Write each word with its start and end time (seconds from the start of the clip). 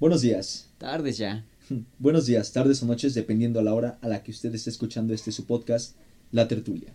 Buenos 0.00 0.22
días. 0.22 0.70
Tardes 0.78 1.18
ya. 1.18 1.44
Buenos 1.98 2.24
días, 2.24 2.54
tardes 2.54 2.82
o 2.82 2.86
noches, 2.86 3.12
dependiendo 3.12 3.60
a 3.60 3.62
la 3.62 3.74
hora 3.74 3.98
a 4.00 4.08
la 4.08 4.22
que 4.22 4.30
usted 4.30 4.54
esté 4.54 4.70
escuchando 4.70 5.12
este 5.12 5.30
su 5.30 5.44
podcast, 5.44 5.94
La 6.30 6.48
Tertulia. 6.48 6.94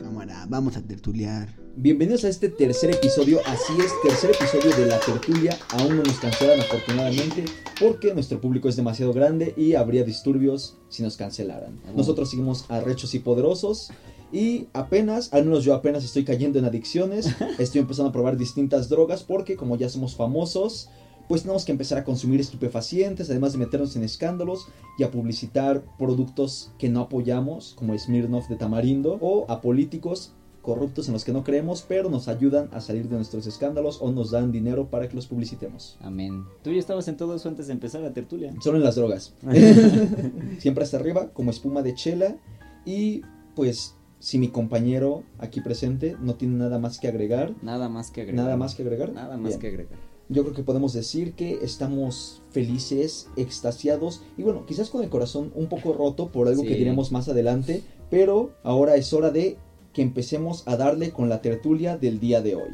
Cámara, 0.00 0.46
vamos 0.48 0.76
a 0.76 0.82
tertuliar. 0.86 1.67
Bienvenidos 1.80 2.24
a 2.24 2.28
este 2.28 2.48
tercer 2.48 2.90
episodio, 2.90 3.38
así 3.46 3.72
es, 3.78 3.92
tercer 4.02 4.32
episodio 4.32 4.76
de 4.76 4.86
La 4.86 4.98
Tertulia. 4.98 5.56
Aún 5.70 5.98
no 5.98 6.02
nos 6.02 6.18
cancelan 6.18 6.58
afortunadamente 6.58 7.44
porque 7.78 8.12
nuestro 8.14 8.40
público 8.40 8.68
es 8.68 8.74
demasiado 8.74 9.12
grande 9.12 9.54
y 9.56 9.74
habría 9.74 10.02
disturbios 10.02 10.76
si 10.88 11.04
nos 11.04 11.16
cancelaran. 11.16 11.80
Nosotros 11.94 12.30
seguimos 12.30 12.68
arrechos 12.68 13.14
y 13.14 13.20
poderosos. 13.20 13.92
Y 14.32 14.66
apenas, 14.72 15.32
al 15.32 15.44
menos 15.44 15.62
yo 15.62 15.72
apenas 15.72 16.02
estoy 16.02 16.24
cayendo 16.24 16.58
en 16.58 16.64
adicciones, 16.64 17.36
estoy 17.60 17.82
empezando 17.82 18.08
a 18.08 18.12
probar 18.12 18.36
distintas 18.36 18.88
drogas 18.88 19.22
porque 19.22 19.54
como 19.54 19.76
ya 19.76 19.88
somos 19.88 20.16
famosos, 20.16 20.88
pues 21.28 21.42
tenemos 21.42 21.64
que 21.64 21.70
empezar 21.70 21.98
a 21.98 22.04
consumir 22.04 22.40
estupefacientes, 22.40 23.30
además 23.30 23.52
de 23.52 23.58
meternos 23.58 23.94
en 23.94 24.02
escándalos 24.02 24.66
y 24.98 25.04
a 25.04 25.12
publicitar 25.12 25.84
productos 25.96 26.72
que 26.76 26.88
no 26.88 27.02
apoyamos, 27.02 27.74
como 27.74 27.96
Smirnoff 27.96 28.48
de 28.48 28.56
Tamarindo, 28.56 29.16
o 29.20 29.48
a 29.48 29.60
políticos 29.60 30.32
corruptos 30.68 31.06
en 31.08 31.14
los 31.14 31.24
que 31.24 31.32
no 31.32 31.44
creemos, 31.44 31.82
pero 31.88 32.10
nos 32.10 32.28
ayudan 32.28 32.68
a 32.72 32.82
salir 32.82 33.08
de 33.08 33.16
nuestros 33.16 33.46
escándalos 33.46 34.02
o 34.02 34.12
nos 34.12 34.32
dan 34.32 34.52
dinero 34.52 34.90
para 34.90 35.08
que 35.08 35.16
los 35.16 35.26
publicitemos. 35.26 35.96
Amén. 36.02 36.44
Tú 36.62 36.70
ya 36.70 36.78
estabas 36.78 37.08
en 37.08 37.16
todo 37.16 37.34
eso 37.34 37.48
antes 37.48 37.68
de 37.68 37.72
empezar 37.72 38.02
la 38.02 38.12
tertulia. 38.12 38.52
Solo 38.60 38.76
en 38.76 38.84
las 38.84 38.96
drogas. 38.96 39.32
Siempre 40.58 40.84
hasta 40.84 40.98
arriba, 40.98 41.30
como 41.32 41.50
espuma 41.50 41.80
de 41.80 41.94
chela. 41.94 42.36
Y 42.84 43.22
pues, 43.56 43.94
si 44.18 44.36
mi 44.36 44.48
compañero 44.48 45.22
aquí 45.38 45.62
presente 45.62 46.16
no 46.20 46.34
tiene 46.34 46.56
nada 46.56 46.78
más 46.78 46.98
que 47.00 47.08
agregar, 47.08 47.54
Nada 47.62 47.88
más 47.88 48.10
que 48.10 48.20
agregar. 48.20 48.44
nada 48.44 48.58
más 48.58 48.74
que 48.74 48.82
agregar, 48.82 49.10
Nada 49.10 49.38
más 49.38 49.48
bien. 49.48 49.60
que 49.60 49.68
agregar. 49.68 49.98
Yo 50.28 50.42
creo 50.42 50.54
que 50.54 50.62
podemos 50.64 50.92
decir 50.92 51.32
que 51.32 51.60
estamos 51.62 52.42
felices, 52.50 53.28
extasiados 53.36 54.20
y 54.36 54.42
bueno, 54.42 54.66
quizás 54.66 54.90
con 54.90 55.02
el 55.02 55.08
corazón 55.08 55.50
un 55.54 55.70
poco 55.70 55.94
roto 55.94 56.28
por 56.28 56.46
algo 56.46 56.62
que 56.62 56.74
diremos 56.74 57.10
más 57.10 57.30
adelante, 57.30 57.82
pero 58.10 58.50
ahora 58.62 58.96
es 58.96 59.14
hora 59.14 59.30
de 59.30 59.56
que 59.92 60.02
empecemos 60.02 60.62
a 60.66 60.76
darle 60.76 61.10
con 61.10 61.28
la 61.28 61.40
tertulia 61.42 61.96
del 61.96 62.20
día 62.20 62.40
de 62.40 62.54
hoy. 62.56 62.70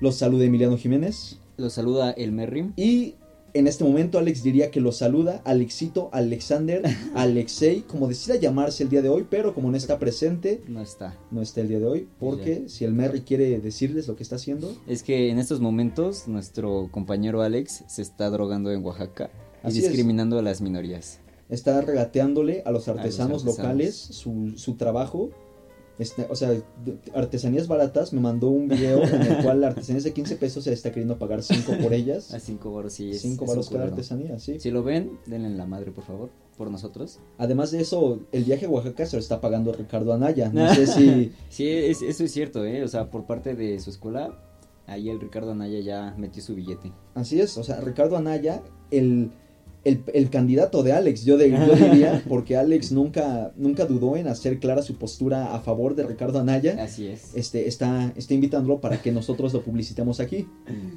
Los 0.00 0.16
saluda 0.16 0.44
Emiliano 0.44 0.76
Jiménez 0.76 1.38
Los 1.56 1.72
saluda 1.74 2.10
el 2.12 2.32
Merry. 2.32 2.72
y 2.76 3.14
en 3.54 3.66
este 3.66 3.84
momento 3.84 4.18
Alex 4.18 4.42
diría 4.42 4.70
que 4.70 4.82
los 4.82 4.98
saluda 4.98 5.40
Alexito, 5.46 6.10
Alexander, 6.12 6.82
Alexei, 7.14 7.80
como 7.80 8.06
decida 8.06 8.36
llamarse 8.36 8.82
el 8.82 8.90
día 8.90 9.00
de 9.00 9.08
hoy, 9.08 9.26
pero 9.30 9.54
como 9.54 9.70
no 9.70 9.78
está 9.78 9.98
presente, 9.98 10.62
No 10.68 10.82
está. 10.82 11.16
no 11.30 11.40
está 11.40 11.62
el 11.62 11.68
día 11.68 11.78
de 11.78 11.86
hoy, 11.86 12.08
porque 12.20 12.64
si 12.68 12.84
el 12.84 12.92
Merry 12.92 13.22
quiere 13.22 13.58
decirles 13.60 14.08
lo 14.08 14.16
que 14.16 14.22
está 14.24 14.36
haciendo, 14.36 14.76
Es 14.86 15.02
que 15.02 15.30
en 15.30 15.38
estos 15.38 15.60
momentos 15.60 16.28
nuestro 16.28 16.88
compañero 16.90 17.40
Alex 17.40 17.84
se 17.88 18.02
está 18.02 18.28
drogando 18.28 18.70
en 18.72 18.84
Oaxaca 18.84 19.30
y 19.64 19.68
es. 19.68 19.74
discriminando 19.74 20.38
a 20.38 20.42
las 20.42 20.60
minorías. 20.60 21.20
está 21.48 21.80
regateándole 21.80 22.62
a 22.66 22.70
los 22.72 22.88
artesanos, 22.88 23.42
artesanos. 23.42 23.56
locales 23.58 23.96
su, 23.96 24.52
su 24.58 24.74
trabajo. 24.74 25.30
Este, 25.98 26.26
o 26.28 26.34
sea, 26.36 26.52
artesanías 27.14 27.68
baratas, 27.68 28.12
me 28.12 28.20
mandó 28.20 28.48
un 28.50 28.68
video 28.68 29.02
en 29.02 29.22
el 29.22 29.42
cual 29.42 29.60
la 29.62 29.68
artesanía 29.68 29.98
es 29.98 30.04
de 30.04 30.12
15 30.12 30.36
pesos, 30.36 30.64
se 30.64 30.70
le 30.70 30.74
está 30.74 30.90
queriendo 30.90 31.18
pagar 31.18 31.42
5 31.42 31.72
por 31.82 31.94
ellas. 31.94 32.34
A 32.34 32.40
cinco 32.40 32.72
baros 32.72 32.92
sí 32.92 33.10
es. 33.10 33.22
5 33.22 33.34
es 33.34 33.40
un 33.40 33.46
varos 33.56 33.70
cada 33.70 33.84
artesanía, 33.84 34.38
sí. 34.38 34.60
Si 34.60 34.70
lo 34.70 34.82
ven, 34.82 35.18
denle 35.26 35.48
en 35.48 35.56
la 35.56 35.64
madre, 35.66 35.92
por 35.92 36.04
favor, 36.04 36.30
por 36.58 36.70
nosotros. 36.70 37.20
Además 37.38 37.70
de 37.70 37.80
eso, 37.80 38.20
el 38.32 38.44
viaje 38.44 38.66
a 38.66 38.68
Oaxaca 38.68 39.06
se 39.06 39.16
lo 39.16 39.20
está 39.20 39.40
pagando 39.40 39.72
Ricardo 39.72 40.12
Anaya. 40.12 40.50
No 40.52 40.68
sé 40.74 40.86
si... 40.86 41.32
Sí, 41.48 41.68
es- 41.68 42.02
eso 42.02 42.24
es 42.24 42.30
cierto, 42.32 42.64
¿eh? 42.64 42.84
O 42.84 42.88
sea, 42.88 43.10
por 43.10 43.24
parte 43.24 43.54
de 43.54 43.78
su 43.80 43.88
escuela, 43.90 44.38
ahí 44.86 45.08
el 45.08 45.18
Ricardo 45.18 45.52
Anaya 45.52 45.80
ya 45.80 46.14
metió 46.18 46.42
su 46.42 46.54
billete. 46.54 46.92
Así 47.14 47.40
es, 47.40 47.56
o 47.56 47.64
sea, 47.64 47.80
Ricardo 47.80 48.18
Anaya, 48.18 48.62
el, 48.90 49.30
el, 49.88 50.02
el 50.12 50.30
candidato 50.30 50.82
de 50.82 50.92
Alex, 50.92 51.24
yo, 51.24 51.36
de- 51.36 51.50
yo 51.50 51.74
diría, 51.74 52.22
porque 52.28 52.56
Alex 52.56 52.92
nunca, 52.92 53.52
nunca 53.56 53.86
dudó 53.86 54.16
en 54.16 54.28
hacer 54.28 54.58
clara 54.58 54.82
su 54.82 54.96
postura 54.96 55.54
a 55.54 55.60
favor 55.60 55.94
de 55.94 56.02
Ricardo 56.04 56.38
Anaya. 56.40 56.76
Así 56.82 57.06
es. 57.06 57.34
Este, 57.34 57.68
está, 57.68 58.12
está 58.16 58.34
invitándolo 58.34 58.80
para 58.80 59.00
que 59.00 59.12
nosotros 59.12 59.52
lo 59.54 59.62
publicitemos 59.62 60.20
aquí. 60.20 60.46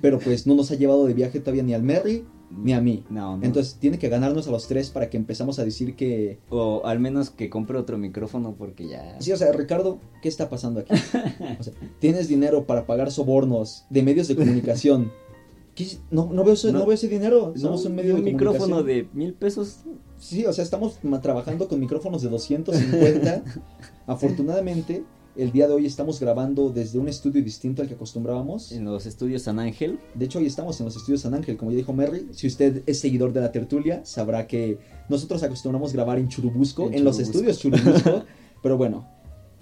Pero 0.02 0.20
pues 0.20 0.48
no 0.48 0.56
nos 0.56 0.72
ha 0.72 0.76
llevado 0.76 1.06
de 1.06 1.14
viaje 1.14 1.40
todavía 1.40 1.64
ni 1.64 1.74
al 1.74 1.84
Merry 1.84 2.26
ni 2.52 2.74
a 2.74 2.82
mí. 2.82 3.04
No, 3.12 3.38
no. 3.38 3.44
Entonces 3.46 3.76
tiene 3.80 4.00
que 4.00 4.10
ganarnos 4.10 4.48
a 4.48 4.52
los 4.52 4.68
tres 4.68 4.90
para 4.90 5.10
que 5.12 5.18
empezamos 5.18 5.60
a 5.60 5.64
decir 5.66 5.96
que... 5.96 6.40
O 6.50 6.82
al 6.84 7.00
menos 7.00 7.30
que 7.30 7.48
compre 7.50 7.78
otro 7.78 7.98
micrófono 8.00 8.56
porque 8.58 8.88
ya... 8.88 9.18
Sí, 9.22 9.32
o 9.32 9.38
sea, 9.38 9.52
Ricardo, 9.52 10.00
¿qué 10.24 10.30
está 10.30 10.50
pasando 10.50 10.80
aquí? 10.80 10.94
O 11.60 11.64
sea, 11.64 11.74
tienes 12.00 12.28
dinero 12.28 12.66
para 12.66 12.86
pagar 12.88 13.12
sobornos 13.12 13.86
de 13.92 14.02
medios 14.04 14.28
de 14.28 14.36
comunicación. 14.36 15.12
¿Qué? 15.80 15.98
No, 16.12 16.30
no, 16.34 16.44
veo 16.44 16.56
ese, 16.56 16.74
no, 16.74 16.80
No. 16.80 16.86
veo 16.86 16.94
ese 16.94 17.08
dinero. 17.08 17.54
Somos 17.56 17.86
un 17.86 17.96
medio 17.96 18.16
un 18.16 18.26
de 18.26 18.32
micrófono 18.34 18.78
comunicación. 18.78 19.10
de 19.14 19.18
mil 19.18 19.34
pesos. 19.34 19.78
Sí, 20.18 20.46
o 20.46 20.52
sea, 20.52 20.66
estamos 20.66 21.00
trabajando 21.22 21.70
con 21.70 21.80
micrófonos 21.80 22.22
de 22.22 22.28
250. 22.28 23.44
Afortunadamente, 24.06 25.06
el 25.38 25.54
día 25.54 25.70
de 25.70 25.74
hoy 25.76 25.86
estamos 25.86 26.20
grabando 26.20 26.70
desde 26.70 27.00
un 27.00 27.08
estudio 27.08 27.42
distinto 27.42 27.82
al 27.82 27.88
que 27.88 27.94
acostumbrábamos. 27.94 28.74
En 28.74 28.84
los 28.84 29.06
estudios 29.06 29.44
San 29.44 29.58
Ángel. 29.58 30.00
De 30.16 30.26
hecho, 30.26 30.40
hoy 30.40 30.48
estamos 30.48 30.78
en 30.82 30.86
los 30.88 30.98
estudios 30.98 31.22
San 31.22 31.34
Ángel, 31.34 31.56
como 31.56 31.72
ya 31.72 31.78
dijo 31.78 31.94
Merry. 31.94 32.28
Si 32.34 32.48
usted 32.48 32.84
es 32.86 33.00
seguidor 33.00 33.32
de 33.32 33.40
la 33.40 33.54
tertulia, 33.54 34.04
sabrá 34.04 34.48
que 34.48 34.80
nosotros 35.08 35.42
acostumbramos 35.44 35.94
grabar 35.94 36.20
en 36.20 36.28
Churubusco, 36.28 36.88
en, 36.88 36.96
En 36.96 37.04
los 37.06 37.20
estudios 37.20 37.58
Churubusco. 37.58 38.24
pero 38.62 38.76
bueno, 38.78 39.08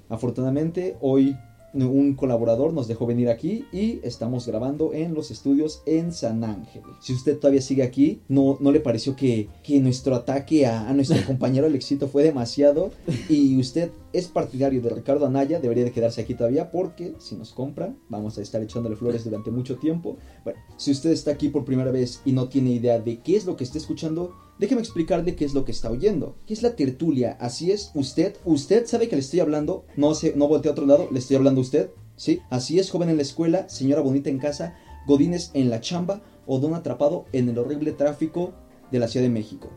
afortunadamente 0.10 0.98
hoy 1.00 1.38
un 1.74 2.16
colaborador 2.16 2.74
nos 2.74 2.88
dejó 2.88 3.06
venir 3.06 3.30
aquí 3.30 3.66
y 3.72 4.00
estamos 4.04 4.48
grabando 4.48 4.94
en 4.94 5.14
los 5.14 5.32
estudios 5.32 5.82
en 5.86 6.12
San 6.12 6.44
Ángel. 6.44 6.84
Si 7.02 7.14
usted 7.14 7.38
todavía 7.38 7.62
sigue 7.62 7.84
aquí, 7.84 8.22
no, 8.28 8.58
no 8.60 8.72
le 8.72 8.80
pareció 8.80 9.16
que, 9.16 9.50
que 9.64 9.80
nuestro 9.80 10.16
ataque 10.16 10.66
a, 10.66 10.90
a 10.90 10.94
nuestro 10.94 11.18
compañero 11.28 11.68
Alexito 11.68 12.08
fue 12.08 12.24
demasiado 12.24 12.92
y 13.30 13.60
usted 13.60 13.92
es 14.14 14.28
partidario 14.28 14.82
de 14.82 14.90
Ricardo 14.90 15.26
Anaya, 15.26 15.60
debería 15.60 15.84
de 15.84 15.92
quedarse 15.92 16.22
aquí 16.22 16.34
todavía 16.34 16.72
porque 16.72 17.16
si 17.20 17.36
nos 17.36 17.52
compra 17.52 17.94
vamos 18.10 18.38
a 18.38 18.42
estar 18.42 18.62
echándole 18.62 18.96
flores 18.96 19.24
durante 19.24 19.52
mucho 19.52 19.78
tiempo. 19.78 20.18
Bueno, 20.44 20.60
si 20.78 20.92
usted 20.92 21.12
está 21.12 21.32
aquí 21.32 21.50
por 21.50 21.66
primera 21.66 21.92
vez 21.92 22.22
y 22.26 22.32
no 22.32 22.48
tiene 22.48 22.72
idea 22.72 23.00
de 23.00 23.20
qué 23.20 23.36
es 23.36 23.46
lo 23.46 23.56
que 23.56 23.64
está 23.64 23.78
escuchando, 23.78 24.34
déjeme 24.60 24.82
explicarle 24.82 25.36
qué 25.36 25.46
es 25.46 25.54
lo 25.54 25.66
que 25.66 25.72
está 25.72 25.92
oyendo. 25.92 26.36
¿Qué 26.46 26.54
es 26.54 26.62
la 26.62 26.76
tertulia? 26.76 27.38
Así 27.40 27.72
es, 27.72 27.92
usted, 27.94 28.36
usted 28.46 28.86
sabe 28.86 29.08
que 29.08 29.16
le 29.16 29.22
estoy 29.22 29.40
hablando, 29.40 29.86
no 29.96 30.14
se, 30.14 30.36
no 30.36 30.48
voltee 30.48 30.70
a 30.70 30.74
otro 30.74 30.86
lado, 30.86 31.08
le 31.12 31.20
estoy 31.20 31.36
hablando 31.36 31.62
a 31.62 31.64
usted, 31.64 31.90
¿sí? 32.16 32.42
Así 32.50 32.80
es, 32.80 32.90
joven 32.90 33.10
en 33.10 33.18
la 33.18 33.24
escuela, 33.24 33.70
señora 33.70 34.02
bonita 34.02 34.30
en 34.30 34.40
casa, 34.40 34.76
godines 35.08 35.52
en 35.54 35.70
la 35.70 35.82
chamba 35.82 36.22
o 36.46 36.60
don 36.60 36.74
atrapado 36.74 37.26
en 37.34 37.50
el 37.50 37.58
horrible 37.58 37.92
tráfico 37.92 38.54
de 38.92 39.00
la 39.00 39.08
Ciudad 39.08 39.26
de 39.26 39.32
México. 39.32 39.70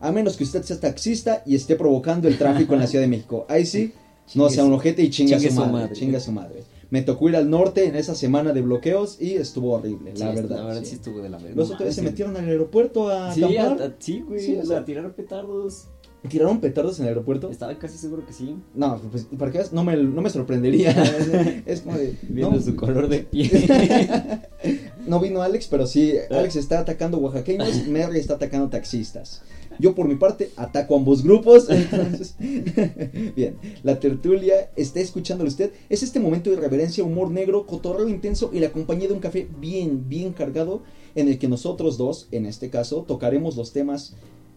A 0.00 0.12
menos 0.12 0.36
que 0.36 0.44
usted 0.44 0.62
sea 0.62 0.80
taxista 0.80 1.42
y 1.44 1.54
esté 1.54 1.76
provocando 1.76 2.26
el 2.28 2.38
tráfico 2.38 2.74
en 2.74 2.80
la 2.80 2.86
Ciudad 2.86 3.04
de 3.04 3.08
México. 3.08 3.46
Ahí 3.48 3.66
sí, 3.66 3.92
no 4.34 4.48
sea 4.48 4.64
un 4.64 4.72
ojete 4.72 5.02
y 5.02 5.10
chinga, 5.10 5.38
su 5.38 5.48
su 5.48 5.54
madre, 5.54 5.72
madre. 5.72 5.92
Chinga 5.94 6.20
su 6.20 6.32
madre. 6.32 6.64
Me 6.90 7.02
tocó 7.02 7.28
ir 7.28 7.36
al 7.36 7.48
norte 7.48 7.86
en 7.86 7.94
esa 7.94 8.14
semana 8.16 8.52
de 8.52 8.62
bloqueos 8.62 9.20
y 9.20 9.34
estuvo 9.34 9.72
horrible, 9.74 10.12
la 10.16 10.30
verdad. 10.32 10.56
La 10.58 10.64
verdad 10.64 10.80
sí. 10.80 10.86
sí 10.86 10.94
estuvo 10.96 11.20
de 11.22 11.28
la 11.30 11.38
verga. 11.38 11.54
Los 11.56 11.70
otros 11.70 11.94
se 11.94 12.02
metieron 12.02 12.36
al 12.36 12.46
aeropuerto 12.48 13.08
a 13.08 13.32
Sí, 13.32 13.44
a- 13.44 13.62
acampar. 13.62 13.86
a- 13.90 13.94
sí, 13.98 14.20
güey. 14.26 14.40
Sí, 14.40 14.56
o 14.56 14.60
o 14.60 14.64
sea- 14.64 14.76
sea, 14.78 14.84
tirar 14.84 15.12
petardos. 15.14 15.84
¿Tiraron 16.28 16.60
petardos 16.60 16.98
en 16.98 17.04
el 17.06 17.10
aeropuerto? 17.10 17.48
Estaba 17.50 17.74
casi 17.78 17.96
seguro 17.96 18.26
que 18.26 18.34
sí. 18.34 18.54
No, 18.74 19.00
pues 19.10 19.26
para 19.38 19.50
qué 19.52 19.62
no 19.72 19.84
me, 19.84 19.96
no 19.96 20.20
me 20.20 20.28
sorprendería. 20.28 20.90
es 21.66 21.80
como 21.80 21.96
de. 21.96 22.14
Viendo 22.22 22.56
no, 22.56 22.60
su 22.62 22.76
color 22.76 23.08
de 23.08 23.20
piel. 23.20 23.50
no 25.06 25.18
vino 25.20 25.42
Alex, 25.42 25.66
pero 25.68 25.86
sí, 25.86 26.14
Alex 26.30 26.56
está 26.56 26.80
atacando 26.80 27.16
oaxaqueños, 27.18 27.86
Merry 27.86 28.18
está 28.18 28.34
atacando 28.34 28.68
taxistas. 28.68 29.42
Yo 29.80 29.94
por 29.94 30.06
mi 30.06 30.16
parte 30.16 30.50
ataco 30.56 30.94
a 30.94 30.98
ambos 30.98 31.22
grupos. 31.22 31.66
Entonces, 31.70 32.36
bien, 33.36 33.56
la 33.82 33.98
tertulia 33.98 34.70
está 34.76 35.00
escuchándolo 35.00 35.48
usted. 35.48 35.72
Es 35.88 36.02
este 36.02 36.20
momento 36.20 36.50
de 36.50 36.56
reverencia, 36.56 37.02
humor 37.02 37.30
negro, 37.30 37.66
cotorreo 37.66 38.08
intenso 38.08 38.50
y 38.52 38.60
la 38.60 38.70
compañía 38.70 39.08
de 39.08 39.14
un 39.14 39.20
café 39.20 39.48
bien, 39.58 40.08
bien 40.08 40.32
cargado 40.32 40.82
en 41.14 41.28
el 41.28 41.38
que 41.38 41.48
nosotros 41.48 41.96
dos, 41.98 42.28
en 42.30 42.46
este 42.46 42.70
caso, 42.70 43.04
tocaremos 43.08 43.56
los 43.56 43.72
temas 43.72 44.14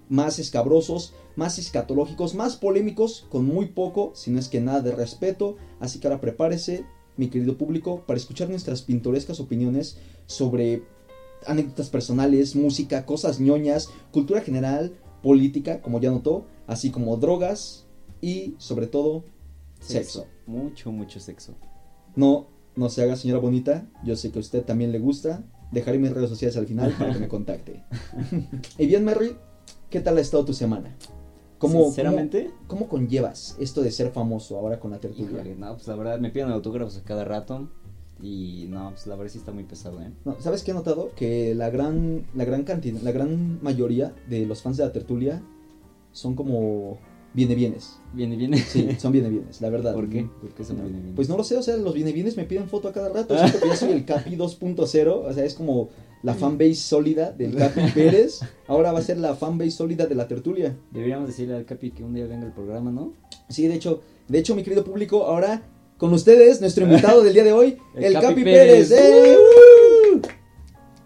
más 0.09 0.37
escabrosos, 0.37 1.13
más 1.35 1.57
escatológicos, 1.57 2.35
más 2.35 2.57
polémicos, 2.57 3.25
con 3.29 3.45
muy 3.45 3.67
poco, 3.67 4.11
si 4.15 4.29
no 4.31 4.39
es 4.39 4.49
que 4.49 4.61
nada 4.61 4.81
de 4.81 4.91
respeto. 4.91 5.55
Así 5.79 5.99
que 5.99 6.07
ahora 6.07 6.21
prepárese, 6.21 6.85
mi 7.15 7.29
querido 7.29 7.57
público, 7.57 8.03
para 8.05 8.17
escuchar 8.17 8.49
nuestras 8.49 8.81
pintorescas 8.81 9.39
opiniones 9.39 9.97
sobre 10.25 10.83
anécdotas 11.45 11.89
personales, 11.89 12.55
música, 12.55 13.05
cosas 13.05 13.39
ñoñas, 13.39 13.89
cultura 14.11 14.41
general, 14.41 14.93
política, 15.23 15.81
como 15.81 15.99
ya 15.99 16.11
notó, 16.11 16.45
así 16.67 16.91
como 16.91 17.17
drogas 17.17 17.87
y, 18.21 18.53
sobre 18.59 18.85
todo, 18.85 19.23
sexo. 19.79 20.27
Mucho, 20.45 20.91
mucho 20.91 21.19
sexo. 21.19 21.55
No, 22.15 22.47
no 22.75 22.89
se 22.89 23.01
haga 23.01 23.15
señora 23.15 23.39
bonita, 23.39 23.87
yo 24.03 24.15
sé 24.15 24.31
que 24.31 24.37
a 24.37 24.41
usted 24.41 24.63
también 24.63 24.91
le 24.91 24.99
gusta. 24.99 25.43
Dejaré 25.71 25.97
mis 25.97 26.11
redes 26.11 26.29
sociales 26.29 26.55
al 26.57 26.67
final 26.67 26.93
para 26.99 27.13
que 27.13 27.19
me 27.19 27.27
contacte. 27.29 27.83
y 28.77 28.85
bien, 28.85 29.03
Merry, 29.03 29.35
¿qué 29.89 30.01
tal 30.01 30.17
ha 30.17 30.21
estado 30.21 30.45
tu 30.45 30.53
semana? 30.53 30.95
¿Cómo, 31.57 31.85
Sinceramente, 31.85 32.51
¿cómo, 32.67 32.87
cómo 32.87 32.89
conllevas 32.89 33.55
esto 33.57 33.81
de 33.81 33.89
ser 33.89 34.11
famoso 34.11 34.59
ahora 34.59 34.79
con 34.79 34.91
la 34.91 34.99
tertulia? 34.99 35.31
híjole, 35.31 35.55
no, 35.55 35.73
pues 35.75 35.87
la 35.87 35.95
verdad 35.95 36.19
me 36.19 36.29
piden 36.29 36.49
autógrafos 36.49 36.97
a 36.97 37.03
cada 37.03 37.23
rato. 37.23 37.69
Y 38.21 38.67
no, 38.69 38.91
pues 38.91 39.07
la 39.07 39.15
verdad 39.15 39.31
sí 39.31 39.37
está 39.39 39.51
muy 39.51 39.63
pesado, 39.63 40.01
¿eh? 40.01 40.11
No, 40.23 40.39
¿Sabes 40.39 40.63
qué 40.63 40.71
he 40.71 40.73
notado? 40.73 41.11
Que 41.15 41.53
la 41.55 41.69
gran, 41.69 42.25
la 42.33 42.45
gran 42.45 42.63
cantidad, 42.63 43.01
la 43.01 43.11
gran 43.11 43.61
mayoría 43.61 44.13
de 44.29 44.45
los 44.45 44.61
fans 44.61 44.77
de 44.77 44.85
la 44.85 44.91
tertulia 44.91 45.41
son 46.11 46.35
como 46.35 46.99
viene 47.33 47.55
bienes. 47.55 47.99
Viene, 48.13 48.35
viene. 48.35 48.57
Sí, 48.57 48.87
son 48.97 49.11
viene 49.11 49.29
bienes, 49.29 49.59
la 49.61 49.69
verdad. 49.69 49.93
¿Por 49.93 50.09
qué? 50.09 50.29
¿Por 50.41 50.53
qué 50.53 50.63
son 50.63 50.77
No, 50.77 50.83
viene, 50.83 50.99
viene? 50.99 51.15
Pues 51.15 51.27
no 51.27 51.37
lo 51.37 51.43
sé, 51.43 51.57
o 51.57 51.63
sea, 51.63 51.75
los 51.77 51.93
viene 51.93 52.11
bienes 52.11 52.37
me 52.37 52.45
piden 52.45 52.69
foto 52.69 52.87
a 52.87 52.93
cada 52.93 53.09
rato. 53.09 53.37
Siento 53.37 53.59
que 53.59 53.67
ya 53.67 53.75
soy 53.75 53.91
el 53.91 54.05
Capi 54.05 54.35
2.0, 54.35 55.07
o 55.07 55.33
sea, 55.33 55.43
es 55.43 55.53
como 55.53 55.89
la 56.21 56.33
fanbase 56.33 56.75
sólida 56.75 57.31
del 57.31 57.55
Capi 57.55 57.81
Pérez. 57.93 58.41
Ahora 58.67 58.91
va 58.91 58.99
a 58.99 59.03
ser 59.03 59.17
la 59.17 59.35
fanbase 59.35 59.71
sólida 59.71 60.05
de 60.05 60.15
la 60.15 60.27
tertulia. 60.27 60.77
Deberíamos 60.91 61.27
decirle 61.27 61.55
al 61.55 61.65
Capi 61.65 61.91
que 61.91 62.03
un 62.03 62.13
día 62.13 62.25
venga 62.25 62.45
al 62.45 62.53
programa, 62.53 62.91
¿no? 62.91 63.13
Sí, 63.49 63.67
de 63.67 63.75
hecho, 63.75 64.01
de 64.27 64.39
hecho, 64.39 64.55
mi 64.55 64.63
querido 64.63 64.83
público, 64.83 65.25
ahora 65.25 65.63
con 66.03 66.11
ustedes, 66.13 66.59
nuestro 66.59 66.83
invitado 66.83 67.23
del 67.23 67.33
día 67.33 67.45
de 67.45 67.53
hoy, 67.53 67.77
el, 67.95 68.03
El 68.03 68.13
Capi, 68.15 68.27
Capi 68.27 68.43
Pérez. 68.43 68.89
Pérez. 68.89 69.37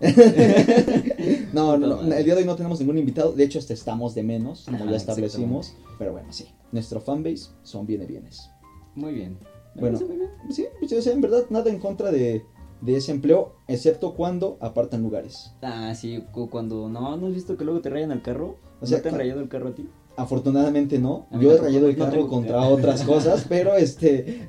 ¡Eh! 0.02 1.50
no, 1.54 1.78
no, 1.78 2.02
no, 2.02 2.02
el 2.16 2.26
día 2.26 2.34
de 2.34 2.42
hoy 2.42 2.48
no 2.48 2.56
tenemos 2.56 2.80
ningún 2.80 2.98
invitado. 2.98 3.32
De 3.32 3.44
hecho, 3.44 3.60
hasta 3.60 3.76
estamos 3.76 4.16
de 4.16 4.24
menos, 4.24 4.64
como 4.66 4.78
Ajá, 4.78 4.90
ya 4.90 4.98
establecimos. 4.98 5.76
Pero 6.00 6.14
bueno, 6.14 6.34
sí, 6.34 6.48
nuestro 6.72 7.00
fanbase 7.00 7.52
son 7.62 7.86
viene 7.86 8.08
bienes. 8.08 8.50
Muy 8.96 9.14
bien. 9.14 9.38
Bueno. 9.76 10.00
muy 10.00 10.16
bien. 10.18 10.30
Sí, 10.50 10.66
pues, 10.80 11.06
en 11.06 11.22
verdad, 11.22 11.44
nada 11.52 11.70
en 11.70 11.78
contra 11.78 12.12
de, 12.12 12.44
de 12.82 12.98
ese 12.98 13.12
empleo, 13.12 13.54
excepto 13.68 14.16
cuando 14.16 14.58
apartan 14.62 15.04
lugares. 15.04 15.52
Ah, 15.62 15.94
sí, 15.94 16.24
cu- 16.32 16.50
cuando 16.50 16.90
no, 16.90 17.18
¿no 17.18 17.28
has 17.28 17.36
visto 17.36 17.56
que 17.56 17.66
luego 17.66 17.82
te 17.82 17.92
rayan 17.92 18.12
el 18.12 18.24
carro? 18.24 18.56
O 18.82 18.88
sea, 18.88 18.98
¿No 18.98 19.04
te 19.04 19.10
han 19.10 19.16
rayado 19.16 19.42
el 19.42 19.48
carro 19.48 19.68
a 19.70 19.76
ti? 19.76 19.88
Afortunadamente 20.18 20.98
no. 21.00 21.28
Yo 21.40 21.52
he 21.54 21.58
rayado 21.58 21.88
el 21.88 21.96
carro 21.96 22.28
contra 22.28 22.60
otras 22.62 23.04
cosas, 23.04 23.46
pero 23.50 23.76
este. 23.76 24.44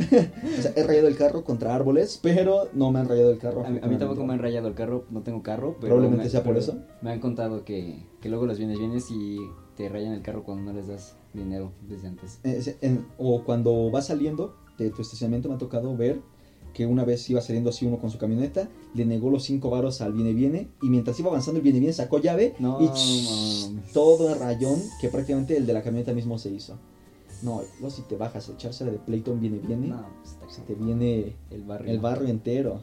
o 0.58 0.62
sea, 0.62 0.72
he 0.74 0.82
rayado 0.82 1.08
el 1.08 1.16
carro 1.16 1.44
contra 1.44 1.74
árboles, 1.74 2.18
pero 2.22 2.68
no 2.72 2.90
me 2.90 3.00
han 3.00 3.08
rayado 3.08 3.30
el 3.30 3.38
carro. 3.38 3.64
A, 3.64 3.70
mí- 3.70 3.78
a 3.82 3.86
mí 3.86 3.96
tampoco 3.98 4.24
me 4.24 4.32
han 4.32 4.40
rayado 4.40 4.66
el 4.68 4.74
carro, 4.74 5.04
no 5.10 5.20
tengo 5.22 5.42
carro, 5.42 5.76
pero 5.80 5.88
Probablemente 5.94 6.24
me- 6.24 6.30
sea 6.30 6.42
por 6.42 6.56
eso. 6.56 6.78
Me 7.02 7.10
han 7.12 7.20
contado 7.20 7.64
que, 7.64 8.02
que 8.20 8.28
luego 8.30 8.46
los 8.46 8.58
vienes 8.58 8.78
vienes 8.78 9.10
y 9.10 9.36
te 9.76 9.88
rayan 9.88 10.12
el 10.14 10.22
carro 10.22 10.42
cuando 10.42 10.72
no 10.72 10.76
les 10.78 10.88
das 10.88 11.16
dinero 11.34 11.72
desde 11.86 12.08
antes. 12.08 12.40
Eh, 12.44 12.76
en- 12.80 13.06
o 13.18 13.44
cuando 13.44 13.90
vas 13.90 14.06
saliendo 14.06 14.56
de 14.78 14.90
tu 14.90 15.02
estacionamiento, 15.02 15.48
me 15.50 15.56
ha 15.56 15.58
tocado 15.58 15.94
ver 15.96 16.20
que 16.78 16.86
una 16.86 17.04
vez 17.04 17.28
iba 17.28 17.40
saliendo 17.40 17.70
así 17.70 17.84
uno 17.86 17.98
con 17.98 18.08
su 18.08 18.18
camioneta, 18.18 18.68
le 18.94 19.04
negó 19.04 19.30
los 19.30 19.42
cinco 19.42 19.68
varos 19.68 20.00
al 20.00 20.12
viene 20.12 20.32
viene, 20.32 20.68
y 20.80 20.90
mientras 20.90 21.18
iba 21.18 21.28
avanzando 21.28 21.58
el 21.58 21.64
viene 21.64 21.80
viene 21.80 21.92
sacó 21.92 22.20
llave 22.20 22.54
No, 22.60 22.78
y 22.80 22.88
todo 23.92 24.32
el 24.32 24.38
rayón 24.38 24.80
que 25.00 25.08
prácticamente 25.08 25.56
el 25.56 25.66
de 25.66 25.72
la 25.72 25.82
camioneta 25.82 26.12
mismo 26.12 26.38
se 26.38 26.50
hizo. 26.50 26.78
No, 27.42 27.62
luego 27.80 27.90
si 27.90 28.02
te 28.02 28.14
bajas 28.16 28.48
a 28.48 28.52
echársela 28.52 28.92
de 28.92 28.98
un 29.28 29.40
viene 29.40 29.58
viene, 29.58 29.88
No, 29.88 30.06
pues 30.40 30.54
se 30.54 30.62
te 30.62 30.76
viene 30.76 31.34
el 31.50 31.64
barrio. 31.64 31.90
el 31.90 31.98
barrio 31.98 32.28
entero. 32.28 32.80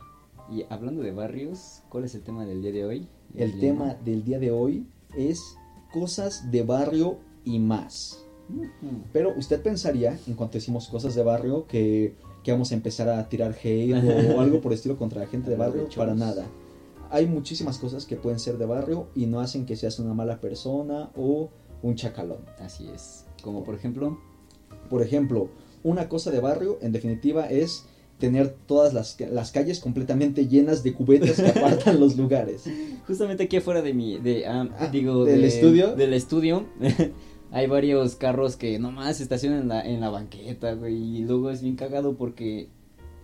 Y 0.52 0.66
hablando 0.70 1.02
de 1.02 1.14
barrios, 1.14 1.82
¿cuál 1.88 2.04
es 2.04 2.16
el 2.16 2.22
tema 2.22 2.46
del 2.46 2.62
día 2.62 2.74
de 2.74 2.84
hoy? 2.84 3.08
El 3.34 3.62
tema 3.62 3.94
del 4.04 4.26
día 4.26 4.40
de 4.40 4.52
hoy 4.52 4.86
es 5.18 5.56
cosas 5.94 6.52
de 6.52 6.64
barrio 6.64 7.20
y 7.46 7.60
más. 7.60 8.26
Pero 9.14 9.34
usted 9.38 9.62
pensaría, 9.64 10.20
en 10.28 10.34
cuanto 10.34 10.56
decimos 10.58 10.90
cosas 10.90 11.16
de 11.16 11.24
barrio, 11.24 11.66
que, 11.66 12.14
que 12.46 12.52
vamos 12.52 12.72
a 12.72 12.76
empezar 12.76 13.10
a 13.10 13.28
tirar 13.28 13.54
hate 13.64 13.94
o, 14.36 14.40
algo 14.40 14.62
por 14.62 14.72
el 14.72 14.78
estilo 14.78 14.96
contra 14.98 15.20
la 15.22 15.28
gente 15.28 15.50
de 15.50 15.58
barrio. 15.58 15.90
Para 15.96 16.14
nada. 16.16 16.46
Hay 17.12 17.26
muchísimas 17.28 17.78
cosas 17.78 18.06
que 18.06 18.16
pueden 18.16 18.40
ser 18.40 18.58
de 18.58 18.66
barrio 18.66 19.08
y 19.16 19.26
no 19.26 19.40
hacen 19.42 19.66
que 19.66 19.76
seas 19.76 20.00
una 20.00 20.14
mala 20.14 20.40
persona 20.40 21.10
o 21.16 21.50
un 21.82 21.96
chacalón. 21.96 22.40
Así 22.60 22.88
es. 22.94 23.26
Como 23.44 23.64
por 23.64 23.76
ejemplo, 23.76 24.18
Por 24.90 25.02
ejemplo, 25.02 25.50
una 25.84 26.08
cosa 26.08 26.30
de 26.32 26.40
barrio, 26.40 26.78
en 26.82 26.92
definitiva, 26.92 27.48
es 27.50 27.86
tener 28.20 28.56
todas 28.66 28.94
las, 28.94 29.20
las 29.20 29.52
calles 29.52 29.80
completamente 29.80 30.48
llenas 30.48 30.84
de 30.84 30.94
cubetas 30.94 31.36
que 31.42 31.48
apartan 31.60 32.00
los 32.00 32.16
lugares. 32.16 32.64
justamente 33.08 33.44
aquí 33.44 33.58
afuera 33.58 33.82
de 33.82 33.94
mi, 33.94 34.18
de, 34.20 34.46
ah, 34.46 34.70
Ah, 34.80 34.88
digo, 34.88 35.26
¿del 35.26 35.42
de- 35.42 35.48
estudio? 35.48 35.96
Del 35.96 36.14
estudio. 36.14 36.66
Hay 37.56 37.68
varios 37.68 38.18
carros 38.18 38.58
que 38.58 38.78
nomás 38.80 39.16
se 39.16 39.24
estacionan 39.24 39.62
en 39.62 39.68
la, 39.70 39.82
en 39.82 40.02
la 40.02 40.10
banqueta, 40.10 40.74
güey. 40.74 40.94
Y 40.94 41.24
luego 41.24 41.50
es 41.50 41.62
bien 41.62 41.78
cagado 41.78 42.18
porque 42.18 42.68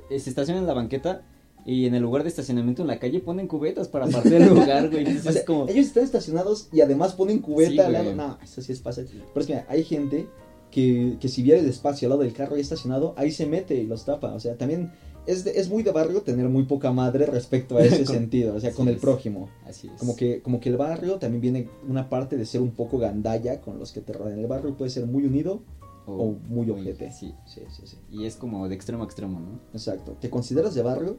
eh, 0.09 0.19
se 0.19 0.29
estacionan 0.29 0.63
en 0.63 0.67
la 0.67 0.73
banqueta 0.73 1.23
y 1.65 1.85
en 1.85 1.95
el 1.95 2.01
lugar 2.01 2.23
de 2.23 2.29
estacionamiento 2.29 2.81
en 2.81 2.87
la 2.87 2.97
calle 2.97 3.19
ponen 3.19 3.47
cubetas 3.47 3.89
para 3.89 4.05
apartar 4.07 4.31
el 4.31 4.47
lugar, 4.47 4.89
güey. 4.89 4.99
Entonces 4.99 5.27
O 5.27 5.31
sea, 5.33 5.41
es 5.41 5.45
como. 5.45 5.67
Ellos 5.67 5.87
están 5.87 6.05
estacionados 6.05 6.69
y 6.71 6.79
además 6.79 7.11
ponen 7.11 7.39
cubeta 7.39 7.71
Sí, 7.71 7.79
al 7.79 7.91
lado. 7.91 8.15
No, 8.15 8.37
eso 8.41 8.61
sí 8.61 8.71
es 8.71 8.79
pasa. 8.79 9.01
Pero 9.05 9.41
es 9.41 9.47
que 9.47 9.63
hay 9.67 9.83
gente 9.83 10.29
que, 10.71 11.17
que 11.19 11.27
si 11.27 11.43
viera 11.43 11.59
el 11.59 11.67
espacio 11.67 12.05
al 12.05 12.11
lado 12.11 12.21
del 12.21 12.31
carro 12.31 12.55
ahí 12.55 12.61
estacionado, 12.61 13.13
ahí 13.17 13.31
se 13.31 13.47
mete 13.47 13.75
y 13.75 13.85
los 13.85 14.05
tapa. 14.05 14.33
O 14.33 14.39
sea, 14.39 14.55
también 14.55 14.93
es, 15.27 15.43
de- 15.43 15.51
es 15.59 15.69
muy 15.69 15.83
de 15.83 15.91
barrio 15.91 16.21
tener 16.21 16.47
muy 16.49 16.63
poca 16.63 16.91
madre 16.91 17.25
respecto 17.25 17.77
a 17.77 17.81
ese 17.83 17.97
Con- 18.05 18.15
sentido. 18.15 18.55
O 18.55 18.59
sea, 18.59 18.71
con 18.73 18.87
el 18.87 18.95
es. 18.95 19.01
prójimo. 19.01 19.49
Así 19.65 19.87
es. 19.87 19.93
Como 19.99 20.15
que, 20.15 20.41
como 20.41 20.59
que 20.59 20.69
el 20.69 20.77
barrio 20.77 21.17
también 21.17 21.41
viene 21.41 21.69
una 21.87 22.09
parte 22.09 22.37
de 22.37 22.45
ser 22.45 22.61
un 22.61 22.71
poco 22.71 22.97
gandalla 22.97 23.61
con 23.61 23.79
los 23.79 23.91
que 23.91 24.01
te 24.01 24.13
rodean. 24.13 24.39
El 24.39 24.47
barrio 24.47 24.75
puede 24.75 24.89
ser 24.91 25.05
muy 25.05 25.25
unido 25.25 25.61
o 26.07 26.35
muy 26.49 26.69
ojete. 26.69 27.11
Sí. 27.11 27.33
Sí, 27.45 27.61
sí, 27.69 27.83
sí. 27.85 27.97
Y 28.11 28.25
es 28.25 28.35
como 28.35 28.67
de 28.67 28.75
extremo 28.75 29.03
a 29.03 29.05
extremo, 29.05 29.39
¿no? 29.39 29.59
Exacto. 29.73 30.17
¿Te 30.19 30.29
consideras 30.29 30.73
de 30.73 30.81
barrio? 30.81 31.17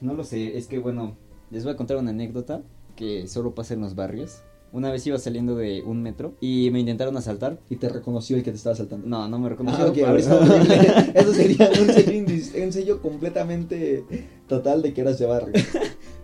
No 0.00 0.14
lo 0.14 0.24
sé, 0.24 0.56
es 0.56 0.66
que 0.68 0.78
bueno, 0.78 1.16
les 1.50 1.64
voy 1.64 1.72
a 1.72 1.76
contar 1.76 1.96
una 1.96 2.10
anécdota 2.10 2.62
que 2.96 3.26
solo 3.26 3.54
pasa 3.54 3.74
en 3.74 3.80
los 3.80 3.94
barrios. 3.94 4.42
Una 4.72 4.90
vez 4.90 5.06
iba 5.06 5.18
saliendo 5.18 5.54
de 5.56 5.82
un 5.82 6.02
metro 6.02 6.34
y 6.40 6.70
me 6.72 6.80
intentaron 6.80 7.16
asaltar. 7.16 7.58
Y 7.70 7.76
te 7.76 7.88
reconoció 7.88 8.36
el 8.36 8.42
que 8.42 8.50
te 8.50 8.56
estaba 8.58 8.76
saltando. 8.76 9.06
No, 9.06 9.26
no 9.28 9.38
me 9.38 9.48
reconoció. 9.48 9.84
Ah, 9.84 9.88
ok, 9.88 9.94
pero- 9.94 10.06
ahora 10.08 10.20
está 10.20 10.36
horrible. 10.40 11.12
Eso 11.14 11.32
sería 11.32 11.70
un 11.80 11.88
sello, 11.92 12.64
un 12.66 12.72
sello 12.72 13.02
completamente 13.02 14.04
total 14.46 14.82
de 14.82 14.92
que 14.92 15.00
eras 15.00 15.18
de 15.18 15.26
barrio. 15.26 15.52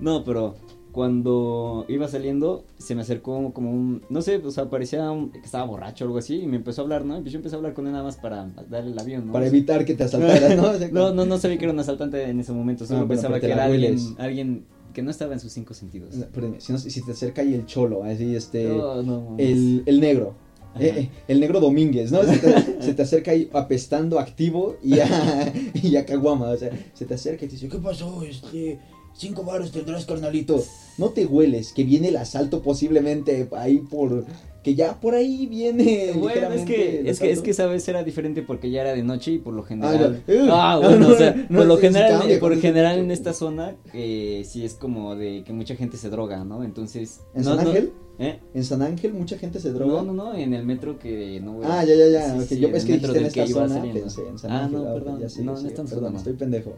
No, 0.01 0.25
pero 0.25 0.57
cuando 0.91 1.85
iba 1.89 2.09
saliendo 2.09 2.65
se 2.79 2.95
me 2.95 3.03
acercó 3.03 3.53
como 3.53 3.71
un, 3.71 4.03
no 4.11 4.23
sé, 4.23 4.37
o 4.37 4.51
sea, 4.51 4.69
parecía 4.71 5.11
un- 5.11 5.31
que 5.31 5.39
estaba 5.39 5.65
borracho 5.65 6.05
o 6.05 6.09
algo 6.09 6.19
así 6.19 6.41
y 6.41 6.47
me 6.47 6.57
empezó 6.57 6.81
a 6.81 6.85
hablar, 6.85 7.05
¿no? 7.05 7.23
Yo 7.23 7.37
empecé 7.37 7.55
a 7.55 7.59
hablar 7.59 7.75
con 7.75 7.87
él 7.87 7.93
nada 7.93 8.05
más 8.05 8.17
para 8.17 8.49
darle 8.69 8.91
el 8.93 8.99
avión, 8.99 9.27
¿no? 9.29 9.33
Para 9.33 9.47
evitar 9.47 9.85
que 9.85 9.95
te 9.95 10.05
asaltaran, 10.05 10.57
¿no? 10.57 10.73
No, 10.93 11.13
no, 11.15 11.25
no 11.27 11.39
sabía 11.39 11.59
que 11.59 11.65
era 11.65 11.73
un 11.73 11.81
asaltante 11.81 12.23
en 12.29 12.41
ese 12.41 12.53
momento, 12.53 12.87
solo 12.87 13.01
Ah, 13.01 13.09
pensaba 13.09 13.39
que 13.41 13.47
era 13.51 13.65
alguien, 13.65 13.97
alguien 14.19 14.65
que 14.95 15.03
no 15.03 15.11
estaba 15.11 15.35
en 15.35 15.41
sus 15.41 15.53
cinco 15.53 15.75
sentidos. 15.75 16.15
Espérame, 16.17 16.55
si, 16.61 16.73
no- 16.73 16.79
si 16.79 17.03
te 17.03 17.13
acerca 17.13 17.43
ahí 17.43 17.53
el 17.53 17.67
cholo, 17.67 18.05
así 18.05 18.35
este. 18.35 18.65
No, 18.69 19.03
no, 19.03 19.35
el, 19.39 19.83
el 19.85 20.01
negro. 20.01 20.35
Eh, 20.81 20.93
eh, 20.97 21.11
el 21.29 21.39
negro 21.39 21.61
Domínguez, 21.61 22.11
¿no? 22.11 22.23
Se 22.25 22.39
te, 22.39 22.83
se 22.83 22.95
te 22.95 23.03
acerca 23.03 23.31
ahí 23.31 23.49
apestando 23.53 24.19
activo 24.19 24.77
y 24.83 24.99
a, 25.01 25.53
y 25.75 25.95
a 25.97 26.05
caguama. 26.07 26.49
O 26.51 26.57
sea, 26.57 26.71
se 26.95 27.05
te 27.05 27.15
acerca 27.15 27.45
y 27.45 27.49
te 27.49 27.55
dice, 27.55 27.69
¿qué 27.69 27.79
pasó? 27.79 28.23
Este, 28.25 28.81
cinco 29.15 29.45
varos 29.45 29.71
tendrás, 29.71 30.05
carnalito. 30.05 30.65
No 30.99 31.11
te 31.11 31.27
hueles, 31.27 31.73
que 31.73 31.85
viene 31.85 32.09
el 32.09 32.17
asalto 32.17 32.63
posiblemente 32.63 33.49
ahí 33.57 33.79
por... 33.79 34.25
Que 34.65 34.75
ya 34.75 34.99
por 34.99 35.15
ahí 35.15 35.47
viene 35.47 36.13
Bueno, 36.17 36.49
es 36.53 36.63
que, 36.63 37.09
es 37.09 37.21
que, 37.21 37.31
es 37.31 37.43
que 37.43 37.51
esa 37.51 37.67
vez 37.67 37.87
era 37.87 38.03
diferente 38.03 38.43
porque 38.43 38.71
ya 38.71 38.81
era 38.81 38.95
de 38.95 39.03
noche 39.05 39.33
y 39.33 39.39
por 39.39 39.53
lo 39.55 39.63
general. 39.63 40.23
Eh, 40.27 40.49
Ah, 40.51 40.81
no, 40.83 40.89
bueno, 40.89 41.09
no, 41.09 41.15
o 41.15 41.17
sea, 41.17 41.35
por 41.49 41.67
lo 41.67 41.77
sí 41.77 41.83
general, 41.83 42.19
cambia 42.19 42.41
por 42.41 42.53
ese 42.53 42.63
general 42.63 42.99
en 42.99 43.11
esta 43.11 43.33
zona, 43.35 43.77
eh, 43.93 44.43
sí 44.47 44.65
es 44.65 44.75
como 44.75 45.15
de 45.17 45.45
que 45.45 45.53
mucha 45.53 45.77
gente 45.77 45.97
se 45.99 46.09
droga, 46.09 46.43
¿no? 46.45 46.65
Entonces. 46.65 47.21
¿En 47.35 47.45
San 47.45 47.59
Ángel? 47.61 47.93
¿Eh? 48.19 48.39
En 48.55 48.65
San 48.65 48.81
Ángel 48.81 49.13
mucha 49.13 49.37
gente 49.37 49.61
se 49.61 49.71
droga. 49.71 50.03
No, 50.03 50.13
no, 50.13 50.25
no, 50.33 50.35
en 50.35 50.55
el 50.55 50.65
metro 50.65 50.99
que 50.99 51.41
no. 51.41 51.55
güey. 51.57 51.69
Ah, 51.71 51.85
ya, 51.85 51.95
ya, 51.95 52.09
ya. 52.09 52.29
Sí, 52.31 52.39
ok, 52.41 52.45
sí, 52.49 52.59
yo 52.61 52.69
el 52.69 52.73
que 52.73 52.93
dijiste 52.95 53.19
en 53.19 53.27
esta 53.27 53.47
zona, 53.47 53.83
pensé 53.83 54.27
en 54.29 54.39
San 54.39 54.51
Ah, 54.51 54.65
Ángel. 54.65 54.79
no, 54.83 54.95
perdón, 54.95 55.21
ya 55.21 55.43
no, 55.43 55.53
no 55.61 55.69
es 55.69 55.75
tan 55.75 55.87
Perdón, 55.87 56.17
estoy 56.17 56.33
pendejo. 56.33 56.75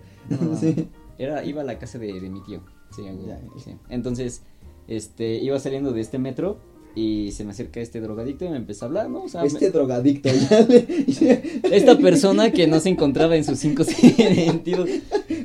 Era, 1.19 1.45
iba 1.45 1.63
a 1.63 1.65
la 1.65 1.79
casa 1.79 1.99
de, 1.99 2.21
de 2.21 2.29
mi 2.31 2.43
tío. 2.43 2.61
Sí. 2.95 3.03
Entonces, 3.89 4.43
este, 4.89 5.37
iba 5.37 5.59
saliendo 5.59 5.93
de 5.93 6.01
este 6.01 6.19
metro 6.19 6.59
y 6.97 7.31
se 7.33 7.45
me 7.45 7.51
acerca 7.51 7.79
este 7.81 8.01
drogadicto 8.01 8.45
y 8.47 8.49
me 8.49 8.57
empezó 8.57 8.87
a 8.87 8.89
hablar, 8.89 9.11
¿no? 9.11 9.25
O 9.25 9.29
sea, 9.29 9.45
Este 9.45 9.67
me- 9.67 9.71
drogadicto, 9.71 10.29
esta 11.71 11.99
persona 11.99 12.51
que 12.51 12.67
no 12.67 12.81
se 12.81 12.89
encontraba 12.89 13.37
en 13.37 13.45
sus 13.45 13.59
cinco 13.59 13.85
sentidos. 13.85 14.89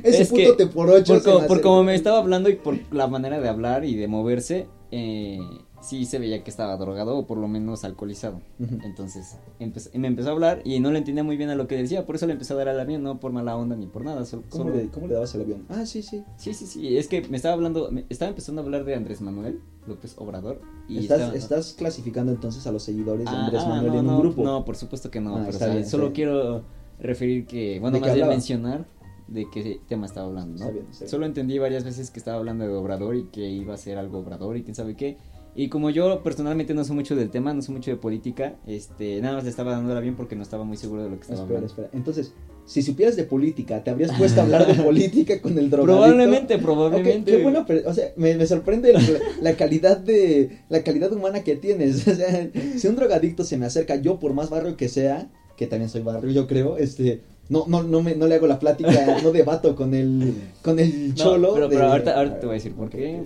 Ese 0.02 0.22
Es 0.22 0.28
puto 0.30 0.42
que 0.42 0.52
te 0.64 0.66
por 0.66 0.90
ocho. 0.90 1.20
Por, 1.46 1.60
como 1.60 1.84
me 1.84 1.94
estaba 1.94 2.18
hablando 2.18 2.48
y 2.48 2.56
por 2.56 2.78
la 2.90 3.06
manera 3.06 3.38
de 3.40 3.48
hablar 3.48 3.84
y 3.84 3.94
de 3.96 4.08
moverse, 4.08 4.66
eh, 4.90 5.38
sí 5.82 6.04
se 6.06 6.18
veía 6.18 6.42
que 6.44 6.50
estaba 6.50 6.76
drogado 6.76 7.18
o 7.18 7.26
por 7.26 7.36
lo 7.38 7.48
menos 7.48 7.84
alcoholizado. 7.84 8.40
Entonces 8.84 9.36
empe- 9.60 9.92
me 9.98 10.08
empezó 10.08 10.28
a 10.30 10.32
hablar 10.32 10.62
y 10.64 10.80
no 10.80 10.90
le 10.90 10.98
entendía 10.98 11.24
muy 11.24 11.36
bien 11.36 11.50
a 11.50 11.54
lo 11.54 11.66
que 11.66 11.76
decía, 11.76 12.06
por 12.06 12.14
eso 12.16 12.26
le 12.26 12.32
empecé 12.32 12.52
a 12.52 12.56
dar 12.56 12.68
al 12.68 12.80
avión, 12.80 13.02
no 13.02 13.20
por 13.20 13.32
mala 13.32 13.56
onda 13.56 13.76
ni 13.76 13.86
por 13.86 14.04
nada. 14.04 14.24
Solo, 14.24 14.44
¿Cómo 14.48 14.64
solo- 14.64 14.76
le, 14.76 14.88
¿Cómo 14.88 15.06
le 15.08 15.14
dabas 15.14 15.34
el 15.34 15.42
avión? 15.42 15.66
Ah, 15.68 15.84
sí, 15.84 16.02
sí. 16.02 16.24
Sí, 16.36 16.54
sí, 16.54 16.66
sí, 16.66 16.96
es 16.96 17.08
que 17.08 17.22
me 17.28 17.36
estaba 17.36 17.54
hablando, 17.54 17.90
me 17.90 18.04
estaba 18.08 18.30
empezando 18.30 18.62
a 18.62 18.64
hablar 18.64 18.84
de 18.84 18.94
Andrés 18.94 19.20
Manuel 19.20 19.60
López 19.86 20.14
Obrador. 20.18 20.60
Y 20.88 20.98
estás, 21.00 21.20
estaba- 21.20 21.36
estás 21.36 21.74
clasificando 21.76 22.32
entonces 22.32 22.66
a 22.66 22.72
los 22.72 22.82
seguidores 22.82 23.24
de 23.24 23.36
Ah, 23.36 23.44
Andrés 23.44 23.62
ah, 23.64 23.68
Manuel 23.68 23.92
no, 23.92 23.98
en 23.98 24.06
un 24.06 24.12
no, 24.14 24.18
grupo. 24.20 24.42
No, 24.44 24.64
por 24.64 24.76
supuesto 24.76 25.10
que 25.10 25.20
no, 25.20 25.36
Ah, 25.36 25.40
pero 25.46 25.50
está 25.50 25.64
o 25.64 25.68
sea, 25.68 25.74
bien, 25.74 25.84
está 25.84 25.90
solo 25.96 26.12
quiero 26.12 26.62
referir 27.00 27.46
que, 27.46 27.80
bueno, 27.80 27.96
¿De 27.96 28.00
más 28.00 28.14
bien 28.14 28.28
mencionar 28.28 28.86
de 29.26 29.46
qué 29.50 29.80
tema 29.88 30.06
estaba 30.06 30.26
hablando, 30.26 30.50
¿no? 30.58 30.64
Está 30.66 30.70
bien, 30.72 30.86
está 30.90 31.04
bien. 31.04 31.10
Solo 31.10 31.26
entendí 31.26 31.58
varias 31.58 31.84
veces 31.84 32.10
que 32.10 32.18
estaba 32.18 32.36
hablando 32.36 32.64
de 32.64 32.72
Obrador 32.74 33.16
y 33.16 33.24
que 33.24 33.48
iba 33.48 33.74
a 33.74 33.76
ser 33.78 33.98
algo 33.98 34.18
Obrador 34.18 34.56
y 34.56 34.62
quién 34.62 34.74
sabe 34.74 34.94
qué. 34.94 35.16
Y 35.54 35.68
como 35.68 35.90
yo 35.90 36.22
personalmente 36.22 36.72
no 36.72 36.82
sé 36.82 36.92
mucho 36.94 37.14
del 37.14 37.28
tema, 37.30 37.52
no 37.52 37.60
sé 37.60 37.72
mucho 37.72 37.90
de 37.90 37.96
política, 37.98 38.54
este, 38.66 39.20
nada 39.20 39.34
más 39.34 39.44
le 39.44 39.50
estaba 39.50 39.72
dándola 39.72 40.00
bien 40.00 40.16
porque 40.16 40.34
no 40.34 40.42
estaba 40.42 40.64
muy 40.64 40.78
seguro 40.78 41.02
de 41.04 41.10
lo 41.10 41.16
que 41.16 41.22
estaba 41.22 41.40
Espera, 41.40 41.58
hablando. 41.58 41.66
espera. 41.66 41.90
Entonces, 41.92 42.32
si 42.64 42.80
supieras 42.80 43.16
de 43.16 43.24
política, 43.24 43.84
¿te 43.84 43.90
habrías 43.90 44.16
puesto 44.16 44.40
a 44.40 44.44
hablar 44.44 44.66
de 44.66 44.74
política 44.82 45.42
con 45.42 45.58
el 45.58 45.68
drogadicto? 45.68 46.00
Probablemente, 46.06 46.54
Ok, 46.54 46.60
probablemente. 46.62 47.30
qué 47.36 47.42
bueno, 47.42 47.64
pero, 47.66 47.90
o 47.90 47.92
sea, 47.92 48.12
me, 48.16 48.34
me 48.36 48.46
sorprende 48.46 48.94
la, 48.94 49.00
la 49.42 49.52
calidad 49.56 49.98
de 49.98 50.60
la 50.70 50.82
calidad 50.82 51.12
humana 51.12 51.42
que 51.44 51.56
tienes. 51.56 52.06
O 52.08 52.14
sea, 52.14 52.48
si 52.78 52.86
un 52.88 52.96
drogadicto 52.96 53.44
se 53.44 53.58
me 53.58 53.66
acerca, 53.66 53.96
yo 53.96 54.18
por 54.18 54.32
más 54.32 54.48
barrio 54.48 54.76
que 54.78 54.88
sea, 54.88 55.28
que 55.58 55.66
también 55.66 55.90
soy 55.90 56.00
barrio, 56.02 56.30
yo 56.30 56.46
creo, 56.46 56.78
este, 56.78 57.20
no, 57.50 57.66
no, 57.68 57.82
no 57.82 58.00
me, 58.02 58.14
no 58.14 58.26
le 58.26 58.36
hago 58.36 58.46
la 58.46 58.58
plática, 58.58 59.18
no 59.22 59.32
debato 59.32 59.76
con 59.76 59.92
el, 59.92 60.32
con 60.62 60.78
el 60.78 61.08
No, 61.10 61.14
cholo. 61.14 61.52
pero, 61.52 61.68
de- 61.68 61.76
pero 61.76 61.88
ahorita, 61.90 62.16
ahorita 62.16 62.40
te 62.40 62.46
voy 62.46 62.54
a 62.54 62.56
decir 62.56 62.72
por 62.72 62.88
qué. 62.88 63.20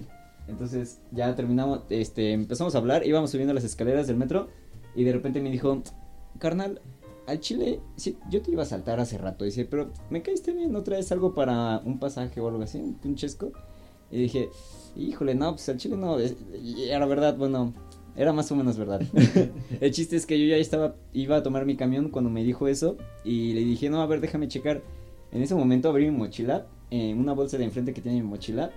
Entonces 0.48 1.00
ya 1.12 1.34
terminamos, 1.34 1.80
este, 1.90 2.32
empezamos 2.32 2.74
a 2.74 2.78
hablar, 2.78 3.06
íbamos 3.06 3.30
subiendo 3.30 3.54
las 3.54 3.64
escaleras 3.64 4.06
del 4.06 4.16
metro 4.16 4.48
y 4.94 5.04
de 5.04 5.12
repente 5.12 5.40
me 5.40 5.50
dijo, 5.50 5.82
carnal, 6.38 6.80
al 7.26 7.40
Chile, 7.40 7.80
sí, 7.96 8.16
yo 8.30 8.40
te 8.42 8.52
iba 8.52 8.62
a 8.62 8.66
saltar 8.66 9.00
hace 9.00 9.18
rato, 9.18 9.44
dice, 9.44 9.64
pero 9.64 9.90
me 10.10 10.22
caíste 10.22 10.52
bien, 10.52 10.72
¿no 10.72 10.82
traes 10.82 11.10
algo 11.10 11.34
para 11.34 11.80
un 11.84 11.98
pasaje 11.98 12.40
o 12.40 12.48
algo 12.48 12.62
así, 12.62 12.78
un 12.78 13.14
chesco? 13.16 13.52
Y 14.10 14.18
dije, 14.18 14.50
híjole, 14.94 15.34
no, 15.34 15.52
pues 15.52 15.68
al 15.68 15.78
Chile 15.78 15.96
no, 15.96 16.18
y 16.20 16.84
era 16.88 17.04
verdad, 17.06 17.36
bueno, 17.36 17.74
era 18.16 18.32
más 18.32 18.50
o 18.52 18.56
menos 18.56 18.78
verdad. 18.78 19.02
El 19.80 19.90
chiste 19.90 20.16
es 20.16 20.24
que 20.24 20.38
yo 20.38 20.46
ya 20.46 20.56
estaba, 20.56 20.94
iba 21.12 21.36
a 21.36 21.42
tomar 21.42 21.66
mi 21.66 21.76
camión 21.76 22.10
cuando 22.10 22.30
me 22.30 22.44
dijo 22.44 22.68
eso 22.68 22.96
y 23.24 23.52
le 23.52 23.60
dije, 23.60 23.90
no, 23.90 24.00
a 24.00 24.06
ver, 24.06 24.20
déjame 24.20 24.48
checar. 24.48 24.82
En 25.32 25.42
ese 25.42 25.54
momento 25.54 25.88
abrí 25.88 26.08
mi 26.10 26.16
mochila, 26.16 26.66
en 26.90 27.18
una 27.18 27.32
bolsa 27.32 27.58
de 27.58 27.64
enfrente 27.64 27.92
que 27.92 28.00
tiene 28.00 28.22
mi 28.22 28.26
mochila 28.28 28.70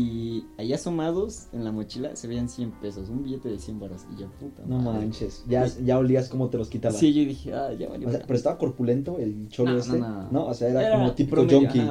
y 0.00 0.46
ahí 0.56 0.72
asomados 0.72 1.48
en 1.52 1.64
la 1.64 1.72
mochila 1.72 2.16
se 2.16 2.26
veían 2.28 2.48
100 2.48 2.70
pesos, 2.80 3.08
un 3.10 3.22
billete 3.22 3.48
de 3.48 3.58
100 3.58 3.80
baros 3.80 4.06
y 4.14 4.20
yo, 4.20 4.28
puta 4.38 4.62
No 4.66 4.78
madre. 4.78 5.00
manches, 5.00 5.44
ya, 5.48 5.66
ya 5.66 5.98
olías 5.98 6.28
cómo 6.28 6.48
te 6.48 6.56
los 6.58 6.68
quitaba. 6.68 6.94
Sí, 6.94 7.12
yo 7.12 7.22
dije, 7.24 7.52
ah, 7.52 7.72
ya 7.78 7.88
valió. 7.88 8.08
O 8.08 8.10
sea, 8.10 8.20
pero 8.26 8.34
estaba 8.36 8.56
corpulento 8.58 9.18
el 9.18 9.48
cholo 9.48 9.72
No, 9.72 9.78
este. 9.78 9.98
no, 9.98 10.30
no. 10.30 10.46
o 10.46 10.54
sea, 10.54 10.68
era, 10.68 10.92
como 10.92 11.12
típico 11.12 11.46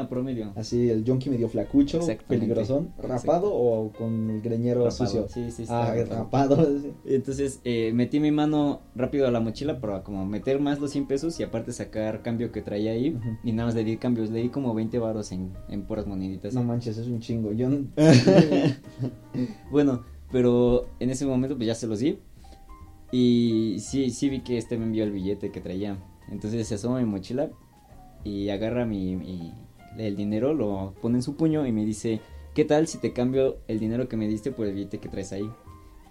promedio. 0.10 0.54
Así, 0.56 0.89
el 0.89 1.04
junkie 1.06 1.30
medio 1.30 1.50
flacucho, 1.50 2.00
peligrosón. 2.28 2.94
¿Rapado 2.98 3.54
o 3.54 3.92
con 3.92 4.30
el 4.30 4.42
greñero 4.42 4.86
Rapado, 4.86 5.06
sucio? 5.06 5.28
Sí, 5.30 5.51
sí, 5.51 5.66
ah, 5.70 5.96
estaba 5.96 6.24
rapado. 6.24 6.56
sí. 6.82 6.92
Entonces 7.06 7.60
eh, 7.63 7.92
metí 7.94 8.20
mi 8.20 8.32
mano 8.32 8.82
rápido 8.96 9.28
a 9.28 9.32
la 9.32 9.39
mochila 9.39 9.80
para 9.80 10.04
como 10.04 10.25
meter 10.25 10.60
más 10.60 10.80
los 10.80 10.92
100 10.92 11.08
pesos 11.08 11.39
y 11.39 11.44
aparte 11.44 11.72
sacar 11.74 12.22
cambio 12.22 12.51
que 12.51 12.62
traía 12.62 12.92
ahí. 12.92 13.18
Y 13.44 13.51
nada 13.51 13.68
más 13.68 13.75
le 13.75 13.84
di 13.84 13.98
cambios, 13.98 14.30
le 14.30 14.42
di 14.42 14.50
como 14.50 14.74
20 14.74 14.98
varos 15.00 15.32
en, 15.32 15.54
en 15.70 15.84
puras 15.84 16.08
moneditas. 16.08 16.54
No 16.54 16.63
manches, 16.63 16.98
es 16.98 17.08
un 17.08 17.20
chingo. 17.20 17.51
Yo 17.51 17.70
no- 17.70 17.86
Bueno, 19.72 20.03
pero 20.32 20.88
en 21.00 21.10
ese 21.10 21.25
momento 21.25 21.56
pues 21.56 21.68
ya 21.68 21.75
se 21.75 21.88
los 21.88 22.00
di. 22.00 22.20
Y 23.12 23.77
sí, 23.79 24.10
sí 24.12 24.29
vi 24.29 24.41
que 24.41 24.58
este 24.58 24.77
me 24.77 24.86
envió 24.86 25.03
el 25.03 25.12
billete 25.12 25.51
que 25.51 25.62
traía. 25.62 25.98
Entonces 26.29 26.68
se 26.68 26.75
asoma 26.75 27.00
mi 27.00 27.06
mochila 27.06 27.50
y 28.24 28.50
agarra 28.50 28.86
mi, 28.86 29.15
mi- 29.15 29.53
el 29.98 30.15
dinero, 30.15 30.53
lo 30.53 30.94
pone 31.01 31.18
en 31.18 31.24
su 31.24 31.36
puño 31.36 31.65
y 31.65 31.72
me 31.72 31.86
dice, 31.86 32.22
¿qué 32.53 32.65
tal 32.65 32.88
si 32.88 33.00
te 33.00 33.13
cambio 33.13 33.58
el 33.68 33.79
dinero 33.79 34.08
que 34.08 34.18
me 34.18 34.27
diste 34.27 34.51
por 34.51 34.68
el 34.68 34.74
billete 34.75 35.00
que 35.00 35.10
traes 35.10 35.32
ahí? 35.32 35.50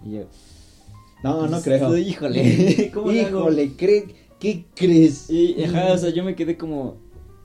Y 0.05 0.11
yo, 0.15 0.23
no, 1.23 1.43
no 1.43 1.49
pues, 1.51 1.63
creo. 1.63 1.97
Híjole, 1.97 2.91
¿cómo? 2.93 3.11
Híjole, 3.11 3.71
¿cree- 3.77 4.13
¿qué 4.39 4.65
crees? 4.75 5.29
Y, 5.29 5.63
ajá, 5.63 5.93
o 5.93 5.97
sea, 5.97 6.09
yo 6.09 6.23
me 6.23 6.35
quedé 6.35 6.57
como, 6.57 6.97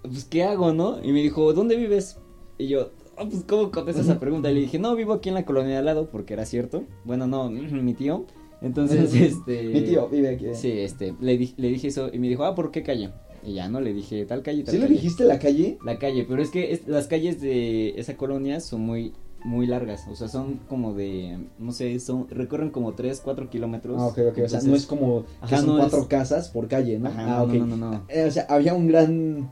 pues, 0.03 0.25
¿qué 0.25 0.43
hago, 0.43 0.73
no? 0.73 1.03
Y 1.05 1.13
me 1.13 1.23
dijo, 1.23 1.53
¿dónde 1.53 1.77
vives? 1.77 2.19
Y 2.59 2.67
yo, 2.69 2.91
"Ah, 3.19 3.25
pues, 3.31 3.45
¿cómo 3.47 3.71
contestas 3.71 4.07
esa 4.07 4.21
pregunta? 4.21 4.51
Y 4.51 4.55
le 4.55 4.61
dije, 4.61 4.79
no, 4.79 4.95
vivo 4.95 5.13
aquí 5.15 5.29
en 5.29 5.35
la 5.35 5.45
colonia 5.45 5.73
de 5.73 5.77
al 5.79 5.85
lado, 5.85 6.09
porque 6.11 6.35
era 6.35 6.45
cierto. 6.47 6.85
Bueno, 7.05 7.27
no, 7.27 7.51
mi 7.51 7.95
tío. 7.95 8.25
Entonces, 8.63 9.15
este... 9.15 9.65
Mi 9.65 9.83
tío 9.83 10.09
vive 10.09 10.31
aquí. 10.31 10.47
Sí, 10.55 10.71
este, 10.73 11.15
le, 11.21 11.37
di- 11.37 11.55
le 11.57 11.69
dije 11.69 11.89
eso 11.89 12.09
y 12.13 12.19
me 12.19 12.29
dijo, 12.29 12.45
ah, 12.45 12.55
¿por 12.55 12.71
qué 12.71 12.83
calle? 12.83 13.11
Y 13.47 13.55
ya, 13.55 13.69
¿no? 13.69 13.81
Le 13.81 13.93
dije, 13.93 14.25
tal 14.25 14.43
calle, 14.43 14.63
tal 14.65 14.73
¿Sí 14.73 14.79
le 14.81 14.87
calle. 14.87 14.95
dijiste 14.95 15.25
la 15.25 15.39
calle? 15.39 15.77
La 15.85 15.99
calle, 15.99 16.25
pero 16.27 16.41
es 16.43 16.49
que 16.51 16.73
es- 16.73 16.89
las 16.89 17.07
calles 17.07 17.41
de 17.43 17.91
esa 18.01 18.17
colonia 18.17 18.61
son 18.61 18.81
muy, 18.81 19.13
muy 19.45 19.67
largas. 19.67 20.07
O 20.11 20.17
sea, 20.17 20.29
son 20.29 20.61
como 20.67 20.95
de, 20.95 21.37
no 21.59 21.73
sé, 21.73 22.01
son, 22.01 22.27
recorren 22.31 22.71
como 22.71 22.95
3, 22.95 23.21
4 23.23 23.51
kilómetros. 23.51 24.01
Ah, 24.01 24.07
ok, 24.07 24.19
ok. 24.19 24.19
O 24.19 24.35
sea, 24.35 24.45
Entonces- 24.61 24.65
no 24.69 24.77
es 24.77 24.87
como 24.87 25.25
que 25.25 25.29
Ajá, 25.43 25.59
son 25.59 25.67
no 25.67 25.77
cuatro 25.79 25.99
es- 26.01 26.07
casas 26.07 26.49
por 26.49 26.67
calle, 26.69 26.99
¿no? 26.99 27.09
Ajá, 27.11 27.23
ah, 27.23 27.39
no, 27.41 27.45
ok. 27.45 27.53
no, 27.53 27.67
no, 27.67 27.77
no, 27.77 27.91
no. 27.91 28.05
Eh, 28.09 28.25
o 28.27 28.31
sea, 28.31 28.47
había 28.49 28.73
un 28.73 28.87
gran. 28.89 29.51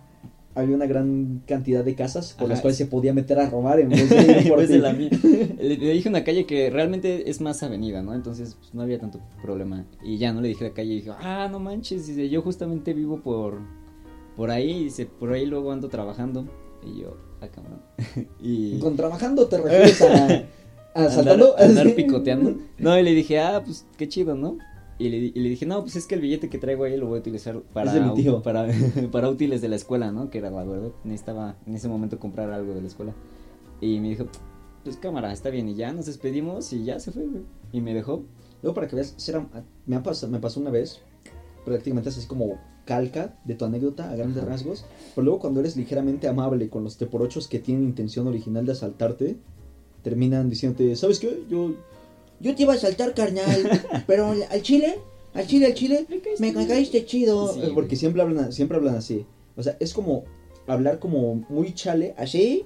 Había 0.55 0.77
una 0.77 0.87
gran 0.87 1.43
cantidad 1.47 1.83
de 1.83 1.95
casas 1.95 2.35
por 2.39 2.49
las 2.49 2.57
Ajá. 2.59 2.63
cuales 2.63 2.77
se 2.77 2.87
podía 2.87 3.15
meter 3.15 3.39
a 3.39 3.49
robar 3.49 3.81
en 3.81 3.89
vez 3.89 4.11
de 4.11 4.23
ir 4.23 4.31
En 4.31 4.49
por 4.49 4.59
vez 4.59 4.69
ti. 4.69 4.75
de 4.75 4.79
la 4.81 4.93
mía. 4.93 5.09
Le, 5.23 5.77
le 5.79 5.93
dije 5.93 6.09
una 6.09 6.25
calle 6.25 6.45
que 6.45 6.69
realmente 6.69 7.31
es 7.31 7.41
más 7.41 7.63
avenida, 7.63 8.03
¿no? 8.03 8.15
Entonces 8.15 8.57
pues, 8.59 8.75
no 8.75 8.83
había 8.83 8.99
tanto 8.99 9.19
problema. 9.43 9.85
Y 10.05 10.19
ya 10.19 10.33
no 10.33 10.41
le 10.43 10.49
dije 10.49 10.65
la 10.65 10.75
calle 10.75 10.93
y 10.93 10.97
dije, 10.97 11.11
ah, 11.19 11.49
no 11.51 11.59
manches, 11.59 12.07
dice, 12.07 12.29
yo 12.29 12.43
justamente 12.43 12.93
vivo 12.93 13.21
por, 13.21 13.61
por 14.37 14.51
ahí, 14.51 14.85
dice, 14.85 15.07
por 15.07 15.33
ahí 15.33 15.47
luego 15.47 15.73
ando 15.73 15.89
trabajando. 15.89 16.47
Y 16.85 17.01
yo, 17.01 17.17
ah, 17.41 17.49
cabrón. 17.49 17.81
y 18.43 18.79
Con 18.79 18.97
trabajando 18.97 19.47
te 19.47 19.57
refieres 19.59 20.03
a. 20.03 20.07
a 20.15 20.45
andar, 20.95 21.11
saltando. 21.13 21.59
andar 21.59 21.95
picoteando. 21.95 22.57
No, 22.79 22.99
y 22.99 23.03
le 23.03 23.13
dije, 23.15 23.39
ah, 23.41 23.63
pues 23.65 23.87
qué 23.97 24.07
chido, 24.09 24.35
¿no? 24.35 24.59
Y 25.03 25.09
le, 25.09 25.17
y 25.17 25.33
le 25.33 25.49
dije, 25.49 25.67
no, 25.67 25.81
pues 25.81 25.97
es 25.97 26.07
que 26.07 26.15
el 26.15 26.21
billete 26.21 26.49
que 26.49 26.59
traigo 26.59 26.85
ahí 26.85 26.97
lo 26.97 27.09
voy 27.09 27.17
a 27.17 27.21
utilizar 27.21 27.61
para, 27.73 28.15
para, 28.45 28.69
para 29.11 29.29
útiles 29.29 29.61
de 29.61 29.69
la 29.69 29.75
escuela, 29.75 30.13
¿no? 30.13 30.31
Que 30.31 30.39
era 30.39 30.49
la 30.53 30.63
verdad. 30.63 30.93
Necesitaba 31.03 31.57
en 31.67 31.75
ese 31.75 31.89
momento 31.89 32.21
comprar 32.21 32.53
algo 32.53 32.73
de 32.73 32.83
la 32.83 32.87
escuela. 32.87 33.13
Y 33.81 33.99
me 33.99 34.11
dijo, 34.11 34.27
pues 34.85 34.97
cámara, 34.99 35.33
está 35.33 35.51
bien. 35.51 35.69
Y 35.69 35.75
ya 35.75 35.93
nos 35.93 36.07
despedimos 36.07 36.73
y 36.73 36.85
ya 36.85 37.01
se 37.01 37.11
fue, 37.11 37.27
güey. 37.27 37.43
Y 37.73 37.81
me 37.81 37.95
dejó. 37.95 38.23
Luego, 38.63 38.77
para 38.77 38.87
que 38.87 38.95
veas, 38.95 39.17
me, 39.87 39.97
ha 39.97 40.05
pasado, 40.05 40.31
me 40.31 40.39
pasó 40.39 40.61
una 40.61 40.71
vez. 40.71 41.01
Prácticamente 41.65 42.11
es 42.11 42.19
así 42.19 42.29
como 42.29 42.61
calca 42.85 43.37
de 43.45 43.57
tu 43.57 43.65
anécdota 43.65 44.09
a 44.09 44.15
grandes 44.15 44.41
Ajá. 44.41 44.53
rasgos. 44.53 44.85
Pero 45.17 45.25
luego, 45.25 45.41
cuando 45.41 45.59
eres 45.59 45.77
ligeramente 45.77 46.29
amable 46.29 46.69
con 46.69 46.85
los 46.85 46.97
teporochos 46.97 47.49
que 47.49 47.59
tienen 47.59 47.83
intención 47.83 48.29
original 48.29 48.67
de 48.67 48.73
asaltarte, 48.73 49.37
terminan 50.05 50.49
diciéndote, 50.49 50.95
¿sabes 50.95 51.19
qué? 51.19 51.43
Yo. 51.51 51.75
Yo 52.43 52.55
te 52.55 52.63
iba 52.65 52.73
a 52.73 52.77
asaltar, 52.77 53.15
carnal. 53.15 53.83
pero 54.07 54.27
al 54.51 54.63
chile, 54.63 54.99
al 55.33 55.47
chile, 55.47 55.67
al 55.67 55.75
chile, 55.75 56.07
me 56.41 56.53
caíste 56.67 57.05
chido. 57.07 57.55
Sí, 57.55 57.61
Porque 57.75 57.97
siempre 57.97 58.21
hablan, 58.23 58.53
siempre 58.53 58.77
hablan 58.77 58.97
así. 58.97 59.25
O 59.57 59.63
sea, 59.63 59.77
es 59.81 59.95
como 59.95 60.25
hablar 60.67 60.99
como 60.99 61.37
muy 61.49 61.73
chale, 61.75 62.15
así. 62.19 62.65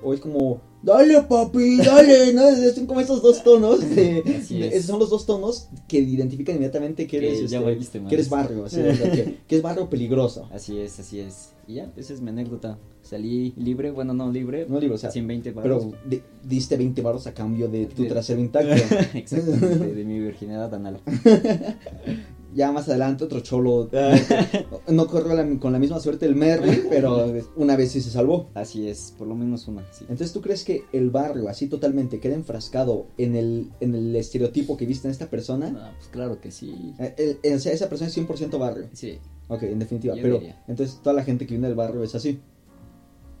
O 0.00 0.14
es 0.14 0.20
como, 0.20 0.60
dale 0.82 1.20
papi, 1.22 1.78
dale, 1.78 2.32
¿no? 2.32 2.42
Son 2.72 2.86
como 2.86 3.00
esos 3.00 3.20
dos 3.20 3.42
tonos. 3.42 3.80
de- 3.80 4.22
Así 4.40 4.60
de- 4.60 4.68
es. 4.76 4.84
son 4.84 5.00
los 5.00 5.10
dos 5.10 5.26
tonos 5.26 5.68
que 5.88 5.98
identifican 5.98 6.54
inmediatamente 6.54 7.08
que 7.08 7.18
Que 7.18 7.26
eres, 7.36 7.50
ya 7.50 7.60
este, 7.70 8.00
que 8.04 8.14
eres 8.14 8.28
barrio, 8.30 8.64
así, 8.66 8.80
o 8.80 8.94
sea, 8.94 9.10
que, 9.10 9.38
que 9.48 9.56
es 9.56 9.62
barrio 9.62 9.90
peligroso. 9.90 10.48
Así 10.52 10.78
es, 10.78 11.00
así 11.00 11.18
es. 11.18 11.50
Y 11.68 11.74
ya, 11.74 11.92
esa 11.96 12.14
es 12.14 12.22
mi 12.22 12.30
anécdota. 12.30 12.78
Salí 13.02 13.52
libre, 13.56 13.90
bueno, 13.90 14.14
no 14.14 14.32
libre. 14.32 14.66
No 14.68 14.80
digo, 14.80 14.94
o 14.94 14.98
sea, 14.98 15.10
120 15.10 15.52
baros. 15.52 15.84
pero 15.84 16.02
di- 16.08 16.22
diste 16.42 16.76
20 16.78 17.02
baros 17.02 17.26
a 17.26 17.34
cambio 17.34 17.68
de 17.68 17.84
tu 17.86 18.02
De- 18.04 18.08
trasero 18.08 18.40
intacto. 18.40 18.72
Exactamente, 19.14 19.94
de 19.94 20.04
mi 20.04 20.18
virginidad 20.18 20.74
anal. 20.74 20.98
ya 22.54 22.72
más 22.72 22.88
adelante 22.88 23.24
otro 23.24 23.40
cholo 23.40 23.90
no 24.88 25.06
corrió 25.06 25.34
la- 25.34 25.58
con 25.60 25.72
la 25.72 25.78
misma 25.78 26.00
suerte 26.00 26.24
el 26.26 26.34
Merry, 26.34 26.84
pero 26.88 27.30
una 27.56 27.76
vez 27.76 27.92
sí 27.92 28.00
se 28.00 28.10
salvó. 28.10 28.48
Así 28.54 28.88
es, 28.88 29.14
por 29.18 29.26
lo 29.28 29.34
menos 29.34 29.68
una, 29.68 29.82
sí. 29.92 30.00
Entonces, 30.08 30.32
¿tú 30.32 30.40
crees 30.40 30.64
que 30.64 30.84
el 30.92 31.10
barrio 31.10 31.48
así 31.50 31.66
totalmente 31.68 32.18
queda 32.18 32.34
enfrascado 32.34 33.08
en 33.18 33.36
el, 33.36 33.70
en 33.80 33.94
el 33.94 34.16
estereotipo 34.16 34.76
que 34.78 34.86
viste 34.86 35.06
en 35.06 35.12
esta 35.12 35.28
persona? 35.28 35.70
No, 35.70 35.80
pues 35.96 36.08
claro 36.10 36.40
que 36.40 36.50
sí. 36.50 36.94
Eh, 36.98 37.14
el- 37.18 37.38
el- 37.42 37.56
o 37.58 37.60
sea, 37.60 37.72
esa 37.72 37.88
persona 37.90 38.08
es 38.08 38.16
100% 38.16 38.58
barrio. 38.58 38.88
Sí. 38.94 39.18
Ok, 39.48 39.62
en 39.64 39.78
definitiva. 39.78 40.14
Yo 40.14 40.22
pero 40.22 40.38
diría. 40.38 40.62
entonces 40.68 41.00
toda 41.02 41.14
la 41.14 41.24
gente 41.24 41.46
que 41.46 41.54
viene 41.54 41.68
del 41.68 41.76
barrio 41.76 42.02
es 42.02 42.14
así. 42.14 42.40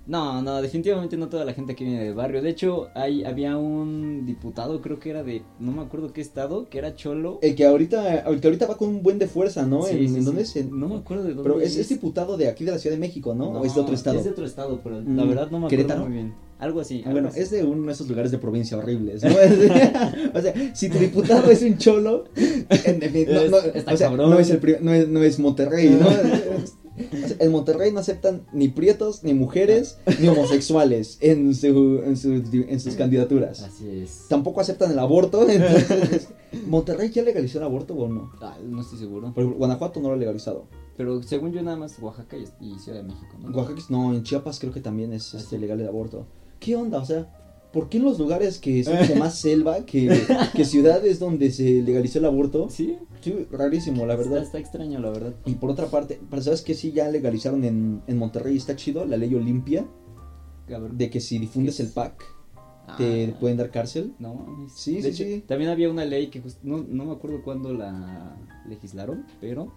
No, 0.08 0.40
no, 0.40 0.62
definitivamente 0.62 1.18
no 1.18 1.28
toda 1.28 1.44
la 1.44 1.52
gente 1.52 1.76
que 1.76 1.84
viene 1.84 2.02
del 2.02 2.14
barrio. 2.14 2.40
De 2.40 2.48
hecho, 2.48 2.88
hay, 2.94 3.24
había 3.24 3.58
un 3.58 4.24
diputado, 4.24 4.80
creo 4.80 4.98
que 4.98 5.10
era 5.10 5.22
de, 5.22 5.42
no 5.60 5.70
me 5.70 5.82
acuerdo 5.82 6.14
qué 6.14 6.22
estado, 6.22 6.68
que 6.70 6.78
era 6.78 6.94
cholo. 6.96 7.38
El 7.42 7.54
que 7.54 7.66
ahorita, 7.66 8.20
el 8.20 8.40
que 8.40 8.46
ahorita 8.46 8.66
va 8.66 8.78
con 8.78 8.88
un 8.88 9.02
buen 9.02 9.18
de 9.18 9.26
fuerza, 9.28 9.66
¿no? 9.66 9.82
Sí, 9.82 9.92
¿En, 9.92 9.98
sí, 9.98 10.04
en 10.06 10.14
sí. 10.20 10.20
dónde 10.24 10.42
es? 10.42 10.56
En- 10.56 10.80
No 10.80 10.88
me 10.88 10.96
acuerdo 10.96 11.24
de 11.24 11.34
dónde 11.34 11.42
Pero 11.50 11.60
es, 11.60 11.76
es 11.76 11.90
diputado 11.90 12.38
de 12.38 12.48
aquí 12.48 12.64
de 12.64 12.70
la 12.72 12.78
Ciudad 12.78 12.96
de 12.96 13.00
México, 13.00 13.34
¿no? 13.34 13.50
¿O 13.50 13.64
es 13.66 13.74
de 13.74 13.80
otro 13.82 13.94
estado? 13.94 14.16
Es 14.18 14.24
de 14.24 14.30
otro 14.30 14.46
estado, 14.46 14.80
pero 14.82 15.02
Mm, 15.02 15.14
la 15.16 15.24
verdad 15.24 15.50
no 15.50 15.60
me 15.60 15.66
acuerdo 15.66 15.68
¿Querétaro? 15.68 16.04
muy 16.04 16.12
bien. 16.14 16.34
Algo 16.58 16.80
así. 16.80 17.00
Algo 17.02 17.12
Bueno, 17.12 17.28
así. 17.28 17.38
es 17.40 17.50
de 17.50 17.62
uno 17.62 17.86
de 17.86 17.92
esos 17.92 18.08
lugares 18.08 18.32
de 18.32 18.38
provincia 18.38 18.76
horribles, 18.78 19.22
¿no? 19.22 19.28
o 20.34 20.40
sea, 20.40 20.54
si 20.74 20.88
tu 20.88 20.98
diputado 20.98 21.48
es 21.50 21.62
un 21.62 21.76
cholo, 21.78 22.24
en 22.34 22.98
definitiva, 22.98 23.42
no, 23.44 23.50
no, 23.50 23.58
Es- 23.58 23.76
está 23.76 23.92
o 23.92 23.96
sea, 23.96 24.08
cabrón. 24.08 24.30
no 24.30 24.38
es 24.40 24.50
el 24.50 24.78
no 24.80 24.92
es, 24.94 25.06
no 25.06 25.22
es 25.22 25.38
Monterrey, 25.38 25.90
¿no? 26.00 26.08
O 27.12 27.16
sea, 27.28 27.36
en 27.40 27.52
Monterrey 27.52 27.92
no 27.92 28.00
aceptan 28.00 28.42
ni 28.52 28.68
prietos, 28.68 29.22
ni 29.24 29.34
mujeres, 29.34 29.98
ni 30.20 30.28
homosexuales 30.28 31.18
en, 31.20 31.54
su, 31.54 32.02
en, 32.04 32.16
su- 32.16 32.42
en 32.52 32.80
sus 32.80 32.94
candidaturas. 32.94 33.62
Así 33.62 33.88
es. 34.02 34.26
Tampoco 34.28 34.60
aceptan 34.60 34.90
el 34.92 34.98
aborto, 34.98 35.48
entonces, 35.48 36.28
¿Monterrey 36.66 37.10
ya 37.10 37.22
legalizó 37.22 37.58
el 37.58 37.64
aborto 37.64 37.94
o 37.94 38.08
no? 38.08 38.32
Ah, 38.40 38.56
no 38.64 38.80
estoy 38.80 38.98
seguro. 38.98 39.28
Ejemplo, 39.28 39.56
Guanajuato 39.56 40.00
no 40.00 40.08
lo 40.08 40.14
ha 40.14 40.18
legalizado. 40.18 40.64
Pero 40.96 41.22
según 41.22 41.52
yo 41.52 41.62
nada 41.62 41.76
más 41.76 41.98
Oaxaca 42.00 42.36
y, 42.36 42.44
y 42.64 42.78
Ciudad 42.78 42.98
de 42.98 43.04
México, 43.04 43.36
¿no? 43.40 43.56
Oaxaca, 43.56 43.80
no, 43.88 44.14
en 44.14 44.22
Chiapas 44.24 44.58
creo 44.58 44.72
que 44.72 44.80
también 44.80 45.12
es 45.12 45.34
Ah, 45.34 45.38
este, 45.38 45.58
legal 45.58 45.80
el 45.80 45.86
aborto. 45.88 46.26
¿Qué 46.58 46.74
onda? 46.74 46.98
O 46.98 47.04
sea, 47.04 47.28
¿por 47.72 47.88
qué 47.88 47.98
en 47.98 48.04
los 48.04 48.18
lugares 48.18 48.58
que 48.58 48.82
son 48.84 48.96
más 49.18 49.38
selva, 49.38 49.84
que, 49.84 50.10
que 50.54 50.64
ciudades 50.64 51.18
donde 51.18 51.50
se 51.50 51.82
legalizó 51.82 52.18
el 52.18 52.24
aborto? 52.26 52.68
Sí, 52.70 52.96
Sí, 53.20 53.34
rarísimo, 53.50 54.06
la 54.06 54.14
verdad. 54.14 54.42
está 54.42 54.58
extraño, 54.58 55.00
la 55.00 55.10
verdad. 55.10 55.34
Y 55.44 55.54
por 55.56 55.70
otra 55.70 55.86
parte, 55.86 56.20
pero 56.30 56.40
¿sabes 56.40 56.62
que 56.62 56.74
Sí, 56.74 56.92
ya 56.92 57.08
legalizaron 57.10 57.64
en, 57.64 58.00
en 58.06 58.16
Monterrey, 58.18 58.56
está 58.56 58.76
chido, 58.76 59.04
la 59.04 59.16
ley 59.16 59.34
Olimpia, 59.34 59.86
de 60.92 61.10
que 61.10 61.20
si 61.20 61.38
difundes 61.38 61.78
¿Qué 61.78 61.82
el 61.84 61.88
pack, 61.90 62.22
te 62.96 63.32
ah, 63.34 63.38
pueden 63.40 63.56
dar 63.56 63.70
cárcel. 63.70 64.14
No. 64.18 64.66
Sí, 64.74 65.00
De 65.00 65.02
sí, 65.02 65.08
hecho, 65.08 65.24
sí. 65.24 65.44
También 65.46 65.70
había 65.70 65.90
una 65.90 66.04
ley 66.04 66.28
que 66.28 66.40
just- 66.40 66.62
no, 66.62 66.84
no 66.88 67.04
me 67.06 67.12
acuerdo 67.12 67.42
cuándo 67.42 67.72
la 67.72 68.36
legislaron, 68.68 69.26
pero 69.40 69.72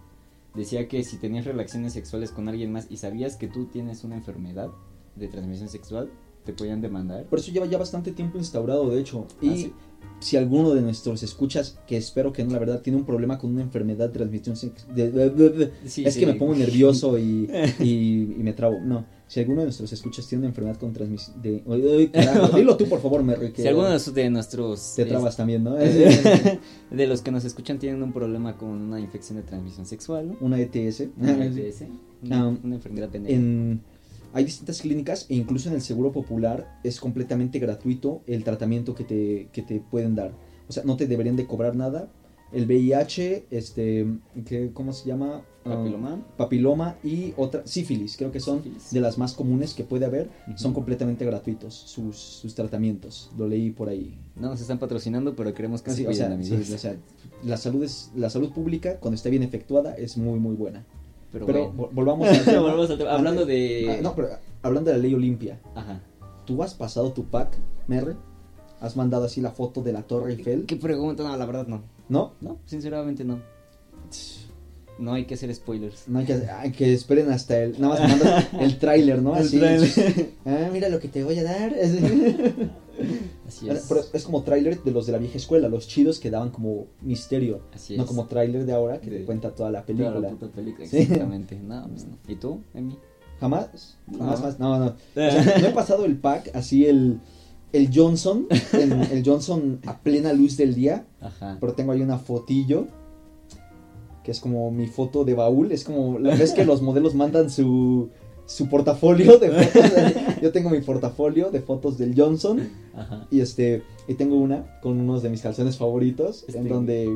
decía 0.54 0.86
que 0.86 1.02
si 1.02 1.16
tenías 1.18 1.44
relaciones 1.44 1.94
sexuales 1.94 2.30
con 2.30 2.48
alguien 2.48 2.72
más 2.72 2.86
y 2.90 2.98
sabías 2.98 3.36
que 3.36 3.48
tú 3.48 3.66
tienes 3.66 4.04
una 4.04 4.16
enfermedad 4.16 4.68
de 5.16 5.28
transmisión 5.28 5.68
sexual, 5.68 6.10
te 6.44 6.52
podían 6.52 6.80
demandar. 6.80 7.24
Por 7.24 7.38
eso 7.38 7.52
lleva 7.52 7.66
ya 7.66 7.78
bastante 7.78 8.12
tiempo 8.12 8.38
instaurado, 8.38 8.88
de 8.90 9.00
hecho. 9.00 9.26
Y 9.40 9.48
Ah, 9.50 9.56
¿sí? 9.56 9.72
si 10.20 10.36
alguno 10.36 10.72
de 10.72 10.80
nuestros 10.82 11.22
escuchas, 11.24 11.78
que 11.86 11.96
espero 11.96 12.32
que 12.32 12.44
no, 12.44 12.52
la 12.52 12.58
verdad, 12.60 12.80
tiene 12.80 12.96
un 12.98 13.04
problema 13.04 13.38
con 13.38 13.50
una 13.50 13.62
enfermedad 13.62 14.06
de 14.08 14.12
transmisión 14.14 14.54
sex- 14.56 14.86
de- 14.94 15.10
de- 15.10 15.30
de- 15.30 15.48
de- 15.50 15.70
Sí, 15.86 16.04
es 16.04 16.14
sí. 16.14 16.20
que 16.20 16.26
me 16.26 16.34
pongo 16.34 16.54
nervioso 16.54 17.18
y, 17.18 17.48
y, 17.80 18.34
y 18.38 18.42
me 18.42 18.52
trabo. 18.52 18.78
No, 18.80 19.04
si 19.26 19.40
alguno 19.40 19.60
de 19.60 19.66
nuestros 19.66 19.92
escuchas 19.92 20.26
tiene 20.28 20.40
una 20.42 20.48
enfermedad 20.50 20.76
con 20.78 20.92
transmisión 20.92 21.40
de... 21.42 21.62
Carajo, 22.12 22.56
dilo 22.56 22.76
tú, 22.76 22.88
por 22.88 23.00
favor, 23.00 23.22
Merry, 23.24 23.52
Si 23.56 23.66
alguno 23.66 23.88
de 23.88 24.30
nuestros 24.30 24.94
te 24.94 25.04
trabas 25.06 25.36
también, 25.36 25.64
¿no? 25.64 25.74
de 26.90 27.06
los 27.06 27.22
que 27.22 27.30
nos 27.30 27.44
escuchan 27.44 27.78
tienen 27.78 28.02
un 28.02 28.12
problema 28.12 28.56
con 28.56 28.68
una 28.70 29.00
infección 29.00 29.38
de 29.38 29.42
transmisión 29.44 29.86
sexual, 29.86 30.28
¿no? 30.28 30.36
una 30.40 30.58
ETS. 30.60 31.04
Una 31.18 31.44
ETS, 31.46 31.84
una, 32.22 32.46
Um, 32.48 32.58
una 32.62 32.74
enfermedad 32.76 33.08
pendeja. 33.08 33.34
En, 33.36 33.80
hay 34.32 34.44
distintas 34.44 34.80
clínicas 34.82 35.26
e 35.28 35.34
incluso 35.34 35.68
en 35.68 35.74
el 35.74 35.82
Seguro 35.82 36.12
Popular 36.12 36.78
es 36.84 37.00
completamente 37.00 37.58
gratuito 37.58 38.22
el 38.26 38.44
tratamiento 38.44 38.94
que 38.94 39.04
te, 39.04 39.48
que 39.52 39.62
te 39.62 39.80
pueden 39.80 40.14
dar. 40.14 40.32
O 40.68 40.72
sea, 40.72 40.84
no 40.84 40.96
te 40.96 41.06
deberían 41.06 41.36
de 41.36 41.46
cobrar 41.46 41.74
nada. 41.76 42.08
El 42.52 42.66
VIH, 42.66 43.46
este, 43.50 44.06
¿qué- 44.44 44.70
¿cómo 44.74 44.92
se 44.92 45.06
llama? 45.08 45.42
Ah, 45.64 45.76
Papiloma. 45.76 46.26
papiloma 46.36 46.96
y 47.04 47.32
otra, 47.36 47.62
sífilis, 47.66 48.16
creo 48.16 48.32
que 48.32 48.40
son 48.40 48.58
Sífilis. 48.64 48.90
de 48.90 49.00
las 49.00 49.16
más 49.16 49.32
comunes 49.32 49.74
que 49.74 49.84
puede 49.84 50.04
haber. 50.06 50.28
Son 50.56 50.74
completamente 50.74 51.24
gratuitos 51.24 51.72
sus, 51.74 52.16
sus 52.16 52.54
tratamientos. 52.54 53.30
Lo 53.38 53.46
leí 53.46 53.70
por 53.70 53.88
ahí. 53.88 54.18
No 54.36 54.48
nos 54.48 54.60
están 54.60 54.78
patrocinando, 54.80 55.34
pero 55.36 55.54
queremos 55.54 55.80
que 55.82 55.92
Así, 55.92 56.02
se 56.02 56.08
o 56.08 56.12
sea, 56.12 56.26
sí, 56.28 56.32
amigos. 56.52 56.70
o 56.72 56.78
sea, 56.78 56.96
la 57.44 57.56
salud 57.56 57.84
es 57.84 58.10
la 58.16 58.28
salud 58.28 58.52
pública 58.52 58.98
cuando 58.98 59.14
está 59.14 59.28
bien 59.30 59.42
efectuada 59.44 59.94
es 59.94 60.16
muy 60.18 60.38
muy 60.40 60.56
buena. 60.56 60.84
Pero 61.32 61.46
Pero, 61.46 61.68
bueno. 61.72 61.88
vol- 61.90 61.94
volvamos 61.94 62.28
al 62.38 62.44
tema. 62.44 62.60
Volvamos 62.60 62.90
al 62.90 62.98
tema. 62.98 63.10
Hablando 63.12 63.46
de... 63.46 63.96
Ah, 63.98 64.02
no, 64.02 64.14
pero 64.14 64.28
hablando 64.62 64.90
de 64.90 64.96
la 64.96 65.02
ley 65.02 65.14
Olimpia. 65.14 65.58
Ajá. 65.74 66.00
¿Tú 66.44 66.62
has 66.62 66.74
pasado 66.74 67.12
tu 67.12 67.24
pack, 67.24 67.56
Merre? 67.86 68.16
¿Has 68.80 68.96
mandado 68.96 69.24
así 69.24 69.40
la 69.40 69.52
foto 69.52 69.80
de 69.82 69.92
la 69.92 70.02
Torre 70.02 70.32
Eiffel? 70.32 70.66
¿Qué 70.66 70.76
pregunta? 70.76 71.22
No, 71.22 71.36
la 71.36 71.46
verdad 71.46 71.66
no. 71.66 71.82
¿No? 72.08 72.32
No, 72.40 72.58
sinceramente 72.66 73.24
no. 73.24 73.38
No 74.98 75.14
hay 75.14 75.24
que 75.24 75.34
hacer 75.34 75.52
spoilers. 75.54 76.06
No 76.08 76.18
hay 76.18 76.26
que, 76.26 76.34
ay, 76.50 76.70
que 76.72 76.92
esperen 76.92 77.30
hasta 77.30 77.58
el. 77.58 77.80
Nada 77.80 77.98
más 77.98 78.08
mandas 78.08 78.46
el 78.60 78.78
tráiler, 78.78 79.22
¿no? 79.22 79.36
El 79.36 79.44
Así. 79.46 79.60
Ah, 80.44 80.68
mira 80.72 80.88
lo 80.88 80.98
que 81.00 81.08
te 81.08 81.24
voy 81.24 81.38
a 81.38 81.44
dar. 81.44 81.72
Así 83.48 83.68
es. 83.68 83.86
Pero 83.88 84.00
es 84.12 84.24
como 84.24 84.42
tráiler 84.42 84.82
de 84.82 84.90
los 84.90 85.06
de 85.06 85.12
la 85.12 85.18
vieja 85.18 85.36
escuela, 85.38 85.68
los 85.68 85.86
chidos 85.88 86.18
que 86.18 86.30
daban 86.30 86.50
como 86.50 86.86
misterio. 87.00 87.60
Así 87.74 87.96
No 87.96 88.02
es. 88.04 88.08
como 88.08 88.26
tráiler 88.26 88.64
de 88.66 88.72
ahora 88.72 89.00
que 89.00 89.10
te 89.10 89.24
cuenta 89.24 89.54
toda 89.54 89.70
la 89.70 89.82
Toda 89.82 89.94
la 89.94 90.10
película. 90.12 90.28
puta 90.30 90.46
película, 90.48 90.86
Sí. 90.88 90.98
exactamente. 90.98 91.58
No, 91.60 91.86
pues 91.88 92.06
no. 92.06 92.16
¿Y 92.28 92.36
tú, 92.36 92.60
Emi? 92.74 92.96
¿Jamás? 93.40 93.96
Jamás, 94.18 94.38
No. 94.40 94.46
más. 94.46 94.58
No, 94.60 94.78
no. 94.78 94.86
O 94.86 94.94
sea, 95.14 95.58
no 95.60 95.66
he 95.66 95.72
pasado 95.72 96.04
el 96.04 96.16
pack, 96.16 96.50
así 96.54 96.86
el. 96.86 97.18
El 97.72 97.88
Johnson, 97.90 98.46
en- 98.74 98.92
el 98.92 99.22
Johnson 99.24 99.80
a 99.86 99.98
plena 100.00 100.34
luz 100.34 100.58
del 100.58 100.74
día, 100.74 101.06
Ajá. 101.22 101.56
pero 101.58 101.72
tengo 101.72 101.92
ahí 101.92 102.02
una 102.02 102.18
fotillo 102.18 102.86
que 104.22 104.30
es 104.30 104.40
como 104.40 104.70
mi 104.70 104.86
foto 104.86 105.24
de 105.24 105.34
baúl, 105.34 105.72
es 105.72 105.82
como 105.82 106.18
la 106.18 106.36
vez 106.36 106.52
que 106.52 106.64
los 106.66 106.82
modelos 106.82 107.14
mandan 107.14 107.48
su 107.50 108.10
su 108.46 108.68
portafolio 108.68 109.38
de 109.38 109.50
fotos, 109.50 109.90
yo 110.42 110.52
tengo 110.52 110.68
mi 110.70 110.80
portafolio 110.80 111.50
de 111.50 111.60
fotos 111.60 111.96
del 111.98 112.14
Johnson 112.18 112.68
Ajá. 112.94 113.26
y 113.30 113.40
este 113.40 113.82
y 114.08 114.14
tengo 114.14 114.36
una 114.36 114.80
con 114.82 114.98
unos 115.00 115.22
de 115.22 115.30
mis 115.30 115.40
calzones 115.42 115.76
favoritos 115.78 116.44
en 116.48 116.56
Este- 116.56 116.68
donde 116.68 117.08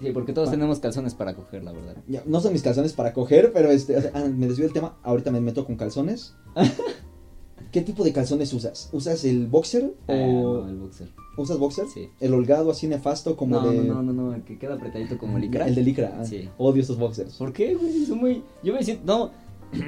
Sí, 0.00 0.10
porque 0.14 0.32
todos 0.32 0.50
tenemos 0.50 0.78
calzones 0.78 1.14
para 1.14 1.34
coger, 1.34 1.64
la 1.64 1.72
verdad. 1.72 1.96
ya, 2.06 2.22
no 2.24 2.40
son 2.40 2.52
mis 2.52 2.62
calzones 2.62 2.92
para 2.92 3.12
coger, 3.12 3.52
pero 3.52 3.70
este 3.70 3.96
o 3.96 4.00
sea, 4.00 4.12
ah, 4.14 4.24
me 4.32 4.46
desvío 4.46 4.64
del 4.66 4.72
tema, 4.72 4.96
ahorita 5.02 5.30
me 5.32 5.40
meto 5.40 5.64
con 5.66 5.76
calzones. 5.76 6.34
¿Qué 7.72 7.82
tipo 7.82 8.02
de 8.02 8.12
calzones 8.14 8.52
usas? 8.54 8.88
¿Usas 8.92 9.24
el 9.24 9.46
boxer 9.46 9.92
Ah, 10.08 10.12
o 10.14 10.60
no, 10.64 10.68
el 10.68 10.76
boxer. 10.76 11.08
usas 11.36 11.58
boxer? 11.58 11.84
Sí. 11.92 12.08
El 12.18 12.32
holgado 12.32 12.70
así 12.70 12.86
nefasto 12.86 13.36
como 13.36 13.60
No, 13.60 13.68
de 13.70 13.78
no, 13.84 14.02
no, 14.02 14.12
no, 14.14 14.34
el 14.34 14.42
que 14.42 14.58
queda 14.58 14.74
apretadito 14.74 15.18
como 15.18 15.38
licra. 15.38 15.66
el 15.68 15.74
de 15.74 15.82
licra. 15.82 16.16
ah, 16.18 16.24
Sí. 16.24 16.48
Odio 16.56 16.80
esos 16.82 16.96
boxers. 16.98 17.34
¿Por 17.34 17.52
qué, 17.52 17.74
güey? 17.74 18.06
Son 18.06 18.18
muy... 18.18 18.42
Yo 18.62 18.72
me 18.72 18.82
siento... 18.82 19.02
No, 19.04 19.30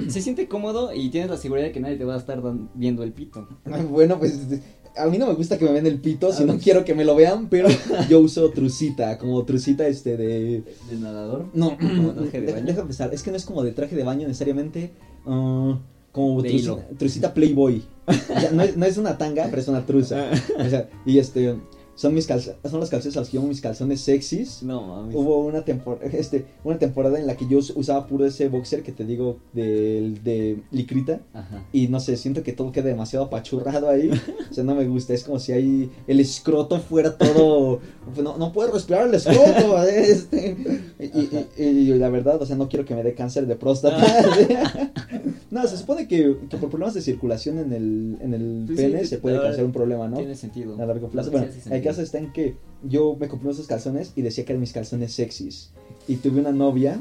se 0.08 0.20
siente 0.22 0.46
cómodo 0.48 0.92
y 0.94 1.08
tienes 1.10 1.30
la 1.30 1.36
seguridad 1.36 1.66
de 1.66 1.72
que 1.72 1.80
nadie 1.80 1.96
te 1.96 2.04
va 2.04 2.14
a 2.14 2.18
estar 2.18 2.42
viendo 2.74 3.02
el 3.02 3.12
pito. 3.12 3.48
Bueno, 3.90 4.18
pues 4.18 4.38
a 4.96 5.06
mí 5.06 5.18
no 5.18 5.26
me 5.26 5.34
gusta 5.34 5.56
que 5.56 5.64
me 5.64 5.72
vean 5.72 5.86
el 5.86 6.00
pito, 6.00 6.32
si 6.32 6.42
Ah, 6.42 6.46
no 6.46 6.52
pues. 6.54 6.64
quiero 6.64 6.84
que 6.84 6.94
me 6.94 7.04
lo 7.04 7.14
vean, 7.14 7.48
pero 7.48 7.68
yo 8.10 8.20
uso 8.20 8.50
trucita, 8.50 9.18
como 9.18 9.44
trucita 9.44 9.86
este 9.86 10.16
de... 10.16 10.64
¿De 10.90 10.96
nadador? 10.98 11.46
No, 11.54 11.76
Como 11.78 12.12
traje 12.12 12.40
de 12.40 12.52
baño. 12.52 12.66
deja 12.66 12.82
pensar, 12.82 13.14
es 13.14 13.22
que 13.22 13.30
no 13.30 13.36
es 13.36 13.44
como 13.44 13.62
de 13.62 13.72
traje 13.72 13.94
de 13.96 14.02
baño 14.04 14.26
necesariamente, 14.26 14.90
ah, 15.26 15.78
como 16.12 16.42
De 16.42 16.50
truci- 16.50 16.58
hilo. 16.62 16.80
trucita 16.98 17.32
Playboy. 17.32 17.82
O 18.06 18.12
sea, 18.12 18.50
no, 18.50 18.62
es, 18.64 18.76
no 18.76 18.84
es 18.84 18.98
una 18.98 19.16
tanga, 19.16 19.46
pero 19.48 19.62
es 19.62 19.68
una 19.68 19.86
truza. 19.86 20.28
O 20.58 20.68
sea, 20.68 20.88
y 21.06 21.18
este, 21.18 21.54
son 22.00 22.14
mis 22.14 22.26
calzones, 22.26 22.58
son 22.70 22.80
los 22.80 22.88
calzones 22.88 23.14
a 23.18 23.20
los 23.20 23.28
que 23.28 23.36
llamo 23.36 23.48
mis 23.48 23.60
calzones 23.60 24.00
sexys. 24.00 24.62
No, 24.62 24.80
mames. 24.86 25.14
Hubo 25.14 25.44
una, 25.44 25.66
tempor 25.66 25.98
este, 26.02 26.46
una 26.64 26.78
temporada 26.78 27.18
en 27.18 27.26
la 27.26 27.36
que 27.36 27.46
yo 27.46 27.58
us- 27.58 27.74
usaba 27.76 28.06
puro 28.06 28.24
ese 28.24 28.48
boxer 28.48 28.82
que 28.82 28.90
te 28.90 29.04
digo 29.04 29.36
de, 29.52 30.14
de 30.24 30.62
licrita. 30.70 31.20
Ajá. 31.34 31.62
Y 31.74 31.88
no 31.88 32.00
sé, 32.00 32.16
siento 32.16 32.42
que 32.42 32.54
todo 32.54 32.72
queda 32.72 32.86
demasiado 32.86 33.26
apachurrado 33.26 33.90
ahí. 33.90 34.10
O 34.50 34.52
sea, 34.54 34.64
no 34.64 34.74
me 34.74 34.84
gusta. 34.88 35.12
Es 35.14 35.22
como 35.22 35.38
si 35.38 35.52
ahí 35.52 35.90
el 36.08 36.18
escroto 36.18 36.80
fuera 36.80 37.16
todo. 37.16 37.78
No, 38.20 38.36
no 38.36 38.52
puedo 38.52 38.72
respirar 38.72 39.06
el 39.06 39.14
escroto. 39.14 39.76
Este. 39.86 40.56
Y, 40.98 41.04
y- 41.04 41.46
y- 41.58 41.62
y 41.64 41.94
la 41.98 42.08
verdad, 42.08 42.40
o 42.42 42.46
sea, 42.46 42.56
no 42.56 42.68
quiero 42.68 42.84
que 42.84 42.94
me 42.96 43.02
dé 43.04 43.14
cáncer 43.14 43.46
de 43.46 43.56
próstata. 43.56 44.00
No, 45.50 45.66
se 45.66 45.76
supone 45.76 46.06
que, 46.06 46.36
que 46.48 46.56
por 46.58 46.68
problemas 46.70 46.94
de 46.94 47.00
circulación 47.00 47.58
en 47.58 47.72
el, 47.72 48.16
en 48.20 48.34
el 48.34 48.62
Pues 48.66 48.78
pene 48.78 49.00
sí, 49.00 49.06
se 49.06 49.18
puede 49.18 49.40
causar 49.40 49.64
un 49.64 49.72
problema, 49.72 50.06
¿no? 50.06 50.18
Tiene 50.18 50.36
sentido. 50.36 50.80
A 50.80 50.86
largo 50.86 51.08
plazo. 51.08 51.28
Sí, 51.30 51.32
Bueno, 51.32 51.46
el 51.48 51.52
sentido. 51.52 51.74
Caso 51.90 52.02
está 52.02 52.18
en 52.18 52.32
que 52.32 52.54
yo 52.82 53.16
me 53.18 53.28
compré 53.28 53.50
esos 53.50 53.66
calzones 53.66 54.12
y 54.16 54.22
decía 54.22 54.44
que 54.44 54.52
eran 54.52 54.60
mis 54.60 54.72
calzones 54.72 55.12
sexys. 55.12 55.72
Y 56.08 56.16
tuve 56.16 56.40
una 56.40 56.52
novia 56.52 57.00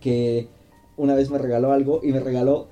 que 0.00 0.48
una 0.96 1.14
vez 1.14 1.30
me 1.30 1.38
regaló 1.38 1.72
algo 1.72 2.00
y 2.02 2.12
me 2.12 2.20
regaló. 2.20 2.68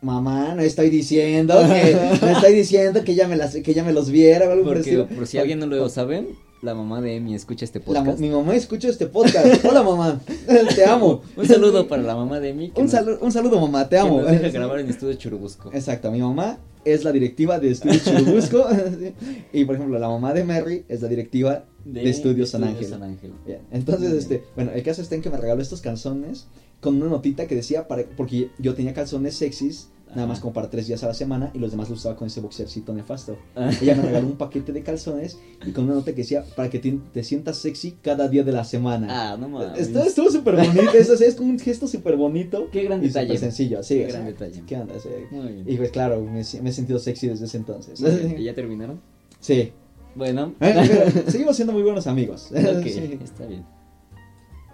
Mamá, 0.00 0.54
no 0.54 0.62
estoy 0.62 0.90
diciendo 0.90 1.54
que 1.66 1.96
no 2.20 2.28
estoy 2.28 2.54
diciendo 2.54 3.02
que 3.02 3.12
ella 3.12 3.26
me 3.26 3.36
las 3.36 3.56
que 3.56 3.70
ella 3.70 3.82
me 3.82 3.92
los 3.92 4.10
viera 4.10 4.48
o 4.48 4.52
algo 4.52 4.64
Porque, 4.64 4.98
por 5.14 5.26
si 5.26 5.38
alguien 5.38 5.58
no 5.58 5.66
lo 5.66 5.88
sabe, 5.88 6.24
la 6.62 6.74
mamá 6.74 7.00
de 7.00 7.16
Emi 7.16 7.34
escucha 7.34 7.64
este 7.64 7.78
La- 7.78 7.84
podcast. 7.84 8.18
mi 8.18 8.30
mamá 8.30 8.54
escucha 8.56 8.88
este 8.88 9.06
podcast. 9.06 9.64
Hola 9.64 9.82
mamá, 9.82 10.20
te 10.74 10.84
amo. 10.84 11.22
Un 11.36 11.46
saludo 11.46 11.86
para 11.86 12.02
la 12.02 12.16
mamá 12.16 12.40
de 12.40 12.50
Emi. 12.50 12.72
Un, 12.74 12.82
nos- 12.84 12.90
saludo, 12.90 13.18
un 13.20 13.30
saludo 13.32 13.60
mamá, 13.60 13.88
te 13.88 13.96
que 13.96 14.00
amo. 14.00 14.20
nos 14.22 14.30
deja 14.30 14.48
grabar 14.52 14.80
en 14.80 14.88
estudio 14.88 15.14
Churubusco. 15.14 15.70
Exacto, 15.72 16.10
mi 16.10 16.20
mamá 16.20 16.58
es 16.84 17.04
la 17.04 17.12
directiva 17.12 17.58
de 17.58 17.70
Estudios 17.70 18.04
Churubusco 18.04 18.66
y 19.52 19.64
por 19.66 19.74
ejemplo 19.74 19.98
la 19.98 20.08
mamá 20.08 20.32
de 20.32 20.44
Mary 20.44 20.84
es 20.88 21.02
la 21.02 21.08
directiva 21.08 21.64
de, 21.84 22.08
Estudios 22.08 22.50
San 22.50 22.64
Ángel. 22.64 22.86
San 22.88 23.02
Ángel. 23.02 23.32
Bien, 23.46 23.60
entonces, 23.70 24.08
bien. 24.10 24.18
este, 24.18 24.44
bueno, 24.54 24.70
el 24.74 24.82
caso 24.82 25.02
está 25.02 25.14
en 25.14 25.22
que 25.22 25.30
me 25.30 25.36
regaló 25.36 25.60
estos 25.62 25.80
calzones 25.80 26.46
con 26.80 26.96
una 26.96 27.06
notita 27.10 27.46
que 27.46 27.54
decía, 27.54 27.88
para, 27.88 28.04
porque 28.16 28.50
yo 28.58 28.74
tenía 28.74 28.94
calzones 28.94 29.34
sexys, 29.36 29.88
nada 30.14 30.26
más 30.26 30.40
como 30.40 30.52
para 30.52 30.70
tres 30.70 30.86
días 30.86 31.02
a 31.04 31.06
la 31.08 31.14
semana, 31.14 31.50
y 31.54 31.58
los 31.58 31.70
demás 31.70 31.88
los 31.90 31.98
usaba 32.00 32.16
con 32.16 32.26
ese 32.26 32.40
boxercito 32.40 32.92
nefasto. 32.94 33.36
Ella 33.82 33.94
me 33.94 34.02
regaló 34.02 34.26
un 34.26 34.36
paquete 34.36 34.72
de 34.72 34.82
calzones 34.82 35.38
y 35.66 35.72
con 35.72 35.84
una 35.84 35.94
nota 35.94 36.12
que 36.12 36.18
decía, 36.22 36.44
para 36.56 36.70
que 36.70 36.78
te, 36.78 36.98
te 37.12 37.22
sientas 37.24 37.58
sexy 37.58 37.98
cada 38.02 38.28
día 38.28 38.44
de 38.44 38.52
la 38.52 38.64
semana. 38.64 39.32
Ah, 39.32 39.36
no 39.36 39.48
mames. 39.48 39.78
Esto 39.80 40.02
estuvo 40.02 40.30
súper 40.30 40.56
bonito, 40.56 40.92
eso 40.94 41.14
es 41.14 41.34
como 41.34 41.50
un 41.50 41.58
gesto 41.58 41.86
súper 41.86 42.16
bonito. 42.16 42.68
Qué 42.72 42.84
gran 42.84 43.02
y 43.04 43.08
detalle. 43.08 43.36
sencillo, 43.38 43.82
sí. 43.82 43.96
Qué 43.96 44.10
sea, 44.10 44.20
gran 44.20 44.26
detalle. 44.26 44.62
¿Qué 44.66 44.76
onda? 44.76 44.94
Sí. 45.00 45.08
Muy 45.30 45.52
bien. 45.52 45.64
Y 45.68 45.76
pues 45.76 45.90
claro, 45.90 46.20
me, 46.22 46.30
me 46.62 46.70
he 46.70 46.72
sentido 46.72 46.98
sexy 46.98 47.28
desde 47.28 47.44
ese 47.46 47.56
entonces. 47.58 48.00
¿Y 48.38 48.44
ya 48.44 48.54
terminaron? 48.54 49.00
Sí. 49.40 49.72
Bueno. 50.14 50.54
Eh, 50.60 51.24
seguimos 51.28 51.54
siendo 51.54 51.72
muy 51.72 51.82
buenos 51.82 52.06
amigos. 52.06 52.48
ok, 52.50 52.82
Sí. 52.86 53.18
está 53.22 53.46
bien. 53.46 53.64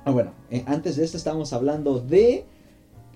Ah, 0.07 0.11
bueno, 0.11 0.33
eh, 0.51 0.63
antes 0.67 0.97
de 0.97 1.05
esto 1.05 1.17
estábamos 1.17 1.53
hablando 1.53 1.99
de 1.99 2.45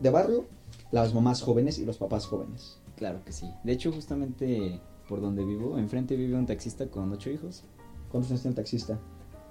de 0.00 0.10
barrio, 0.10 0.46
las 0.92 1.12
mamás 1.14 1.42
jóvenes 1.42 1.78
y 1.78 1.84
los 1.84 1.98
papás 1.98 2.26
jóvenes. 2.26 2.78
Claro 2.96 3.22
que 3.24 3.32
sí. 3.32 3.46
De 3.64 3.72
hecho, 3.72 3.92
justamente 3.92 4.80
por 5.08 5.20
donde 5.20 5.44
vivo, 5.44 5.78
enfrente 5.78 6.16
vive 6.16 6.36
un 6.36 6.46
taxista 6.46 6.86
con 6.88 7.12
ocho 7.12 7.30
hijos. 7.30 7.64
¿Cuántos 8.10 8.30
años 8.30 8.42
tiene 8.42 8.52
el 8.52 8.56
taxista? 8.56 8.98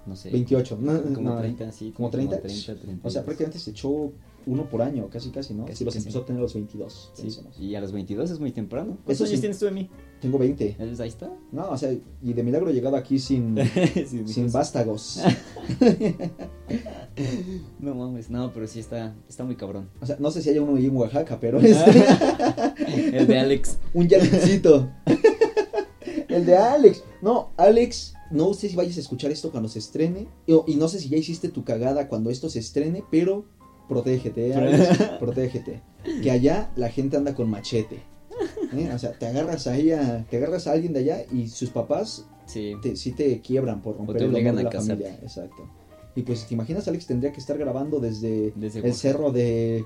No 0.06 0.16
sé. 0.16 0.30
28. 0.30 0.78
No, 0.80 1.02
Como 1.14 1.30
no, 1.30 1.38
30, 1.38 1.70
sí. 1.72 1.92
¿Como 1.92 2.10
30? 2.10 2.40
30, 2.42 2.74
30. 2.80 3.06
O 3.08 3.10
sea, 3.10 3.24
prácticamente 3.24 3.58
se 3.58 3.70
echó 3.70 4.12
uno 4.46 4.68
por 4.68 4.82
año, 4.82 5.08
casi 5.08 5.30
casi, 5.30 5.54
¿no? 5.54 5.64
Casi, 5.64 5.78
Si 5.78 5.84
los 5.84 5.94
casi. 5.94 6.04
empezó 6.06 6.20
a 6.22 6.26
tener 6.26 6.40
a 6.40 6.42
los 6.42 6.52
22. 6.54 7.12
Sí, 7.14 7.28
y 7.58 7.74
a 7.74 7.80
los 7.80 7.92
22 7.92 8.30
es 8.30 8.38
muy 8.40 8.52
temprano. 8.52 8.96
¿Cuántos 9.04 9.14
Eso 9.14 9.24
años 9.24 9.40
tienes 9.40 9.58
tú 9.58 9.64
de 9.66 9.70
mí? 9.70 9.88
Tengo 10.24 10.38
20. 10.38 10.68
Entonces, 10.70 11.00
Ahí 11.00 11.08
está. 11.10 11.30
No, 11.52 11.68
o 11.68 11.76
sea, 11.76 11.92
y 11.92 12.32
de 12.32 12.42
milagro 12.42 12.70
he 12.70 12.72
llegado 12.72 12.96
aquí 12.96 13.18
sin, 13.18 13.56
sin 14.26 14.44
cosa. 14.44 14.58
vástagos. 14.58 15.20
No 17.78 17.94
mames, 17.94 18.28
no, 18.30 18.52
pero 18.52 18.66
sí 18.66 18.80
está, 18.80 19.14
está 19.28 19.44
muy 19.44 19.54
cabrón. 19.54 19.88
O 20.00 20.06
sea, 20.06 20.16
no 20.18 20.30
sé 20.30 20.42
si 20.42 20.48
hay 20.50 20.58
uno 20.58 20.76
ahí 20.76 20.86
en 20.86 20.96
Oaxaca, 20.96 21.38
pero 21.38 21.60
es 21.60 21.76
El 23.12 23.26
de 23.26 23.38
Alex. 23.38 23.78
un 23.92 24.08
Yalexito. 24.08 24.88
El 26.28 26.46
de 26.46 26.56
Alex. 26.56 27.04
No, 27.22 27.50
Alex, 27.56 28.14
no 28.30 28.52
sé 28.54 28.68
si 28.68 28.74
vayas 28.76 28.96
a 28.96 29.00
escuchar 29.00 29.30
esto 29.30 29.50
cuando 29.52 29.68
se 29.68 29.78
estrene. 29.78 30.26
Y, 30.46 30.54
y 30.72 30.76
no 30.76 30.88
sé 30.88 30.98
si 30.98 31.08
ya 31.10 31.16
hiciste 31.18 31.50
tu 31.50 31.62
cagada 31.64 32.08
cuando 32.08 32.30
esto 32.30 32.48
se 32.48 32.58
estrene, 32.58 33.04
pero 33.10 33.44
protégete, 33.88 34.48
¿eh, 34.48 34.54
Alex, 34.54 34.98
protégete. 35.20 35.82
Que 36.22 36.30
allá 36.30 36.72
la 36.74 36.88
gente 36.88 37.16
anda 37.16 37.34
con 37.34 37.48
machete. 37.48 38.02
¿Eh? 38.76 38.90
O 38.94 38.98
sea, 38.98 39.12
te 39.12 39.26
agarras 39.26 39.66
a, 39.66 39.72
te 40.28 40.36
agarras 40.36 40.66
a 40.66 40.72
alguien 40.72 40.92
de 40.92 41.00
allá 41.00 41.24
y 41.32 41.48
sus 41.48 41.70
papás 41.70 42.26
Sí. 42.46 42.74
te, 42.82 42.94
sí 42.96 43.12
te 43.12 43.40
quiebran 43.40 43.80
por 43.80 43.96
romper 43.96 44.16
el 44.18 44.34
honor 44.34 44.56
de 44.56 44.62
la 44.64 44.70
casarte. 44.70 45.04
familia. 45.04 45.18
Exacto. 45.22 45.68
Y 46.14 46.22
pues, 46.22 46.46
¿te 46.46 46.54
imaginas, 46.54 46.86
Alex? 46.86 47.06
Tendría 47.06 47.32
que 47.32 47.40
estar 47.40 47.56
grabando 47.58 47.98
desde, 48.00 48.52
Desde 48.54 48.86
el 48.86 48.94
cerro 48.94 49.32
de, 49.32 49.84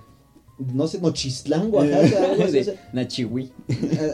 no 0.58 0.88
sé, 0.88 1.00
Nochistlán, 1.00 1.72
Oaxaca, 1.72 2.30
algo 2.30 2.44
así, 2.44 2.58
o 2.58 2.64
sea, 2.64 2.90
Nachihui. 2.92 3.52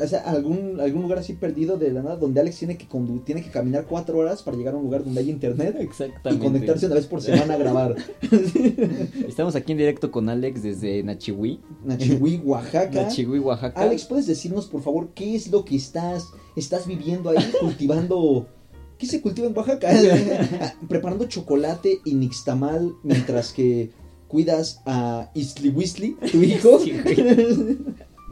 o 0.03 0.07
sea, 0.07 0.21
algún, 0.21 0.79
algún 0.81 1.03
lugar 1.03 1.19
así 1.19 1.33
perdido 1.33 1.79
de 1.79 1.91
la 1.91 2.03
nada, 2.03 2.17
donde 2.17 2.41
Alex 2.41 2.59
tiene 2.59 2.77
que, 2.77 2.87
tiene 3.25 3.43
que 3.43 3.51
caminar 3.51 3.87
cuatro 3.87 4.19
horas 4.19 4.43
para 4.43 4.57
llegar 4.57 4.75
a 4.75 4.77
un 4.77 4.85
lugar 4.85 5.05
donde 5.05 5.21
hay 5.21 5.31
internet 5.31 5.77
y 5.81 5.83
Exactamente. 5.83 6.45
conectarse 6.45 6.87
una 6.87 6.97
vez 6.97 7.07
por 7.07 7.23
semana 7.23 7.55
a 7.55 7.57
grabar. 7.57 7.97
Estamos 9.29 9.57
aquí 9.57 9.73
en 9.73 9.79
directo 9.79 10.11
con 10.11 10.29
Alex 10.29 10.63
desde 10.63 11.03
Nachihui. 11.03 11.61
Nachihui, 11.85 12.43
Oaxaca. 12.45 13.03
Nachihui, 13.03 13.39
Oaxaca. 13.39 13.81
Alex, 13.81 14.05
¿puedes 14.05 14.27
decirnos, 14.27 14.67
por 14.67 14.83
favor, 14.83 15.09
qué 15.15 15.35
es 15.35 15.51
lo 15.51 15.65
que 15.65 15.77
estás, 15.77 16.29
estás 16.57 16.87
viviendo 16.87 17.31
ahí, 17.31 17.53
cultivando? 17.61 18.49
¿Qué 18.99 19.07
se 19.07 19.21
cultiva 19.23 19.49
en 19.49 19.57
Oaxaca? 19.57 19.91
Preparando 20.89 21.27
chocolate 21.27 22.01
y 22.05 22.15
nixtamal 22.15 22.93
mientras 23.03 23.53
que 23.53 23.91
cuidas 24.35 24.83
a 24.85 25.31
Isli 25.33 25.69
Wisli, 25.69 26.17
tu 26.33 26.43
hijo. 26.43 26.81
Sí. 26.81 26.91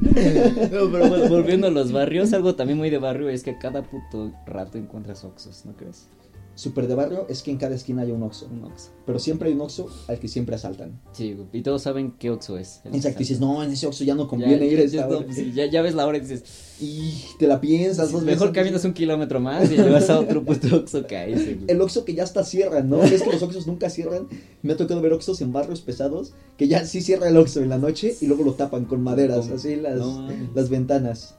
No, 0.01 0.91
pero 0.91 1.09
bueno, 1.09 1.29
volviendo 1.29 1.69
a 1.69 1.71
los 1.71 1.93
barrios, 1.93 2.33
algo 2.33 2.57
también 2.57 2.77
muy 2.77 2.91
de 2.91 2.99
barrio 2.99 3.29
es 3.29 3.45
que 3.45 3.57
cada 3.57 3.83
puto 3.85 4.33
rato 4.45 4.79
encuentras 4.79 5.23
oxos, 5.23 5.65
¿no 5.65 5.75
crees? 5.75 6.09
Súper 6.55 6.87
de 6.87 6.95
barrio 6.95 7.27
es 7.31 7.43
que 7.43 7.51
en 7.51 7.57
cada 7.57 7.75
esquina 7.75 8.03
hay 8.03 8.11
un 8.11 8.23
Oxxo. 8.23 8.47
Un 8.53 8.65
oxo. 8.65 8.91
Pero 9.07 9.19
siempre 9.19 9.49
hay 9.49 9.55
un 9.55 9.63
Oxxo 9.63 9.89
al 10.07 10.19
que 10.21 10.29
siempre 10.29 10.55
asaltan. 10.55 11.01
Sí, 11.13 11.35
y 11.53 11.63
todos 11.63 11.81
saben 11.83 12.13
qué 12.19 12.31
oxo 12.31 12.59
es. 12.59 12.83
Exacto, 12.85 13.21
y 13.21 13.25
dices, 13.25 13.41
no, 13.41 13.63
en 13.65 13.71
ese 13.71 13.87
Oxxo 13.87 14.05
ya 14.05 14.15
no 14.15 14.25
Ya- 14.25 14.29
conviene 14.29 14.67
ir 14.67 14.79
ya- 14.79 14.85
esta 14.85 15.07
no, 15.07 15.19
hora". 15.19 15.33
sí, 15.33 15.53
ya, 15.55 15.65
ya 15.67 15.81
ves 15.81 15.95
la 15.95 16.07
hora 16.07 16.19
y 16.19 16.21
dices, 16.21 16.45
Y 16.79 17.15
te 17.39 17.47
la 17.47 17.59
piensas 17.61 18.13
dos 18.13 18.23
mejor 18.23 18.49
veces. 18.49 18.63
caminas 18.65 18.85
un 18.85 18.93
kilómetro 18.93 19.41
más 19.41 19.71
y 19.73 19.77
le 19.79 19.89
vas 19.89 20.11
a 20.11 20.21
otro 20.21 20.45
puto 20.45 20.77
oxo 20.77 21.07
que 21.07 21.17
hay. 21.17 21.39
sí. 21.39 21.61
El 21.69 21.81
Oxxo 21.81 22.05
que 22.05 22.15
ya 22.15 22.25
hasta 22.25 22.45
cierran, 22.45 22.91
¿no? 22.91 23.03
Es 23.03 23.23
que 23.23 23.33
los 23.33 23.43
Oxxos 23.43 23.67
nunca 23.67 23.89
cierran. 23.89 24.29
Me 24.63 24.75
ha 24.75 24.77
tocado 24.77 25.01
ver 25.01 25.13
Oxxos 25.15 25.41
en 25.41 25.53
barrios 25.55 25.81
pesados 25.81 26.33
que 26.59 26.69
ya 26.69 26.85
sí 26.85 27.01
cierra 27.01 27.29
el 27.29 27.37
Oxxo 27.39 27.63
en 27.63 27.71
la 27.71 27.79
noche 27.79 28.15
y 28.21 28.27
luego 28.27 28.45
lo 28.45 28.53
tapan 28.55 28.85
con 28.85 29.01
maderas, 29.03 29.49
así 29.49 29.77
las, 29.77 29.97
no 29.97 30.29
las 30.55 30.69
ventanas. 30.69 31.35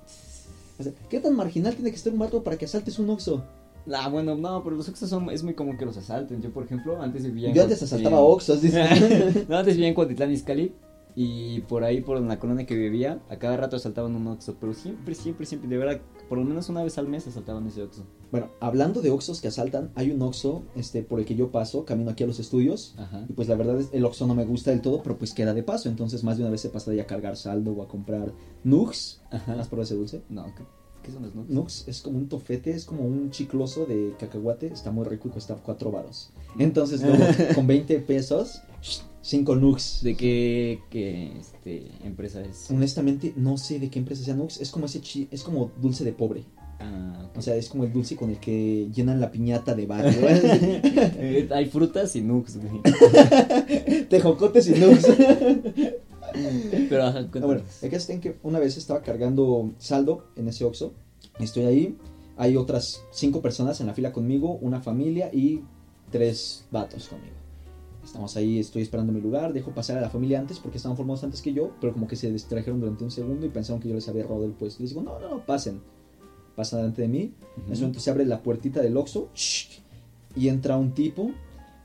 O 0.79 0.83
sea, 0.83 0.91
¿Qué 1.07 1.19
tan 1.19 1.35
marginal 1.35 1.75
tiene 1.75 1.91
que 1.91 1.97
estar 1.97 2.11
un 2.11 2.17
barrio 2.19 2.43
para 2.43 2.57
que 2.57 2.65
asaltes 2.65 2.97
un 2.97 3.11
Oxxo? 3.11 3.43
Ah, 3.91 4.09
bueno, 4.09 4.35
no, 4.35 4.63
pero 4.63 4.75
los 4.75 4.87
oxos 4.87 5.09
son, 5.09 5.29
es 5.29 5.43
muy 5.43 5.53
común 5.53 5.77
que 5.77 5.85
los 5.85 5.97
asalten. 5.97 6.41
Yo, 6.41 6.51
por 6.51 6.63
ejemplo, 6.63 7.01
antes 7.01 7.23
vivía 7.23 7.49
en 7.49 7.55
Yo 7.55 7.63
antes 7.63 7.83
asaltaba 7.83 8.19
Oxxos, 8.19 8.61
dice. 8.61 9.45
no, 9.49 9.57
antes 9.57 9.75
vivía 9.75 9.89
en 9.89 9.93
Cuautitlán, 9.93 10.31
Izcalli. 10.31 10.73
Y 11.15 11.61
por 11.61 11.83
ahí, 11.83 12.01
por 12.01 12.19
la 12.19 12.39
colonia 12.39 12.65
que 12.65 12.75
vivía, 12.75 13.21
a 13.29 13.37
cada 13.37 13.55
rato 13.57 13.75
asaltaban 13.75 14.15
un 14.15 14.25
Oxxo. 14.27 14.55
Pero 14.59 14.73
siempre, 14.73 15.13
siempre, 15.13 15.45
siempre, 15.45 15.69
de 15.69 15.77
verdad, 15.77 16.01
por 16.27 16.37
lo 16.39 16.43
menos 16.43 16.69
una 16.69 16.83
vez 16.83 16.97
al 16.97 17.07
mes 17.07 17.27
asaltaban 17.27 17.67
ese 17.67 17.83
Oxxo. 17.83 18.03
Bueno, 18.31 18.49
hablando 18.59 19.01
de 19.01 19.11
Oxxos 19.11 19.39
que 19.39 19.49
asaltan, 19.49 19.91
hay 19.95 20.09
un 20.09 20.21
Oxxo 20.21 20.63
este, 20.75 21.03
por 21.03 21.19
el 21.19 21.25
que 21.25 21.35
yo 21.35 21.51
paso, 21.51 21.85
camino 21.85 22.09
aquí 22.09 22.23
a 22.23 22.27
los 22.27 22.39
estudios. 22.39 22.95
Ajá. 22.97 23.25
Y 23.29 23.33
pues 23.33 23.47
la 23.47 23.55
verdad 23.55 23.79
es 23.79 23.89
el 23.91 24.05
Oxxo 24.05 24.25
no 24.25 24.33
me 24.33 24.45
gusta 24.45 24.71
del 24.71 24.81
todo, 24.81 25.03
pero 25.03 25.17
pues 25.17 25.33
queda 25.33 25.53
de 25.53 25.61
paso. 25.61 25.89
Entonces 25.89 26.23
más 26.23 26.37
de 26.37 26.43
una 26.43 26.51
vez 26.51 26.65
he 26.65 26.69
pasado 26.69 26.93
ahí 26.93 26.99
a 26.99 27.05
cargar 27.05 27.35
saldo 27.35 27.73
o 27.73 27.83
a 27.83 27.87
comprar 27.87 28.33
Nugs. 28.63 29.21
Ajá. 29.29 29.53
¿Has 29.59 29.67
probado 29.67 29.83
ese 29.83 29.95
dulce? 29.95 30.23
No, 30.29 30.45
¿qué, 30.55 30.63
qué 31.03 31.11
son 31.11 31.23
los 31.23 31.35
Nugs? 31.35 31.49
Nux 31.49 31.87
es 31.87 32.01
como 32.01 32.17
un 32.17 32.27
tofete, 32.29 32.71
es 32.71 32.85
como 32.85 33.03
un 33.03 33.29
chicloso 33.29 33.85
de 33.85 34.13
cacahuate, 34.19 34.67
está 34.67 34.91
muy 34.91 35.05
rico 35.05 35.27
y 35.27 35.31
cuesta 35.31 35.55
4 35.55 35.91
varos. 35.91 36.31
Entonces, 36.57 37.01
luego, 37.01 37.23
con 37.55 37.67
20 37.67 37.99
pesos, 37.99 38.61
5 39.21 39.55
Nux. 39.55 39.99
¿De 40.03 40.15
qué, 40.15 40.79
qué 40.89 41.37
este, 41.37 41.91
empresa 42.03 42.41
es? 42.41 42.69
Honestamente, 42.71 43.33
no 43.35 43.57
sé 43.57 43.79
de 43.79 43.89
qué 43.89 43.99
empresa 43.99 44.23
sea 44.23 44.35
Nux, 44.35 44.59
es 44.59 44.71
como 44.71 44.85
ese 44.87 45.01
chi- 45.01 45.27
es 45.31 45.43
como 45.43 45.71
dulce 45.81 46.03
de 46.03 46.13
pobre. 46.13 46.43
Ah. 46.79 47.29
O 47.35 47.41
sea, 47.41 47.55
es 47.55 47.69
como 47.69 47.83
el 47.85 47.93
dulce 47.93 48.15
con 48.15 48.29
el 48.29 48.39
que 48.39 48.89
llenan 48.93 49.21
la 49.21 49.31
piñata 49.31 49.73
de 49.75 49.85
barrio. 49.85 50.19
Hay 51.55 51.65
frutas 51.67 52.15
y 52.15 52.21
Nugs, 52.21 52.57
güey. 52.57 52.81
Tejocotes 54.09 54.67
y 54.67 54.71
Nux. 54.71 55.05
Pero, 56.89 57.03
ajá, 57.03 57.19
Ah, 57.19 57.45
bueno, 57.45 57.61
el 57.81 57.89
caso 57.89 58.11
es 58.11 58.19
que 58.19 58.37
una 58.43 58.59
vez 58.59 58.77
estaba 58.77 59.01
cargando 59.01 59.71
saldo 59.77 60.25
en 60.35 60.47
ese 60.47 60.65
Oxxo. 60.65 60.93
Estoy 61.39 61.65
ahí. 61.65 61.97
Hay 62.37 62.57
otras 62.57 63.03
cinco 63.11 63.41
personas 63.41 63.79
en 63.81 63.87
la 63.87 63.93
fila 63.93 64.11
conmigo, 64.11 64.57
una 64.61 64.81
familia 64.81 65.29
y 65.31 65.61
tres 66.11 66.65
vatos 66.71 67.07
conmigo. 67.07 67.35
Estamos 68.03 68.35
ahí, 68.35 68.59
estoy 68.59 68.81
esperando 68.81 69.13
mi 69.13 69.21
lugar, 69.21 69.53
dejo 69.53 69.71
pasar 69.71 69.97
a 69.97 70.01
la 70.01 70.09
familia 70.09 70.39
antes 70.39 70.59
porque 70.59 70.77
estaban 70.77 70.97
formados 70.97 71.23
antes 71.23 71.41
que 71.41 71.53
yo, 71.53 71.71
pero 71.79 71.93
como 71.93 72.07
que 72.07 72.15
se 72.15 72.31
distrajeron 72.31 72.79
durante 72.79 73.03
un 73.03 73.11
segundo 73.11 73.45
y 73.45 73.49
pensaron 73.49 73.81
que 73.81 73.87
yo 73.87 73.95
les 73.95 74.09
había 74.09 74.23
robado 74.23 74.45
el 74.45 74.51
puesto. 74.51 74.83
Les 74.83 74.89
digo, 74.89 75.01
no, 75.01 75.19
no, 75.19 75.29
no, 75.29 75.45
pasen. 75.45 75.81
Pasan 76.55 76.79
delante 76.79 77.03
de 77.03 77.07
mí. 77.07 77.33
En 77.65 77.71
ese 77.71 77.81
momento 77.81 77.99
se 77.99 78.11
abre 78.11 78.25
la 78.25 78.43
puertita 78.43 78.81
del 78.81 78.97
Oxxo 78.97 79.29
y 80.35 80.49
entra 80.49 80.77
un 80.77 80.93
tipo 80.93 81.31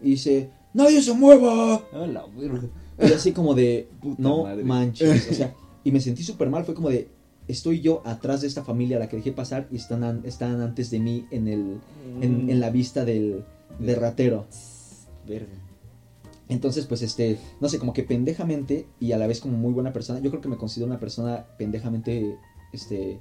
y 0.00 0.10
dice, 0.10 0.50
¡Nadie 0.74 1.02
se 1.02 1.12
mueva! 1.14 1.76
A 1.92 2.06
la 2.06 2.26
verga. 2.26 2.68
Y 3.00 3.12
así 3.12 3.32
como 3.32 3.54
de, 3.54 3.88
no 4.18 4.44
madre. 4.44 4.64
manches, 4.64 5.28
o 5.30 5.34
sea, 5.34 5.54
y 5.84 5.92
me 5.92 6.00
sentí 6.00 6.22
súper 6.22 6.50
mal, 6.50 6.64
fue 6.64 6.74
como 6.74 6.88
de, 6.90 7.08
estoy 7.46 7.80
yo 7.80 8.02
atrás 8.04 8.40
de 8.40 8.46
esta 8.48 8.64
familia 8.64 8.96
a 8.96 9.00
la 9.00 9.08
que 9.08 9.16
dejé 9.16 9.32
pasar 9.32 9.68
y 9.70 9.76
están, 9.76 10.22
están 10.24 10.60
antes 10.60 10.90
de 10.90 10.98
mí 10.98 11.26
en, 11.30 11.48
el, 11.48 11.80
en, 12.20 12.50
en 12.50 12.60
la 12.60 12.70
vista 12.70 13.04
del, 13.04 13.44
de 13.78 13.94
ratero. 13.94 14.46
Verga. 15.26 15.52
Entonces, 16.48 16.86
pues, 16.86 17.02
este, 17.02 17.38
no 17.60 17.68
sé, 17.68 17.78
como 17.78 17.92
que 17.92 18.02
pendejamente 18.02 18.86
y 19.00 19.12
a 19.12 19.18
la 19.18 19.26
vez 19.26 19.40
como 19.40 19.56
muy 19.58 19.72
buena 19.72 19.92
persona, 19.92 20.18
yo 20.20 20.30
creo 20.30 20.40
que 20.40 20.48
me 20.48 20.56
considero 20.56 20.86
una 20.86 20.98
persona 20.98 21.46
pendejamente, 21.58 22.36
este, 22.72 23.18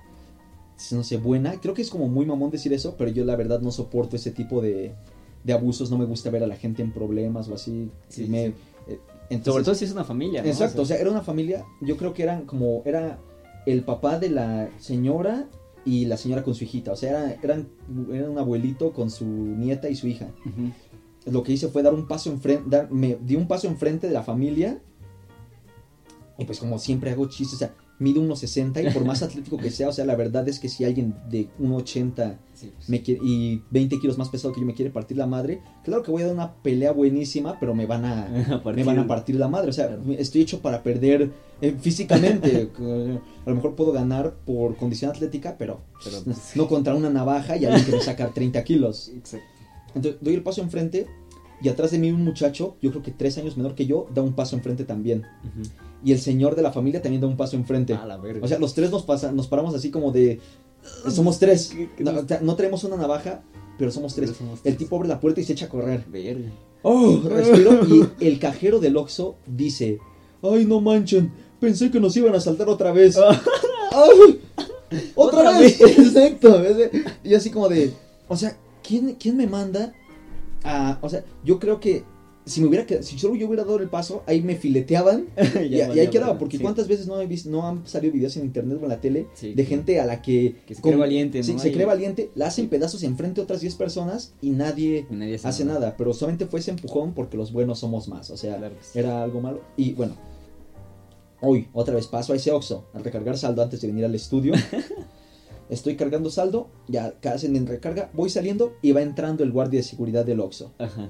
no 0.92 1.04
sé, 1.04 1.18
buena. 1.18 1.60
Creo 1.60 1.74
que 1.74 1.82
es 1.82 1.90
como 1.90 2.08
muy 2.08 2.26
mamón 2.26 2.52
decir 2.52 2.72
eso, 2.74 2.96
pero 2.98 3.12
yo 3.12 3.26
la 3.26 3.36
verdad 3.36 3.60
no 3.60 3.72
soporto 3.72 4.16
ese 4.16 4.32
tipo 4.32 4.62
de, 4.62 4.96
de 5.44 5.54
abusos, 5.54 5.92
no 5.92 5.98
me 5.98 6.06
gusta 6.06 6.30
ver 6.30 6.42
a 6.44 6.48
la 6.48 6.56
gente 6.56 6.82
en 6.82 6.92
problemas 6.94 7.50
o 7.50 7.54
así. 7.56 7.92
Sí, 8.08 8.28
me- 8.28 8.48
sí. 8.48 8.54
Entonces- 9.30 9.54
Sobre 9.54 9.64
todo 9.64 9.76
si 9.76 9.86
es 9.86 9.92
una 9.92 10.04
familia, 10.04 10.42
¿no? 10.42 10.48
Exacto, 10.50 10.82
o 10.82 10.86
sea, 10.86 10.98
era 10.98 11.10
una 11.12 11.22
familia, 11.22 11.66
yo 11.82 11.98
creo 11.98 12.14
que 12.14 12.24
eran 12.24 12.46
como, 12.46 12.82
era 12.86 13.20
el 13.66 13.84
papá 13.84 14.18
de 14.20 14.30
la 14.30 14.70
señora 14.80 15.48
y 15.86 16.06
la 16.06 16.18
señora 16.18 16.44
con 16.44 16.54
su 16.56 16.64
hijita, 16.64 16.92
o 16.92 16.96
sea, 16.96 17.10
era, 17.32 17.40
eran, 17.44 17.68
era 18.12 18.30
un 18.30 18.38
abuelito 18.38 18.92
con 18.94 19.10
su 19.10 19.26
nieta 19.26 19.90
y 19.90 19.96
su 19.96 20.08
hija. 20.08 20.28
Lo 21.26 21.44
que 21.44 21.52
hice 21.54 21.68
fue 21.68 21.84
dar 21.84 21.94
un 21.94 22.08
paso 22.08 22.30
enfrente, 22.32 22.64
dar, 22.70 22.90
me 22.92 23.18
di 23.22 23.36
un 23.36 23.48
paso 23.48 23.68
enfrente 23.68 24.08
de 24.08 24.14
la 24.14 24.24
familia 24.24 24.80
y 26.38 26.46
pues 26.46 26.60
como 26.60 26.78
siempre 26.80 27.12
hago 27.12 27.28
chistes, 27.28 27.56
o 27.56 27.58
sea, 27.60 27.74
mido 28.00 28.22
1.60 28.22 28.90
y 28.90 28.94
por 28.94 29.06
más 29.06 29.24
atlético 29.24 29.58
que 29.58 29.72
sea, 29.72 29.90
o 29.90 29.92
sea, 29.92 30.06
la 30.06 30.16
verdad 30.16 30.48
es 30.48 30.60
que 30.60 30.70
si 30.70 30.84
alguien 30.86 31.16
de 31.30 31.48
1.80 31.60 32.38
Sí, 32.54 32.72
pues. 32.76 32.90
me 32.90 33.02
quiere- 33.02 33.22
y 33.24 33.62
20 33.72 34.00
kilos 34.00 34.18
más 34.18 34.30
pesado 34.30 34.54
que 34.54 34.60
yo 34.62 34.66
me 34.66 34.74
quiere 34.74 34.90
partir 34.92 35.18
la 35.18 35.28
madre, 35.28 35.62
claro 35.84 36.02
que 36.04 36.12
voy 36.12 36.22
a 36.24 36.26
dar 36.26 36.34
una 36.36 36.54
pelea 36.56 36.92
buenísima, 36.92 37.60
pero 37.60 37.74
me 37.76 37.86
van 37.86 38.06
a, 38.06 38.26
A 38.66 38.72
me 38.72 38.84
van 38.84 39.00
a 39.00 39.08
partir 39.08 39.36
la 39.36 39.48
madre. 39.48 39.70
O 39.70 39.74
sea, 39.74 39.88
Claro. 39.88 40.04
estoy 40.18 40.42
hecho 40.42 40.60
para 40.62 40.82
perder 40.84 41.32
eh, 41.62 41.76
físicamente. 41.80 42.70
a 43.46 43.50
lo 43.50 43.56
mejor 43.56 43.76
puedo 43.76 43.92
ganar 43.92 44.34
por 44.46 44.76
condición 44.76 45.12
atlética, 45.12 45.56
pero 45.58 45.82
Pero- 46.04 46.18
no 46.56 46.68
contra 46.68 46.96
una 46.96 47.10
navaja 47.10 47.58
y 47.58 47.66
alguien 47.66 47.86
que 47.86 47.92
me 47.94 48.02
saca 48.02 48.30
30 48.30 48.64
kilos. 48.64 49.10
Exacto. 49.16 49.46
Entonces 49.96 50.22
doy 50.22 50.34
el 50.36 50.44
paso 50.44 50.62
enfrente 50.62 51.08
y 51.62 51.70
atrás 51.70 51.90
de 51.92 51.98
mí 51.98 52.12
un 52.12 52.24
muchacho, 52.24 52.76
yo 52.82 52.92
creo 52.92 53.02
que 53.02 53.12
tres 53.12 53.38
años 53.40 53.58
menor 53.58 53.74
que 53.74 53.86
yo, 53.88 54.08
da 54.14 54.22
un 54.22 54.34
paso 54.34 54.56
enfrente 54.56 54.84
también. 54.84 55.20
Ujú. 55.44 55.68
Y 56.04 56.12
el 56.12 56.20
señor 56.20 56.56
de 56.56 56.62
la 56.62 56.72
familia 56.72 57.02
también 57.02 57.22
da 57.22 57.28
un 57.28 57.38
paso 57.38 57.56
enfrente. 57.56 57.94
A 57.94 58.06
la 58.06 58.18
verga. 58.18 58.44
O 58.44 58.48
sea, 58.48 58.60
los 58.60 58.74
tres 58.74 58.92
nos, 58.92 59.04
pasa, 59.04 59.32
nos 59.32 59.48
paramos 59.48 59.74
así 59.76 59.90
como 59.90 60.12
de... 60.12 60.40
Somos 61.10 61.40
tres. 61.40 61.70
¿Qué- 61.76 61.90
qué 61.98 62.04
No, 62.04 62.12
nos- 62.14 62.24
o 62.24 62.28
sea, 62.28 62.40
no 62.42 62.56
traemos 62.56 62.84
una 62.84 62.96
navaja, 62.98 63.42
pero 63.78 63.92
somos 63.92 64.14
tres. 64.16 64.30
Pero 64.32 64.40
somos 64.40 64.60
El 64.64 64.78
tipo 64.78 64.96
abre 64.96 65.10
la 65.10 65.20
puerta 65.20 65.42
y 65.42 65.44
se 65.44 65.54
echa 65.54 65.66
a 65.66 65.70
correr. 65.70 66.06
Verga. 66.08 66.50
Oh, 66.84 67.20
respiro 67.26 67.82
y 68.20 68.26
el 68.26 68.40
cajero 68.40 68.80
del 68.80 68.96
Oxxo 68.96 69.36
dice, 69.48 70.00
ay, 70.44 70.66
no 70.66 70.80
manchen, 70.80 71.34
pensé 71.60 71.90
que 71.92 72.00
nos 72.00 72.16
iban 72.16 72.36
a 72.36 72.40
saltar 72.40 72.70
otra 72.70 72.92
vez. 72.92 73.18
¡Ay! 73.92 74.42
¡Otra, 75.16 75.40
Otra 75.40 75.60
vez! 75.60 75.80
vez. 75.80 75.98
Exacto. 76.00 76.62
Y 77.24 77.34
así 77.34 77.50
como 77.50 77.68
de, 77.68 77.92
o 78.28 78.38
sea, 78.38 78.56
¿quién, 78.88 79.16
quién 79.20 79.36
me 79.36 79.48
manda 79.48 79.94
a, 80.64 81.00
o 81.02 81.10
sea, 81.10 81.26
yo 81.44 81.60
creo 81.60 81.80
que 81.80 82.04
si 82.48 82.62
me 82.62 82.68
hubiera 82.68 82.86
quedado- 82.86 83.04
si 83.04 83.20
solo 83.20 83.36
yo 83.36 83.46
hubiera 83.48 83.64
dado 83.64 83.78
el 83.78 83.90
paso, 83.90 84.24
ahí 84.26 84.42
me 84.42 84.56
fileteaban 84.56 85.28
y, 85.62 85.76
y 85.76 85.82
ahí 85.82 86.08
quedaba, 86.08 86.38
porque 86.40 86.58
Sí. 86.58 86.64
cuántas 86.64 86.88
veces 86.88 87.06
no 87.08 87.20
he 87.22 87.28
visto, 87.28 87.50
no 87.50 87.68
han 87.68 87.86
salido 87.86 88.14
videos 88.14 88.36
en 88.38 88.46
internet 88.46 88.78
o 88.82 88.84
en 88.84 88.90
la 88.90 89.00
tele 89.02 89.28
Sí, 89.36 89.54
de 89.54 89.66
gente 89.66 90.00
a 90.00 90.06
la 90.06 90.22
que, 90.22 90.56
que 90.66 90.74
se 90.76 90.82
con- 90.82 90.92
cree 90.92 91.00
valiente, 91.00 91.44
sí, 91.44 91.54
¿no? 91.54 91.60
se 91.60 91.70
Y- 91.70 91.74
cree 91.74 91.86
valiente, 91.86 92.32
la 92.36 92.48
hacen 92.48 92.70
pedazos 92.70 93.04
enfrente 93.04 93.42
de 93.42 93.44
otras 93.44 93.62
10 93.62 93.76
personas 93.76 94.34
y 94.42 94.50
nadie 94.52 95.06
y 95.12 95.14
nadie 95.16 95.40
hace 95.44 95.66
nada, 95.66 95.96
pero 95.98 96.14
solamente 96.14 96.46
fue 96.48 96.60
ese 96.62 96.72
empujón 96.72 97.14
porque 97.14 97.38
los 97.38 97.52
buenos 97.52 97.80
somos 97.80 98.08
más, 98.08 98.32
o 98.32 98.38
sea, 98.38 98.58
Claro 98.58 98.76
sí. 98.82 98.98
era 99.00 99.22
algo 99.24 99.42
malo. 99.42 99.62
Y 99.76 99.94
bueno, 99.94 100.16
hoy 101.42 101.68
otra 101.74 101.96
vez 101.96 102.08
paso 102.08 102.34
a 102.34 102.36
ese 102.36 102.52
Oxxo 102.52 102.86
a 102.94 103.00
recargar 103.00 103.38
saldo 103.38 103.62
antes 103.62 103.82
de 103.82 103.88
venir 103.88 104.06
al 104.06 104.16
estudio. 104.16 104.54
Estoy 105.70 105.98
cargando 105.98 106.30
saldo, 106.30 106.70
ya 106.88 107.16
casi 107.20 107.48
en 107.48 107.68
recarga, 107.68 108.10
voy 108.14 108.30
saliendo 108.30 108.76
y 108.82 108.94
va 108.94 109.02
entrando 109.02 109.44
el 109.44 109.52
guardia 109.52 109.80
de 109.82 109.84
seguridad 109.84 110.26
del 110.26 110.40
Oxxo. 110.40 110.72
Ajá. 110.78 111.10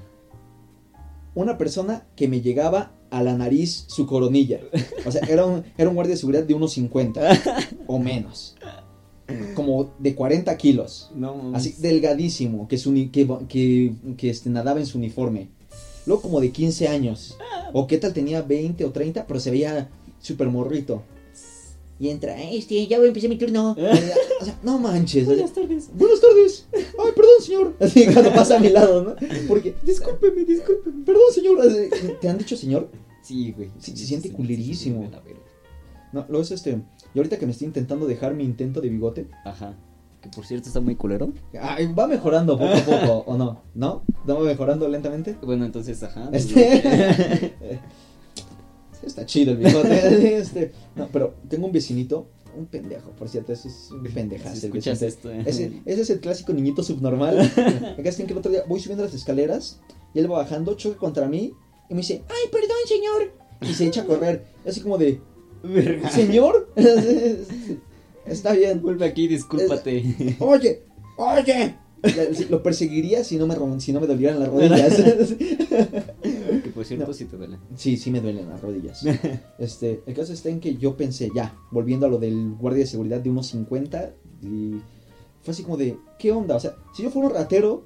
Una 1.38 1.56
persona 1.56 2.04
que 2.16 2.26
me 2.26 2.40
llegaba 2.40 2.90
a 3.10 3.22
la 3.22 3.36
nariz 3.36 3.84
su 3.86 4.06
coronilla. 4.06 4.58
O 5.06 5.12
sea, 5.12 5.22
era 5.28 5.46
un, 5.46 5.62
era 5.76 5.88
un 5.88 5.94
guardia 5.94 6.14
de 6.16 6.18
seguridad 6.18 6.42
de 6.42 6.52
unos 6.52 6.72
50 6.72 7.20
o 7.86 8.00
menos. 8.00 8.56
Como 9.54 9.94
de 10.00 10.16
40 10.16 10.56
kilos. 10.56 11.12
No. 11.14 11.52
Así 11.54 11.76
delgadísimo, 11.78 12.66
que, 12.66 12.76
su 12.76 12.92
que, 12.92 13.28
que, 13.48 13.92
que, 14.16 14.30
este, 14.30 14.50
nadaba 14.50 14.80
en 14.80 14.86
su 14.86 14.98
uniforme. 14.98 15.46
Luego 16.06 16.22
como 16.22 16.40
de 16.40 16.50
15 16.50 16.88
años. 16.88 17.38
O 17.72 17.86
qué 17.86 17.98
tal 17.98 18.12
tenía 18.12 18.42
20 18.42 18.84
o 18.84 18.90
30, 18.90 19.24
pero 19.28 19.38
se 19.38 19.52
veía 19.52 19.90
súper 20.18 20.48
morrito. 20.48 21.04
Y 22.00 22.10
entra, 22.10 22.40
este, 22.40 22.86
ya 22.86 22.98
voy 22.98 23.06
a 23.06 23.08
empezar 23.08 23.28
mi 23.28 23.36
turno. 23.38 23.72
o 24.40 24.44
sea, 24.44 24.58
no 24.62 24.78
manches. 24.78 25.26
Buenas 25.26 25.52
tardes. 25.52 25.90
Buenas 25.92 26.20
tardes. 26.20 26.68
Ay, 26.72 27.12
perdón, 27.14 27.32
señor. 27.42 27.74
Así 27.80 28.06
cuando 28.06 28.32
pasa 28.32 28.56
a 28.56 28.60
mi 28.60 28.68
lado, 28.68 29.02
¿no? 29.02 29.16
Porque, 29.48 29.74
Discúlpeme, 29.82 30.44
discúlpeme. 30.44 31.04
perdón, 31.04 31.22
señor. 31.34 31.60
Así, 31.60 31.88
¿Te 32.20 32.28
han 32.28 32.38
dicho 32.38 32.56
señor? 32.56 32.88
Sí, 33.22 33.52
güey. 33.52 33.70
Sí, 33.78 33.96
se 33.96 34.06
siente 34.06 34.30
culerísimo. 34.30 35.02
de 35.02 35.10
la 35.10 35.20
verga. 35.20 35.40
No, 36.12 36.24
luego 36.28 36.42
es 36.42 36.52
este. 36.52 36.80
Y 37.14 37.18
ahorita 37.18 37.38
que 37.38 37.46
me 37.46 37.52
estoy 37.52 37.66
intentando 37.66 38.06
dejar 38.06 38.32
mi 38.34 38.44
intento 38.44 38.80
de 38.80 38.88
bigote, 38.88 39.28
Ajá. 39.44 39.74
Que 40.22 40.28
por 40.30 40.44
cierto 40.46 40.66
está 40.68 40.80
muy 40.80 40.96
culero. 40.96 41.32
ay, 41.60 41.92
va 41.92 42.06
mejorando 42.08 42.58
poco 42.58 42.72
a 42.74 42.80
poco, 42.84 43.24
¿o 43.30 43.36
no? 43.36 43.62
¿No? 43.74 44.02
¿Va 44.28 44.38
mejorando 44.40 44.88
lentamente? 44.88 45.36
Bueno, 45.42 45.64
entonces, 45.64 46.02
ajá. 46.02 46.28
Este. 46.32 47.52
Sí, 49.00 49.06
Está 49.06 49.26
chido 49.26 49.52
el 49.52 49.58
bigote. 49.58 50.36
Este, 50.38 50.72
no, 50.96 51.08
pero 51.12 51.34
tengo 51.48 51.66
un 51.66 51.72
vecinito, 51.72 52.26
un 52.56 52.66
pendejo, 52.66 53.10
por 53.12 53.28
cierto, 53.28 53.52
ese 53.52 53.68
es 53.68 53.90
un 53.90 54.02
pendejazo. 54.04 54.56
Si 54.56 54.66
escuchas 54.66 55.02
esto. 55.02 55.30
eh. 55.32 55.42
Ese, 55.46 55.80
ese 55.84 56.00
es 56.02 56.10
el 56.10 56.20
clásico 56.20 56.52
niñito 56.52 56.82
subnormal. 56.82 57.38
Acá 57.98 58.02
que 58.02 58.22
el 58.22 58.36
otro 58.38 58.50
día 58.50 58.64
voy 58.68 58.80
subiendo 58.80 59.04
las 59.04 59.14
escaleras 59.14 59.80
y 60.14 60.18
él 60.20 60.30
va 60.30 60.38
bajando, 60.38 60.74
choca 60.74 60.96
contra 60.98 61.28
mí 61.28 61.52
y 61.88 61.94
me 61.94 62.00
dice, 62.00 62.22
ay, 62.28 62.50
perdón, 62.50 62.76
señor. 62.86 63.32
Y 63.60 63.74
se 63.74 63.86
echa 63.86 64.02
a 64.02 64.04
correr. 64.04 64.44
Así 64.66 64.80
como 64.80 64.98
de, 64.98 65.20
Verga. 65.62 66.10
señor. 66.10 66.72
Está 68.26 68.52
bien. 68.52 68.82
Vuelve 68.82 69.06
aquí, 69.06 69.26
discúlpate. 69.26 70.36
Oye, 70.40 70.82
oye. 71.16 71.74
Lo 72.50 72.62
perseguiría 72.62 73.24
si 73.24 73.36
no 73.36 73.46
me, 73.46 73.56
si 73.80 73.92
no 73.92 74.00
me 74.00 74.06
dolieran 74.06 74.38
las 74.40 74.48
rodillas. 74.48 74.96
que 76.62 76.70
por 76.74 76.84
cierto 76.84 77.06
No. 77.08 77.12
sí 77.12 77.24
te 77.24 77.36
duele. 77.36 77.58
Sí, 77.76 77.96
sí 77.96 78.10
me 78.10 78.20
duelen 78.20 78.48
las 78.48 78.60
rodillas. 78.60 79.04
Este, 79.58 80.02
el 80.06 80.14
caso 80.14 80.32
está 80.32 80.48
en 80.48 80.60
que 80.60 80.76
yo 80.76 80.96
pensé, 80.96 81.30
ya, 81.34 81.56
volviendo 81.70 82.06
a 82.06 82.08
lo 82.08 82.18
del 82.18 82.54
guardia 82.54 82.80
de 82.84 82.86
seguridad 82.90 83.20
de 83.20 83.30
unos 83.30 83.48
50, 83.48 84.14
y 84.42 84.74
fue 85.42 85.52
así 85.52 85.62
como 85.62 85.76
de, 85.76 85.96
¿qué 86.18 86.30
onda? 86.32 86.56
O 86.56 86.60
sea, 86.60 86.74
si 86.94 87.02
yo 87.02 87.10
fuera 87.10 87.28
un 87.28 87.34
ratero, 87.34 87.84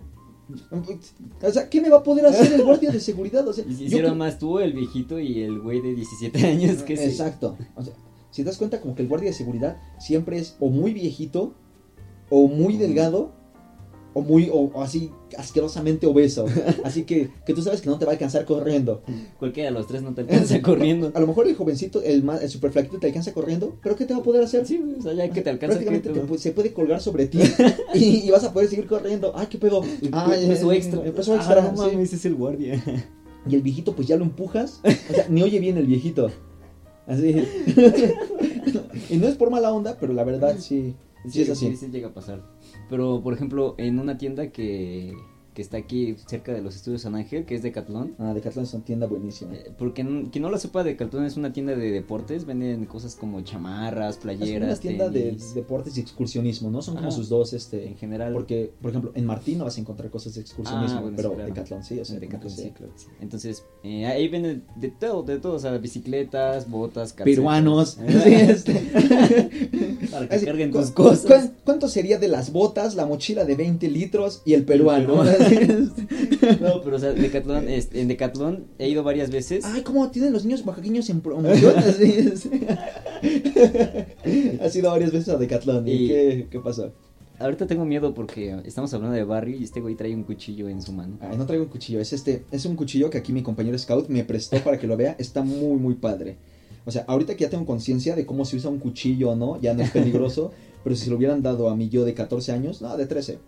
o 1.42 1.50
sea, 1.50 1.70
¿qué 1.70 1.80
me 1.80 1.88
va 1.88 1.98
a 1.98 2.02
poder 2.02 2.26
hacer 2.26 2.52
el 2.52 2.64
guardia 2.64 2.90
de 2.90 3.00
seguridad? 3.00 3.46
O 3.48 3.52
sea, 3.52 3.64
Y 3.66 3.74
si 3.74 3.88
yo 3.88 3.98
que- 4.02 4.10
más 4.12 4.38
tú, 4.38 4.58
el 4.58 4.72
viejito 4.74 5.18
y 5.18 5.40
el 5.42 5.60
güey 5.60 5.80
de 5.80 5.94
17 5.94 6.46
años 6.46 6.82
que 6.82 6.96
sí. 6.96 7.04
Exacto. 7.04 7.56
O 7.74 7.82
sea, 7.82 7.94
si 8.30 8.42
te 8.42 8.46
das 8.50 8.58
cuenta, 8.58 8.80
como 8.80 8.94
que 8.94 9.02
el 9.02 9.08
guardia 9.08 9.30
de 9.30 9.36
seguridad 9.36 9.78
siempre 9.98 10.38
es 10.38 10.56
o 10.60 10.68
muy 10.68 10.92
viejito, 10.92 11.54
o 12.28 12.48
muy 12.48 12.76
delgado, 12.76 13.32
o 14.14 14.20
muy, 14.20 14.48
o, 14.50 14.70
o 14.74 14.82
así 14.82 15.10
asquerosamente 15.38 16.06
obeso. 16.06 16.44
Así 16.84 17.04
que, 17.04 17.30
que 17.46 17.54
tú 17.54 17.62
sabes 17.62 17.80
que 17.80 17.88
no 17.88 17.98
te 17.98 18.04
va 18.04 18.10
a 18.12 18.14
alcanzar 18.14 18.44
corriendo. 18.44 19.02
Cualquiera 19.38 19.70
de 19.70 19.74
los 19.74 19.86
tres 19.86 20.02
no 20.02 20.12
te 20.14 20.20
alcanza 20.22 20.60
corriendo. 20.62 21.10
A 21.14 21.20
lo 21.20 21.26
mejor 21.26 21.46
el 21.48 21.54
jovencito, 21.56 22.02
el, 22.02 22.22
más, 22.22 22.42
el 22.42 22.50
super 22.50 22.70
flaquito 22.72 22.98
te 22.98 23.06
alcanza 23.06 23.32
corriendo, 23.32 23.76
pero 23.82 23.96
¿qué 23.96 24.04
te 24.04 24.12
va 24.12 24.20
a 24.20 24.22
poder 24.22 24.42
hacer? 24.44 24.66
Sí, 24.66 24.80
o 24.98 25.02
sea, 25.02 25.14
ya 25.14 25.28
que 25.30 25.40
te 25.40 25.48
alcanza 25.50 25.78
que 25.78 25.86
Prácticamente 25.86 26.26
te- 26.34 26.38
se 26.38 26.50
puede 26.52 26.72
colgar 26.74 27.00
sobre 27.00 27.26
ti 27.26 27.38
y, 27.94 28.26
y 28.26 28.30
vas 28.30 28.44
a 28.44 28.52
poder 28.52 28.68
seguir 28.68 28.86
corriendo. 28.86 29.32
¡Ay, 29.34 29.46
qué 29.48 29.56
pedo! 29.58 29.82
Ah, 30.12 30.26
Pe- 30.30 30.46
peso 30.46 30.70
extra. 30.72 31.06
eh, 31.06 31.12
Peso 31.12 31.32
Ah, 31.32 31.36
extra. 31.36 31.70
sí. 31.70 31.76
mames, 31.76 32.12
es 32.12 32.24
el 32.26 32.34
guardia. 32.34 32.82
Y 33.48 33.54
el 33.54 33.62
viejito, 33.62 33.94
pues 33.96 34.06
ya 34.08 34.16
lo 34.16 34.24
empujas. 34.24 34.80
O 35.10 35.14
sea, 35.14 35.26
ni 35.30 35.42
oye 35.42 35.58
bien 35.60 35.78
el 35.78 35.86
viejito. 35.86 36.30
Así. 37.06 37.34
y 39.10 39.16
no 39.16 39.26
es 39.28 39.34
por 39.36 39.50
mala 39.50 39.72
onda, 39.72 39.96
pero 39.98 40.12
la 40.12 40.24
verdad 40.24 40.56
sí. 40.58 40.94
Sí, 41.28 41.42
es 41.42 41.50
así. 41.50 41.68
Sí, 41.70 41.76
sí 41.76 41.86
llega 41.92 42.08
a 42.08 42.14
pasar. 42.14 42.42
Pero, 42.92 43.22
por 43.22 43.32
ejemplo, 43.32 43.74
en 43.78 43.98
una 43.98 44.18
tienda 44.18 44.52
que, 44.52 45.14
que 45.54 45.62
está 45.62 45.76
aquí 45.76 46.16
cerca 46.26 46.52
de 46.52 46.62
los 46.62 46.76
estudios 46.76 47.02
San 47.02 47.14
Ángel, 47.14 47.44
que 47.44 47.54
es 47.54 47.62
Decathlon. 47.62 48.14
Ah, 48.18 48.32
Decathlon 48.34 48.64
es 48.64 48.72
una 48.74 48.84
tienda 48.84 49.06
buenísima. 49.06 49.54
Eh, 49.54 49.70
Porque 49.78 50.02
quien 50.30 50.42
no 50.42 50.48
lo 50.50 50.58
sepa, 50.58 50.82
Decathlon 50.82 51.24
es 51.26 51.36
una 51.36 51.52
tienda 51.52 51.74
de 51.74 51.90
deportes, 51.90 52.46
venden 52.46 52.86
cosas 52.86 53.14
como 53.16 53.40
chamarras, 53.42 54.14
Es 54.16 54.20
playeras, 54.22 54.68
una 54.70 54.76
tienda 54.80 55.08
de 55.10 55.36
deportes 55.54 55.96
y 55.98 56.00
excursionismo, 56.00 56.70
¿no? 56.70 56.80
Son 56.82 56.96
como 56.96 57.10
sus 57.10 57.28
dos, 57.28 57.52
este... 57.52 57.86
en 57.86 57.96
general. 57.96 58.32
Porque, 58.32 58.72
por 58.80 58.90
ejemplo, 58.90 59.12
en 59.14 59.26
Martín 59.26 59.58
no 59.58 59.64
vas 59.64 59.76
a 59.76 59.80
encontrar 59.80 60.10
cosas 60.10 60.34
de 60.34 60.40
excursionismo, 60.40 60.98
Ah, 60.98 61.00
bueno, 61.02 61.16
pero 61.16 61.34
claro. 61.34 61.48
Decathlon 61.48 61.84
sí, 61.84 62.00
o 62.00 62.04
sea, 62.04 62.18
Decathlon, 62.18 62.50
sí, 62.50 62.70
claro 62.70 62.92
sí. 62.96 63.06
Entonces, 63.20 63.64
eh, 63.84 64.06
ahí 64.06 64.28
venden 64.28 64.64
de 64.76 64.88
todo, 64.90 65.22
de 65.22 65.38
todo, 65.38 65.54
o 65.54 65.58
sea, 65.58 65.76
bicicletas, 65.78 66.70
botas, 66.70 67.12
calcetas. 67.12 67.36
Peruanos. 67.36 67.98
Sí, 68.22 68.32
este. 68.34 68.72
Para 70.10 70.28
que 70.28 70.34
Así, 70.36 70.46
carguen 70.46 70.70
¿cu- 70.70 70.78
tus 70.80 70.90
cosas. 70.90 71.46
cu- 71.48 71.52
¿Cuánto 71.64 71.88
sería 71.88 72.18
de 72.18 72.28
las 72.28 72.52
botas, 72.52 72.94
la 72.94 73.06
mochila 73.06 73.44
de 73.44 73.54
20 73.54 73.88
litros 73.88 74.42
y 74.44 74.54
el 74.54 74.64
peruano? 74.64 75.22
No, 76.60 76.82
pero 76.82 76.96
o 76.96 76.98
sea, 76.98 77.12
Decathlon, 77.12 77.68
este, 77.68 78.00
en 78.00 78.08
Decathlon 78.08 78.64
he 78.78 78.88
ido 78.88 79.02
varias 79.02 79.30
veces. 79.30 79.64
Ay, 79.64 79.82
¿cómo 79.82 80.10
tienen 80.10 80.32
los 80.32 80.44
niños 80.44 80.62
oaxaqueños 80.66 81.08
en 81.10 81.20
promoción? 81.20 81.74
Así 81.78 82.12
es. 82.12 82.48
Has 84.60 84.74
ido 84.76 84.90
varias 84.90 85.12
veces 85.12 85.28
a 85.28 85.36
Decathlon. 85.38 85.86
¿Y, 85.86 85.92
Y- 85.92 86.08
qué, 86.08 86.46
qué 86.50 86.60
pasó? 86.60 86.92
Ahorita 87.38 87.66
tengo 87.66 87.84
miedo 87.84 88.14
porque 88.14 88.56
estamos 88.64 88.92
hablando 88.94 89.16
de 89.16 89.24
Barry 89.24 89.56
y 89.56 89.64
este 89.64 89.80
güey 89.80 89.96
trae 89.96 90.14
un 90.14 90.22
cuchillo 90.22 90.68
en 90.68 90.80
su 90.80 90.92
mano. 90.92 91.16
Ay, 91.20 91.36
no 91.36 91.44
traigo 91.44 91.64
un 91.64 91.70
cuchillo. 91.70 91.98
Es 92.00 92.12
este, 92.12 92.44
es 92.52 92.64
un 92.66 92.76
cuchillo 92.76 93.10
que 93.10 93.18
aquí 93.18 93.32
mi 93.32 93.42
compañero 93.42 93.76
Scout 93.78 94.08
me 94.08 94.22
prestó 94.24 94.58
para 94.62 94.78
que 94.78 94.86
lo 94.86 94.96
vea. 94.96 95.16
Está 95.18 95.42
muy, 95.42 95.76
muy 95.80 95.94
padre. 95.94 96.36
O 96.84 96.90
sea, 96.92 97.04
ahorita 97.08 97.34
que 97.34 97.42
ya 97.44 97.50
tengo 97.50 97.66
conciencia 97.66 98.14
de 98.14 98.26
cómo 98.26 98.44
se 98.44 98.56
usa 98.56 98.70
un 98.70 98.78
cuchillo 98.78 99.30
o 99.30 99.36
no, 99.36 99.60
ya 99.60 99.74
no 99.74 99.82
es 99.82 99.90
peligroso. 99.90 100.52
pero 100.84 100.94
si 100.94 101.04
se 101.04 101.10
lo 101.10 101.16
hubieran 101.16 101.42
dado 101.42 101.68
a 101.68 101.74
mi 101.76 101.88
yo 101.88 102.04
de 102.04 102.14
14 102.14 102.52
años, 102.52 102.80
no, 102.80 102.96
de 102.96 103.06
13. 103.06 103.38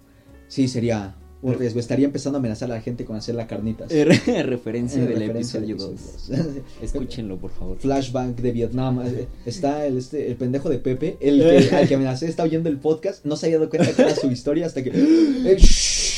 Sí, 0.48 0.66
sería 0.66 1.14
un 1.44 1.58
riesgo. 1.58 1.78
Estaría 1.78 2.06
empezando 2.06 2.38
a 2.38 2.40
amenazar 2.40 2.70
a 2.70 2.74
la 2.76 2.80
gente 2.80 3.04
con 3.04 3.16
hacer 3.16 3.34
la 3.34 3.46
carnitas. 3.46 3.92
referencia 3.92 5.00
En 5.02 5.08
del 5.08 5.18
referencia 5.20 5.60
episodio 5.60 5.76
2. 5.76 6.00
episodio 6.00 6.42
dos. 6.44 6.54
Escúchenlo, 6.82 7.36
por 7.36 7.50
favor. 7.50 7.76
Flashback 7.78 8.36
de 8.36 8.50
Vietnam. 8.52 9.02
Eh, 9.04 9.26
Está 9.44 9.86
el, 9.86 9.98
este, 9.98 10.26
el 10.28 10.36
pendejo 10.36 10.70
de 10.70 10.78
Pepe, 10.78 11.18
el 11.20 11.40
que, 11.68 11.76
al 11.76 11.86
que 11.86 11.94
amenacé, 11.96 12.28
está 12.28 12.42
oyendo 12.44 12.70
el 12.70 12.78
podcast. 12.78 13.24
No 13.26 13.36
se 13.36 13.46
había 13.46 13.58
dado 13.58 13.68
cuenta 13.68 13.92
que 13.92 14.02
era 14.02 14.16
su 14.16 14.30
historia 14.30 14.66
hasta 14.66 14.82
que. 14.82 14.90
Eh. 15.46 15.58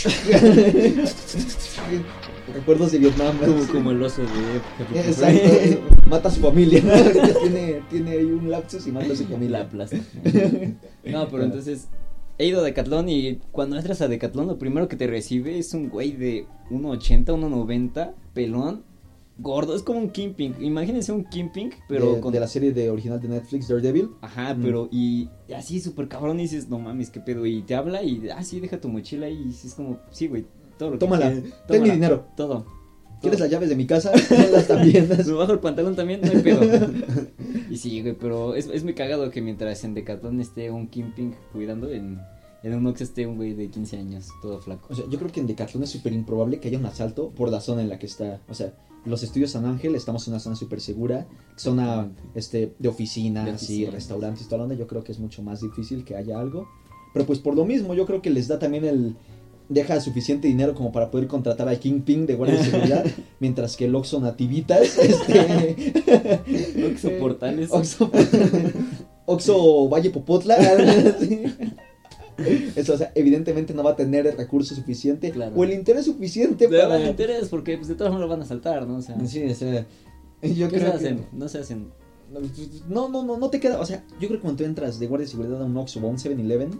Recuerdos 2.54 2.92
de 2.92 2.98
Vietnam. 2.98 3.36
Como, 3.38 3.66
como 3.66 3.90
el 3.90 4.00
oso 4.02 4.22
de 4.22 5.00
Exacto. 5.00 5.36
eh, 5.36 5.80
Mata 6.08 6.28
a 6.28 6.30
su 6.30 6.40
familia. 6.40 6.80
tiene, 7.42 7.82
tiene 7.90 8.10
ahí 8.12 8.24
un 8.24 8.48
lapsus 8.50 8.86
y 8.86 8.92
mata 8.92 9.12
a 9.12 9.16
su 9.16 9.24
familia. 9.24 9.68
La. 9.72 9.88
No, 11.10 11.28
pero 11.28 11.44
entonces 11.44 11.88
he 12.38 12.46
ido 12.46 12.60
a 12.60 12.64
Decathlon 12.64 13.08
y 13.08 13.36
cuando 13.52 13.76
entras 13.76 14.00
a 14.02 14.08
Decathlon 14.08 14.46
lo 14.46 14.58
primero 14.58 14.88
que 14.88 14.96
te 14.96 15.06
recibe 15.06 15.58
es 15.58 15.72
un 15.74 15.88
güey 15.88 16.12
de 16.12 16.46
1.80, 16.70 17.26
1.90, 17.26 18.12
pelón, 18.34 18.82
gordo, 19.38 19.74
es 19.76 19.82
como 19.82 19.98
un 20.00 20.10
Kimping. 20.10 20.54
Imagínense 20.60 21.12
un 21.12 21.24
Kimping, 21.24 21.70
pero 21.88 22.14
de, 22.14 22.20
con 22.20 22.32
de 22.32 22.40
la 22.40 22.48
serie 22.48 22.72
de 22.72 22.90
original 22.90 23.20
de 23.20 23.28
Netflix, 23.28 23.68
Daredevil. 23.68 24.10
Ajá, 24.20 24.54
Mm. 24.54 24.62
pero 24.62 24.88
y, 24.90 25.28
y 25.48 25.52
así 25.52 25.80
súper 25.80 26.08
cabrón 26.08 26.38
y 26.40 26.44
dices, 26.44 26.68
no 26.68 26.78
mames, 26.78 27.10
qué 27.10 27.20
pedo. 27.20 27.44
Y 27.46 27.62
te 27.62 27.74
habla 27.74 28.02
y, 28.02 28.28
ah, 28.34 28.42
sí, 28.42 28.60
deja 28.60 28.80
tu 28.80 28.88
mochila 28.88 29.28
y 29.28 29.48
es 29.50 29.74
como, 29.74 29.98
sí, 30.10 30.26
güey, 30.28 30.46
todo 30.78 30.90
lo 30.90 30.94
que 30.98 31.04
Tómala, 31.06 31.30
ten 31.30 31.42
mi 31.44 31.50
tómala, 31.68 31.92
dinero. 31.94 32.26
Todo. 32.36 32.66
¿Quieres 33.26 33.40
las 33.40 33.50
llaves 33.50 33.68
de 33.68 33.76
mi 33.76 33.86
casa? 33.86 34.12
Las 34.52 34.66
también. 34.68 35.08
Me 35.26 35.32
bajo 35.32 35.52
el 35.52 35.58
pantalón 35.58 35.96
también, 35.96 36.20
no 36.22 36.30
hay 36.30 36.42
pedo. 36.42 36.60
y 37.70 37.76
sí, 37.76 38.00
güey, 38.02 38.14
pero 38.14 38.54
es, 38.54 38.66
es 38.66 38.84
muy 38.84 38.94
cagado 38.94 39.30
que 39.30 39.40
mientras 39.42 39.82
en 39.84 39.94
Decathlon 39.94 40.40
esté 40.40 40.70
un 40.70 40.88
Kimping 40.88 41.34
cuidando, 41.52 41.90
en, 41.90 42.20
en 42.62 42.74
un 42.74 42.86
Ox 42.86 43.00
esté 43.00 43.26
un 43.26 43.36
güey 43.36 43.54
de 43.54 43.68
15 43.68 43.96
años, 43.98 44.28
todo 44.42 44.60
flaco. 44.60 44.88
O 44.90 44.94
sea, 44.94 45.04
yo 45.08 45.18
creo 45.18 45.30
que 45.30 45.40
en 45.40 45.46
Decathlon 45.46 45.82
es 45.84 45.90
súper 45.90 46.12
improbable 46.12 46.60
que 46.60 46.68
haya 46.68 46.78
un 46.78 46.86
asalto 46.86 47.30
por 47.30 47.50
la 47.50 47.60
zona 47.60 47.82
en 47.82 47.88
la 47.88 47.98
que 47.98 48.06
está. 48.06 48.40
O 48.48 48.54
sea, 48.54 48.72
los 49.04 49.22
estudios 49.22 49.52
San 49.52 49.64
Ángel, 49.66 49.94
estamos 49.94 50.26
en 50.26 50.34
una 50.34 50.40
zona 50.40 50.56
súper 50.56 50.80
segura, 50.80 51.26
zona 51.56 52.10
este, 52.34 52.74
de 52.78 52.88
oficinas 52.88 53.44
De 53.44 53.50
y 53.50 53.54
oficinas. 53.54 53.94
restaurantes 53.94 54.42
y 54.42 54.44
toda 54.46 54.58
la 54.58 54.64
onda. 54.64 54.74
Yo 54.76 54.86
creo 54.86 55.04
que 55.04 55.12
es 55.12 55.18
mucho 55.18 55.42
más 55.42 55.60
difícil 55.60 56.04
que 56.04 56.16
haya 56.16 56.38
algo. 56.40 56.68
Pero 57.12 57.24
pues 57.24 57.38
por 57.38 57.54
lo 57.56 57.64
mismo, 57.64 57.94
yo 57.94 58.04
creo 58.04 58.20
que 58.20 58.30
les 58.30 58.48
da 58.48 58.58
también 58.58 58.84
el. 58.84 59.16
Deja 59.68 60.00
suficiente 60.00 60.46
dinero 60.46 60.74
como 60.74 60.92
para 60.92 61.10
poder 61.10 61.26
contratar 61.26 61.68
al 61.68 61.78
Kingpin 61.80 62.24
de 62.26 62.34
guardia 62.36 62.58
de 62.58 62.64
seguridad, 62.64 63.04
mientras 63.40 63.76
que 63.76 63.86
el 63.86 63.94
Oxxo 63.96 64.20
Nativitas, 64.20 64.96
este, 64.98 65.92
Oxxo 66.86 67.10
Portales. 67.18 67.70
Oxxo, 67.72 68.10
Oxxo 69.26 69.88
Valle 69.88 70.10
Popotla, 70.10 70.56
sí. 71.20 71.42
Eso, 72.76 72.94
o 72.94 72.96
sea, 72.98 73.12
evidentemente 73.14 73.72
no 73.72 73.82
va 73.82 73.92
a 73.92 73.96
tener 73.96 74.26
el 74.26 74.36
recurso 74.36 74.74
suficiente 74.74 75.30
Claro. 75.30 75.56
o 75.56 75.64
el 75.64 75.72
interés 75.72 76.04
suficiente 76.04 76.68
Pero 76.68 76.82
para... 76.82 76.98
no 76.98 77.04
me 77.04 77.10
interesa 77.10 77.48
porque 77.48 77.76
pues, 77.76 77.88
de 77.88 77.94
todas 77.94 78.12
maneras 78.12 78.28
lo 78.28 78.36
van 78.36 78.42
a 78.42 78.46
saltar, 78.46 78.86
¿no? 78.86 78.96
O 78.98 79.02
sea, 79.02 79.16
Sí, 79.26 79.42
o 79.42 79.54
sea, 79.54 79.86
yo 80.42 80.68
¿qué 80.68 80.78
se 80.78 80.86
hacen? 80.86 81.18
que... 81.20 81.24
No 81.32 81.48
se 81.48 81.58
hacen. 81.58 81.88
No, 82.90 83.08
no, 83.08 83.22
no, 83.24 83.38
no 83.38 83.48
te 83.50 83.58
queda... 83.58 83.80
O 83.80 83.86
sea, 83.86 84.04
yo 84.20 84.28
creo 84.28 84.32
que 84.32 84.40
cuando 84.40 84.58
tú 84.58 84.64
entras 84.64 84.98
de 84.98 85.06
guardia 85.06 85.24
de 85.24 85.30
seguridad 85.30 85.62
a 85.62 85.64
un 85.64 85.76
Oxxo 85.78 85.98
o 86.00 86.06
a 86.06 86.10
un 86.10 86.18
7-Eleven, 86.18 86.78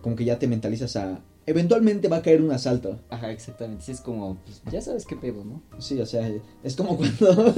como 0.00 0.16
que 0.16 0.24
ya 0.24 0.38
te 0.38 0.46
mentalizas 0.46 0.96
a... 0.96 1.20
Eventualmente 1.46 2.08
va 2.08 2.18
a 2.18 2.22
caer 2.22 2.42
un 2.42 2.52
asalto. 2.52 3.00
Ajá, 3.08 3.32
exactamente. 3.32 3.84
Sí, 3.84 3.92
es 3.92 4.00
como, 4.00 4.36
pues 4.44 4.62
ya 4.70 4.80
sabes 4.80 5.04
qué 5.04 5.16
pedo, 5.16 5.42
¿no? 5.44 5.62
Sí, 5.78 5.98
o 6.00 6.06
sea, 6.06 6.30
es 6.62 6.76
como 6.76 6.96
cuando 7.18 7.54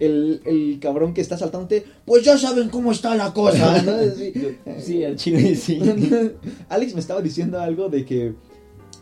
el, 0.00 0.42
el 0.44 0.78
cabrón 0.80 1.14
que 1.14 1.20
está 1.20 1.36
asaltándote, 1.36 1.84
pues 2.04 2.24
ya 2.24 2.36
saben 2.36 2.68
cómo 2.68 2.92
está 2.92 3.14
la 3.14 3.32
cosa, 3.32 3.80
¿no? 3.82 3.92
Sí. 4.16 4.32
Sí, 4.80 5.04
al 5.04 5.16
chile 5.16 5.54
sí. 5.54 5.80
Alex 6.68 6.94
me 6.94 7.00
estaba 7.00 7.22
diciendo 7.22 7.60
algo 7.60 7.88
de 7.88 8.04
que 8.04 8.34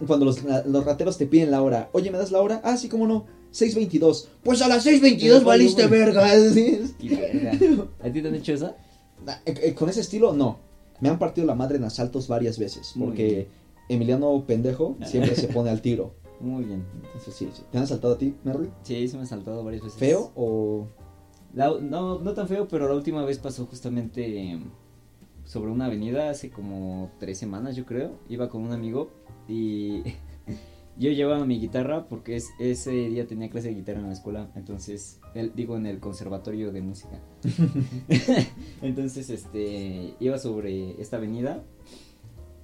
cuando 0.07 0.27
los, 0.27 0.43
los 0.43 0.85
rateros 0.85 1.19
te 1.19 1.27
piden 1.27 1.51
la 1.51 1.63
hora, 1.63 1.89
oye, 1.93 2.11
¿me 2.11 2.19
das 2.19 2.31
la 2.31 2.41
hora? 2.41 2.61
Ah, 2.63 2.77
sí, 2.77 2.89
cómo 2.89 3.07
no, 3.07 3.27
6.22. 3.53 4.27
Pues 4.43 4.63
a 4.63 4.69
las 4.69 4.87
6.22 4.87 5.45
valiste 5.45 5.87
verga. 5.87 6.29
¿sí? 6.53 6.81
¿A 8.03 8.11
ti 8.11 8.23
te 8.23 8.29
han 8.29 8.35
hecho 8.35 8.53
esa? 8.55 8.77
Eh, 9.45 9.55
eh, 9.63 9.75
Con 9.75 9.89
ese 9.89 10.01
estilo, 10.01 10.33
no. 10.33 10.70
Me 11.01 11.09
han 11.09 11.19
partido 11.19 11.47
la 11.47 11.55
madre 11.55 11.77
en 11.79 11.85
asaltos 11.85 12.29
varias 12.29 12.59
veces, 12.59 12.95
porque. 12.99 13.49
Emiliano 13.89 14.45
pendejo 14.47 14.97
siempre 15.05 15.35
se 15.35 15.49
pone 15.49 15.69
al 15.69 15.83
tiro. 15.83 16.15
Muy 16.41 16.63
bien. 16.65 16.85
Entonces, 17.05 17.35
sí, 17.35 17.49
sí. 17.53 17.63
¿Te 17.73 17.79
han 17.79 17.85
asaltado 17.85 18.15
a 18.15 18.19
ti, 18.19 18.37
Merry? 18.45 18.71
Sí, 18.85 19.09
se 19.09 19.17
me 19.17 19.25
ha 19.25 19.27
saltado 19.27 19.65
varias 19.65 19.83
veces. 19.83 19.99
¿Feo 19.99 20.31
o...? 20.37 20.87
La- 21.55 21.77
no, 21.81 22.21
no 22.21 22.33
tan 22.33 22.47
feo, 22.47 22.69
pero 22.69 22.89
la 22.89 22.95
última 22.95 23.25
vez 23.25 23.39
pasó 23.39 23.67
justamente 23.67 24.61
sobre 25.45 25.73
una 25.73 25.87
avenida 25.87 26.31
hace 26.31 26.51
como 26.51 27.11
tres 27.19 27.39
semanas, 27.39 27.75
yo 27.75 27.85
creo. 27.85 28.13
Iba 28.29 28.49
con 28.49 28.63
un 28.63 28.71
amigo 28.73 29.11
y 29.49 30.03
yo 31.01 31.11
llevaba 31.11 31.47
mi 31.47 31.59
guitarra 31.59 32.07
porque 32.09 32.37
es, 32.37 32.51
ese 32.59 32.91
día 32.91 33.27
tenía 33.27 33.49
clase 33.49 33.69
de 33.69 33.75
guitarra 33.75 34.01
en 34.01 34.09
la 34.09 34.13
escuela. 34.13 34.51
Entonces, 34.55 35.19
él, 35.35 35.53
digo, 35.57 35.79
en 35.79 35.87
el 35.87 35.99
conservatorio 35.99 36.73
de 36.73 36.83
música. 36.83 37.19
entonces, 38.83 39.31
este, 39.31 40.15
iba 40.21 40.39
sobre 40.39 41.01
esta 41.01 41.17
avenida 41.17 41.65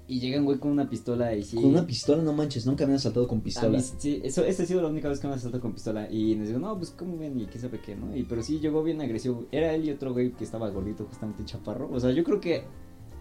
y 0.06 0.20
llega 0.20 0.38
un 0.38 0.44
güey 0.44 0.58
con 0.58 0.70
una 0.70 0.88
pistola 0.88 1.34
y 1.34 1.42
sí. 1.42 1.56
Con 1.56 1.64
una 1.64 1.86
pistola, 1.86 2.22
no 2.22 2.34
manches, 2.34 2.66
nunca 2.66 2.84
me 2.84 2.92
han 2.92 2.98
asaltado 2.98 3.26
con 3.26 3.40
pistola. 3.40 3.78
mí 3.78 3.84
sí, 3.98 4.20
eso, 4.22 4.44
esa 4.44 4.62
ha 4.64 4.66
sido 4.66 4.82
la 4.82 4.88
única 4.88 5.08
vez 5.08 5.18
que 5.18 5.28
me 5.28 5.34
asaltado 5.34 5.62
con 5.62 5.72
pistola. 5.72 6.06
Y 6.10 6.36
nos 6.36 6.48
digo, 6.48 6.60
no, 6.60 6.76
pues, 6.76 6.90
¿cómo 6.90 7.16
ven? 7.16 7.40
Y 7.40 7.46
quién 7.46 7.62
sabe 7.62 7.80
qué, 7.80 7.96
¿no? 7.96 8.14
Y, 8.14 8.24
pero 8.24 8.42
sí 8.42 8.60
llegó 8.60 8.82
bien 8.82 9.00
agresivo. 9.00 9.46
Era 9.50 9.74
él 9.74 9.86
y 9.86 9.90
otro 9.90 10.12
güey 10.12 10.32
que 10.32 10.44
estaba 10.44 10.68
gordito, 10.68 11.06
justamente 11.06 11.42
chaparro. 11.46 11.88
O 11.90 11.98
sea, 11.98 12.10
yo 12.10 12.22
creo 12.22 12.38
que. 12.38 12.64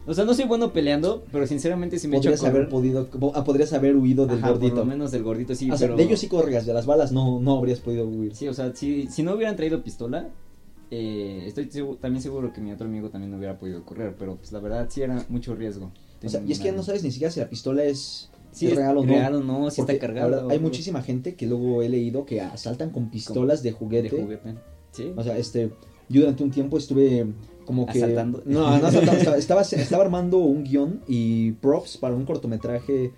O 0.07 0.13
sea, 0.13 0.23
no 0.23 0.33
soy 0.33 0.45
bueno 0.45 0.71
peleando, 0.71 1.23
pero 1.31 1.47
sinceramente 1.47 1.97
sí 1.97 2.07
me 2.07 2.17
Podrías 2.17 2.43
haber 2.43 2.69
podido, 2.69 3.07
ah, 3.33 3.43
podrías 3.43 3.73
haber 3.73 3.95
huido 3.95 4.27
del 4.27 4.37
Ajá, 4.37 4.49
por 4.49 4.57
gordito. 4.59 4.75
lo 4.77 4.85
menos 4.85 5.11
del 5.11 5.23
gordito, 5.23 5.55
sí. 5.55 5.71
o 5.71 5.77
sea, 5.77 5.87
pero... 5.87 5.97
de 5.97 6.03
ellos 6.03 6.19
sí 6.19 6.27
corrías, 6.27 6.65
de 6.65 6.73
las 6.73 6.85
balas 6.85 7.11
no, 7.11 7.39
no 7.39 7.57
habrías 7.57 7.79
podido 7.79 8.07
huir. 8.07 8.35
Sí, 8.35 8.47
o 8.47 8.53
sea, 8.53 8.75
si, 8.75 9.07
si 9.07 9.23
no 9.23 9.33
hubieran 9.33 9.55
traído 9.55 9.81
pistola, 9.83 10.29
eh, 10.91 11.43
estoy 11.47 11.67
también 11.99 12.21
seguro 12.21 12.53
que 12.53 12.61
mi 12.61 12.71
otro 12.71 12.85
amigo 12.87 13.09
también 13.09 13.31
no 13.31 13.37
hubiera 13.37 13.57
podido 13.57 13.83
correr. 13.83 14.15
Pero 14.17 14.35
pues 14.35 14.51
la 14.51 14.59
verdad 14.59 14.87
sí 14.89 15.01
era 15.01 15.25
mucho 15.29 15.55
riesgo. 15.55 15.91
O 16.23 16.29
sea, 16.29 16.41
y 16.45 16.51
es 16.51 16.59
que 16.59 16.71
no 16.71 16.83
sabes 16.83 17.03
ni 17.03 17.11
siquiera 17.11 17.31
si 17.31 17.39
la 17.39 17.49
pistola 17.49 17.83
es, 17.83 18.29
Sí, 18.51 18.67
es 18.67 18.71
es 18.71 18.77
real 18.77 18.97
o 18.97 19.03
no. 19.03 19.11
real 19.11 19.35
o 19.35 19.39
no, 19.41 19.69
si 19.69 19.81
está 19.81 19.97
cargada. 19.99 20.45
hay 20.49 20.59
muchísima 20.59 21.01
gente 21.01 21.35
que 21.35 21.45
luego 21.45 21.81
he 21.81 21.89
leído 21.89 22.25
que 22.25 22.41
asaltan 22.41 22.91
con 22.91 23.09
pistolas 23.09 23.61
de 23.63 23.71
de 23.71 23.75
juguete. 23.75 24.09
juguete. 24.09 24.55
Sí. 24.91 25.11
O 25.15 25.23
sea, 25.23 25.37
este, 25.37 25.71
yo 26.07 26.21
durante 26.21 26.43
un 26.43 26.51
tiempo 26.51 26.77
estuve 26.77 27.25
como 27.65 27.85
que... 27.85 27.99
Asaltando. 27.99 28.43
No, 28.45 28.77
no 28.77 28.87
asaltando, 28.87 29.35
estaba, 29.35 29.61
estaba, 29.61 30.03
armando 30.03 30.37
un 30.37 30.63
guion 30.63 31.01
y 31.07 31.53
props 31.53 31.97
para 31.97 32.15
un 32.15 32.25
cortometraje, 32.25 33.11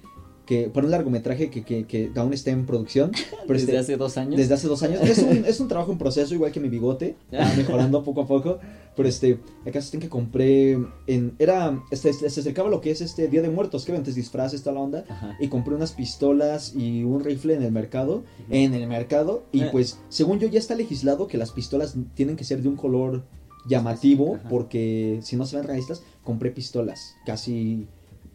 que 0.47 0.69
para 0.69 0.85
un 0.85 0.91
largometraje 0.91 1.49
que, 1.49 1.63
que, 1.63 1.85
que 1.85 2.09
aún 2.15 2.33
está 2.33 2.49
en 2.49 2.65
producción. 2.65 3.11
Pero 3.47 3.59
Desde 3.59 3.63
este, 3.63 3.77
hace 3.77 3.97
dos 3.97 4.17
años. 4.17 4.37
Desde 4.37 4.53
hace 4.55 4.67
dos 4.67 4.81
años. 4.81 5.01
Es 5.03 5.19
un, 5.19 5.45
es 5.45 5.59
un 5.59 5.67
trabajo 5.67 5.91
en 5.91 5.99
proceso, 5.99 6.33
igual 6.33 6.51
que 6.51 6.59
mi 6.59 6.69
bigote. 6.69 7.15
Va 7.31 7.53
mejorando 7.55 8.03
poco 8.03 8.21
a 8.21 8.27
poco. 8.27 8.57
Pero 8.95 9.09
este, 9.09 9.39
el 9.65 9.71
caso 9.71 9.89
es 9.93 10.01
que 10.01 10.09
compré. 10.09 10.79
En, 11.05 11.35
era. 11.37 11.79
Este, 11.91 12.09
este, 12.09 12.29
se 12.29 12.39
acercaba 12.39 12.69
lo 12.69 12.81
que 12.81 12.89
es 12.89 13.01
este 13.01 13.27
Día 13.27 13.41
de 13.43 13.49
Muertos, 13.49 13.85
que 13.85 13.95
antes 13.95 14.15
disfraces, 14.15 14.63
toda 14.63 14.75
la 14.75 14.81
onda. 14.81 15.05
Ajá. 15.07 15.37
Y 15.39 15.49
compré 15.49 15.75
unas 15.75 15.91
pistolas 15.91 16.73
y 16.75 17.03
un 17.03 17.23
rifle 17.23 17.53
en 17.53 17.63
el 17.63 17.71
mercado. 17.71 18.23
En 18.49 18.73
el 18.73 18.87
mercado. 18.87 19.43
Y 19.51 19.63
Eh. 19.63 19.69
pues, 19.71 19.99
según 20.09 20.39
yo, 20.39 20.47
ya 20.47 20.59
está 20.59 20.73
legislado 20.73 21.27
que 21.27 21.37
las 21.37 21.51
pistolas 21.51 21.95
tienen 22.15 22.37
que 22.37 22.45
ser 22.45 22.61
de 22.61 22.69
un 22.69 22.77
color 22.77 23.23
llamativo. 23.67 24.35
Ajá. 24.35 24.49
Porque 24.49 25.19
si 25.21 25.35
no 25.35 25.45
se 25.45 25.57
ven 25.57 25.65
realistas, 25.65 26.03
compré 26.23 26.51
pistolas. 26.51 27.15
Casi 27.25 27.87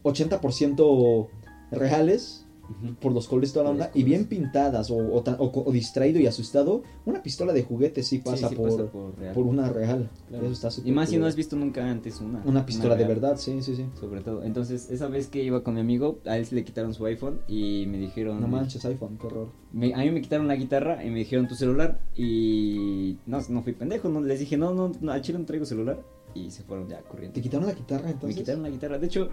80% 0.02 1.28
reales. 1.70 2.41
Por 3.00 3.12
los 3.12 3.28
colores 3.28 3.52
toda 3.52 3.64
la 3.64 3.70
onda, 3.70 3.90
y 3.92 4.02
bien 4.02 4.26
pintadas, 4.26 4.90
o, 4.90 4.96
o 4.96 5.22
tan- 5.22 5.36
o 5.38 5.50
co- 5.52 5.62
o 5.66 5.72
distraído 5.72 6.20
y 6.20 6.26
asustado, 6.26 6.82
una 7.04 7.22
pistola 7.22 7.52
de 7.52 7.62
juguete 7.64 8.02
sí 8.02 8.18
pasa, 8.18 8.48
sí 8.48 8.54
por, 8.54 8.70
pasa 8.70 8.90
por 8.90 9.18
real. 9.18 9.34
por 9.34 9.46
una 9.46 9.68
real. 9.68 10.08
Claro. 10.28 10.44
Eso 10.44 10.52
está 10.54 10.70
súper 10.70 10.88
Y 10.88 10.92
más 10.94 11.10
si 11.10 11.18
no 11.18 11.26
has 11.26 11.36
visto 11.36 11.54
nunca 11.56 11.88
antes 11.90 12.20
una. 12.20 12.40
Una 12.44 12.64
pistola 12.64 12.94
de 12.96 13.04
verdad, 13.04 13.36
sí, 13.36 13.60
sí, 13.62 13.76
sí. 13.76 13.86
Sobre 14.00 14.20
todo. 14.22 14.42
Entonces, 14.44 14.90
esa 14.90 15.08
vez 15.08 15.26
que 15.28 15.42
iba 15.42 15.62
con 15.62 15.74
mi 15.74 15.80
amigo, 15.80 16.20
a 16.24 16.38
él 16.38 16.46
sí 16.46 16.54
le 16.54 16.64
quitaron 16.64 16.94
su 16.94 17.04
iPhone 17.06 17.40
y 17.48 17.84
me 17.88 17.98
dijeron. 17.98 18.40
No 18.40 18.48
manches, 18.48 18.84
iPhone, 18.86 19.18
qué 19.20 19.26
horror. 19.26 19.48
me- 19.72 19.92
a 19.94 19.98
mí 19.98 20.10
me 20.10 20.22
quitaron 20.22 20.48
la 20.48 20.56
guitarra 20.56 21.04
y 21.04 21.10
me 21.10 21.18
dijeron 21.18 21.48
tu 21.48 21.54
celular. 21.54 22.00
Y. 22.16 23.18
No, 23.26 23.38
no 23.48 23.62
fui 23.62 23.72
pendejo. 23.72 24.08
No, 24.08 24.20
les 24.20 24.40
dije, 24.40 24.56
no, 24.56 24.72
no, 24.72 24.92
no, 25.00 25.12
al 25.12 25.20
chile 25.22 25.38
no 25.38 25.44
traigo 25.44 25.66
celular. 25.66 26.00
Y 26.34 26.50
se 26.50 26.62
fueron 26.62 26.88
ya 26.88 27.02
corriendo. 27.02 27.34
¿Te 27.34 27.42
quitaron 27.42 27.66
la 27.66 27.74
guitarra 27.74 28.04
Me 28.04 28.12
entonces? 28.12 28.38
quitaron 28.38 28.62
la 28.62 28.70
guitarra. 28.70 28.98
De 28.98 29.06
hecho, 29.06 29.28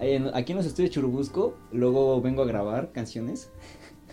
en- 0.00 0.30
aquí 0.34 0.52
en 0.52 0.58
los 0.58 0.66
estudios 0.66 0.90
de 0.90 0.94
Churubusco, 0.94 1.56
luego 1.72 2.20
vengo 2.20 2.42
a 2.42 2.46
grabar 2.46 2.92
canciones. 2.92 3.50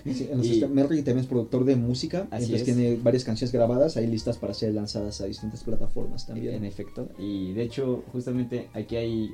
Sí, 0.03 0.27
en 0.31 0.43
Y- 0.43 0.59
est- 0.63 0.69
Merry 0.69 0.97
también 0.97 1.19
es 1.19 1.27
productor 1.27 1.65
de 1.65 1.75
música, 1.75 2.27
Así 2.31 2.45
entonces 2.45 2.67
es. 2.67 2.75
tiene 2.75 2.95
varias 3.01 3.23
canciones 3.23 3.51
grabadas 3.51 3.97
ahí 3.97 4.07
listas 4.07 4.37
para 4.37 4.53
ser 4.53 4.73
lanzadas 4.73 5.19
a 5.21 5.25
distintas 5.25 5.63
plataformas 5.63 6.23
En 6.29 6.35
también. 6.35 6.63
efecto. 6.65 7.09
Y 7.17 7.53
de 7.53 7.63
hecho, 7.63 8.03
justamente 8.11 8.69
aquí 8.73 8.95
hay 8.97 9.31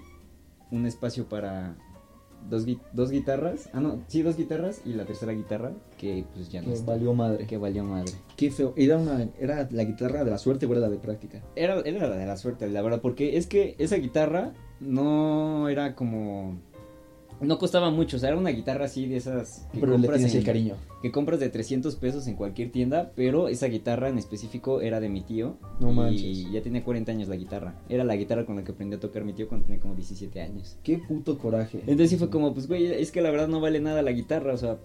un 0.72 0.86
espacio 0.86 1.28
para 1.28 1.76
dos, 2.50 2.66
dos 2.94 3.12
guitarras. 3.12 3.70
Ah, 3.74 3.82
no, 3.82 4.02
sí, 4.08 4.22
dos 4.22 4.38
guitarras 4.38 4.82
y 4.86 4.94
la 4.94 5.06
tercera 5.06 5.34
guitarra 5.34 5.74
que 5.98 6.24
pues 6.34 6.50
ya 6.50 6.62
no 6.62 6.68
Que 6.70 6.74
está. 6.74 6.92
valió 6.94 7.14
madre. 7.14 7.46
Que 7.46 7.58
valió 7.58 7.84
madre. 7.84 8.14
Qué 8.38 8.50
feo. 8.50 8.74
¿Era, 8.78 8.98
una, 8.98 9.30
¿Era 9.40 9.68
la 9.72 9.84
guitarra 9.84 10.24
de 10.24 10.32
la 10.32 10.38
suerte 10.38 10.66
o 10.66 10.72
era 10.72 10.80
la 10.80 10.90
de 10.90 10.98
práctica? 10.98 11.44
Era, 11.56 11.82
era 11.82 12.08
la 12.08 12.16
de 12.16 12.26
la 12.26 12.38
suerte, 12.38 12.70
la 12.70 12.82
verdad, 12.82 13.02
porque 13.02 13.36
es 13.38 13.46
que 13.48 13.76
esa 13.78 13.98
guitarra 13.98 14.54
no 14.82 15.70
era 15.70 15.96
como... 15.96 16.58
No 17.40 17.58
costaba 17.58 17.90
mucho, 17.90 18.18
o 18.18 18.20
sea, 18.20 18.30
era 18.30 18.38
una 18.38 18.52
guitarra 18.52 18.86
así 18.86 19.08
de 19.08 19.18
esas 19.18 19.68
que 19.72 19.80
Pero 19.80 19.94
le 19.94 19.94
compras, 19.94 20.18
tienes 20.18 20.34
en- 20.36 20.40
el 20.42 20.46
cariño. 20.46 20.76
que 21.02 21.12
compras 21.12 21.40
de 21.40 21.50
300 21.50 21.96
pesos 21.96 22.28
en 22.28 22.36
cualquier 22.36 22.72
tienda, 22.72 23.14
pero 23.16 23.48
esa 23.48 23.66
guitarra 23.66 24.10
en 24.10 24.20
específico 24.20 24.80
era 24.82 25.00
de 25.00 25.10
mi 25.10 25.22
tío. 25.22 25.56
No 25.80 25.92
y 25.92 25.96
manches. 25.96 26.52
ya 26.52 26.62
tenía 26.62 26.84
40 26.84 27.12
años 27.12 27.30
la 27.30 27.36
guitarra. 27.38 27.82
Era 27.90 28.04
la 28.04 28.16
guitarra 28.16 28.46
con 28.46 28.58
la 28.58 28.64
que 28.64 28.74
aprendí 28.74 28.96
a 28.96 29.00
tocar 29.00 29.24
mi 29.24 29.34
tío 29.34 29.48
cuando 29.48 29.66
tenía 29.66 29.82
como 29.82 29.96
17 29.96 30.40
años. 30.40 30.78
Qué 30.84 31.00
puto 31.00 31.40
coraje. 31.40 31.80
Entonces 31.80 32.12
sí 32.12 32.18
fue 32.18 32.30
como, 32.30 32.54
pues 32.54 32.68
güey, 32.68 32.86
es 32.86 33.12
que 33.12 33.22
la 33.24 33.32
verdad 33.32 33.48
no 33.48 33.60
vale 33.60 33.80
nada 33.80 34.04
la 34.04 34.12
guitarra, 34.12 34.54
o 34.54 34.58
sea, 34.58 34.78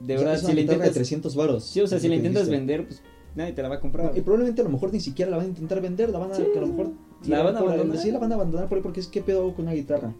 de 0.00 0.16
O 0.16 0.18
sea, 0.18 0.28
verdad, 0.28 0.46
si 0.46 0.52
la 0.52 0.60
intentas... 0.60 0.88
de 0.88 0.92
300 0.94 1.34
varos. 1.36 1.64
Sí, 1.64 1.80
o 1.80 1.86
sea, 1.86 1.98
si 1.98 2.08
la 2.10 2.16
intentas 2.16 2.50
vender, 2.50 2.86
pues 2.86 3.02
nadie 3.34 3.54
te 3.54 3.62
la 3.62 3.70
va 3.70 3.76
a 3.76 3.80
comprar. 3.80 4.12
No, 4.12 4.18
y 4.18 4.20
probablemente 4.20 4.60
a 4.60 4.64
lo 4.64 4.70
mejor 4.70 4.92
ni 4.92 5.00
siquiera 5.00 5.30
la 5.30 5.38
van 5.38 5.46
a 5.46 5.48
intentar 5.48 5.80
vender, 5.80 6.10
la 6.10 6.18
van 6.18 6.32
a, 6.32 6.34
Sí. 6.34 6.44
que 6.52 6.58
a 6.58 6.60
lo 6.60 6.66
mejor 6.66 6.92
La 7.26 7.42
van 7.42 7.56
a 7.56 7.60
abandonar. 7.60 7.98
Sí, 7.98 8.10
la 8.10 8.18
van 8.18 8.32
a 8.32 8.34
abandonar 8.34 8.68
por 8.68 8.76
ahí 8.76 8.82
porque 8.82 9.00
es 9.00 9.06
que 9.06 9.22
pedo 9.22 9.54
con 9.54 9.66
una 9.66 9.74
guitarra. 9.74 10.14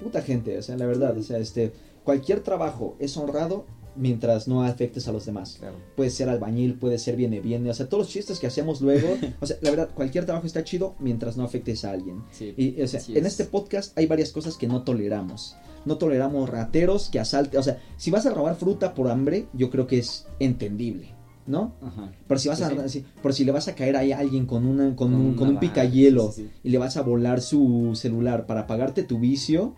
Puta 0.00 0.22
gente, 0.22 0.56
o 0.58 0.62
sea, 0.62 0.76
la 0.76 0.86
verdad, 0.86 1.16
o 1.18 1.22
sea, 1.22 1.38
este, 1.38 1.72
cualquier 2.04 2.40
trabajo 2.40 2.96
es 3.00 3.16
honrado 3.16 3.64
mientras 3.96 4.46
no 4.46 4.62
afectes 4.62 5.08
a 5.08 5.12
los 5.12 5.26
demás. 5.26 5.56
Claro. 5.58 5.76
Puede 5.96 6.10
ser 6.10 6.28
albañil, 6.28 6.74
puede 6.74 6.98
ser 6.98 7.16
viene 7.16 7.40
viene, 7.40 7.70
o 7.70 7.74
sea, 7.74 7.88
todos 7.88 8.04
los 8.04 8.12
chistes 8.12 8.38
que 8.38 8.46
hacemos 8.46 8.80
luego, 8.80 9.16
o 9.40 9.46
sea, 9.46 9.56
la 9.62 9.70
verdad, 9.70 9.90
cualquier 9.94 10.24
trabajo 10.24 10.46
está 10.46 10.62
chido 10.64 10.94
mientras 10.98 11.36
no 11.36 11.44
afectes 11.44 11.84
a 11.84 11.92
alguien. 11.92 12.22
Sí. 12.30 12.54
Y, 12.56 12.80
o 12.80 12.86
sea, 12.86 13.00
en 13.08 13.26
es. 13.26 13.32
este 13.32 13.44
podcast 13.44 13.96
hay 13.98 14.06
varias 14.06 14.30
cosas 14.30 14.56
que 14.56 14.66
no 14.66 14.82
toleramos. 14.82 15.56
No 15.84 15.98
toleramos 15.98 16.48
rateros 16.48 17.08
que 17.10 17.20
asalten, 17.20 17.60
o 17.60 17.62
sea, 17.62 17.80
si 17.96 18.10
vas 18.10 18.26
a 18.26 18.30
robar 18.30 18.56
fruta 18.56 18.94
por 18.94 19.08
hambre, 19.08 19.46
yo 19.52 19.70
creo 19.70 19.86
que 19.86 19.98
es 19.98 20.26
entendible, 20.40 21.14
¿no? 21.46 21.74
Ajá. 21.82 22.10
Pero 22.26 22.40
si 22.40 22.48
vas 22.48 22.60
a, 22.62 22.88
sí. 22.88 23.04
si- 23.32 23.44
le 23.44 23.52
vas 23.52 23.68
a 23.68 23.74
caer 23.74 23.96
ahí 23.96 24.12
a 24.12 24.18
alguien 24.18 24.46
con 24.46 24.66
una, 24.66 24.94
con, 24.96 25.14
un, 25.14 25.34
con 25.34 25.48
un 25.48 25.58
picahielo 25.60 26.32
sí, 26.32 26.42
sí. 26.42 26.50
y 26.64 26.70
le 26.70 26.78
vas 26.78 26.96
a 26.96 27.02
volar 27.02 27.40
su 27.40 27.92
celular 27.94 28.46
para 28.46 28.66
pagarte 28.66 29.02
tu 29.04 29.18
vicio, 29.18 29.74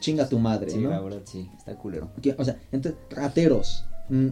chinga 0.00 0.28
tu 0.28 0.38
madre, 0.38 0.70
Sí, 0.70 0.78
¿no? 0.78 0.90
la 0.90 1.00
verdad, 1.00 1.20
sí, 1.24 1.50
está 1.56 1.74
culero. 1.76 2.10
Que, 2.22 2.34
o 2.38 2.44
sea, 2.44 2.58
entonces, 2.72 3.00
rateros, 3.10 3.84
mm, 4.08 4.28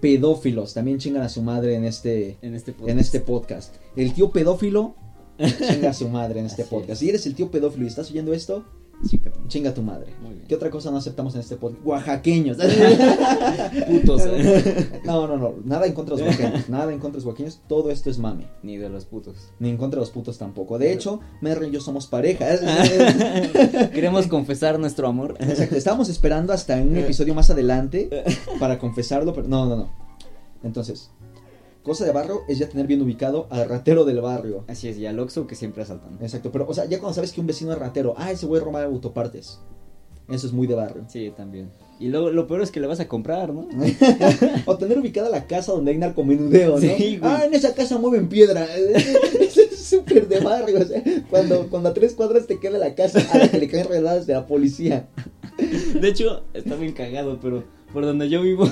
pedófilos, 0.00 0.74
también 0.74 0.98
chingan 0.98 1.22
a 1.22 1.28
su 1.28 1.42
madre 1.42 1.74
en 1.76 1.84
este, 1.84 2.36
En 2.42 2.54
este 2.54 2.72
podcast. 2.72 2.90
en 2.90 2.98
este 2.98 3.20
podcast. 3.20 3.74
El 3.96 4.12
tío 4.12 4.30
pedófilo 4.30 4.96
chinga 5.38 5.90
a 5.90 5.94
su 5.94 6.08
madre 6.08 6.40
en 6.40 6.46
este 6.46 6.62
Así 6.62 6.70
podcast. 6.70 6.90
es. 6.92 6.98
Si 6.98 7.08
eres 7.08 7.26
el 7.26 7.34
tío 7.34 7.50
pedófilo 7.50 7.84
y 7.84 7.88
estás 7.88 8.10
oyendo 8.10 8.32
esto, 8.34 8.64
Chica, 9.06 9.30
chinga 9.48 9.74
tu 9.74 9.82
madre. 9.82 10.14
Muy 10.20 10.34
bien. 10.34 10.46
¿Qué 10.46 10.54
otra 10.54 10.70
cosa 10.70 10.90
no 10.90 10.96
aceptamos 10.96 11.34
en 11.34 11.40
este 11.40 11.56
podcast? 11.56 11.84
Oaxaqueños. 11.86 12.56
Putos. 13.88 14.22
no, 15.04 15.26
no, 15.26 15.36
no. 15.36 15.54
Nada 15.64 15.86
en 15.86 15.92
contra 15.92 16.16
de 16.16 16.22
los 16.22 16.30
oaxaqueños. 16.30 16.68
Nada 16.68 16.92
en 16.92 16.98
contra 16.98 17.18
de 17.18 17.24
los 17.24 17.26
oaxaqueños. 17.26 17.60
Todo 17.68 17.90
esto 17.90 18.10
es 18.10 18.18
mame. 18.18 18.46
Ni 18.62 18.76
de 18.76 18.88
los 18.88 19.04
putos. 19.04 19.36
Ni 19.58 19.70
en 19.70 19.76
contra 19.76 19.98
de 19.98 20.02
los 20.02 20.10
putos 20.10 20.38
tampoco. 20.38 20.78
De 20.78 20.92
hecho, 20.92 21.20
Merry 21.40 21.68
y 21.68 21.70
yo 21.72 21.80
somos 21.80 22.06
pareja. 22.06 22.46
Queremos 23.92 24.26
confesar 24.26 24.78
nuestro 24.78 25.08
amor. 25.08 25.36
Exacto. 25.40 25.76
Estábamos 25.76 26.08
esperando 26.08 26.52
hasta 26.52 26.76
un 26.76 26.96
episodio 26.96 27.34
más 27.34 27.50
adelante 27.50 28.08
para 28.58 28.78
confesarlo, 28.78 29.34
pero 29.34 29.48
no, 29.48 29.66
no, 29.66 29.76
no. 29.76 30.04
Entonces, 30.62 31.10
cosa 31.84 32.04
de 32.04 32.10
barrio 32.12 32.42
es 32.48 32.58
ya 32.58 32.68
tener 32.68 32.88
bien 32.88 33.02
ubicado 33.02 33.46
al 33.50 33.68
ratero 33.68 34.04
del 34.04 34.20
barrio. 34.20 34.64
Así 34.66 34.88
es, 34.88 34.98
y 34.98 35.06
al 35.06 35.20
Oxxo 35.20 35.46
que 35.46 35.54
siempre 35.54 35.82
asaltan. 35.82 36.18
Exacto, 36.20 36.50
pero, 36.50 36.66
o 36.66 36.74
sea, 36.74 36.86
ya 36.86 36.98
cuando 36.98 37.14
sabes 37.14 37.32
que 37.32 37.40
un 37.40 37.46
vecino 37.46 37.72
es 37.72 37.78
ratero, 37.78 38.14
ah, 38.16 38.32
ese 38.32 38.46
güey 38.46 38.60
roba 38.60 38.82
autopartes. 38.82 39.60
Eso 40.28 40.46
es 40.46 40.52
muy 40.54 40.66
de 40.66 40.74
barrio. 40.74 41.04
Sí, 41.06 41.32
también. 41.36 41.70
Y 42.00 42.08
lo, 42.08 42.30
lo 42.30 42.46
peor 42.46 42.62
es 42.62 42.70
que 42.70 42.80
le 42.80 42.86
vas 42.86 42.98
a 42.98 43.06
comprar, 43.06 43.52
¿no? 43.52 43.68
o 44.66 44.78
tener 44.78 44.98
ubicada 44.98 45.28
la 45.28 45.46
casa 45.46 45.72
donde 45.72 45.92
hay 45.92 45.98
narcomenudeo, 45.98 46.72
¿no? 46.72 46.78
Sí, 46.78 47.18
güey. 47.18 47.20
ah, 47.22 47.44
en 47.44 47.54
esa 47.54 47.74
casa 47.74 47.98
mueven 47.98 48.28
piedra. 48.28 48.66
Eso 49.40 49.60
es 49.60 49.78
súper 49.78 50.26
de 50.26 50.40
barrio. 50.40 50.80
O 50.80 50.84
sea, 50.84 51.02
cuando, 51.28 51.68
cuando 51.68 51.90
a 51.90 51.94
tres 51.94 52.14
cuadras 52.14 52.46
te 52.46 52.58
queda 52.58 52.78
la 52.78 52.94
casa 52.94 53.20
a 53.30 53.38
la 53.38 53.48
que 53.48 53.58
le 53.58 53.68
caen 53.68 53.86
redadas 53.86 54.26
de 54.26 54.32
la 54.32 54.46
policía. 54.46 55.08
De 56.00 56.08
hecho, 56.08 56.42
está 56.54 56.74
bien 56.76 56.92
cagado, 56.92 57.38
pero 57.40 57.62
por 57.92 58.04
donde 58.04 58.28
yo 58.28 58.42
vivo, 58.42 58.66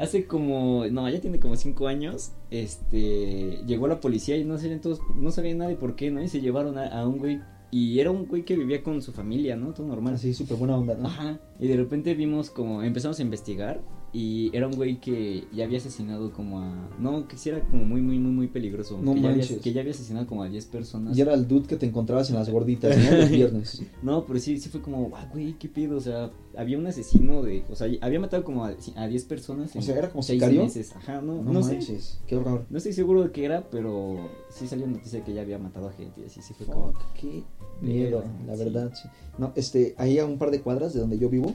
hace 0.00 0.26
como, 0.26 0.86
no, 0.86 1.08
ya 1.08 1.20
tiene 1.20 1.38
como 1.38 1.56
cinco 1.56 1.86
años, 1.86 2.32
este, 2.50 3.62
llegó 3.66 3.86
la 3.86 4.00
policía 4.00 4.36
y 4.36 4.44
no 4.44 4.58
sabían 4.58 4.80
todos, 4.80 5.00
no 5.14 5.30
sabían 5.30 5.58
nadie 5.58 5.76
por 5.76 5.94
qué, 5.94 6.10
¿no? 6.10 6.22
Y 6.22 6.28
se 6.28 6.40
llevaron 6.40 6.78
a, 6.78 6.86
a 6.86 7.06
un 7.06 7.18
güey, 7.18 7.40
y 7.70 8.00
era 8.00 8.10
un 8.10 8.26
güey 8.26 8.44
que 8.44 8.56
vivía 8.56 8.82
con 8.82 9.00
su 9.02 9.12
familia, 9.12 9.56
¿no? 9.56 9.72
Todo 9.72 9.86
normal. 9.86 10.14
Así, 10.14 10.34
súper 10.34 10.56
buena 10.56 10.76
onda, 10.76 10.94
¿no? 10.94 11.06
Ajá. 11.06 11.38
Y 11.60 11.68
de 11.68 11.76
repente 11.76 12.14
vimos 12.14 12.50
como, 12.50 12.82
empezamos 12.82 13.18
a 13.20 13.22
investigar 13.22 13.80
y 14.12 14.50
era 14.56 14.66
un 14.66 14.74
güey 14.74 15.00
que 15.00 15.44
ya 15.52 15.64
había 15.64 15.78
asesinado 15.78 16.32
como 16.32 16.58
a, 16.60 16.88
no, 16.98 17.28
que 17.28 17.36
sí 17.36 17.48
era 17.48 17.60
como 17.60 17.84
muy, 17.84 18.00
muy, 18.00 18.18
muy, 18.18 18.32
muy 18.32 18.48
peligroso. 18.48 18.98
No 19.00 19.14
que, 19.14 19.20
ya 19.20 19.28
había, 19.28 19.38
manches. 19.42 19.60
que 19.62 19.72
ya 19.72 19.80
había 19.82 19.92
asesinado 19.92 20.26
como 20.26 20.42
a 20.42 20.48
10 20.48 20.66
personas. 20.66 21.16
Y 21.16 21.20
era 21.20 21.32
el 21.34 21.46
dude 21.46 21.66
que 21.68 21.76
te 21.76 21.86
encontrabas 21.86 22.28
en 22.30 22.36
las 22.36 22.50
gorditas, 22.50 22.96
¿no? 22.98 23.16
Los 23.18 23.30
viernes. 23.30 23.82
No, 24.02 24.24
pero 24.26 24.38
sí, 24.40 24.58
sí 24.58 24.68
fue 24.68 24.80
como, 24.80 25.10
ah, 25.14 25.28
güey, 25.32 25.52
qué 25.58 25.68
pido, 25.68 25.96
o 25.96 26.00
sea, 26.00 26.30
había 26.56 26.78
un 26.78 26.86
asesino 26.86 27.42
de, 27.42 27.64
o 27.70 27.76
sea, 27.76 27.86
había 28.00 28.18
matado 28.18 28.42
como 28.44 28.64
a, 28.64 28.74
a 28.96 29.06
10 29.08 29.24
personas. 29.26 29.76
O 29.76 29.82
sea, 29.82 29.96
¿era 29.96 30.10
como 30.10 30.22
seis 30.22 30.40
sicario? 30.40 30.62
meses. 30.64 30.94
Ajá, 30.96 31.20
no, 31.20 31.42
No, 31.42 31.52
no, 31.52 31.62
sé. 31.62 31.74
manches, 31.74 32.20
qué 32.26 32.36
horror. 32.36 32.66
No 32.70 32.78
estoy 32.78 32.92
seguro 32.92 33.22
de 33.22 33.30
qué 33.30 33.44
era, 33.44 33.68
pero 33.70 34.28
sí 34.48 34.66
salió 34.66 34.86
noticia 34.86 35.22
que 35.24 35.32
ya 35.34 35.42
había 35.42 35.58
matado 35.58 35.88
a 35.88 35.92
gente 35.92 36.22
y 36.22 36.24
así, 36.24 36.40
sí 36.42 36.54
fue 36.54 36.66
como, 36.66 36.92
qué 37.14 37.44
miedo, 37.80 38.24
la 38.46 38.56
sí. 38.56 38.64
verdad. 38.64 38.90
sí. 38.94 39.08
No, 39.38 39.52
este, 39.54 39.94
ahí 39.98 40.18
a 40.18 40.26
un 40.26 40.38
par 40.38 40.50
de 40.50 40.60
cuadras 40.62 40.92
de 40.94 41.00
donde 41.00 41.18
yo 41.18 41.28
vivo, 41.30 41.54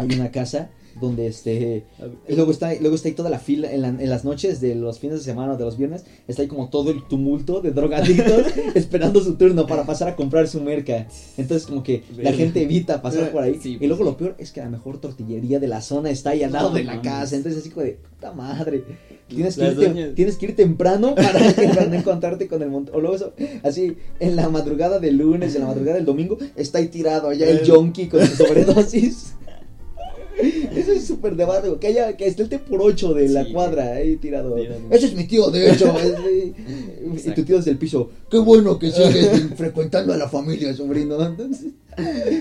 hay 0.00 0.08
una 0.18 0.30
casa 0.30 0.70
donde 1.00 1.28
este 1.28 1.84
y 2.28 2.34
luego 2.34 2.50
está 2.50 2.74
luego 2.80 2.96
está 2.96 3.08
ahí 3.08 3.14
toda 3.14 3.30
la 3.30 3.38
fila 3.38 3.70
en, 3.72 3.82
la- 3.82 3.88
en 3.88 4.10
las 4.10 4.24
noches 4.24 4.60
de 4.60 4.74
los 4.74 4.98
fines 4.98 5.18
de 5.18 5.24
semana 5.24 5.52
o 5.52 5.56
de 5.56 5.64
los 5.64 5.78
viernes 5.78 6.04
está 6.26 6.42
ahí 6.42 6.48
como 6.48 6.68
todo 6.68 6.90
el 6.90 7.06
tumulto 7.06 7.60
de 7.60 7.70
drogadictos 7.70 8.46
esperando 8.74 9.22
su 9.22 9.36
turno 9.36 9.68
para 9.68 9.84
pasar 9.86 10.08
a 10.08 10.16
comprar 10.16 10.48
su 10.48 10.60
merca. 10.60 11.06
Entonces 11.38 11.68
como 11.68 11.84
que 11.84 12.02
la 12.18 12.32
gente 12.32 12.62
evita 12.62 13.00
pasar 13.00 13.30
por 13.30 13.42
ahí. 13.44 13.58
Sí, 13.62 13.74
y 13.74 13.76
pues 13.78 13.88
luego 13.88 14.02
sí. 14.04 14.10
lo 14.10 14.16
peor 14.16 14.34
es 14.38 14.50
que 14.50 14.60
la 14.60 14.68
mejor 14.68 15.00
tortillería 15.00 15.60
de 15.60 15.68
la 15.68 15.80
zona 15.80 16.10
está 16.10 16.30
ahí 16.30 16.42
al 16.42 16.52
lado 16.52 16.70
No 16.70 16.74
de 16.74 16.82
la 16.84 16.96
mames. 16.96 17.08
casa. 17.08 17.36
Entonces 17.36 17.60
así 17.60 17.70
como 17.70 17.86
de 17.86 17.92
puta 18.10 18.32
madre. 18.32 18.82
Tienes 19.28 19.54
que, 19.54 19.62
Las 19.62 19.74
ir, 19.74 19.78
tem- 19.78 19.92
doñas- 19.94 20.14
tienes 20.16 20.36
que 20.38 20.46
ir 20.46 20.56
temprano 20.56 21.14
para, 21.14 21.38
para 21.54 21.86
no 21.86 21.94
encontrarte 21.94 22.48
con 22.48 22.62
el 22.62 22.68
montón 22.68 22.96
o 22.96 23.00
luego 23.00 23.14
eso 23.14 23.32
así 23.62 23.96
en 24.18 24.34
la 24.34 24.48
madrugada 24.48 24.98
del 24.98 25.18
lunes 25.18 25.54
en 25.54 25.60
la 25.60 25.68
madrugada 25.68 25.96
del 25.98 26.04
domingo 26.04 26.36
está 26.56 26.78
ahí 26.78 26.88
tirado 26.88 27.28
allá 27.28 27.48
el 27.48 27.58
Eh. 27.58 27.62
junkie 27.64 28.08
con 28.08 28.26
su 28.26 28.34
sobredosis 28.34 29.34
eso 30.40 30.92
es 30.92 31.06
súper 31.06 31.36
de 31.36 31.44
barrio. 31.44 31.78
Que 31.78 31.88
haya, 31.88 32.16
que 32.16 32.26
esté 32.26 32.42
el 32.42 32.48
T 32.48 32.58
por 32.58 32.80
8 32.82 33.14
de 33.14 33.28
la 33.28 33.44
Sí. 33.44 33.52
cuadra 33.52 33.92
ahí 33.94 34.16
tirado. 34.16 34.56
Ese 34.56 35.06
es 35.06 35.14
mi 35.14 35.24
tío, 35.26 35.50
de 35.50 35.70
hecho. 35.72 35.94
es- 35.98 37.26
y 37.26 37.30
tu 37.32 37.42
tío 37.44 37.56
desde 37.56 37.72
el 37.72 37.78
piso. 37.78 38.10
Qué 38.30 38.38
bueno 38.38 38.78
que 38.78 38.90
sigues 38.90 39.48
frecuentando 39.56 40.12
a 40.12 40.16
la 40.16 40.28
familia, 40.28 40.74
sobrino. 40.74 41.20
Entonces, 41.24 41.72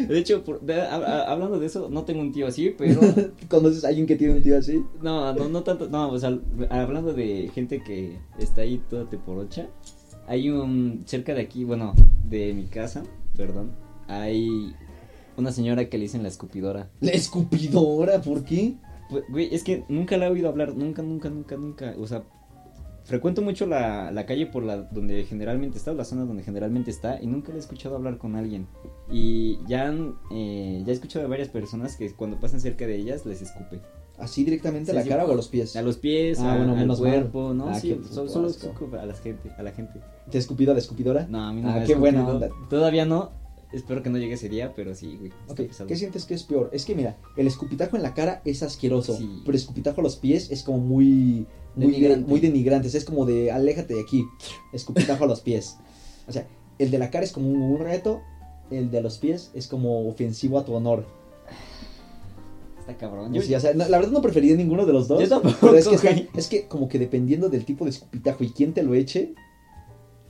De 0.08 0.18
hecho, 0.18 0.44
por- 0.44 0.62
de- 0.62 0.80
a- 0.80 0.96
a- 0.96 1.32
hablando 1.32 1.60
de 1.60 1.66
eso, 1.66 1.90
no 1.90 2.04
tengo 2.04 2.22
un 2.22 2.32
tío 2.32 2.48
así, 2.48 2.74
pero 2.78 3.00
¿conoces 3.50 3.84
a 3.84 3.90
alguien 3.90 4.06
que 4.06 4.16
tiene 4.16 4.36
un 4.36 4.42
tío 4.44 4.58
así? 4.58 4.82
no, 5.02 5.34
no, 5.34 5.50
no 5.50 5.64
tanto, 5.64 5.90
no, 5.90 6.12
o 6.12 6.20
sea, 6.20 6.38
hablando 6.70 7.14
de 7.14 7.50
gente 7.54 7.82
que 7.84 8.18
está 8.40 8.62
ahí 8.62 8.80
toda 8.90 9.10
teporocha, 9.10 9.68
hay 10.28 10.50
un, 10.50 11.02
cerca 11.06 11.34
de 11.34 11.42
aquí, 11.42 11.64
bueno, 11.64 11.94
de 12.30 12.54
mi 12.54 12.66
casa, 12.66 13.04
perdón, 13.36 13.72
hay 14.08 14.74
una 15.40 15.52
señora 15.52 15.90
que 15.90 15.98
le 15.98 16.04
dicen 16.04 16.22
la 16.24 16.30
escupidora. 16.30 16.90
La 17.00 17.12
escupidora, 17.12 18.22
¿por 18.22 18.44
qué? 18.44 18.76
Pues, 19.10 19.24
güey, 19.30 19.54
es 19.54 19.64
que 19.64 19.84
nunca 19.90 20.18
la 20.18 20.28
he 20.28 20.30
oído 20.30 20.50
hablar, 20.50 20.76
nunca, 20.76 21.02
nunca, 21.02 21.30
nunca, 21.30 21.58
nunca, 21.58 21.96
o 22.00 22.06
sea, 22.06 22.24
frecuento 23.06 23.42
mucho 23.42 23.66
la, 23.66 24.12
la 24.12 24.26
calle 24.28 24.46
por 24.46 24.64
la 24.64 24.78
donde 24.84 25.24
generalmente 25.24 25.78
está, 25.80 25.94
la 25.94 26.06
zona 26.06 26.26
donde 26.26 26.44
generalmente 26.44 26.92
está, 26.92 27.20
y 27.22 27.26
nunca 27.26 27.50
le 27.50 27.56
he 27.56 27.60
escuchado 27.60 27.96
hablar 27.96 28.18
con 28.20 28.36
alguien. 28.36 28.68
Y 29.12 29.58
ya, 29.68 29.88
han, 29.88 30.14
eh, 30.32 30.84
ya 30.86 30.92
he 30.92 30.94
escuchado 30.94 31.24
de 31.24 31.30
varias 31.30 31.50
personas 31.50 31.96
que 31.96 32.12
cuando 32.14 32.40
pasan 32.40 32.60
cerca 32.62 32.86
de 32.86 32.96
ellas 32.98 33.26
les 33.26 33.42
escupe. 33.42 33.82
¿Así 34.20 34.44
directamente 34.44 34.92
a 34.92 34.94
Sí, 34.94 34.98
la 34.98 35.04
sí, 35.04 35.10
cara 35.10 35.26
o 35.26 35.32
a 35.32 35.36
los 35.36 35.48
pies? 35.48 35.76
A 35.78 35.82
los 35.82 35.96
pies, 35.98 36.40
Ah, 36.40 36.54
a- 36.54 36.58
bueno, 36.58 36.74
al 36.74 36.80
menos 36.80 37.00
mal. 37.02 37.10
cuerpo, 37.10 37.54
¿no? 37.54 37.70
Ah, 37.70 37.80
sí, 37.80 38.00
solo 38.12 38.48
escupe 38.50 39.00
a 39.00 39.06
la 39.06 39.14
gente, 39.16 39.50
a 39.58 39.64
la 39.64 39.72
gente. 39.72 40.02
¿Te 40.30 40.38
ha 40.38 40.42
escupido 40.42 40.72
a 40.72 40.74
la 40.76 40.80
escupidora? 40.82 41.26
No, 41.30 41.42
a 41.48 41.54
mí 41.54 41.62
no 41.62 41.70
Ah, 41.70 41.80
me 41.80 41.86
qué 41.86 41.96
buena 41.96 42.28
onda. 42.28 42.50
Todavía 42.70 43.06
no. 43.06 43.32
Espero 43.72 44.02
que 44.02 44.10
no 44.10 44.18
llegue 44.18 44.34
ese 44.34 44.50
día, 44.50 44.74
pero 44.76 44.96
sí, 44.96 45.18
güey. 45.20 45.32
¿qué 45.88 45.96
sientes 45.96 46.26
que 46.26 46.34
es 46.34 46.44
peor? 46.44 46.70
Es 46.74 46.86
que 46.86 46.96
mira, 46.96 47.18
el 47.38 47.46
escupitajo 47.46 47.98
en 47.98 48.02
la 48.04 48.16
cara 48.16 48.42
es 48.44 48.64
asqueroso, 48.64 49.16
Sí. 49.16 49.30
pero 49.46 49.52
el 49.56 49.62
escupitajo 49.62 50.02
a 50.02 50.04
los 50.04 50.16
pies 50.16 50.50
es 50.50 50.64
como 50.64 50.80
muy 50.80 51.46
muy 51.76 51.92
Denigrante. 51.94 52.28
muy 52.30 52.40
denigrante, 52.40 52.88
es 52.88 53.06
como 53.06 53.26
de 53.28 53.52
aléjate 53.52 53.94
de 53.94 54.02
aquí, 54.02 54.26
escupitajo 54.74 55.24
a 55.24 55.28
los 55.28 55.42
pies. 55.42 55.78
O 56.28 56.32
sea, 56.32 56.48
el 56.80 56.90
de 56.90 56.98
la 56.98 57.12
cara 57.12 57.24
es 57.24 57.32
como 57.32 57.48
un, 57.50 57.62
un 57.62 57.80
reto, 57.80 58.22
el 58.72 58.90
de 58.90 59.02
los 59.02 59.20
pies 59.20 59.52
es 59.54 59.68
como 59.68 60.08
ofensivo 60.10 60.58
a 60.58 60.66
tu 60.66 60.74
honor. 60.74 61.06
Está 62.80 62.98
cabrón. 62.98 63.32
Sí, 63.40 63.54
o 63.54 63.60
sea, 63.60 63.74
no, 63.76 63.88
la 63.88 63.98
verdad 64.00 64.12
no 64.12 64.22
prefería 64.22 64.56
ninguno 64.56 64.86
de 64.88 64.94
los 64.94 65.08
dos. 65.08 65.22
Yo 65.22 65.30
tampoco, 65.30 65.58
pero 65.62 65.76
es 65.78 65.88
que, 65.88 65.96
está- 65.96 66.16
es 66.36 66.48
que 66.48 66.68
como 66.68 66.90
que 66.90 66.98
dependiendo 66.98 67.50
del 67.50 67.66
tipo 67.66 67.86
de 67.86 67.92
escupitajo 67.92 68.44
y 68.44 68.50
quién 68.50 68.74
te 68.74 68.82
lo 68.82 68.96
eche, 68.96 69.36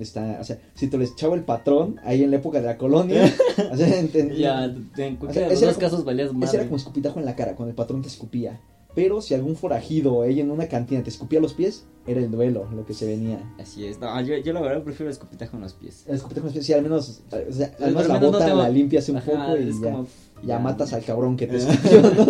está, 0.03 0.37
o 0.39 0.43
sea, 0.43 0.59
si 0.75 0.87
te 0.87 0.97
lo 0.97 1.03
echaba 1.03 1.35
el 1.35 1.43
patrón 1.43 1.99
ahí 2.03 2.23
en 2.23 2.31
la 2.31 2.37
época 2.37 2.59
de 2.61 2.67
la 2.67 2.77
colonia, 2.77 3.23
o 3.71 3.75
sea, 3.77 3.87
Ya, 4.35 4.65
en 4.65 5.17
O 5.21 5.33
sea, 5.33 5.47
de 5.47 5.53
los 5.55 5.61
ese 5.63 5.79
casos 5.79 6.03
valías 6.05 6.27
Ese 6.29 6.37
madre. 6.37 6.57
era 6.57 6.63
como 6.65 6.77
escupitajo 6.77 7.19
en 7.19 7.25
la 7.25 7.35
cara, 7.35 7.55
cuando 7.55 7.69
el 7.71 7.75
patrón 7.75 8.01
te 8.01 8.07
escupía. 8.07 8.59
Pero 8.95 9.21
si 9.21 9.35
algún 9.35 9.55
forajido 9.55 10.23
ahí 10.23 10.39
en 10.39 10.49
una 10.49 10.67
cantina 10.67 11.03
te 11.03 11.11
escupía 11.11 11.39
los 11.39 11.53
pies, 11.53 11.83
era 12.07 12.19
el 12.19 12.31
duelo 12.31 12.67
lo 12.75 12.85
que 12.87 12.95
se 12.95 13.05
venía. 13.05 13.39
Así 13.59 13.85
es. 13.85 13.99
No, 13.99 14.19
yo, 14.21 14.35
yo 14.37 14.51
la 14.51 14.61
verdad 14.61 14.81
prefiero 14.83 15.09
el 15.09 15.13
escupitajo 15.13 15.57
en 15.57 15.61
los 15.61 15.73
pies. 15.73 16.05
El 16.07 16.15
escupitajo 16.15 16.41
en 16.41 16.45
los 16.47 16.53
pies, 16.53 16.65
sí, 16.65 16.73
al 16.73 16.81
menos, 16.81 17.21
o 17.31 17.53
sea, 17.53 17.71
al 17.77 17.83
Al 17.85 17.89
menos 17.93 18.07
la 18.07 18.19
no 18.19 18.31
bota 18.31 18.45
te- 18.47 18.55
la 18.55 18.67
limpias 18.67 19.07
un 19.09 19.17
Ajá, 19.17 19.31
poco 19.31 19.57
y 19.57 19.71
ya, 19.79 19.91
como- 19.91 20.07
ya 20.43 20.57
matas 20.59 20.91
al 20.93 21.03
cabrón 21.03 21.37
que 21.37 21.45
te 21.45 21.57
escupió, 21.57 22.01
¿no? 22.01 22.27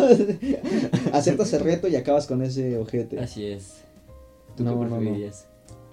Aceptas 1.13 1.53
el 1.53 1.61
reto 1.61 1.87
y 1.87 1.95
acabas 1.95 2.27
con 2.27 2.41
ese 2.43 2.77
ojete. 2.77 3.19
Así 3.19 3.45
es. 3.45 3.75
¿Tú 4.57 4.63
No, 4.65 4.71
qué 4.71 4.75
no, 4.75 4.83
no. 4.89 4.95
preferirías? 4.97 5.45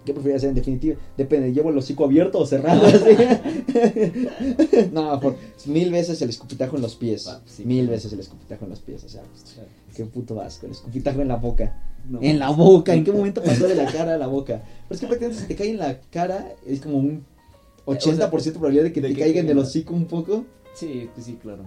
¿Qué 0.06 0.14
prefieres 0.14 0.38
hacer 0.40 0.48
en 0.50 0.54
definitiva? 0.54 0.96
Depende, 1.18 1.52
¿llevo 1.52 1.68
el 1.70 1.76
hocico 1.76 2.04
abierto 2.06 2.38
o 2.38 2.46
cerrado? 2.46 2.86
No, 4.92 5.18
por 5.20 5.36
mil 5.66 5.90
veces 5.90 6.20
el 6.22 6.30
escupitajo 6.30 6.76
en 6.76 6.82
los 6.82 6.94
pies. 6.94 7.26
Ah, 7.28 7.40
sí, 7.46 7.64
mil 7.64 7.80
claro. 7.84 7.92
veces 7.92 8.12
el 8.12 8.20
escupitajo 8.20 8.64
en 8.64 8.70
los 8.70 8.80
pies, 8.80 9.04
o 9.04 9.08
sea, 9.08 9.22
pues, 9.22 9.56
qué 9.94 10.04
puto 10.06 10.40
asco, 10.40 10.66
el 10.66 10.72
escupitajo 10.72 11.20
en 11.20 11.28
la 11.28 11.36
boca. 11.36 11.82
No. 12.08 12.20
En 12.22 12.38
la 12.38 12.50
boca, 12.50 12.94
¿en 12.94 13.04
qué 13.04 13.12
momento 13.12 13.42
pasó 13.42 13.66
de 13.66 13.74
la 13.74 13.86
cara 13.92 14.14
a 14.14 14.18
la 14.18 14.26
boca? 14.28 14.62
Pero 14.88 14.94
es 14.94 15.00
que 15.00 15.06
prácticamente 15.06 15.42
si 15.42 15.48
te 15.48 15.56
cae 15.56 15.70
en 15.70 15.78
la 15.78 15.98
cara, 16.10 16.52
es 16.66 16.80
como 16.80 16.98
un 16.98 17.24
80% 17.86 18.42
de 18.44 18.52
probabilidad 18.52 18.84
de 18.84 18.92
que 18.92 19.00
de 19.00 19.08
te 19.08 19.14
que 19.14 19.20
caiga 19.20 19.40
en 19.40 19.48
el 19.48 19.58
hocico 19.58 19.92
un 19.92 20.06
poco. 20.06 20.44
Sí, 20.74 21.08
pues 21.14 21.26
sí, 21.26 21.38
claro. 21.42 21.64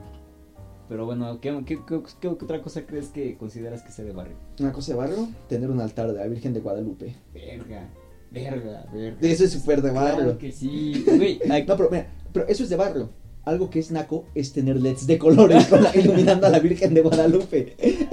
Pero 0.87 1.05
bueno, 1.05 1.39
¿qué, 1.39 1.61
qué, 1.67 1.77
qué- 1.87 2.01
qué 2.19 2.27
otra 2.27 2.61
cosa 2.63 2.83
crees 2.85 3.09
que 3.09 3.37
consideras 3.37 3.83
que 3.83 3.91
sea 3.91 4.05
de 4.05 4.11
barrio? 4.11 4.35
Una 4.59 4.71
cosa 4.71 4.93
de 4.93 4.97
barrio, 4.97 5.27
tener 5.47 5.69
un 5.69 5.79
altar 5.81 6.07
de 6.11 6.17
la 6.17 6.25
Virgen 6.25 6.53
de 6.53 6.61
Guadalupe. 6.61 7.13
Verga, 7.33 7.89
verga, 8.31 8.85
verga. 8.93 9.17
Eso 9.21 9.45
es 9.45 9.51
súper 9.51 9.81
de 9.81 9.91
barrio. 9.91 10.17
Claro 10.17 10.37
que 10.37 10.51
sí. 10.51 11.03
Güey, 11.05 11.39
No, 11.67 11.77
pero 11.77 11.89
mira, 11.89 12.07
pero 12.33 12.47
eso 12.47 12.63
es 12.63 12.69
de 12.69 12.75
barrio. 12.75 13.09
Algo 13.45 13.69
que 13.69 13.79
es 13.79 13.89
naco 13.89 14.25
es 14.35 14.51
tener 14.53 14.79
LEDs 14.79 15.07
de 15.07 15.17
colores 15.17 15.67
iluminando 15.95 16.45
a 16.45 16.49
la 16.49 16.59
Virgen 16.59 16.93
de 16.93 17.01
Guadalupe. 17.01 17.75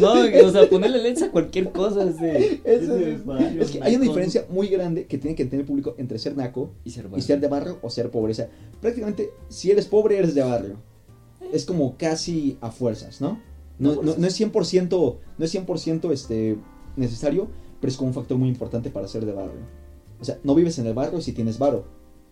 no, 0.00 0.12
o 0.46 0.50
sea, 0.50 0.68
ponerle 0.68 1.02
lentes 1.02 1.24
a 1.24 1.30
cualquier 1.30 1.72
cosa 1.72 2.04
es 2.04 2.18
de, 2.18 2.60
Eso 2.64 2.96
es 2.96 3.04
de 3.04 3.12
es, 3.12 3.26
barrio, 3.26 3.62
es 3.62 3.70
que 3.70 3.82
hay 3.82 3.96
una 3.96 4.04
diferencia 4.04 4.46
muy 4.48 4.68
grande 4.68 5.06
que 5.06 5.18
tiene 5.18 5.36
que 5.36 5.44
tener 5.44 5.60
el 5.60 5.66
público 5.66 5.94
entre 5.98 6.18
ser 6.18 6.36
naco 6.36 6.72
Y 6.84 6.90
ser 6.90 7.06
y 7.14 7.22
ser 7.22 7.40
de 7.40 7.48
barrio 7.48 7.78
o 7.82 7.90
ser 7.90 8.10
pobre. 8.10 8.32
O 8.32 8.34
sea, 8.34 8.48
prácticamente, 8.80 9.30
si 9.48 9.70
eres 9.70 9.86
pobre, 9.86 10.18
eres 10.18 10.34
de 10.34 10.42
barrio. 10.42 10.76
Es 11.52 11.64
como 11.64 11.96
casi 11.98 12.56
a 12.60 12.70
fuerzas, 12.70 13.20
¿no? 13.20 13.40
No, 13.78 14.02
no, 14.02 14.14
no 14.16 14.26
es 14.26 14.40
100%, 14.40 15.16
no 15.38 15.44
es 15.44 15.54
100% 15.54 16.12
este, 16.12 16.56
necesario, 16.96 17.48
pero 17.80 17.90
es 17.90 17.96
como 17.96 18.08
un 18.08 18.14
factor 18.14 18.36
muy 18.38 18.48
importante 18.48 18.90
para 18.90 19.08
ser 19.08 19.24
de 19.24 19.32
barrio. 19.32 19.60
O 20.20 20.24
sea, 20.24 20.38
no 20.44 20.54
vives 20.54 20.78
en 20.78 20.86
el 20.86 20.94
barrio 20.94 21.20
si 21.20 21.32
tienes 21.32 21.58
varo. 21.58 21.84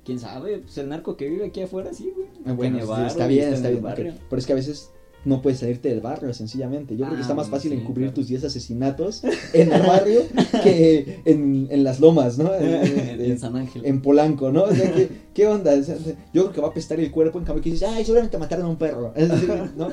¿Quién 0.04 0.18
sabe? 0.18 0.58
Pues 0.58 0.78
el 0.78 0.88
narco 0.88 1.16
que 1.16 1.28
vive 1.28 1.46
aquí 1.46 1.60
afuera, 1.62 1.92
sí, 1.92 2.12
güey. 2.14 2.28
Ah, 2.46 2.52
bueno, 2.52 2.78
Tiene 2.78 3.06
está 3.06 3.26
bien, 3.26 3.48
en 3.48 3.54
está 3.54 3.68
bien. 3.70 3.82
barrio. 3.82 4.14
Pero 4.28 4.38
es 4.40 4.46
que 4.46 4.52
a 4.52 4.56
veces 4.56 4.92
no 5.24 5.42
puedes 5.42 5.58
salirte 5.60 5.88
del 5.88 6.00
barrio, 6.00 6.32
sencillamente. 6.32 6.94
Yo 6.96 7.04
creo 7.04 7.14
que 7.14 7.18
Ah, 7.18 7.22
está 7.22 7.34
más 7.34 7.48
fácil 7.48 7.72
sí, 7.72 7.78
encubrir 7.78 8.06
claro. 8.06 8.14
tus 8.14 8.28
10 8.28 8.44
asesinatos 8.44 9.22
en 9.52 9.72
el 9.72 9.82
barrio 9.82 10.20
que 10.62 11.20
en, 11.24 11.66
en 11.70 11.84
las 11.84 12.00
lomas, 12.00 12.38
¿no? 12.38 12.54
en, 12.58 13.20
En- 13.20 13.38
San 13.38 13.56
Ángel. 13.56 13.84
en 13.84 14.00
Polanco, 14.00 14.50
¿no? 14.52 14.64
O 14.64 14.72
sea, 14.74 14.92
¿qué, 14.94 15.08
qué 15.34 15.46
onda? 15.46 15.72
O 15.74 15.82
sea, 15.82 15.96
yo 16.32 16.42
creo 16.44 16.52
que 16.52 16.60
va 16.60 16.68
a 16.68 16.70
apestar 16.70 16.98
el 17.00 17.10
cuerpo 17.10 17.38
en 17.38 17.44
cambio 17.44 17.62
que 17.62 17.70
dices, 17.70 17.88
ay, 17.88 18.04
seguramente 18.04 18.38
mataron 18.38 18.66
a 18.66 18.68
un 18.68 18.76
perro. 18.76 19.12
Es 19.16 19.28
decir, 19.28 19.50
¿No? 19.76 19.88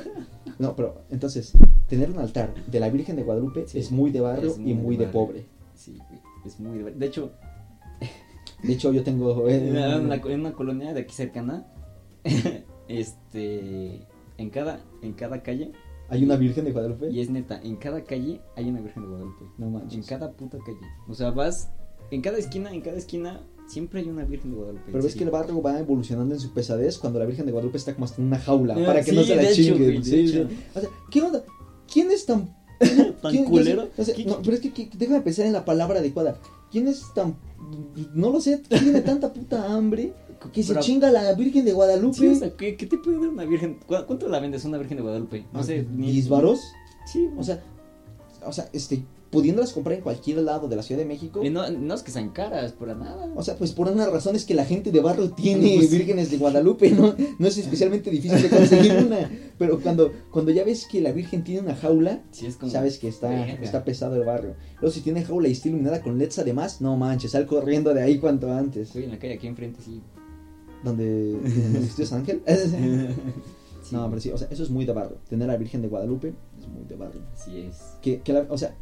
No, 0.58 0.76
pero 0.76 1.02
entonces, 1.10 1.52
tener 1.90 2.10
un 2.12 2.20
altar 2.20 2.54
de 2.68 2.80
la 2.80 2.90
Virgen 2.90 3.16
de 3.18 3.24
Guadalupe 3.24 3.66
Sí, 3.68 3.80
es 3.80 3.92
muy 3.92 4.12
de 4.12 4.22
barrio 4.22 4.56
y 4.64 4.74
muy 4.74 4.96
de 4.96 5.08
pobre. 5.08 5.46
Sí. 5.74 5.98
Es 6.46 6.60
muy 6.60 6.78
de 6.78 6.84
barrio. 6.84 7.00
De 7.00 7.06
hecho, 7.08 7.32
De 8.64 8.74
hecho, 8.74 8.94
yo 8.94 9.04
tengo... 9.04 9.50
eh, 9.50 9.58
en 9.58 10.02
una, 10.04 10.16
en 10.16 10.40
una 10.40 10.54
colonia 10.54 10.94
de 10.94 11.02
aquí 11.02 11.14
cercana, 11.14 11.66
este, 12.88 14.02
en 14.38 14.50
cada, 14.50 14.82
en 15.02 15.14
cada 15.14 15.42
calle, 15.44 15.72
hay 16.10 16.24
una 16.24 16.36
Virgen 16.36 16.66
de 16.66 16.72
Guadalupe. 16.72 17.10
y 17.10 17.20
es 17.20 17.30
neta, 17.30 17.60
en 17.64 17.78
cada 17.78 18.04
calle 18.04 18.42
hay 18.56 18.70
una 18.70 18.82
Virgen 18.82 19.04
de 19.04 19.10
Guadalupe. 19.10 19.46
No 19.58 19.68
En 19.68 19.74
manches. 19.74 20.06
cada 20.06 20.32
puta 20.32 20.58
calle. 20.60 20.78
O 21.08 21.14
sea, 21.14 21.32
vas, 21.32 21.70
en 22.12 22.22
cada 22.22 22.38
esquina, 22.38 22.72
en 22.72 22.82
cada 22.82 22.98
esquina, 22.98 23.42
siempre 23.68 24.02
hay 24.02 24.10
una 24.10 24.24
Virgen 24.26 24.52
de 24.52 24.58
Guadalupe. 24.58 24.84
Pero 24.88 25.00
en 25.00 25.04
ves 25.06 25.16
que 25.16 25.24
el 25.24 25.32
barrio 25.32 25.62
va 25.62 25.80
evolucionando 25.80 26.36
en 26.36 26.40
su 26.40 26.54
pesadez 26.54 26.98
cuando 27.00 27.18
la 27.20 27.26
Virgen 27.26 27.46
de 27.46 27.52
Guadalupe 27.52 27.78
está 27.78 27.94
como 27.94 28.06
hasta 28.06 28.22
en 28.22 28.28
una 28.28 28.38
jaula 28.40 28.76
Ah, 28.78 28.86
para 28.86 29.02
que 29.04 29.10
sí, 29.12 29.16
no 29.16 29.24
se 29.24 29.36
la 29.36 29.52
chinguen. 29.52 30.04
Sí, 30.04 30.28
sí. 30.28 30.48
O 30.76 30.80
sea, 30.80 30.90
¿qué 31.10 31.22
onda? 31.22 31.44
¿Quién 31.92 32.12
es 32.12 32.26
tan 32.26 32.54
¿Tan 33.22 33.32
¿quién- 33.32 33.46
culero? 33.46 33.88
o 33.98 34.04
sea, 34.04 34.14
¿Qué- 34.14 34.26
no, 34.26 34.40
pero 34.44 34.54
es 34.56 34.60
que, 34.60 34.72
que- 34.74 34.90
déjame 34.98 35.22
pensar 35.22 35.46
en 35.46 35.54
la 35.54 35.64
palabra 35.66 36.00
adecuada. 36.00 36.38
¿Quién 36.72 36.88
es 36.88 37.04
tan 37.16 37.36
no 38.14 38.30
lo 38.32 38.40
sé, 38.42 38.58
tiene 38.58 39.02
tanta 39.02 39.34
puta 39.34 39.74
hambre 39.74 40.14
que 40.52 40.64
se 40.64 40.70
Pero- 40.74 40.82
chinga 40.82 41.12
la 41.12 41.34
Virgen 41.34 41.66
de 41.66 41.74
Guadalupe? 41.74 42.18
Sí, 42.18 42.28
o 42.28 42.36
sea, 42.36 42.50
¿qué, 42.56 42.76
¿qué 42.76 42.86
te 42.86 42.98
puede 42.98 43.18
dar 43.20 43.30
una 43.30 43.46
Virgen? 43.46 43.80
¿Cu- 43.86 43.96
¿Cuánto 44.08 44.28
la 44.30 44.40
vendes 44.40 44.66
una 44.66 44.78
Virgen 44.78 44.98
de 44.98 45.04
Guadalupe? 45.04 45.46
No 45.54 45.64
sé, 45.64 45.86
ni... 45.92 46.12
¿Diez 46.12 46.30
varos? 46.30 46.60
Sí, 47.12 47.30
O 47.38 47.44
sea, 47.44 47.64
o 48.46 48.52
sea, 48.54 48.70
este 48.74 49.04
pudiéndolas 49.32 49.74
comprar 49.74 49.98
en 49.98 50.02
cualquier 50.02 50.38
lado 50.38 50.70
de 50.70 50.78
la 50.78 50.84
Ciudad 50.84 51.00
de 51.02 51.06
México. 51.06 51.44
Y 51.44 51.50
no, 51.50 51.70
no 51.70 51.94
es 51.94 52.04
que 52.04 52.12
sean 52.12 52.30
caras, 52.30 52.72
para 52.72 52.96
nada. 52.96 53.30
O 53.36 53.44
sea, 53.44 53.58
pues 53.58 53.74
por 53.74 53.90
una 53.90 54.06
razón 54.08 54.34
es 54.38 54.46
que 54.46 54.54
la 54.54 54.64
gente 54.64 54.92
de 54.92 55.02
barrio 55.02 55.32
tiene 55.32 55.76
Pues- 55.76 55.92
vírgenes 55.92 56.32
de 56.32 56.38
Guadalupe, 56.38 56.92
¿no? 56.92 57.14
No 57.38 57.48
es 57.48 57.58
especialmente 57.58 58.10
difícil 58.10 58.42
de 58.42 58.50
conseguir 58.50 58.94
una. 59.08 59.30
Pero 59.58 59.82
cuando, 59.82 60.14
cuando 60.32 60.52
ya 60.52 60.64
ves 60.64 60.86
que 60.90 61.02
la 61.02 61.12
virgen 61.12 61.44
tiene 61.44 61.60
una 61.62 61.76
jaula, 61.76 62.24
sí, 62.32 62.46
es 62.46 62.56
como... 62.56 62.72
sabes 62.72 62.98
que 62.98 63.10
está, 63.10 63.46
está 63.56 63.84
pesado 63.84 64.16
el 64.16 64.24
barrio. 64.26 64.56
Luego 64.80 64.94
si 64.94 65.02
tiene 65.02 65.26
jaula 65.26 65.50
y 65.50 65.52
está 65.52 65.68
iluminada 65.68 66.02
con 66.02 66.18
LEDs 66.18 66.40
además, 66.40 66.80
no 66.80 66.96
manches, 66.96 67.32
sal 67.32 67.46
corriendo 67.46 67.94
de 67.94 68.04
ahí 68.04 68.20
cuanto 68.20 68.54
antes. 68.54 68.88
Estoy 68.88 69.04
en 69.04 69.12
la 69.12 69.20
calle 69.20 69.34
aquí 69.34 69.48
enfrente, 69.48 69.82
sí. 69.84 70.02
Donde, 70.84 71.32
donde 71.32 71.78
el 71.80 71.84
estudio 71.84 72.06
San 72.08 72.20
Ángel. 72.20 72.42
Sí, 73.86 73.94
no, 73.94 74.10
pero 74.10 74.20
sí, 74.20 74.32
o 74.32 74.38
sea, 74.40 74.48
eso 74.50 74.64
es 74.64 74.72
muy 74.72 74.84
de 74.84 74.94
barrio. 74.94 75.18
Tener 75.30 75.48
a 75.48 75.54
la 75.54 75.60
Virgen 75.60 75.80
de 75.84 75.88
Guadalupe 75.88 76.34
es 76.60 76.68
muy 76.68 76.86
de 76.86 76.96
barrio. 76.96 77.22
Así 77.36 77.60
es. 77.60 77.78
Que, 78.02 78.20
que 78.22 78.34
la- 78.34 78.48
o 78.50 78.58
sea, 78.58 78.74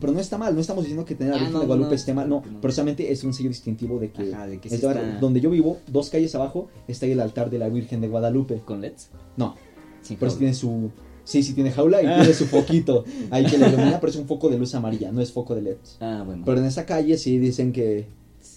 pero 0.00 0.12
no 0.12 0.20
está 0.20 0.38
mal, 0.38 0.54
no 0.54 0.60
estamos 0.60 0.84
diciendo 0.84 1.04
que 1.04 1.16
tener 1.16 1.32
a 1.32 1.36
la 1.36 1.40
Ah, 1.40 1.42
Virgen 1.42 1.54
no, 1.54 1.60
de 1.62 1.66
Guadalupe 1.66 1.90
no, 1.90 1.94
esté 1.96 2.14
mal, 2.14 2.28
no, 2.28 2.36
no, 2.48 2.60
pero 2.60 2.72
solamente 2.72 3.10
es 3.10 3.24
un 3.24 3.34
sello 3.34 3.48
distintivo 3.48 3.98
de 3.98 4.12
que, 4.12 4.32
Ajá, 4.32 4.46
de 4.46 4.60
que 4.60 4.70
sí 4.70 4.76
barrio. 4.86 5.02
está- 5.02 5.18
donde 5.18 5.40
yo 5.40 5.50
vivo, 5.50 5.78
dos 5.88 6.08
calles 6.08 6.32
abajo, 6.36 6.68
está 6.86 7.04
ahí 7.06 7.10
el 7.12 7.18
altar 7.20 7.50
de 7.50 7.58
la 7.58 7.68
Virgen 7.68 8.00
de 8.00 8.06
Guadalupe. 8.06 8.62
¿Con 8.64 8.80
LEDs? 8.80 9.08
No, 9.36 9.56
Sin 10.02 10.18
pero 10.18 10.30
sí 10.30 10.38
tiene 10.38 10.54
su, 10.54 10.92
sí, 11.24 11.42
sí 11.42 11.52
tiene 11.54 11.72
jaula 11.72 12.00
y 12.00 12.06
Ah. 12.06 12.18
tiene 12.18 12.32
su 12.34 12.46
foquito 12.46 13.02
ahí 13.32 13.44
que 13.46 13.58
le 13.58 13.66
ilumina, 13.70 13.98
pero 13.98 14.10
es 14.12 14.16
un 14.16 14.28
foco 14.28 14.48
de 14.50 14.56
luz 14.56 14.72
amarilla, 14.76 15.10
no 15.10 15.20
es 15.20 15.32
foco 15.32 15.56
de 15.56 15.62
LED. 15.62 15.76
Ah, 15.98 16.22
bueno. 16.24 16.44
Pero 16.46 16.60
en 16.60 16.66
esa 16.66 16.86
calle 16.86 17.18
sí 17.18 17.38
dicen 17.40 17.72
que, 17.72 18.06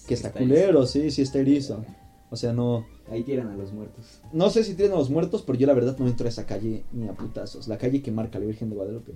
que 0.06 0.14
está, 0.14 0.30
culero, 0.32 0.86
sí, 0.86 1.10
sí 1.10 1.22
está 1.22 1.40
erizo. 1.40 1.84
O 2.30 2.36
sea, 2.36 2.52
no, 2.52 2.84
Ahí 3.10 3.22
tiran 3.24 3.48
a 3.48 3.56
los 3.56 3.72
muertos. 3.72 4.20
no 4.32 4.50
sé 4.50 4.62
si 4.64 4.74
tienen 4.74 4.94
a 4.94 4.98
los 4.98 5.08
muertos, 5.10 5.42
pero 5.46 5.58
yo 5.58 5.66
la 5.66 5.72
verdad 5.72 5.96
no 5.98 6.06
entro 6.06 6.26
a 6.26 6.28
esa 6.28 6.44
calle 6.46 6.84
ni 6.92 7.08
a 7.08 7.12
putazos. 7.14 7.68
La 7.68 7.78
calle 7.78 8.02
que 8.02 8.10
marca 8.12 8.38
la 8.38 8.44
Virgen 8.46 8.68
de 8.70 8.76
Guadalupe. 8.76 9.14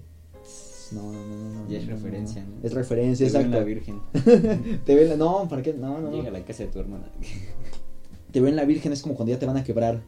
No, 0.92 1.10
no, 1.12 1.26
no, 1.26 1.36
no. 1.36 1.62
no, 1.64 1.68
Ya 1.70 1.78
es 1.78 1.84
no, 1.86 1.92
referencia, 1.94 2.42
no. 2.44 2.50
¿no? 2.56 2.56
Es 2.62 2.72
referencia, 2.74 3.26
Te 3.26 3.32
ven 3.32 3.42
exacto. 3.46 3.58
la 3.58 3.64
Virgen. 3.64 4.80
Te 4.84 4.94
ven 4.94 5.08
la, 5.10 5.16
no, 5.16 5.46
¿para 5.48 5.62
qué? 5.62 5.72
No, 5.74 6.00
no. 6.00 6.10
Llega 6.10 6.28
a 6.28 6.32
la 6.32 6.44
casa 6.44 6.64
de 6.64 6.70
tu 6.70 6.78
hermana. 6.80 7.10
Te 8.30 8.40
ven 8.40 8.56
la 8.56 8.64
Virgen 8.64 8.92
es 8.92 9.02
como 9.02 9.14
cuando 9.14 9.32
ya 9.32 9.38
te 9.38 9.44
van 9.46 9.56
a 9.58 9.64
quebrar. 9.64 10.02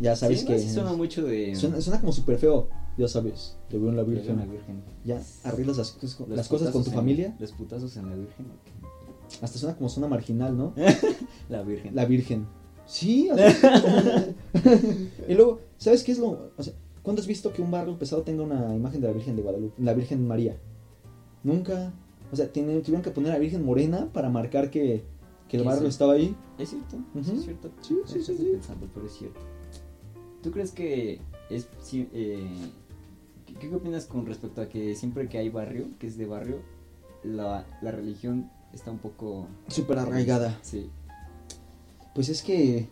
Ya 0.00 0.16
sabes 0.16 0.40
Sí, 0.40 0.46
que 0.46 0.58
sí 0.58 0.70
suena 0.70 0.92
mucho 0.94 1.22
de... 1.24 1.54
suena, 1.54 1.80
suena 1.80 2.00
como 2.00 2.12
súper 2.12 2.38
feo. 2.38 2.68
Ya 2.96 3.08
sabes, 3.08 3.56
te 3.68 3.78
veo 3.78 3.90
en 3.90 3.96
la 3.96 4.02
de 4.04 4.08
ver 4.10 4.18
Virgen. 4.18 4.38
a 4.38 4.46
la 4.46 4.52
Virgen. 4.52 4.82
Ya 5.04 5.22
arreglas 5.44 5.76
las, 5.78 5.92
cosas- 5.92 6.20
Los 6.20 6.28
las 6.36 6.48
cosas 6.48 6.70
con 6.70 6.82
tu 6.84 6.90
en- 6.90 6.96
familia. 6.96 7.36
Los 7.38 7.52
putazos 7.52 7.96
en 7.96 8.08
la 8.10 8.16
Virgen. 8.16 8.46
Hasta 9.42 9.58
suena 9.58 9.76
como 9.76 9.88
zona 9.88 10.08
marginal, 10.08 10.56
¿no? 10.56 10.74
La 11.48 11.62
Virgen. 11.62 11.94
La 11.94 12.04
Virgen. 12.04 12.46
Sí, 12.86 13.28
o 13.30 13.36
sea, 13.36 13.48
y 15.28 15.34
luego, 15.34 15.60
¿sabes 15.78 16.02
qué 16.04 16.12
es 16.12 16.18
lo...? 16.18 16.50
O 16.56 16.62
sea, 16.62 16.74
¿cuándo 17.02 17.20
has 17.20 17.26
visto 17.26 17.52
que 17.52 17.62
un 17.62 17.70
barrio 17.70 17.98
pesado 17.98 18.22
tenga 18.22 18.42
una 18.42 18.74
imagen 18.74 19.00
de 19.00 19.08
la 19.08 19.14
Virgen 19.14 19.36
de 19.36 19.42
Guadalupe? 19.42 19.82
La 19.82 19.94
Virgen 19.94 20.26
María. 20.26 20.56
Nunca. 21.42 21.92
O 22.32 22.36
sea, 22.36 22.52
tienen- 22.52 22.82
tuvieron 22.82 23.02
que 23.02 23.10
poner 23.10 23.30
a 23.30 23.34
la 23.34 23.40
Virgen 23.40 23.64
Morena 23.64 24.08
para 24.12 24.28
marcar 24.28 24.70
que, 24.70 25.02
que 25.48 25.56
el 25.56 25.64
barrio 25.64 25.82
sí. 25.82 25.88
estaba 25.88 26.14
ahí. 26.14 26.34
Es 26.58 26.70
cierto, 26.70 26.96
es 27.18 27.42
cierto. 27.44 27.70
Sí, 27.80 27.96
sí, 28.06 28.22
sí, 28.22 28.48
pensando, 28.52 28.88
pero 28.92 29.06
es 29.06 29.12
cierto. 29.12 29.40
¿Tú 30.42 30.50
crees 30.50 30.72
que 30.72 31.20
es 31.48 31.68
sí, 31.80 32.08
eh, 32.12 32.46
¿qué, 33.46 33.54
qué 33.68 33.74
opinas 33.74 34.06
con 34.06 34.26
respecto 34.26 34.60
a 34.60 34.68
que 34.68 34.94
siempre 34.94 35.28
que 35.28 35.38
hay 35.38 35.48
barrio, 35.48 35.86
que 35.98 36.06
es 36.06 36.18
de 36.18 36.26
barrio, 36.26 36.58
la, 37.22 37.66
la 37.80 37.90
religión 37.90 38.50
está 38.74 38.90
un 38.90 38.98
poco 38.98 39.46
Súper 39.68 39.98
arraigada. 39.98 40.58
Sí. 40.62 40.90
Pues 42.14 42.28
es 42.28 42.42
que 42.42 42.88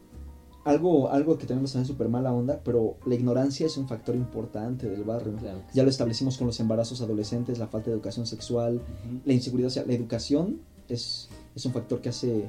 algo, 0.64 1.10
algo 1.10 1.38
que 1.38 1.46
tenemos 1.46 1.72
también 1.72 1.86
súper 1.86 2.08
mala 2.08 2.32
onda, 2.32 2.60
pero 2.64 2.96
la 3.06 3.14
ignorancia 3.14 3.66
es 3.66 3.76
un 3.76 3.88
factor 3.88 4.14
importante 4.14 4.88
del 4.88 5.04
barrio. 5.04 5.36
Claro. 5.36 5.58
Ya 5.68 5.72
sí. 5.72 5.82
lo 5.82 5.88
establecimos 5.88 6.38
con 6.38 6.46
los 6.46 6.58
embarazos 6.60 7.00
adolescentes, 7.00 7.58
la 7.58 7.66
falta 7.66 7.90
de 7.90 7.94
educación 7.94 8.26
sexual, 8.26 8.80
la 9.24 9.32
inseguridad, 9.32 9.68
o 9.68 9.70
sea, 9.70 9.84
la 9.84 9.92
educación 9.92 10.60
es, 10.88 11.28
es 11.54 11.66
un 11.66 11.72
factor 11.72 12.00
que 12.00 12.08
hace 12.10 12.48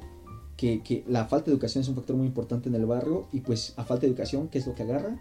que, 0.58 0.84
que 0.84 1.04
la 1.08 1.26
falta 1.26 1.48
de 1.48 1.54
educación 1.54 1.82
es 1.82 1.90
un 1.90 1.96
factor 1.96 2.16
muy 2.16 2.28
importante 2.28 2.70
en 2.70 2.76
el 2.76 2.86
barrio 2.86 3.28
y 3.32 3.42
pues 3.42 3.74
a 3.78 3.84
falta 3.84 4.02
de 4.02 4.08
educación, 4.08 4.48
¿qué 4.48 4.60
es 4.60 4.68
lo 4.68 4.76
que 4.76 4.84
agarra? 4.84 5.18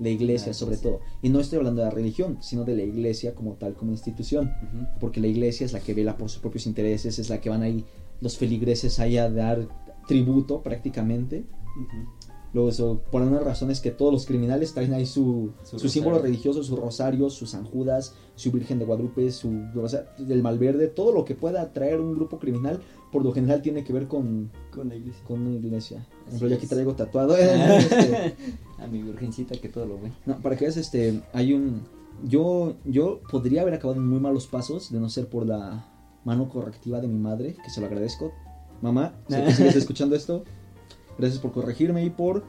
La 0.00 0.08
iglesia 0.08 0.54
sobre 0.54 0.78
todo. 0.78 1.00
Y 1.22 1.28
no 1.28 1.40
estoy 1.40 1.58
hablando 1.58 1.82
de 1.82 1.88
la 1.88 1.94
religión, 1.94 2.38
sino 2.40 2.64
de 2.64 2.74
la 2.74 2.82
iglesia 2.82 3.34
como 3.34 3.54
tal, 3.54 3.74
como 3.74 3.92
institución. 3.92 4.52
Porque 4.98 5.20
la 5.20 5.26
iglesia 5.28 5.64
es 5.66 5.72
la 5.72 5.80
que 5.80 5.94
vela 5.94 6.16
por 6.16 6.30
sus 6.30 6.40
propios 6.40 6.66
intereses, 6.66 7.18
es 7.18 7.28
la 7.28 7.40
que 7.40 7.50
van 7.50 7.62
ahí 7.62 7.84
los 8.20 8.36
feligreses 8.36 8.98
ahí 8.98 9.18
a 9.18 9.30
dar 9.30 9.68
tributo 10.08 10.62
prácticamente. 10.62 11.44
Eso, 12.54 13.00
por 13.10 13.22
algunas 13.22 13.44
razones 13.44 13.80
que 13.80 13.90
todos 13.90 14.12
los 14.12 14.26
criminales 14.26 14.74
traen 14.74 14.92
ahí 14.92 15.06
su, 15.06 15.52
Su 15.62 15.78
su 15.78 15.88
símbolo 15.88 16.18
religioso, 16.18 16.62
su 16.64 16.76
rosario, 16.76 17.30
sus 17.30 17.50
San 17.50 17.64
Judas, 17.64 18.14
su 18.34 18.50
Virgen 18.50 18.78
de 18.78 18.84
Guadalupe, 18.84 19.30
su 19.30 19.66
o 19.76 19.88
sea, 19.88 20.12
el 20.18 20.42
Malverde, 20.42 20.88
todo 20.88 21.12
lo 21.12 21.24
que 21.24 21.34
pueda 21.34 21.72
traer 21.72 22.00
un 22.00 22.14
grupo 22.14 22.38
criminal, 22.38 22.80
por 23.12 23.24
lo 23.24 23.32
general 23.32 23.62
tiene 23.62 23.84
que 23.84 23.92
ver 23.92 24.08
con, 24.08 24.50
Con 24.72 24.88
la 24.88 24.96
iglesia. 24.96 25.22
con 25.26 25.40
una 25.46 25.56
iglesia. 25.56 26.06
Por 26.08 26.28
ejemplo, 26.28 26.48
yo 26.48 26.54
aquí 26.56 26.64
es. 26.64 26.70
traigo 26.70 26.94
tatuado. 26.94 27.36
este, 27.36 28.34
A 28.78 28.86
mi 28.86 29.02
virgencita 29.02 29.56
que 29.56 29.68
todo 29.68 29.86
lo 29.86 30.00
ve. 30.00 30.10
no, 30.26 30.38
para 30.38 30.56
que 30.56 30.64
veas, 30.64 30.76
este, 30.76 31.20
hay 31.32 31.52
un... 31.52 31.82
Yo, 32.24 32.74
yo 32.84 33.20
podría 33.30 33.62
haber 33.62 33.74
acabado 33.74 33.98
en 33.98 34.06
muy 34.06 34.20
malos 34.20 34.46
pasos 34.46 34.90
de 34.90 35.00
no 35.00 35.08
ser 35.08 35.28
por 35.28 35.46
la 35.46 35.86
mano 36.24 36.48
correctiva 36.48 37.00
de 37.00 37.08
mi 37.08 37.18
madre, 37.18 37.56
que 37.62 37.70
se 37.70 37.80
lo 37.80 37.86
agradezco. 37.86 38.32
Mamá, 38.82 39.14
que 39.28 39.52
sigues 39.52 39.76
escuchando 39.76 40.16
esto. 40.16 40.44
Gracias 41.20 41.40
por 41.40 41.52
corregirme 41.52 42.04
y 42.04 42.10
por 42.10 42.42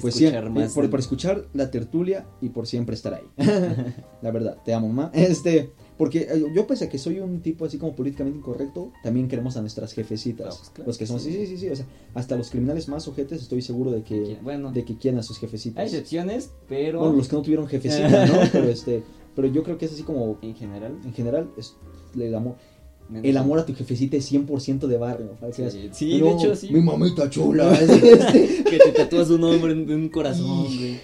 pues 0.00 0.16
Escuchar 0.16 0.52
por, 0.74 0.90
por 0.90 1.00
escuchar 1.00 1.46
la 1.52 1.70
tertulia 1.70 2.26
y 2.40 2.48
por 2.48 2.66
siempre 2.66 2.94
estar 2.94 3.14
ahí. 3.14 3.24
la 4.22 4.30
verdad, 4.30 4.56
te 4.64 4.72
amo, 4.72 4.88
mamá. 4.88 5.10
Este, 5.12 5.72
porque 5.98 6.20
eh, 6.22 6.44
yo 6.54 6.66
pese 6.66 6.86
a 6.86 6.88
que 6.88 6.98
soy 6.98 7.20
un 7.20 7.40
tipo 7.40 7.64
así 7.64 7.78
como 7.78 7.94
políticamente 7.94 8.38
incorrecto, 8.38 8.92
también 9.02 9.28
queremos 9.28 9.56
a 9.56 9.60
nuestras 9.60 9.92
jefecitas. 9.92 10.56
Pues 10.56 10.70
claro 10.70 10.86
los 10.88 10.98
que 10.98 11.06
somos, 11.06 11.22
sí, 11.22 11.32
sí. 11.32 11.46
sí, 11.46 11.58
sí, 11.58 11.68
o 11.68 11.76
sea, 11.76 11.86
hasta 12.14 12.36
los 12.36 12.50
criminales 12.50 12.88
más 12.88 13.06
ojetes 13.08 13.42
estoy 13.42 13.62
seguro 13.62 13.90
de 13.90 14.02
que, 14.02 14.38
Bueno, 14.42 14.72
de 14.72 14.84
que 14.84 14.96
quieren 14.96 15.20
a 15.20 15.22
sus 15.22 15.36
hay 15.36 15.40
jefecitas. 15.42 15.84
excepciones, 15.84 16.50
pero 16.68 17.00
Bueno, 17.00 17.16
los 17.16 17.28
que 17.28 17.36
no 17.36 17.42
tuvieron 17.42 17.66
jefecita, 17.66 18.26
¿no? 18.26 18.34
Pero 18.52 18.68
este, 18.68 19.02
pero 19.36 19.48
yo 19.48 19.64
creo 19.64 19.78
que 19.78 19.86
es 19.86 19.92
así 19.92 20.04
como, 20.04 20.38
en 20.42 20.54
general. 20.54 20.96
en 21.04 21.12
general, 21.12 21.50
es 21.56 21.74
el 22.14 22.34
amor, 22.34 22.56
el 23.22 23.36
amor 23.36 23.58
a 23.58 23.66
tu 23.66 23.74
jefecita 23.74 24.16
es 24.16 24.30
100% 24.32 24.86
de 24.86 24.96
barrio. 24.98 25.30
Sí, 25.92 26.18
de 26.18 26.30
hecho, 26.30 26.56
sí. 26.56 26.70
Mi 26.72 26.80
mamita 26.80 27.28
chula. 27.30 27.72
este, 27.80 28.64
que 28.64 28.78
te 28.78 28.92
tatúas 28.92 29.30
un 29.30 29.40
nombre 29.42 29.72
en 29.72 29.90
un 29.90 30.08
corazón, 30.08 30.64
güey. 30.64 31.00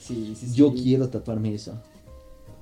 Sí, 0.00 0.34
sí, 0.38 0.46
sí. 0.48 0.54
Yo 0.54 0.72
quiero 0.74 1.08
tatuarme 1.08 1.54
eso. 1.54 1.72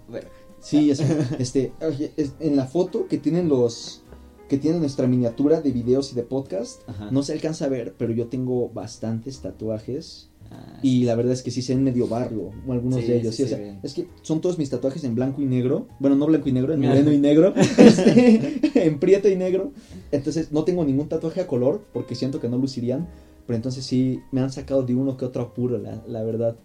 Bueno, 0.08 0.28
Sí, 0.60 0.90
es- 0.92 1.00
este, 1.40 1.72
es- 2.16 2.34
en 2.38 2.56
la 2.56 2.66
foto 2.66 3.08
que 3.08 3.18
tienen 3.18 3.48
los, 3.48 4.02
que 4.48 4.58
tienen 4.58 4.80
nuestra 4.80 5.08
miniatura 5.08 5.60
de 5.60 5.72
videos 5.72 6.12
y 6.12 6.14
de 6.14 6.22
podcast, 6.22 6.88
Ajá. 6.88 7.10
no 7.10 7.22
se 7.24 7.32
alcanza 7.32 7.64
a 7.64 7.68
ver, 7.68 7.94
pero 7.98 8.12
yo 8.12 8.26
tengo 8.28 8.68
bastantes 8.68 9.40
tatuajes 9.40 10.28
ah, 10.50 10.78
y 10.82 11.04
la 11.04 11.14
verdad 11.14 11.32
es 11.32 11.42
que 11.42 11.50
sí 11.50 11.62
se 11.62 11.74
ven 11.74 11.84
medio 11.84 12.08
barrio, 12.08 12.50
o 12.66 12.72
algunos 12.72 13.00
Sí, 13.00 13.06
de 13.06 13.18
ellos, 13.20 13.34
sí 13.34 13.46
sí, 13.46 13.52
o 13.52 13.56
sea, 13.56 13.78
es 13.82 13.94
que 13.94 14.06
son 14.22 14.40
todos 14.40 14.58
mis 14.58 14.68
tatuajes 14.70 15.04
en 15.04 15.14
blanco 15.14 15.40
y 15.42 15.44
negro, 15.46 15.86
bueno, 16.00 16.16
no 16.16 16.26
blanco 16.26 16.48
y 16.48 16.52
negro, 16.52 16.72
en 16.74 16.80
moreno 16.80 17.12
y 17.12 17.18
negro, 17.18 17.54
este, 17.78 18.60
en 18.86 18.98
prieto 18.98 19.28
y 19.28 19.36
negro, 19.36 19.72
entonces 20.10 20.52
no 20.52 20.64
tengo 20.64 20.84
ningún 20.84 21.08
tatuaje 21.08 21.40
a 21.40 21.46
color 21.46 21.84
porque 21.92 22.14
siento 22.14 22.40
que 22.40 22.48
no 22.48 22.58
lucirían, 22.58 23.08
pero 23.46 23.56
entonces 23.56 23.84
sí 23.84 24.20
me 24.32 24.40
han 24.40 24.52
sacado 24.52 24.82
de 24.82 24.94
uno 24.94 25.16
que 25.16 25.24
otro 25.24 25.42
apuro, 25.42 25.78
la, 25.78 26.02
la 26.06 26.22
verdad. 26.22 26.56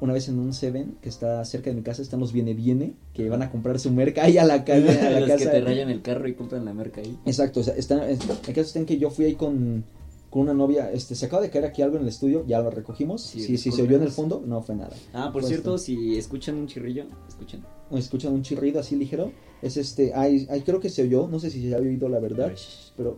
Una 0.00 0.12
vez 0.12 0.28
en 0.28 0.38
un 0.38 0.52
Seven 0.52 0.94
que 1.02 1.08
está 1.08 1.44
cerca 1.44 1.70
de 1.70 1.76
mi 1.76 1.82
casa 1.82 2.02
están 2.02 2.20
los 2.20 2.32
Viene 2.32 2.54
Viene 2.54 2.92
que 3.14 3.28
van 3.28 3.42
a 3.42 3.50
comprar 3.50 3.80
su 3.80 3.90
merca 3.90 4.22
ahí 4.22 4.38
a 4.38 4.44
la 4.44 4.64
calle, 4.64 4.90
a 4.92 5.10
la 5.10 5.18
los 5.26 5.28
casa. 5.28 5.46
que 5.46 5.58
te 5.58 5.60
rayan 5.60 5.90
el 5.90 6.02
carro 6.02 6.28
y 6.28 6.34
compran 6.34 6.64
la 6.64 6.72
merca 6.72 7.00
ahí. 7.00 7.18
Exacto, 7.26 7.58
o 7.58 7.62
sea, 7.64 7.74
está, 7.74 8.08
es- 8.08 8.20
el 8.20 8.54
caso 8.54 8.60
está 8.60 8.78
en 8.78 8.86
que 8.86 8.96
yo 8.98 9.10
fui 9.10 9.24
ahí 9.24 9.34
con, 9.34 9.82
con 10.30 10.42
una 10.42 10.54
novia, 10.54 10.92
este, 10.92 11.14
se 11.14 11.26
acaba 11.26 11.40
de 11.40 11.50
caer 11.50 11.64
aquí 11.64 11.80
algo 11.80 11.96
en 11.96 12.02
el 12.02 12.08
estudio, 12.08 12.44
ya 12.46 12.60
lo 12.60 12.70
recogimos, 12.70 13.22
Sí, 13.22 13.40
sí, 13.40 13.56
sí, 13.56 13.72
se 13.72 13.82
oyó 13.82 13.96
en 13.96 14.02
el 14.02 14.10
fondo, 14.10 14.42
no 14.46 14.60
fue 14.62 14.74
nada. 14.74 14.94
Ah, 15.14 15.30
por 15.32 15.40
Pues 15.40 15.46
cierto, 15.48 15.78
si 15.78 16.16
escuchan 16.18 16.56
un 16.56 16.66
chirrillo, 16.66 17.06
escuchen. 17.26 17.64
Escuchan 17.92 18.34
un 18.34 18.42
chirrido 18.42 18.80
así 18.80 18.96
ligero, 18.96 19.32
es 19.62 19.78
este, 19.78 20.12
ay, 20.14 20.46
ay, 20.50 20.60
creo 20.60 20.80
que 20.80 20.90
se 20.90 21.02
oyó, 21.02 21.28
no 21.28 21.40
sé 21.40 21.50
si 21.50 21.66
se 21.66 21.74
había 21.74 21.88
oído 21.88 22.08
la 22.10 22.20
verdad, 22.20 22.52
pero 22.96 23.16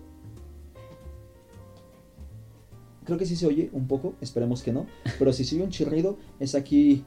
creo 3.04 3.18
que 3.18 3.26
sí 3.26 3.34
se 3.34 3.46
oye 3.46 3.70
un 3.72 3.88
poco, 3.88 4.14
esperemos 4.20 4.62
que 4.62 4.72
no, 4.72 4.86
pero 5.18 5.32
si 5.32 5.44
se 5.44 5.56
oye 5.56 5.64
un 5.64 5.70
chirrido 5.70 6.16
es 6.38 6.54
aquí, 6.54 7.04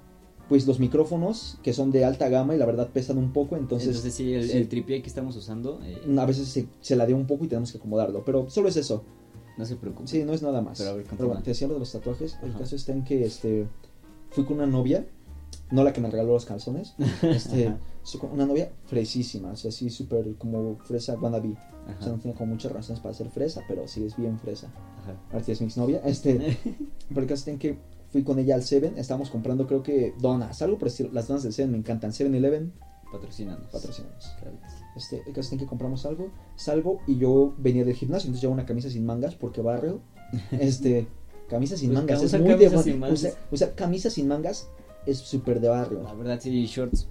pues 0.50 0.68
los 0.68 0.82
micrófonos 0.82 1.60
que 1.64 1.72
son 1.72 1.92
de 1.92 2.04
alta 2.04 2.28
gama 2.28 2.54
y 2.54 2.58
la 2.58 2.66
verdad 2.66 2.90
pesan 2.92 3.18
un 3.18 3.32
poco, 3.32 3.56
Entonces, 3.56 3.88
entonces, 3.88 4.14
sí, 4.14 4.34
el, 4.34 4.50
sí. 4.50 4.58
el 4.58 4.68
tripié 4.68 5.02
que 5.02 5.08
estamos 5.08 5.38
usando, 5.38 5.80
eh, 5.82 6.02
a 6.20 6.26
veces 6.26 6.50
se, 6.50 6.68
se 6.82 6.98
ladea 6.98 7.16
un 7.16 7.26
poco 7.26 7.46
y 7.46 7.48
tenemos 7.48 7.72
que 7.72 7.78
acomodarlo, 7.78 8.26
pero 8.26 8.50
solo 8.50 8.68
es 8.68 8.76
eso. 8.76 9.06
No 9.58 9.66
se 9.66 9.76
preocupen. 9.76 10.08
Sí, 10.08 10.24
no 10.24 10.34
es 10.34 10.42
nada 10.42 10.62
más. 10.62 10.78
Pero 10.78 10.92
a 10.92 10.94
ver, 10.94 11.06
Pero 11.10 11.28
bueno, 11.28 11.42
te 11.44 11.52
decía 11.52 11.68
lo 11.68 11.76
de 11.76 11.80
los 11.82 11.92
tatuajes. 11.92 12.38
El 12.42 12.54
caso 12.54 12.76
está 12.76 12.92
en 12.92 13.04
que 13.04 13.26
este 13.26 13.68
fui 14.32 14.46
con 14.46 14.58
una 14.58 14.66
novia, 14.68 15.06
no 15.72 15.84
la 15.84 15.94
que 15.94 16.02
me 16.02 16.10
regaló 16.10 16.34
los 16.34 16.46
calzones, 16.46 16.96
este, 17.22 17.74
una 18.32 18.46
novia 18.46 18.72
fresísima, 18.86 19.52
o 19.52 19.56
sea, 19.56 19.70
así 19.70 19.90
súper 19.90 20.36
como 20.36 20.78
fresa 20.80 21.16
wannabe. 21.20 21.56
Ajá, 21.88 21.98
O 22.00 22.04
sea, 22.04 22.12
no 22.14 22.20
tiene 22.20 22.38
como 22.38 22.54
muchas 22.54 22.72
razones 22.72 23.02
para 23.02 23.14
ser 23.14 23.30
fresa, 23.30 23.62
pero 23.68 23.88
sí 23.88 24.06
es 24.06 24.16
bien 24.16 24.40
fresa. 24.40 24.68
ajá. 25.02 25.16
Ahorita 25.34 25.52
es 25.52 25.62
mi 25.62 25.68
exnovia. 25.68 26.02
Este, 26.06 26.58
pero 27.10 27.22
el 27.22 27.28
caso 27.28 27.40
está 27.40 27.52
en 27.52 27.60
que 27.60 27.78
fui 28.12 28.24
con 28.24 28.40
ella 28.40 28.56
al 28.56 28.64
Seven, 28.64 28.98
estábamos 28.98 29.30
comprando 29.30 29.68
creo 29.68 29.84
que 29.84 30.14
donas, 30.20 30.62
algo 30.62 30.78
por 30.78 30.88
estilo. 30.88 31.10
Las 31.14 31.28
donas 31.28 31.44
del 31.44 31.52
Seven 31.54 31.72
me 31.72 31.78
encantan. 31.78 32.12
7-Eleven, 32.12 32.72
Patrocínanos. 33.12 33.68
patrocinados. 33.72 34.32
Claro 34.40 34.58
que 34.62 34.70
sí. 34.70 34.76
Este, 34.96 35.18
el 35.26 35.34
caso 35.34 35.42
está 35.42 35.56
en 35.56 35.60
que 35.60 35.66
compramos 35.66 36.06
algo, 36.06 36.30
salgo 36.56 37.00
y 37.08 37.18
yo 37.18 37.54
venía 37.58 37.84
del 37.84 37.96
gimnasio, 37.96 38.28
entonces 38.28 38.42
llevo 38.42 38.54
una 38.54 38.66
camisa 38.66 38.90
sin 38.90 39.06
mangas 39.06 39.36
porque 39.36 39.62
barrio. 39.62 40.02
Este, 40.52 41.08
camisa 41.50 41.78
sin 41.78 41.90
Pues, 41.92 42.00
mangas, 42.00 42.24
es 42.24 42.34
muy 42.40 42.42
de 42.50 42.56
camisa 42.56 42.76
barrio. 42.76 42.92
sin 42.94 43.00
mangas. 43.00 43.20
Usar, 43.20 43.34
usar 43.52 43.76
camisa 43.76 44.10
sin 44.10 44.28
mangas 44.28 44.70
es 45.06 45.18
súper 45.20 45.60
de 45.60 45.68
barrio. 45.70 46.02
La 46.04 46.14
verdad, 46.14 46.40
sí, 46.42 46.66
shorts. 46.66 47.08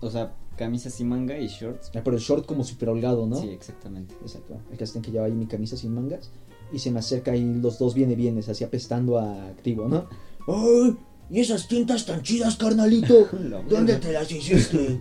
O 0.00 0.10
sea, 0.10 0.34
camisas 0.56 0.92
sin 0.94 1.08
manga 1.08 1.38
y 1.38 1.46
shorts. 1.48 1.90
Ah, 1.94 2.00
Pero 2.04 2.16
el 2.16 2.22
short 2.22 2.46
como 2.46 2.62
súper 2.64 2.88
holgado, 2.90 3.26
¿no? 3.26 3.36
Sí, 3.36 3.48
exactamente. 3.48 4.14
Exacto. 4.22 4.54
El 4.70 4.78
caso 4.78 4.84
está 4.84 4.98
en 4.98 5.02
que 5.02 5.10
lleva 5.10 5.26
ahí 5.26 5.32
mi 5.32 5.46
camisa 5.46 5.76
sin 5.76 5.94
mangas 5.94 6.30
y 6.72 6.78
se 6.78 6.90
me 6.90 6.98
acerca 6.98 7.32
ahí 7.32 7.42
los 7.60 7.78
dos 7.78 7.94
viene 7.94 8.14
bienes, 8.14 8.48
así 8.48 8.64
apestando 8.64 9.18
a 9.18 9.46
activo, 9.48 9.88
¿no? 9.88 10.06
¡Ay! 10.48 10.96
¿Y 11.30 11.40
esas 11.40 11.66
tintas 11.68 12.04
tan 12.04 12.22
chidas, 12.22 12.56
carnalito? 12.56 13.26
¿Dónde 13.68 13.96
te 13.96 14.12
las 14.12 14.30
hiciste? 14.30 15.00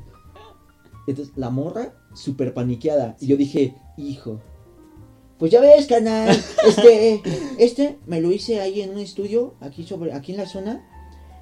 Entonces, 1.07 1.33
la 1.37 1.49
morra, 1.49 1.93
súper 2.13 2.53
paniqueada. 2.53 3.17
Y 3.19 3.27
yo 3.27 3.37
dije, 3.37 3.75
hijo. 3.97 4.41
Pues 5.37 5.51
ya 5.51 5.61
ves, 5.61 5.87
canal. 5.87 6.35
Este, 6.65 7.21
este 7.57 7.99
me 8.05 8.21
lo 8.21 8.31
hice 8.31 8.61
ahí 8.61 8.81
en 8.81 8.91
un 8.91 8.99
estudio, 8.99 9.55
aquí 9.59 9.83
sobre, 9.83 10.13
aquí 10.13 10.31
en 10.31 10.37
la 10.37 10.45
zona. 10.45 10.89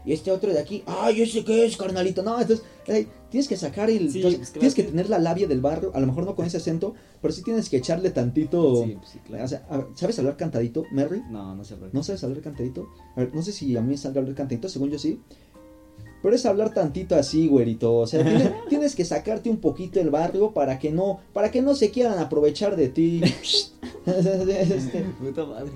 Y 0.03 0.14
este 0.14 0.32
otro 0.32 0.51
de 0.51 0.59
aquí, 0.59 0.84
ay, 0.88 1.22
¿ese 1.22 1.45
qué 1.45 1.66
es, 1.66 1.78
carnalito? 1.78 2.24
No, 2.24 2.41
entonces, 2.41 2.66
ay, 2.88 3.07
tienes 3.30 3.47
que 3.47 3.55
sacar 3.55 3.89
el. 3.89 4.09
Sí, 4.09 4.18
entonces, 4.18 4.39
pues, 4.39 4.49
claro 4.49 4.59
tienes 4.62 4.74
que 4.74 4.84
tener 4.84 5.09
la 5.09 5.20
labia 5.20 5.47
del 5.47 5.62
barrio, 5.62 5.91
a 5.93 5.99
lo 5.99 6.07
mejor 6.07 6.26
no 6.26 6.36
con 6.36 6.45
ese 6.45 6.57
acento, 6.57 6.95
pero 7.22 7.32
sí 7.32 7.43
tienes 7.43 7.70
que 7.70 7.78
echarle 7.78 8.09
tantito. 8.09 8.84
Sí, 8.84 8.95
pues 8.97 9.09
sí, 9.09 9.20
claro. 9.20 9.45
O 9.45 9.47
sea, 9.47 9.68
ver, 9.70 9.88
¿sabes 9.93 10.18
hablar 10.18 10.38
cantadito, 10.38 10.86
Merry? 10.91 11.22
No, 11.30 11.55
no 11.55 11.64
sé 11.64 11.76
hablar. 11.76 11.91
¿No 11.93 12.01
sabes 12.01 12.24
hablar 12.24 12.41
cantadito? 12.41 12.88
A 13.16 13.20
ver, 13.20 13.36
no 13.36 13.43
sé 13.43 13.51
si 13.51 13.78
a 13.78 13.82
mí 13.82 13.95
salga 13.95 14.22
hablar 14.22 14.36
cantadito, 14.36 14.70
según 14.70 14.89
yo 14.89 14.97
sí. 14.97 15.20
Pero 16.22 16.36
es 16.36 16.45
hablar 16.45 16.74
tantito 16.74 17.15
así, 17.15 17.47
güerito. 17.47 17.95
O 17.97 18.07
sea, 18.07 18.24
tienes, 18.24 18.51
tienes 18.69 18.95
que 18.95 19.05
sacarte 19.05 19.49
un 19.49 19.57
poquito 19.57 19.99
el 19.99 20.09
barrio 20.09 20.51
para 20.51 20.78
que 20.80 20.91
no, 20.91 21.19
para 21.34 21.49
que 21.51 21.61
no 21.61 21.74
se 21.76 21.89
quieran 21.91 22.19
aprovechar 22.19 22.76
de 22.76 22.89
ti. 22.89 23.22
Este, 24.05 25.01
Puta 25.19 25.45
madre. 25.45 25.72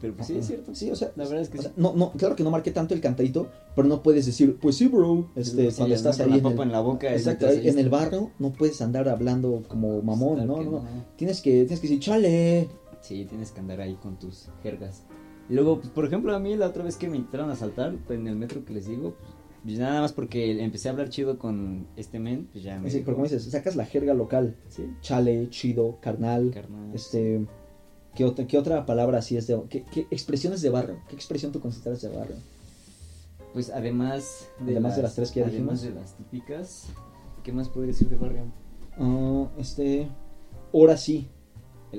Pero 0.00 0.14
pues 0.14 0.26
sí, 0.26 0.36
es 0.36 0.46
cierto. 0.46 0.74
Sí, 0.74 0.90
o 0.90 0.96
sea, 0.96 1.12
La 1.16 1.24
verdad 1.24 1.40
es 1.40 1.48
que 1.48 1.58
o 1.58 1.62
sea, 1.62 1.70
sí. 1.70 1.76
no, 1.80 1.94
no, 1.94 2.10
claro 2.12 2.36
que 2.36 2.42
no 2.42 2.50
marqué 2.50 2.70
tanto 2.72 2.92
el 2.94 3.00
cantadito, 3.00 3.48
pero 3.74 3.88
no 3.88 4.02
puedes 4.02 4.26
decir, 4.26 4.56
pues 4.60 4.76
sí, 4.76 4.86
bro. 4.88 5.28
Este, 5.34 5.70
Sí, 5.70 5.76
cuando 5.78 5.94
estás 5.94 6.20
ahí 6.20 6.30
la 6.30 6.36
en 6.36 6.42
papa 6.42 6.62
el, 6.62 6.68
en 6.68 6.72
la 6.72 6.80
boca. 6.80 7.12
exacto, 7.12 7.46
ahí 7.46 7.68
en 7.68 7.78
el 7.78 7.86
está- 7.86 7.96
barrio, 7.96 8.30
no 8.38 8.52
puedes 8.52 8.82
andar 8.82 9.08
hablando 9.08 9.62
como 9.68 10.02
mamón, 10.02 10.46
¿no? 10.46 10.62
no, 10.62 10.70
no. 10.70 10.84
Tienes 11.16 11.40
que, 11.40 11.50
tienes 11.64 11.80
que 11.80 11.86
decir, 11.88 12.00
chale. 12.00 12.68
Sí, 13.00 13.24
tienes 13.24 13.50
que 13.52 13.60
andar 13.60 13.80
ahí 13.80 13.94
con 13.94 14.18
tus 14.18 14.48
jergas. 14.62 15.04
Y 15.48 15.54
luego, 15.54 15.78
pues, 15.78 15.88
por 15.90 16.04
ejemplo, 16.06 16.34
a 16.34 16.38
mí 16.38 16.54
la 16.56 16.66
otra 16.66 16.82
vez 16.84 16.96
que 16.96 17.08
me 17.08 17.16
entraron 17.16 17.50
a 17.50 17.56
saltar 17.56 17.94
pues, 18.06 18.18
en 18.18 18.26
el 18.26 18.36
metro 18.36 18.64
que 18.64 18.72
les 18.74 18.86
digo, 18.86 19.14
pues, 19.18 19.30
pues 19.64 19.78
nada 19.78 20.02
más 20.02 20.12
porque 20.12 20.62
empecé 20.62 20.88
a 20.88 20.92
hablar 20.92 21.08
chido 21.08 21.38
con 21.38 21.86
este 21.96 22.18
men, 22.18 22.48
pues 22.52 22.62
ya 22.62 22.78
me. 22.78 22.90
Dices, 22.90 23.44
sacas 23.44 23.76
la 23.76 23.86
jerga 23.86 24.12
local. 24.12 24.56
Chale, 25.00 25.48
chido, 25.48 25.98
carnal. 26.02 26.50
Carnal. 26.52 26.94
Este. 26.94 27.46
¿Qué, 28.14 28.24
otra, 28.24 28.46
qué 28.46 28.58
otra 28.58 28.84
palabra 28.84 29.18
así 29.18 29.38
es 29.38 29.46
de.? 29.46 29.62
Qué, 29.70 29.84
¿Qué, 29.90 30.06
expresiones 30.10 30.60
de 30.60 30.68
barrio? 30.68 31.00
¿Qué 31.08 31.16
expresión 31.16 31.50
tú 31.50 31.60
consideras 31.60 32.02
de 32.02 32.10
barrio? 32.10 32.36
Pues 33.54 33.70
además. 33.70 34.50
De 34.60 34.72
además 34.72 34.90
las, 34.90 34.96
de 34.96 35.02
las 35.02 35.14
tres 35.14 35.30
que 35.30 35.40
ya 35.40 35.46
Además 35.46 35.80
de 35.80 35.92
las 35.92 36.14
típicas. 36.14 36.84
¿Qué 37.42 37.50
más 37.50 37.70
podría 37.70 37.92
decir 37.92 38.10
de 38.10 38.16
barrio? 38.16 38.44
Uh, 38.98 39.48
este. 39.58 40.08
Ahora 40.74 40.98
sí. 40.98 41.30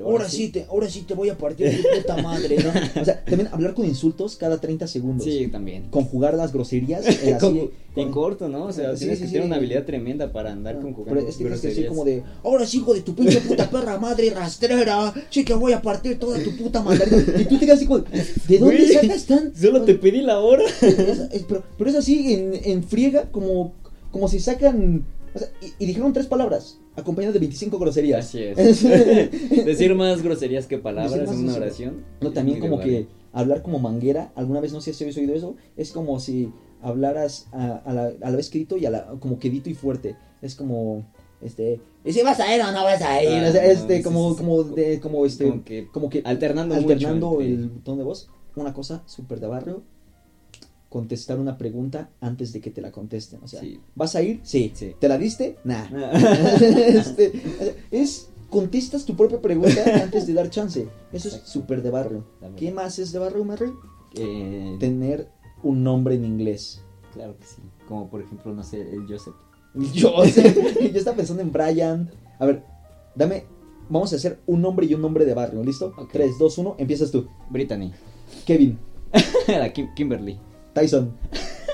Ahora 0.03 0.29
sí, 0.29 0.49
te, 0.49 0.65
ahora 0.69 0.89
sí 0.89 1.01
te 1.07 1.13
voy 1.13 1.29
a 1.29 1.37
partir 1.37 1.81
tu 1.81 1.97
puta 2.01 2.21
madre, 2.21 2.57
¿no? 2.63 3.01
O 3.01 3.05
sea, 3.05 3.23
también 3.23 3.49
hablar 3.51 3.73
con 3.73 3.85
insultos 3.85 4.35
cada 4.35 4.59
30 4.59 4.87
segundos. 4.87 5.23
Sí, 5.25 5.47
también. 5.47 5.83
Conjugar 5.89 6.33
las 6.35 6.51
groserías. 6.53 7.05
así, 7.07 7.31
Con- 7.39 7.57
con- 7.59 7.85
en 7.97 8.11
corto, 8.11 8.49
¿no? 8.49 8.65
O 8.65 8.73
sea, 8.73 8.91
Sí, 8.93 8.99
tienes 9.05 9.19
sí, 9.19 9.25
que 9.25 9.31
tener 9.31 9.45
una 9.47 9.55
habilidad 9.55 9.85
tremenda 9.85 10.29
para 10.33 10.51
andar 10.51 10.81
con 10.81 10.93
Pero 11.05 11.21
es 11.21 11.37
que 11.37 11.45
groserías. 11.45 11.87
como 11.87 12.03
de, 12.03 12.23
ahora 12.43 12.65
sí, 12.67 12.77
hijo 12.79 12.93
de 12.93 13.01
tu 13.01 13.15
pinche 13.15 13.39
puta 13.39 13.69
perra 13.69 13.97
madre 13.97 14.31
rastrera, 14.31 15.13
sí 15.29 15.45
que 15.45 15.53
voy 15.53 15.71
a 15.71 15.81
partir 15.81 16.19
toda 16.19 16.37
tu 16.43 16.55
puta 16.57 16.81
madre. 16.83 17.05
Y 17.39 17.45
tú 17.45 17.57
te 17.57 17.65
quedas 17.65 17.77
así 17.77 17.85
como, 17.85 17.99
¿de 17.99 18.59
dónde 18.59 18.75
Güey, 18.75 18.87
sacas 18.93 19.25
tan? 19.25 19.55
Solo 19.55 19.83
te 19.83 19.95
pedí 19.95 20.21
la 20.21 20.39
hora. 20.39 20.63
Es- 20.81 21.19
es- 21.31 21.43
pero, 21.47 21.63
pero 21.77 21.89
es 21.89 21.95
así 21.95 22.33
en, 22.33 22.51
en 22.65 22.83
friega, 22.83 23.31
como, 23.31 23.73
como 24.11 24.27
si 24.27 24.39
sacan, 24.41 25.05
o 25.35 25.39
sea, 25.39 25.47
y, 25.61 25.83
y 25.83 25.85
dijeron 25.85 26.13
tres 26.13 26.25
palabras, 26.27 26.79
acompañadas 26.95 27.33
de 27.33 27.39
25 27.39 27.77
groserías. 27.77 28.25
Así 28.25 28.41
es. 28.43 28.55
Decir 29.65 29.93
más 29.95 30.21
groserías 30.23 30.65
que 30.67 30.77
palabras 30.77 31.29
en 31.29 31.39
una 31.39 31.55
oración. 31.55 32.03
No, 32.21 32.31
también 32.31 32.59
como 32.59 32.79
que 32.79 33.07
hablar 33.33 33.61
como 33.61 33.79
manguera, 33.79 34.31
alguna 34.35 34.61
vez 34.61 34.71
no 34.73 34.81
sé 34.81 34.93
si 34.93 35.03
habéis 35.03 35.17
oído 35.17 35.33
eso, 35.35 35.55
es 35.75 35.91
como 35.91 36.19
si 36.19 36.51
hablaras 36.81 37.47
a, 37.51 37.77
a 37.85 37.93
la, 37.93 38.13
a 38.21 38.29
la 38.31 38.35
vez 38.37 38.49
quedito 38.49 38.77
y 38.77 38.85
a 38.85 38.89
la, 38.91 39.05
como 39.19 39.39
quedito 39.39 39.69
y 39.69 39.73
fuerte. 39.73 40.15
Es 40.41 40.55
como, 40.55 41.05
este, 41.41 41.81
¿y 42.03 42.13
si 42.13 42.21
vas 42.21 42.39
a 42.39 42.55
ir 42.55 42.61
o 42.61 42.71
no 42.71 42.83
vas 42.83 43.01
a 43.01 43.21
ir? 43.23 43.29
Ah, 43.43 43.49
O 43.49 43.51
sea, 43.51 43.65
este, 43.65 44.01
como, 44.03 44.31
sí, 44.31 44.37
como, 44.37 44.63
de, 44.63 44.99
como 44.99 45.25
este, 45.25 45.49
Como 45.49 45.63
que 45.63 45.87
como 45.89 46.09
que 46.09 46.21
alternando, 46.23 46.75
alternando 46.75 47.29
mucho 47.31 47.41
el 47.41 47.53
entre- 47.63 47.81
tono 47.83 47.97
de 47.97 48.03
voz. 48.03 48.29
Una 48.55 48.73
cosa 48.73 49.03
súper 49.05 49.39
de 49.41 49.47
barrio, 49.47 49.83
contestar 50.95 51.37
una 51.39 51.57
pregunta 51.57 52.09
antes 52.21 52.53
de 52.53 52.61
que 52.61 52.71
te 52.71 52.79
la 52.79 52.89
contesten. 52.89 53.41
O 53.43 53.49
sea, 53.49 53.59
Sí. 53.59 53.81
¿vas 53.95 54.15
a 54.15 54.21
ir? 54.21 54.39
Sí. 54.43 54.71
Sí. 54.73 54.95
¿Te 54.97 55.09
la 55.09 55.17
diste? 55.17 55.57
Nah. 55.65 55.87
Este, 56.71 57.33
es, 57.91 58.29
contestas 58.49 59.03
tu 59.03 59.13
propia 59.17 59.41
pregunta 59.41 59.83
antes 60.01 60.25
de 60.25 60.33
dar 60.33 60.49
chance. 60.49 60.87
Eso 61.11 61.27
es 61.27 61.33
Exacto. 61.33 61.51
súper 61.51 61.81
de 61.83 61.89
barrio. 61.89 62.23
También. 62.39 62.55
¿Qué 62.55 62.71
más 62.73 62.97
es 62.99 63.11
de 63.11 63.19
barrio, 63.19 63.43
Mary? 63.43 63.73
Eh, 64.13 64.77
Tener 64.79 65.27
un 65.63 65.83
nombre 65.83 66.15
en 66.15 66.23
inglés. 66.23 66.81
Claro 67.13 67.35
que 67.37 67.45
sí. 67.45 67.61
Como 67.89 68.07
por 68.09 68.21
ejemplo, 68.21 68.53
no 68.53 68.63
sé, 68.63 68.79
el 68.81 69.05
Joseph. 69.05 69.35
Sea, 70.31 70.53
yo 70.93 70.97
estaba 70.97 71.17
pensando 71.17 71.41
en 71.43 71.51
Brian. 71.51 72.09
A 72.39 72.45
ver, 72.45 72.63
dame. 73.15 73.43
Vamos 73.89 74.13
a 74.13 74.15
hacer 74.15 74.39
un 74.47 74.61
nombre 74.61 74.85
y 74.85 74.93
un 74.93 75.01
nombre 75.01 75.25
de 75.25 75.33
barrio, 75.33 75.61
¿listo? 75.61 75.93
Ok. 75.97 76.09
3, 76.13 76.37
2, 76.39 76.57
1, 76.57 76.75
empiezas 76.79 77.11
tú. 77.11 77.27
Brittany. 77.49 77.91
Kevin, 78.45 78.79
La 79.47 79.73
Kim- 79.73 79.93
Kimberly. 79.93 80.39
Tyson, 80.75 81.13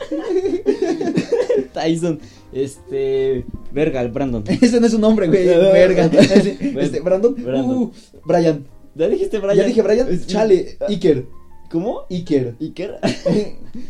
Tyson. 1.74 2.20
Este. 2.54 3.46
Verga, 3.72 4.02
el 4.02 4.12
Brandon. 4.12 4.44
Ese 4.62 4.80
no 4.80 4.88
es 4.88 4.94
un 4.94 5.02
nombre, 5.02 5.28
güey. 5.28 5.46
Verga. 5.48 6.06
Este, 6.06 7.00
Brandon. 7.02 7.36
Brandon. 7.36 7.78
Uh, 7.78 7.92
Brian. 8.26 8.66
¿Ya 8.96 9.08
dijiste 9.08 9.40
Brian? 9.40 9.56
Ya 9.58 9.64
dije 9.64 9.82
Brian. 9.82 10.08
Chale. 10.28 10.78
Iker. 10.88 11.26
¿Cómo? 11.72 12.02
Iker. 12.10 12.56
¿Iker? 12.60 13.00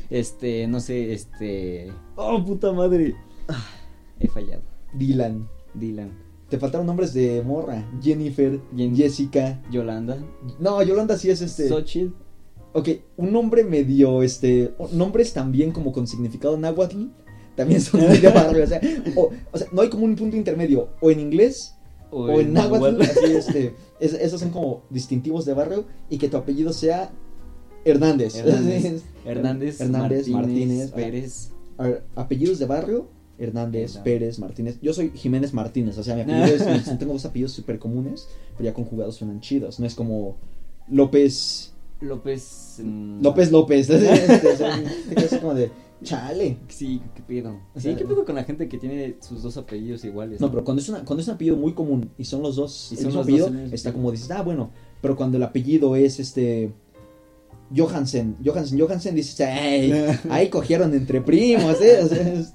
Este, 0.09 0.67
no 0.67 0.79
sé, 0.79 1.13
este. 1.13 1.91
Oh, 2.15 2.43
puta 2.45 2.71
madre. 2.71 3.15
Ah, 3.47 3.65
He 4.19 4.27
fallado. 4.27 4.61
Dylan. 4.93 5.49
Dylan. 5.73 6.11
Te 6.49 6.59
faltaron 6.59 6.85
nombres 6.85 7.13
de 7.13 7.41
morra. 7.41 7.83
Jennifer. 8.01 8.59
Jen- 8.75 8.95
Jessica. 8.95 9.59
Yolanda. 9.71 10.17
No, 10.59 10.83
Yolanda 10.83 11.17
sí 11.17 11.29
es 11.31 11.41
este. 11.41 11.67
Xochitl. 11.67 12.13
Ok, 12.73 12.89
un 13.17 13.31
nombre 13.33 13.63
medio, 13.63 14.23
este, 14.23 14.73
nombres 14.93 15.33
también 15.33 15.71
como 15.71 15.91
con 15.91 16.07
significado 16.07 16.57
náhuatl, 16.57 17.07
también 17.55 17.81
son 17.81 18.01
muy 18.01 18.17
de 18.19 18.29
barrio, 18.29 18.63
o 18.63 18.67
sea, 18.67 18.79
o, 19.15 19.29
o 19.51 19.57
sea, 19.57 19.67
no 19.73 19.81
hay 19.81 19.89
como 19.89 20.05
un 20.05 20.15
punto 20.15 20.37
intermedio, 20.37 20.89
o 21.01 21.11
en 21.11 21.19
inglés, 21.19 21.75
o, 22.11 22.39
en 22.39 22.53
náhuatl, 22.53 23.01
así, 23.01 23.25
este, 23.35 23.73
es- 23.99 24.13
esos 24.13 24.39
son 24.39 24.51
como 24.51 24.83
distintivos 24.89 25.45
de 25.45 25.53
barrio, 25.53 25.85
y 26.09 26.17
que 26.17 26.29
tu 26.29 26.37
apellido 26.37 26.71
sea 26.71 27.11
Hernández. 27.83 28.35
Hernández. 28.35 29.03
Hernández, 29.25 29.81
Hernández, 29.81 30.27
Martínez, 30.29 30.29
Martínez, 30.29 30.91
Pérez. 30.91 31.51
A 31.77 31.83
ver, 31.83 32.03
apellidos 32.15 32.59
de 32.59 32.65
barrio, 32.67 33.09
Hernández, 33.37 33.95
Hernández. 33.95 34.03
Pérez, 34.03 34.39
Martínez. 34.39 34.79
Yo 34.81 34.93
soy 34.93 35.11
Jiménez 35.13 35.53
Martínez, 35.53 35.97
o 35.97 36.03
sea, 36.03 36.15
mi 36.15 36.21
apellido 36.21 36.45
es, 36.45 36.85
tengo 36.99 37.13
dos 37.13 37.25
apellidos 37.25 37.51
súper 37.51 37.79
comunes, 37.79 38.27
pero 38.55 38.65
ya 38.69 38.73
conjugados 38.73 39.15
suenan 39.15 39.41
chidos, 39.41 39.79
no 39.79 39.85
es 39.85 39.93
como 39.95 40.37
López... 40.89 41.70
López. 42.01 42.79
mm, 42.83 43.21
López 43.21 43.51
López. 43.51 43.89
Este, 43.91 44.47
o 44.47 44.57
sea, 44.57 44.83
te 45.09 45.15
quedas 45.15 45.39
como 45.39 45.53
de, 45.53 45.71
chale. 46.03 46.57
Sí, 46.67 47.01
qué 47.15 47.21
pedo. 47.21 47.51
O 47.75 47.79
Sí, 47.79 47.89
sea, 47.89 47.95
qué 47.97 48.05
pedo 48.05 48.25
con 48.25 48.35
la 48.35 48.43
gente 48.43 48.67
que 48.67 48.77
tiene 48.77 49.15
sus 49.21 49.43
dos 49.43 49.55
apellidos 49.57 50.03
iguales. 50.03 50.41
No, 50.41 50.49
pero 50.51 50.63
cuando 50.63 50.81
es, 50.81 50.89
una, 50.89 51.05
cuando 51.05 51.21
es 51.21 51.27
un 51.27 51.35
apellido 51.35 51.55
muy 51.57 51.73
común 51.73 52.09
y 52.17 52.25
son 52.25 52.41
los 52.41 52.55
dos, 52.55 52.91
Y 52.91 52.99
el 52.99 53.05
mismo 53.05 53.21
apellido, 53.21 53.51
está 53.71 53.93
como 53.93 54.11
dices, 54.11 54.29
ah, 54.31 54.41
bueno, 54.41 54.71
pero 55.01 55.15
cuando 55.15 55.37
el 55.37 55.43
apellido 55.43 55.95
es 55.95 56.19
este. 56.19 56.71
Johansen, 57.75 58.35
Johansen, 58.43 58.77
Johansen, 58.79 59.15
dices, 59.15 59.39
¡ay! 59.41 59.93
Ahí 60.29 60.49
cogieron 60.49 60.93
entre 60.93 61.21
primos, 61.21 61.79
¿eh? 61.81 61.99
O 62.03 62.07
sea, 62.07 62.33
es- 62.33 62.53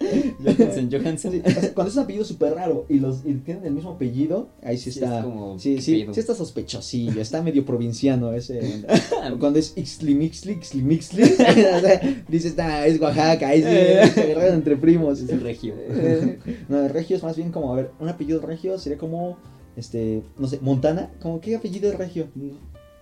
Johansen, 0.42 0.90
Johansen. 0.92 1.32
sí, 1.32 1.42
cuando 1.74 1.90
es 1.90 1.96
un 1.96 2.02
apellido 2.04 2.24
súper 2.24 2.54
raro 2.54 2.86
y 2.88 2.98
los 2.98 3.18
y 3.24 3.34
tienen 3.34 3.66
el 3.66 3.72
mismo 3.74 3.90
apellido, 3.90 4.48
ahí 4.62 4.78
sí 4.78 4.90
Sí, 4.90 5.00
está. 5.00 5.18
es 5.18 5.24
como, 5.24 5.58
sí, 5.58 5.74
¿qué 5.76 5.82
sí, 5.82 6.02
pedo? 6.02 6.14
sí 6.14 6.20
está 6.20 6.34
sospechosillo, 6.34 7.20
está 7.20 7.42
medio 7.42 7.64
provinciano 7.66 8.32
ese. 8.32 8.84
Cuando 9.38 9.58
es 9.58 9.76
Ixtli 9.76 10.14
Mixtli, 10.14 10.52
Ixtli 10.52 10.82
Mixtli, 10.82 11.22
o 11.22 11.26
sea, 11.80 12.00
dices, 12.28 12.54
ah, 12.58 12.86
es 12.86 13.00
Oaxaca, 13.00 13.48
ahí 13.48 13.62
sí, 13.62 14.20
entre 14.52 14.76
primos. 14.76 15.20
Es 15.20 15.28
el 15.28 15.40
regio. 15.42 15.74
Eh, 15.78 16.38
no, 16.68 16.88
regio 16.88 17.16
es 17.16 17.22
más 17.22 17.36
bien 17.36 17.52
como, 17.52 17.72
a 17.72 17.76
ver, 17.76 17.90
un 18.00 18.08
apellido 18.08 18.40
regio 18.40 18.78
sería 18.78 18.98
como, 18.98 19.36
este, 19.76 20.22
no 20.38 20.48
sé, 20.48 20.58
Montana, 20.62 21.10
como 21.20 21.40
qué 21.40 21.56
apellido 21.56 21.90
es 21.92 21.98
regio. 21.98 22.28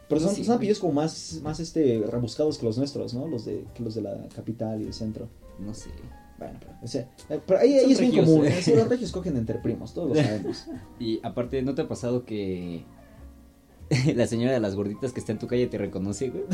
Pero 0.08 0.20
son, 0.20 0.34
son 0.34 0.56
apellidos 0.56 0.78
como 0.78 0.94
más, 0.94 1.38
más 1.44 1.60
este, 1.60 2.02
rebuscados 2.10 2.58
que 2.58 2.66
los 2.66 2.76
nuestros, 2.78 3.14
¿no? 3.14 3.28
Los 3.28 3.44
de, 3.44 3.64
que 3.74 3.82
los 3.82 3.94
de 3.94 4.00
la 4.02 4.26
capital 4.34 4.80
y 4.82 4.86
el 4.86 4.94
centro. 4.94 5.28
No 5.60 5.74
sé. 5.74 5.90
Bueno, 6.38 6.54
pero, 6.60 6.72
o 6.82 6.86
sea, 6.86 7.02
eh, 7.30 7.40
pero 7.46 7.58
ahí, 7.58 7.74
ahí 7.74 7.92
es 7.92 7.98
bien 8.00 8.12
regios, 8.12 8.26
común, 8.28 8.46
eh. 8.46 8.50
¿eh? 8.58 8.62
Sí, 8.62 8.72
los 8.74 8.88
regios 8.88 9.10
cogen 9.12 9.36
entre 9.36 9.58
primos, 9.58 9.92
todos 9.92 10.10
lo 10.10 10.14
sabemos. 10.22 10.66
Y 11.00 11.18
aparte, 11.24 11.62
¿no 11.62 11.74
te 11.74 11.82
ha 11.82 11.88
pasado 11.88 12.24
que 12.24 12.84
la 14.14 14.26
señora 14.26 14.52
de 14.52 14.60
las 14.60 14.74
gorditas 14.76 15.12
que 15.12 15.20
está 15.20 15.32
en 15.32 15.38
tu 15.38 15.46
calle 15.46 15.66
te 15.66 15.78
reconoce, 15.78 16.30
güey? 16.30 16.44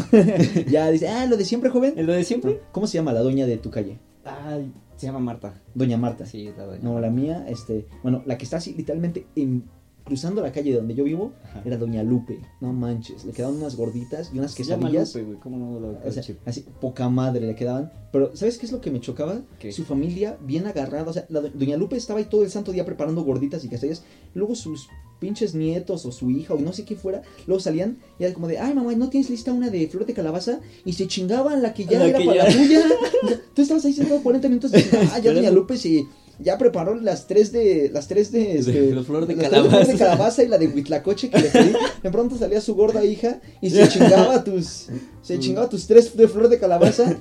ya 0.71 0.91
dice, 0.91 1.09
ah, 1.09 1.27
lo 1.27 1.37
de 1.37 1.45
siempre, 1.45 1.71
joven. 1.71 1.95
¿Es 1.97 2.07
lo 2.07 2.13
de 2.13 2.25
siempre? 2.25 2.61
¿Cómo 2.73 2.87
se 2.87 2.95
llama 2.99 3.13
la 3.13 3.21
doña 3.21 3.47
de 3.47 3.59
tu 3.59 3.71
calle? 3.71 3.99
Ay, 4.25 4.73
se 4.97 5.07
llama 5.07 5.19
Marta. 5.19 5.61
Doña 5.75 5.97
Marta. 5.99 6.25
Sí, 6.25 6.51
la 6.57 6.65
doña. 6.65 6.81
No, 6.83 6.99
la 7.01 7.11
mía, 7.11 7.45
este, 7.49 7.87
bueno, 8.03 8.23
la 8.25 8.39
que 8.39 8.45
está 8.45 8.57
así 8.59 8.73
literalmente 8.75 9.27
en- 9.37 9.65
cruzando 10.05 10.43
la 10.43 10.53
calle 10.53 10.71
de 10.71 10.77
donde 10.77 10.95
yo 10.95 11.05
vivo 11.05 11.33
Ajá. 11.45 11.63
era 11.65 11.77
Doña 11.79 12.03
Lupe. 12.03 12.39
No 12.61 12.73
manches, 12.73 13.25
le 13.25 13.33
quedaban 13.33 13.57
unas 13.57 13.75
gorditas 13.77 14.31
y 14.35 14.39
unas 14.39 14.53
Se 14.53 14.63
llama 14.65 14.89
quesadillas. 14.91 15.15
Lupe, 15.15 15.27
güey. 15.27 15.39
¿Cómo 15.41 15.57
no 15.57 15.81
lo 15.81 15.99
O 16.07 16.13
sea, 16.13 16.23
así, 16.47 16.65
poca 16.81 17.09
madre 17.09 17.47
le 17.47 17.55
quedaban. 17.55 17.91
Pero, 18.13 18.37
¿sabes 18.37 18.59
qué 18.59 18.67
es 18.67 18.73
lo 18.73 18.81
que 18.81 18.91
me 18.91 19.01
chocaba? 19.01 19.41
¿Qué? 19.59 19.73
Su 19.73 19.85
familia 19.85 20.37
bien 20.45 20.67
agarrada. 20.67 21.09
O 21.11 21.13
sea, 21.13 21.25
la 21.31 21.41
do- 21.41 21.51
Doña 21.53 21.77
Lupe 21.77 21.97
estaba 21.97 22.19
ahí 22.21 22.27
todo 22.27 22.43
el 22.45 22.51
santo 22.51 22.71
día 22.71 22.85
preparando 22.85 23.25
gorditas 23.25 23.65
y 23.65 23.69
quesadillas. 23.69 24.05
Luego 24.35 24.55
sus 24.55 24.89
pinches 25.21 25.55
nietos 25.55 26.05
o 26.05 26.13
su 26.13 26.31
hija 26.31 26.53
o 26.55 26.59
no 26.59 26.73
sé 26.75 26.85
qué 26.85 26.97
fuera, 26.97 27.23
luego 27.47 27.59
salían 27.61 27.97
y 28.19 28.25
era 28.25 28.35
como 28.35 28.47
de, 28.47 28.59
ay 28.59 28.75
mamá, 28.75 28.93
¿no 28.95 29.09
tienes 29.09 29.31
lista 29.31 29.53
una 29.53 29.71
de 29.71 29.89
flor 29.89 30.05
de 30.05 30.13
calabaza? 30.13 30.61
Y 30.85 30.93
se 30.93 31.07
chingaban 31.07 31.63
la 31.63 31.73
que 31.73 31.87
ya 31.87 31.99
La 31.99 32.07
era 32.09 32.19
que 32.19 32.27
para 32.27 32.47
ya- 32.49 32.49
la 32.49 32.63
tuya. 32.63 32.83
Tú 33.55 33.63
estabas 33.63 33.85
ahí 33.87 33.95
sentado 33.95 34.23
40 34.23 34.49
minutos 34.49 34.73
y, 34.75 34.97
ah, 35.13 35.19
ya 35.21 35.33
Doña 35.35 35.51
Lupe 35.51 35.79
sí. 35.79 36.07
Ya 36.41 36.59
preparó 36.59 36.95
las 36.97 37.27
tres 37.27 37.53
de, 37.53 37.91
las 37.93 38.09
tres 38.09 38.33
de, 38.33 38.59
este, 38.59 38.95
la 38.95 39.03
flor 39.05 39.27
de 39.27 39.37
las 39.37 39.49
tres 39.49 39.61
flor 39.61 39.71
de 39.73 39.79
calabaza. 39.87 39.99
calabaza 39.99 40.43
y 40.43 40.49
la 40.49 40.59
de 40.59 40.67
huitlacoche 40.69 41.31
que 41.31 41.39
le 41.41 41.49
pedí. 41.49 41.73
De 42.03 42.11
pronto 42.11 42.37
salía 42.37 42.61
su 42.61 42.75
gorda 42.75 43.05
hija 43.05 43.41
y 43.61 43.71
se 43.71 43.89
chingaba 43.89 44.43
tus, 44.45 44.87
se 45.23 45.39
chingaba 45.39 45.69
tus 45.69 45.87
tres 45.87 46.17
de 46.17 46.27
flor 46.29 46.49
de 46.49 46.59
calabaza 46.59 47.21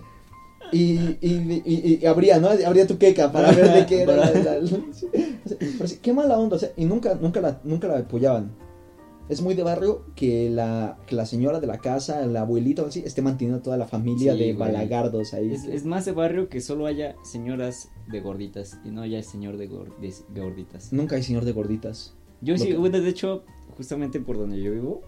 y, 0.71 0.93
y, 1.21 1.61
y, 1.65 1.99
y 2.01 2.05
abría, 2.07 2.39
¿no? 2.39 2.49
Abría 2.49 2.87
tu 2.87 2.97
queca 2.97 3.31
para 3.31 3.51
ver 3.51 3.71
de 3.73 3.85
qué 3.85 4.01
era. 4.01 4.15
la- 4.15 4.31
la- 4.31 4.59
qué 6.01 6.13
mala 6.13 6.39
onda, 6.39 6.55
o 6.55 6.59
sea, 6.59 6.71
y 6.75 6.85
nunca, 6.85 7.15
nunca 7.21 7.41
la, 7.41 7.59
nunca 7.63 7.87
la 7.87 7.99
apoyaban. 7.99 8.51
Es 9.29 9.41
muy 9.41 9.53
de 9.55 9.63
barrio 9.63 10.03
que 10.15 10.49
la, 10.49 10.97
que 11.07 11.15
la 11.15 11.25
señora 11.25 11.59
de 11.61 11.67
la 11.67 11.77
casa, 11.77 12.25
la 12.27 12.41
abuelita 12.41 12.83
o 12.83 12.87
así, 12.87 13.01
esté 13.05 13.21
manteniendo 13.21 13.61
toda 13.61 13.77
la 13.77 13.87
familia 13.87 14.33
Sí, 14.33 14.39
de 14.39 14.53
güey. 14.53 14.57
balagardos 14.71 15.33
ahí. 15.33 15.51
Es, 15.53 15.63
es 15.65 15.85
más 15.85 16.03
de 16.05 16.11
barrio 16.11 16.49
que 16.49 16.59
solo 16.61 16.85
haya 16.85 17.15
señoras 17.23 17.89
de 18.11 18.19
gorditas 18.19 18.79
y 18.83 18.89
no 18.91 19.01
haya 19.01 19.23
señor 19.23 19.57
de, 19.57 19.69
gor- 19.69 19.95
de- 19.99 20.41
gorditas. 20.41 20.91
Nunca 20.91 21.15
hay 21.15 21.23
señor 21.23 21.45
de 21.45 21.53
gorditas. 21.53 22.15
Yo 22.41 22.57
sí, 22.57 22.67
que- 22.67 22.77
bueno, 22.77 22.99
de 22.99 23.09
hecho, 23.09 23.43
justamente 23.77 24.19
por 24.19 24.37
donde 24.37 24.61
yo 24.61 24.71
vivo, 24.73 25.01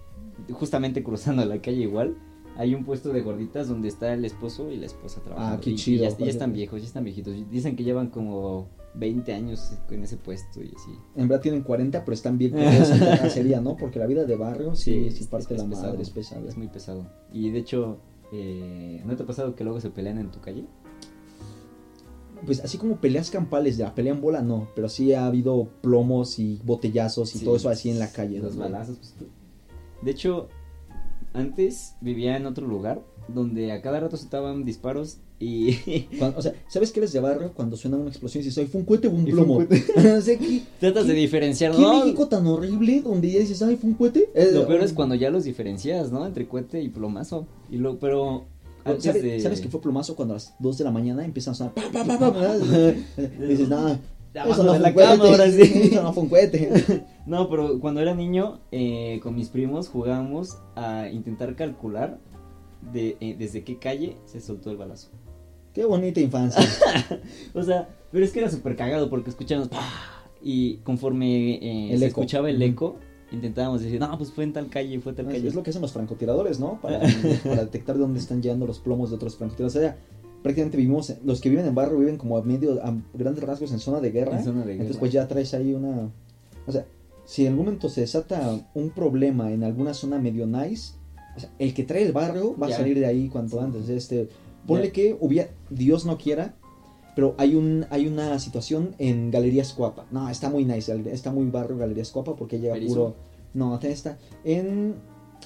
justamente 0.52 1.04
cruzando 1.04 1.44
la 1.46 1.62
calle 1.62 1.82
igual, 1.82 2.16
hay 2.58 2.74
un 2.74 2.86
puesto 2.86 3.12
de 3.12 3.22
gorditas 3.22 3.68
donde 3.68 3.90
está 3.90 4.14
el 4.14 4.24
esposo 4.24 4.72
y 4.72 4.78
la 4.78 4.86
esposa 4.86 5.22
trabajando. 5.22 5.58
Ah, 5.58 5.62
qué 5.62 5.72
Y- 5.72 5.74
y 5.74 5.76
chido, 5.76 6.04
ya, 6.10 6.18
ya 6.18 6.26
están 6.28 6.54
viejos, 6.54 6.80
ya 6.82 6.88
están 6.88 7.04
viejitos. 7.04 7.36
Dicen 7.52 7.76
que 7.76 7.84
llevan 7.84 8.10
como 8.10 8.70
20 8.98 9.34
años 9.34 9.74
en 9.90 10.04
ese 10.04 10.18
puesto 10.18 10.62
y 10.62 10.68
así. 10.68 10.92
En 11.16 11.28
verdad 11.28 11.42
tienen 11.42 11.64
40, 11.64 12.04
pero 12.06 12.14
están 12.14 12.38
bien 12.38 12.54
la 12.56 13.20
cacería, 13.20 13.62
¿no? 13.62 13.76
Porque 13.78 14.00
la 14.00 14.08
vida 14.08 14.26
de 14.26 14.36
barrio 14.36 14.76
sí, 14.76 15.10
parte 15.30 15.56
es 15.56 15.62
la 15.62 15.70
pesado, 15.70 15.88
madre, 15.88 16.02
es 16.02 16.10
pesada. 16.10 16.48
Es 16.48 16.58
muy 16.58 16.68
pesado. 16.68 17.06
Y 17.32 17.50
de 17.52 17.60
hecho, 17.60 18.00
eh, 18.32 19.02
¿no 19.06 19.16
te 19.16 19.24
ha 19.24 19.26
pasado 19.26 19.56
que 19.56 19.64
luego 19.64 19.80
se 19.82 19.90
pelean 19.90 20.18
en 20.18 20.32
tu 20.32 20.40
calle? 20.40 20.66
Pues 22.46 22.60
así 22.60 22.78
como 22.78 22.98
peleas 22.98 23.32
campales, 23.32 23.78
ya, 23.78 23.96
pelea 23.96 24.14
en 24.14 24.22
bola 24.22 24.42
no, 24.42 24.68
pero 24.76 24.90
sí 24.90 25.14
ha 25.14 25.26
habido 25.26 25.70
plomos 25.82 26.38
y 26.38 26.62
botellazos 26.64 27.34
y 27.36 27.40
Sí, 27.40 27.46
todo 27.46 27.56
eso 27.56 27.70
así 27.70 27.90
en 27.90 28.00
la 28.00 28.12
calle. 28.12 28.40
Los 28.40 28.56
¿no? 28.56 28.64
balazos. 28.64 28.98
pues, 28.98 29.16
de 30.02 30.12
hecho, 30.12 30.50
antes 31.34 31.96
vivía 32.02 32.38
en 32.38 32.46
otro 32.46 32.68
lugar 32.68 33.02
donde 33.28 33.72
a 33.72 33.82
cada 33.82 34.00
rato 34.00 34.18
se 34.18 34.26
estaban 34.26 34.66
disparos 34.66 35.20
y 35.40 35.74
Cuando- 36.20 36.40
o 36.40 36.42
sea, 36.42 36.54
¿sabes 36.68 36.92
que 36.92 37.00
eres 37.00 37.12
de 37.14 37.20
barrio 37.20 37.52
cuando 37.54 37.76
suena 37.78 37.98
una 37.98 38.10
explosión 38.10 38.42
y 38.42 38.46
dices, 38.46 38.58
ay, 38.64 38.68
fue 38.68 38.82
un 38.82 38.86
cohete 38.86 39.08
o 39.08 39.12
un 39.12 39.28
Y 39.28 39.32
plomo? 39.32 39.60
¿qué, 39.68 40.62
tratas 40.80 41.08
de 41.08 41.14
¿Qué- 41.14 41.20
diferenciar, 41.20 41.74
qué 41.76 41.82
¿no? 41.82 42.00
México 42.00 42.28
tan 42.28 42.46
horrible 42.48 43.02
donde 43.02 43.32
ya 43.32 43.40
dices, 43.40 43.62
ay, 43.62 43.76
fue 43.76 43.90
un 43.90 43.96
cohete? 43.96 44.30
Eh, 44.34 44.52
Lo 44.54 44.68
peor 44.68 44.82
es 44.82 44.92
um, 44.92 44.96
cuando 44.96 45.16
ya 45.16 45.30
los 45.30 45.44
diferencias, 45.44 46.12
¿no? 46.12 46.26
Entre 46.26 46.48
cohete 46.48 46.82
y 46.82 46.90
plomazo. 46.90 47.48
Y 47.70 47.78
lo, 47.78 48.00
pero 48.00 48.46
antes 48.86 49.04
¿Sabes, 49.04 49.24
de... 49.24 49.40
¿Sabes 49.40 49.62
que 49.62 49.68
fue 49.70 49.82
plomazo 49.82 50.16
cuando 50.16 50.34
a 50.36 50.38
las 50.38 50.54
2 50.60 50.78
de 50.78 50.84
la 50.84 50.92
mañana 50.92 51.26
empiezan 51.26 51.54
a 51.54 51.56
sonar? 51.56 51.74
Pa, 51.74 51.82
pa, 51.92 52.04
pa, 52.06 52.18
pa, 52.20 52.34
pa? 52.34 52.54
dices, 53.48 53.68
eso 53.70 54.64
no 54.64 54.74
de 54.74 54.80
la 54.80 54.94
cama, 54.94 55.24
ahora 55.26 55.50
sí. 55.50 55.62
Eso 55.62 56.04
no 56.04 56.14
fue 56.14 56.24
un 56.24 56.30
cohete. 56.30 57.04
No, 57.26 57.50
pero 57.50 57.80
cuando 57.80 58.02
era 58.02 58.14
niño, 58.14 58.60
eh, 58.72 59.20
con 59.24 59.34
mis 59.36 59.50
primos 59.50 59.88
jugábamos 59.88 60.58
a 60.76 61.10
intentar 61.10 61.56
calcular 61.56 62.20
de, 62.94 63.18
eh, 63.22 63.36
desde 63.40 63.64
qué 63.64 63.80
calle 63.80 64.18
se 64.26 64.42
soltó 64.42 64.70
el 64.72 64.78
balazo. 64.78 65.08
Qué 65.76 65.86
bonita 65.86 66.20
infancia. 66.22 66.64
O 67.54 67.62
sea, 67.64 67.88
pero 68.12 68.26
es 68.26 68.32
que 68.32 68.40
era 68.40 68.50
súper 68.50 68.76
cagado 68.76 69.10
porque 69.10 69.30
escuchábamos 69.30 69.70
y 70.42 70.78
conforme 70.78 71.56
eh, 71.56 71.94
El 71.94 72.00
se 72.00 72.06
eco. 72.08 72.22
escuchaba 72.22 72.50
el 72.50 72.62
eco, 72.62 72.98
intentábamos 73.32 73.82
decir, 73.82 74.00
no, 74.00 74.18
pues 74.18 74.32
fue 74.32 74.44
en 74.44 74.54
tal 74.54 74.70
calle, 74.70 75.00
fue 75.00 75.14
tal 75.14 75.28
calle. 75.28 75.48
Es 75.48 75.56
lo 75.56 75.64
que 75.64 75.70
hacen 75.72 75.82
los 75.82 75.92
francotiradores, 75.94 76.60
¿no? 76.60 76.80
Para, 76.82 77.00
para 77.44 77.64
detectar 77.66 77.96
de 77.96 78.02
dónde 78.02 78.20
están 78.20 78.42
llegando 78.42 78.66
los 78.68 78.80
plomos 78.80 79.10
de 79.10 79.16
otros 79.18 79.36
francotiradores. 79.38 79.76
O 79.76 79.80
sea, 79.80 79.98
prácticamente 80.44 80.78
vivimos, 80.78 81.14
los 81.24 81.42
que 81.42 81.50
viven 81.50 81.66
en 81.66 81.76
barrio 81.76 81.98
viven 82.00 82.18
como 82.18 82.38
a 82.38 82.42
medio, 82.44 82.82
a 82.84 82.96
grandes 83.14 83.44
rasgos 83.44 83.72
en 83.72 83.80
zona 83.80 84.00
de 84.02 84.12
guerra. 84.12 84.38
En 84.38 84.44
zona 84.44 84.64
de 84.66 84.74
Entonces 84.74 84.88
guerra. 84.96 85.00
pues 85.00 85.12
ya 85.12 85.28
traes 85.28 85.54
ahí 85.54 85.74
una... 85.74 86.10
O 86.68 86.72
sea, 86.72 86.86
si 87.26 87.44
en 87.44 87.54
algún 87.54 87.66
momento 87.66 87.90
se 87.90 88.02
desata 88.02 88.60
un 88.76 88.90
problema 88.92 89.52
en 89.52 89.64
alguna 89.64 89.94
zona 89.94 90.20
medio 90.20 90.46
nice, 90.46 90.94
o 91.36 91.40
sea, 91.40 91.50
el 91.60 91.74
que 91.74 91.84
trae 91.84 92.04
el 92.04 92.12
barrio 92.14 92.56
va 92.58 92.70
Ya. 92.70 92.76
a 92.76 92.78
salir 92.78 93.00
de 93.00 93.08
ahí 93.08 93.30
cuanto 93.30 93.58
Sí. 93.58 93.64
antes. 93.64 93.90
Este, 93.90 94.30
ponle 94.68 94.92
que 94.92 95.18
hubiera, 95.20 95.50
Dios 95.70 96.06
no 96.06 96.18
quiera, 96.18 96.56
pero 97.16 97.34
hay 97.38 97.56
un 97.56 97.86
hay 97.90 98.08
una 98.08 98.38
situación 98.40 98.96
en 98.98 99.32
Galerías 99.32 99.74
Cuapa. 99.74 100.06
No, 100.12 100.30
está 100.30 100.50
muy 100.50 100.66
nice, 100.66 100.94
está 101.12 101.32
muy 101.32 101.46
barrio 101.50 101.78
Galerías 101.78 102.12
Cuapa 102.12 102.36
porque 102.36 102.60
llega 102.60 102.74
Perisur. 102.74 102.96
puro... 102.98 103.16
No, 103.54 103.80
está 103.80 104.18
en... 104.44 104.96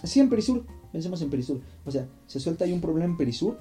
Sí, 0.03 0.19
en 0.19 0.29
Perisur. 0.29 0.65
Pensemos 0.91 1.21
en 1.21 1.29
Perisur. 1.29 1.61
O 1.85 1.91
sea, 1.91 2.07
se 2.25 2.39
suelta 2.39 2.65
ahí 2.65 2.73
un 2.73 2.81
problema 2.81 3.05
en 3.05 3.17
Perisur. 3.17 3.57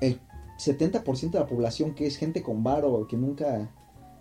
El 0.00 0.20
70% 0.58 1.30
de 1.32 1.38
la 1.40 1.46
población 1.46 1.94
que 1.96 2.06
es 2.06 2.16
gente 2.16 2.42
con 2.42 2.62
bar 2.62 2.84
o 2.84 3.06
que 3.08 3.16
nunca 3.16 3.68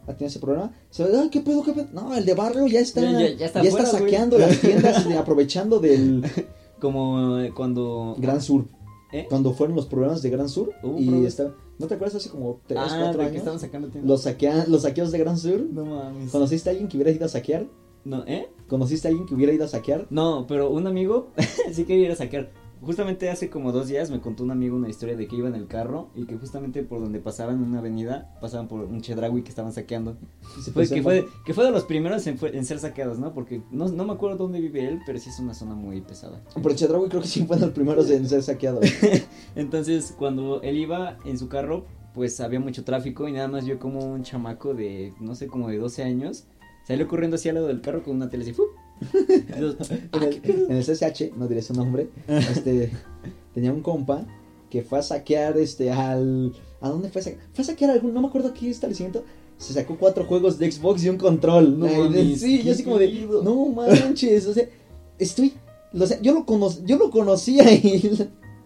ha 0.08 0.14
tenido 0.14 0.28
ese 0.28 0.40
problema, 0.40 0.72
se 0.90 1.04
va, 1.04 1.22
"Ay, 1.22 1.30
¿qué 1.30 1.42
pedo, 1.42 1.64
qué 1.64 1.72
pedo? 1.74 1.88
No, 1.94 2.14
el 2.16 2.26
de 2.26 2.34
barrio 2.34 2.66
ya 2.68 2.80
está, 2.80 3.02
Ya- 3.02 3.12
ya, 3.12 3.20
ya- 3.20 3.36
ya 3.36 3.46
está 3.46 3.62
está 3.62 3.84
afuera, 3.84 3.90
güey. 3.92 4.02
saqueando 4.02 4.38
las 4.40 4.60
tiendas, 4.60 5.06
aprovechando 5.16 5.80
del 5.80 6.26
Como 6.82 7.38
cuando... 7.56 8.16
Gran 8.18 8.42
Sur. 8.42 8.66
¿Eh? 9.14 9.28
Cuando 9.30 9.54
fueron 9.54 9.76
los 9.76 9.86
problemas 9.86 10.22
de 10.22 10.30
Gran 10.32 10.50
Sur. 10.50 10.72
Hubo 10.84 11.00
y 11.00 11.26
está, 11.26 11.54
¿No 11.80 11.88
te 11.88 11.94
acuerdas 11.96 12.16
hace 12.16 12.30
como 12.30 12.60
3, 12.68 12.80
Ah, 12.84 12.88
4 12.90 13.08
de 13.12 13.18
que 13.18 13.24
años? 13.24 13.36
estaban 13.38 13.60
sacando 13.60 13.88
tiendas. 13.90 14.10
Los, 14.10 14.26
saquea- 14.26 14.66
los 14.68 14.82
saqueos 14.82 15.12
de 15.12 15.18
Gran 15.20 15.38
Sur. 15.38 15.62
No 15.72 15.86
mames. 15.86 16.32
¿Conociste 16.32 16.70
a 16.70 16.72
alguien 16.72 16.88
que 16.90 16.98
hubiera 16.98 17.12
ido 17.12 17.26
a 17.26 17.30
saquear? 17.30 17.66
No, 18.06 18.24
¿eh? 18.28 18.50
¿Conociste 18.68 19.08
a 19.08 19.12
alguien 19.12 19.26
que 19.28 19.34
hubiera 19.36 19.54
ido 19.54 19.64
a 19.66 19.68
saquear? 19.68 20.08
No, 20.10 20.46
pero 20.48 20.70
un 20.72 20.88
amigo 20.88 21.28
sí 21.72 21.86
quería 21.86 22.06
ir 22.08 22.12
a 22.12 22.16
saquear. 22.16 22.52
Justamente 22.84 23.30
hace 23.30 23.50
como 23.50 23.72
dos 23.72 23.88
días 23.88 24.12
me 24.12 24.20
contó 24.20 24.44
un 24.44 24.52
amigo 24.52 24.76
una 24.76 24.90
historia 24.90 25.16
de 25.16 25.28
que 25.28 25.36
iba 25.38 25.48
en 25.48 25.56
el 25.56 25.68
carro 25.68 26.10
y 26.16 26.26
que 26.26 26.36
justamente 26.38 26.84
por 26.84 27.00
donde 27.02 27.20
pasaban 27.20 27.56
en 27.56 27.64
una 27.64 27.80
avenida 27.80 28.36
pasaban 28.42 28.68
por 28.68 28.82
un 28.82 29.02
chedraui 29.02 29.42
que 29.44 29.50
estaban 29.50 29.72
saqueando. 29.72 30.18
Se 30.62 30.72
Pues 30.72 30.90
que 30.90 31.02
fue, 31.02 31.26
que 31.46 31.54
fue 31.54 31.64
de 31.64 31.72
los 31.72 31.86
primeros 31.86 32.28
en, 32.28 32.38
fue- 32.38 32.56
en 32.58 32.66
ser 32.66 32.80
saqueados, 32.80 33.20
¿no? 33.20 33.34
Porque 33.34 33.62
no, 33.72 33.88
no 33.88 34.06
me 34.06 34.14
acuerdo 34.14 34.38
dónde 34.38 34.60
vive 34.60 34.88
él, 34.88 35.00
pero 35.06 35.18
sí 35.20 35.30
es 35.30 35.40
una 35.40 35.54
zona 35.54 35.76
muy 35.76 36.02
pesada. 36.02 36.42
Pero 36.62 36.76
Chedraui 36.76 37.08
creo 37.10 37.22
que 37.22 37.28
sí 37.28 37.46
fue 37.46 37.56
de 37.58 37.64
los 37.68 37.72
primeros 37.72 38.10
en 38.10 38.28
ser 38.28 38.44
saqueados. 38.44 38.86
Entonces, 39.56 40.14
cuando 40.18 40.62
él 40.62 40.78
iba 40.78 41.18
en 41.26 41.38
su 41.38 41.48
carro, 41.48 41.86
pues 42.14 42.40
había 42.42 42.60
mucho 42.60 42.84
tráfico 42.84 43.28
y 43.28 43.32
nada 43.32 43.48
más 43.48 43.66
vio 43.66 43.80
como 43.80 44.00
un 44.06 44.24
chamaco 44.24 44.74
de, 44.74 45.14
no 45.20 45.36
sé, 45.36 45.48
como 45.48 45.70
de 45.70 45.78
12 45.78 46.04
años, 46.04 46.46
salió 46.86 47.08
corriendo 47.08 47.36
hacia 47.36 47.52
al 47.52 47.56
lado 47.56 47.68
del 47.68 47.82
carro 47.82 48.04
con 48.04 48.16
una 48.16 48.30
tele 48.30 48.44
así, 48.44 48.54
Entonces, 49.14 49.92
en, 49.92 50.10
ah, 50.12 50.26
el, 50.26 50.66
en 50.70 50.78
el 50.78 50.84
CSH, 50.84 51.36
no 51.36 51.48
diré 51.48 51.62
su 51.62 51.74
nombre, 51.74 52.10
este, 52.28 52.92
tenía 53.54 53.72
un 53.72 53.82
compa 53.82 54.26
que 54.70 54.82
fue 54.82 55.00
a 55.00 55.04
saquear 55.04 55.58
este 55.58 55.92
al... 55.92 56.54
¿A 56.82 56.90
dónde 56.90 57.10
fue 57.10 57.22
a 57.22 57.24
saquear? 57.24 57.44
Fue 57.54 57.64
a 57.64 57.66
saquear 57.66 57.92
algún, 57.92 58.14
no 58.14 58.22
me 58.22 58.28
acuerdo 58.28 58.54
qué 58.54 58.70
establecimiento. 58.70 59.24
Se 59.58 59.74
sacó 59.74 59.98
cuatro 59.98 60.26
juegos 60.26 60.58
de 60.58 60.72
Xbox 60.72 61.04
y 61.04 61.10
un 61.10 61.18
control. 61.18 61.78
No 61.78 61.86
Ay, 61.86 61.98
mames, 61.98 62.42
sí, 62.42 62.64
yo 62.64 62.72
así 62.72 62.84
como 62.84 62.98
de, 62.98 63.28
no 63.44 63.66
manches, 63.68 64.48
o 64.48 64.54
sea, 64.54 64.68
estoy... 65.20 65.54
O 65.94 66.08
sea, 66.08 66.20
yo 66.22 66.34
lo, 66.34 66.46
cono 66.46 66.72
yo 66.86 66.98
lo 66.98 67.12
conocía 67.12 67.72
y, 67.72 68.18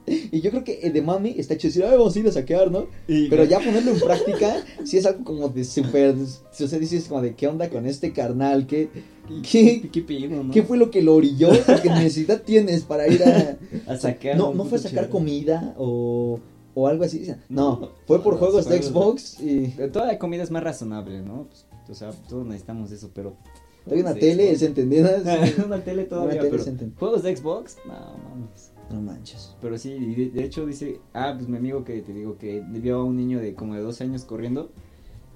y 0.32 0.40
yo 0.40 0.52
creo 0.52 0.64
que 0.64 0.90
de 0.90 1.02
mami 1.02 1.36
está 1.38 1.58
chido 1.58 1.70
decir, 1.70 1.84
ay, 1.84 1.98
vamos 1.98 2.16
a 2.16 2.20
ir 2.20 2.28
a 2.28 2.32
saquear, 2.32 2.72
¿no? 2.72 2.88
Y- 3.08 3.28
Pero 3.30 3.44
ya 3.44 3.60
ponerlo 3.60 3.92
en 3.92 4.00
práctica, 4.00 4.64
sí 4.86 4.98
es 4.98 5.06
algo 5.06 5.24
como 5.26 5.50
de 5.50 5.66
súper... 5.66 6.16
O 6.16 6.68
sea, 6.68 6.80
dices 6.80 7.08
como 7.08 7.22
de, 7.22 7.36
¿qué 7.36 7.48
onda 7.48 7.70
con 7.70 7.86
este 7.86 8.14
carnal? 8.14 8.68
¿Qué, 8.68 8.90
qué, 9.50 9.90
¿Qué 9.92 10.02
pedo, 10.02 10.44
no? 10.44 10.54
¿Qué 10.54 10.64
fue 10.64 10.78
lo 10.78 10.90
que 10.90 11.02
lo 11.02 11.16
orilló? 11.16 11.50
Porque 11.66 11.90
necesidad 11.90 12.42
tienes 12.46 12.84
para 12.84 13.08
ir 13.08 13.22
a... 13.24 13.58
A 13.86 13.98
sacar. 13.98 14.38
No, 14.38 14.54
no 14.54 14.64
fue 14.66 14.78
a 14.78 14.82
sacar 14.82 15.10
comida 15.10 15.76
o, 15.78 16.40
o 16.74 16.88
algo 16.88 17.04
así. 17.04 17.28
No, 17.50 17.92
fue 18.06 18.24
por 18.24 18.36
no, 18.36 18.40
juegos 18.40 18.70
de 18.70 18.82
Xbox 18.82 19.42
y... 19.42 19.68
Toda 19.92 20.08
la 20.08 20.18
comida 20.18 20.44
es 20.44 20.52
más 20.52 20.64
razonable, 20.64 21.22
¿no? 21.22 21.48
Pues, 21.50 21.66
o 21.90 21.96
sea, 21.96 22.12
todos 22.30 22.46
necesitamos 22.46 22.92
eso, 22.92 23.12
pero. 23.14 23.36
Hay 23.90 24.02
una 24.02 24.14
tele. 24.14 24.56
¿se 24.58 24.66
entendida? 24.66 25.22
una 25.66 25.82
tele 25.82 26.04
todavía, 26.04 26.42
Una 26.42 26.50
tele 26.50 26.64
pero 26.66 26.92
juegos 26.98 27.24
de 27.24 27.36
Xbox, 27.36 27.78
no 27.86 27.94
mames. 27.94 28.72
No 28.92 29.02
manches. 29.02 29.56
Pero 29.62 29.78
sí, 29.78 29.90
de, 29.94 30.30
de 30.30 30.44
hecho 30.44 30.66
dice, 30.66 31.00
ah, 31.14 31.34
pues 31.36 31.50
mi 31.50 31.58
amigo 31.58 31.84
que 31.84 32.02
te 32.02 32.14
digo 32.14 32.38
que 32.38 32.64
vio 32.70 32.98
a 32.98 33.04
un 33.04 33.18
niño 33.18 33.40
de 33.40 33.54
como 33.54 33.76
de 33.76 33.82
dos 33.82 34.00
años 34.02 34.24
corriendo, 34.24 34.72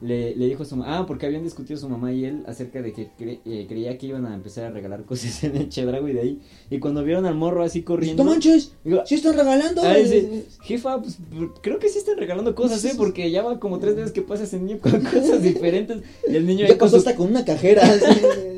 le, 0.02 0.36
le 0.36 0.48
dijo 0.48 0.64
a 0.64 0.66
su 0.66 0.76
mamá, 0.78 0.98
ah, 1.00 1.06
porque 1.06 1.28
habían 1.28 1.44
discutido 1.44 1.78
su 1.80 1.88
mamá 1.88 2.12
y 2.12 2.26
él 2.26 2.42
acerca 2.48 2.82
de 2.82 2.92
que 2.92 3.10
cre- 3.20 3.40
eh, 3.46 3.66
creía 3.70 4.00
que 4.00 4.08
iban 4.08 4.26
a 4.26 4.34
empezar 4.34 4.64
a 4.66 4.72
regalar 4.72 5.04
cosas 5.06 5.44
en 5.44 5.56
el 5.58 5.70
Chedrago 5.70 6.08
y 6.08 6.14
de 6.14 6.20
ahí, 6.22 6.42
y 6.72 6.80
cuando 6.80 7.04
vieron 7.04 7.28
al 7.28 7.36
morro 7.36 7.62
así 7.62 7.84
corriendo, 7.84 8.24
¡No 8.24 8.32
manches! 8.32 8.72
digo, 8.84 9.04
¡Sí 9.06 9.14
están 9.16 9.36
regalando! 9.38 9.82
Ah, 9.84 9.94
dice, 9.94 10.46
jefa, 10.64 11.00
pues 11.00 11.20
creo 11.62 11.78
que 11.78 11.88
sí 11.90 12.00
están 12.00 12.18
regalando 12.18 12.56
cosas, 12.56 12.84
¿eh? 12.86 12.94
Porque 12.98 13.30
ya 13.30 13.44
va 13.44 13.60
como 13.60 13.78
tres 13.78 13.96
veces 13.96 14.12
que 14.12 14.24
pasa 14.24 14.46
ese 14.46 14.60
niño 14.60 14.80
con 14.80 14.92
cosas 15.04 15.44
diferentes. 15.44 16.02
Y 16.28 16.36
el 16.36 16.48
niño 16.48 16.62
Ya 16.66 16.70
con 16.70 16.80
pasó 16.80 16.92
su, 17.00 17.08
hasta 17.08 17.16
con 17.16 17.28
una 17.30 17.46
cajera. 17.46 17.84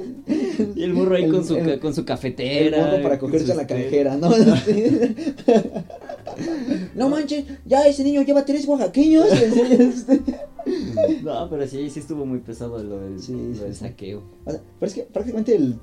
y 0.75 0.83
el 0.83 0.93
morro 0.93 1.15
ahí 1.15 1.23
El- 1.25 1.31
con 1.31 1.45
su, 1.45 1.55
el- 1.55 1.79
con 1.79 1.93
su 1.93 2.01
El 2.01 2.05
cafetera. 2.05 2.85
gordo 2.91 3.03
para 3.03 3.19
cogerse 3.19 3.51
a 3.51 3.55
la 3.55 3.61
este- 3.63 3.83
cajera, 3.83 4.17
¿no? 4.17 4.29
no 6.95 7.09
manches, 7.09 7.45
ya 7.65 7.87
ese 7.87 8.03
niño 8.03 8.21
lleva 8.23 8.45
tres 8.45 8.67
oaxaqueños. 8.67 9.27
No, 11.23 11.49
pero 11.49 11.67
sí, 11.67 11.89
sí 11.89 11.99
estuvo 11.99 12.25
muy 12.25 12.39
pesado 12.39 12.81
lo 12.81 12.99
del, 13.01 13.19
Sí, 13.21 13.33
lo 13.33 13.53
sí, 13.53 13.59
del 13.59 13.73
sí. 13.73 13.79
saqueo. 13.81 14.23
O 14.45 14.51
sea, 14.51 14.61
pero 14.79 14.87
es 14.87 14.93
que 14.95 15.03
prácticamente 15.03 15.53
el 15.55 15.77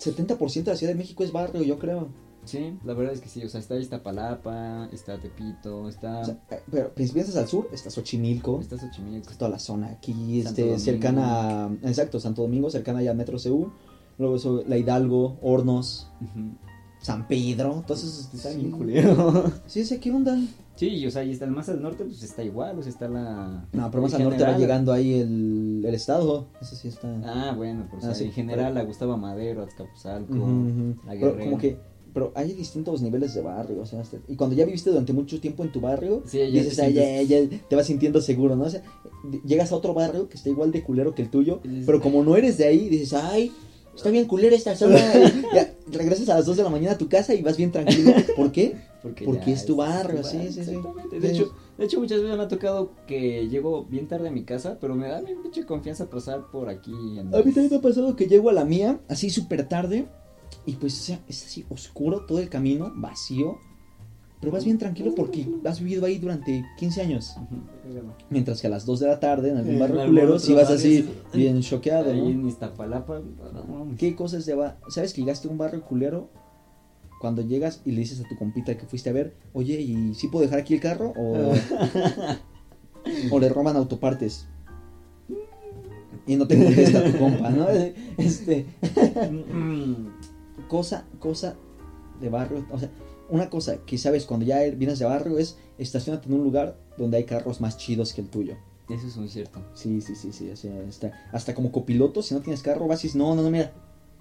70% 0.00 0.64
de 0.64 0.70
la 0.72 0.76
Ciudad 0.76 0.92
de 0.92 0.98
México 0.98 1.22
es 1.22 1.30
barrio, 1.30 1.62
yo 1.62 1.78
creo. 1.78 2.08
Sí, 2.44 2.76
la 2.84 2.94
verdad 2.94 3.14
es 3.14 3.20
que 3.20 3.28
sí, 3.28 3.44
o 3.44 3.48
sea, 3.48 3.60
está 3.60 3.78
Iztapalapa, 3.78 4.88
está 4.92 5.18
Tepito, 5.20 5.88
está, 5.88 6.20
O 6.20 6.24
sea, 6.24 6.34
eh, 6.50 6.60
pero 6.68 6.90
pues, 6.94 7.08
si 7.08 7.14
piensas 7.14 7.36
al 7.36 7.46
sur, 7.46 7.68
está 7.72 7.90
Xochimilco. 7.90 8.60
está 8.60 8.76
Xochimilco. 8.76 9.32
toda 9.38 9.50
la 9.52 9.58
zona 9.60 9.86
aquí, 9.90 10.42
Santo 10.42 10.48
este, 10.48 10.62
Domingo. 10.62 10.78
cercana, 10.80 11.64
a- 11.66 11.70
exacto, 11.84 12.18
Santo 12.18 12.42
Domingo, 12.42 12.70
cercana 12.70 13.02
ya 13.02 13.12
a 13.12 13.14
Metro 13.14 13.38
CU, 13.40 13.70
luego 14.18 14.36
eso, 14.36 14.62
La 14.66 14.76
Hidalgo, 14.76 15.38
Hornos. 15.42 16.08
San 17.00 17.28
Pedro, 17.28 17.74
entonces 17.76 18.30
Está 18.32 18.50
sí. 18.50 18.56
bien 18.58 18.70
culero. 18.70 19.52
Sí, 19.66 19.84
sí, 19.84 19.98
¿qué 19.98 20.10
onda? 20.10 20.38
Sí, 20.76 21.06
o 21.06 21.10
sea, 21.10 21.22
y 21.22 21.30
está 21.32 21.44
el 21.44 21.50
más 21.50 21.68
al 21.68 21.82
norte, 21.82 22.02
pues 22.04 22.22
está 22.22 22.42
igual, 22.42 22.78
o 22.78 22.82
sea, 22.82 22.90
está 22.90 23.08
la... 23.08 23.66
No, 23.72 23.90
pero 23.90 24.02
más 24.02 24.14
al 24.14 24.24
norte 24.24 24.42
va 24.42 24.56
llegando 24.58 24.90
ahí 24.92 25.12
el, 25.20 25.84
el 25.86 25.94
estado, 25.94 26.46
eso 26.62 26.74
sí 26.74 26.88
está. 26.88 27.14
Ah, 27.24 27.52
bueno, 27.54 27.86
pues 27.90 28.02
Ah, 28.04 28.08
o 28.10 28.10
sea, 28.10 28.14
sí, 28.14 28.24
en 28.24 28.32
general 28.32 28.76
a 28.78 28.82
Gustavo 28.84 29.16
Madero, 29.18 29.62
Azcapotzalco, 29.62 30.34
la 31.06 31.12
Pero 31.12 31.38
como 31.38 31.58
que, 31.58 31.76
pero 32.14 32.32
hay 32.34 32.52
distintos 32.54 33.02
niveles 33.02 33.34
de 33.34 33.42
barrio, 33.42 33.82
o 33.82 33.86
sea, 33.86 34.00
este- 34.00 34.20
y 34.26 34.34
cuando 34.34 34.56
ya 34.56 34.64
viviste 34.64 34.88
durante 34.90 35.12
mucho 35.12 35.38
tiempo 35.40 35.62
en 35.62 35.70
tu 35.72 35.80
barrio, 35.80 36.22
Sí, 36.26 36.38
ya 36.38 36.46
dices, 36.62 36.76
te 36.76 36.82
"Ay, 36.82 37.26
ya, 37.26 37.58
te 37.68 37.76
vas 37.76 37.86
sintiendo 37.86 38.20
seguro, 38.20 38.56
¿no? 38.56 38.64
O 38.64 38.70
sea, 38.70 38.82
llegas 39.44 39.70
a 39.72 39.76
otro 39.76 39.92
barrio 39.94 40.28
que 40.28 40.36
está 40.36 40.48
igual 40.48 40.72
de 40.72 40.82
culero 40.82 41.14
que 41.14 41.22
el 41.22 41.28
tuyo, 41.30 41.60
pero 41.86 42.00
como 42.00 42.24
no 42.24 42.34
eres 42.36 42.56
de 42.56 42.66
ahí, 42.66 42.88
dices, 42.88 43.12
ay, 43.12 43.52
está 43.94 44.10
bien 44.10 44.26
culera 44.26 44.56
esta 44.56 44.76
zona, 44.76 44.98
ya, 45.54 45.74
regresas 45.90 46.28
a 46.28 46.36
las 46.36 46.46
2 46.46 46.56
de 46.56 46.62
la 46.62 46.70
mañana 46.70 46.92
a 46.92 46.98
tu 46.98 47.08
casa 47.08 47.34
y 47.34 47.42
vas 47.42 47.56
bien 47.56 47.72
tranquilo. 47.72 48.12
¿Por 48.36 48.52
qué? 48.52 48.76
Porque, 49.02 49.26
Porque 49.26 49.52
es 49.52 49.66
tu 49.66 49.76
barrio, 49.76 50.24
sí, 50.24 50.50
sí, 50.50 50.64
sí. 50.64 50.78
De 51.20 51.30
hecho, 51.30 51.54
de 51.76 51.84
hecho, 51.84 52.00
muchas 52.00 52.22
veces 52.22 52.38
me 52.38 52.42
ha 52.42 52.48
tocado 52.48 52.92
que 53.06 53.48
llego 53.48 53.84
bien 53.84 54.08
tarde 54.08 54.28
a 54.28 54.30
mi 54.30 54.44
casa, 54.44 54.78
pero 54.80 54.94
me 54.94 55.08
da 55.08 55.20
mi 55.20 55.34
mucha 55.34 55.66
confianza 55.66 56.08
pasar 56.08 56.50
por 56.50 56.70
aquí. 56.70 56.92
En... 57.18 57.34
A 57.34 57.38
mí 57.38 57.52
también 57.52 57.68
me 57.70 57.76
ha 57.76 57.80
pasado 57.82 58.16
que 58.16 58.26
llego 58.26 58.48
a 58.48 58.54
la 58.54 58.64
mía 58.64 59.00
así 59.08 59.28
súper 59.28 59.68
tarde 59.68 60.06
y 60.64 60.72
pues 60.76 60.98
o 60.98 61.02
sea, 61.02 61.20
es 61.28 61.44
así 61.44 61.66
oscuro 61.68 62.24
todo 62.26 62.38
el 62.38 62.48
camino, 62.48 62.92
vacío. 62.94 63.58
Pero 64.44 64.52
vas 64.52 64.64
bien 64.66 64.76
tranquilo 64.76 65.14
porque 65.14 65.48
has 65.64 65.80
vivido 65.80 66.04
ahí 66.04 66.18
durante 66.18 66.66
15 66.76 67.00
años. 67.00 67.34
Mientras 68.28 68.60
que 68.60 68.66
a 68.66 68.70
las 68.70 68.84
2 68.84 69.00
de 69.00 69.06
la 69.06 69.18
tarde 69.18 69.48
en 69.48 69.56
algún 69.56 69.72
En 69.72 69.80
barrio 69.80 70.04
culero 70.04 70.38
si 70.38 70.52
vas 70.52 70.68
así 70.70 70.98
sí. 70.98 71.08
bien 71.32 71.62
choqueado, 71.62 72.10
Ahí 72.12 72.20
¿no? 72.20 72.28
en 72.28 72.46
Iztapalapa. 72.48 73.20
no, 73.20 73.64
mames. 73.64 73.98
¿Qué 73.98 74.14
cosas 74.14 74.44
de 74.44 74.54
va? 74.54 74.76
¿Sabes 74.88 75.14
que 75.14 75.22
llegaste 75.22 75.48
a 75.48 75.50
un 75.50 75.56
barrio 75.56 75.80
culero? 75.80 76.28
Cuando 77.22 77.40
llegas 77.40 77.80
y 77.86 77.92
le 77.92 78.00
dices 78.00 78.20
a 78.20 78.28
tu 78.28 78.36
compita 78.36 78.76
que 78.76 78.84
fuiste 78.84 79.08
a 79.08 79.14
ver, 79.14 79.34
oye, 79.54 79.80
¿y 79.80 80.12
si 80.12 80.28
puedo 80.28 80.44
dejar 80.44 80.58
aquí 80.58 80.74
el 80.74 80.80
carro? 80.80 81.14
O, 81.16 81.54
o 83.30 83.40
le 83.40 83.48
roban 83.48 83.76
autopartes. 83.78 84.46
Y 86.26 86.36
no 86.36 86.46
te 86.46 86.62
contesta 86.62 87.02
tu 87.02 87.16
compa, 87.16 87.48
¿no? 87.48 87.66
Este, 88.18 88.66
cosa, 90.68 91.06
cosa 91.18 91.56
de 92.24 92.30
barrio, 92.30 92.66
o 92.72 92.78
sea, 92.78 92.90
una 93.28 93.48
cosa 93.48 93.78
que 93.86 93.96
sabes 93.98 94.24
cuando 94.26 94.44
ya 94.46 94.60
vienes 94.70 94.98
de 94.98 95.04
barrio 95.04 95.38
es 95.38 95.56
estacionarte 95.78 96.28
en 96.28 96.34
un 96.34 96.44
lugar 96.44 96.76
donde 96.98 97.16
hay 97.18 97.24
carros 97.24 97.60
más 97.60 97.76
chidos 97.76 98.12
que 98.12 98.20
el 98.20 98.28
tuyo. 98.28 98.56
Eso 98.88 99.06
es 99.06 99.16
muy 99.16 99.28
cierto. 99.28 99.60
Sí, 99.74 100.00
sí, 100.00 100.14
sí, 100.14 100.32
sí, 100.32 100.50
o 100.50 100.56
sea, 100.56 100.82
está, 100.82 101.12
hasta 101.32 101.54
como 101.54 101.72
copiloto, 101.72 102.22
si 102.22 102.34
no 102.34 102.40
tienes 102.40 102.62
carro, 102.62 102.86
vas 102.86 103.00
y 103.02 103.08
dices, 103.08 103.16
no, 103.16 103.34
no, 103.34 103.42
no, 103.42 103.50
mira, 103.50 103.72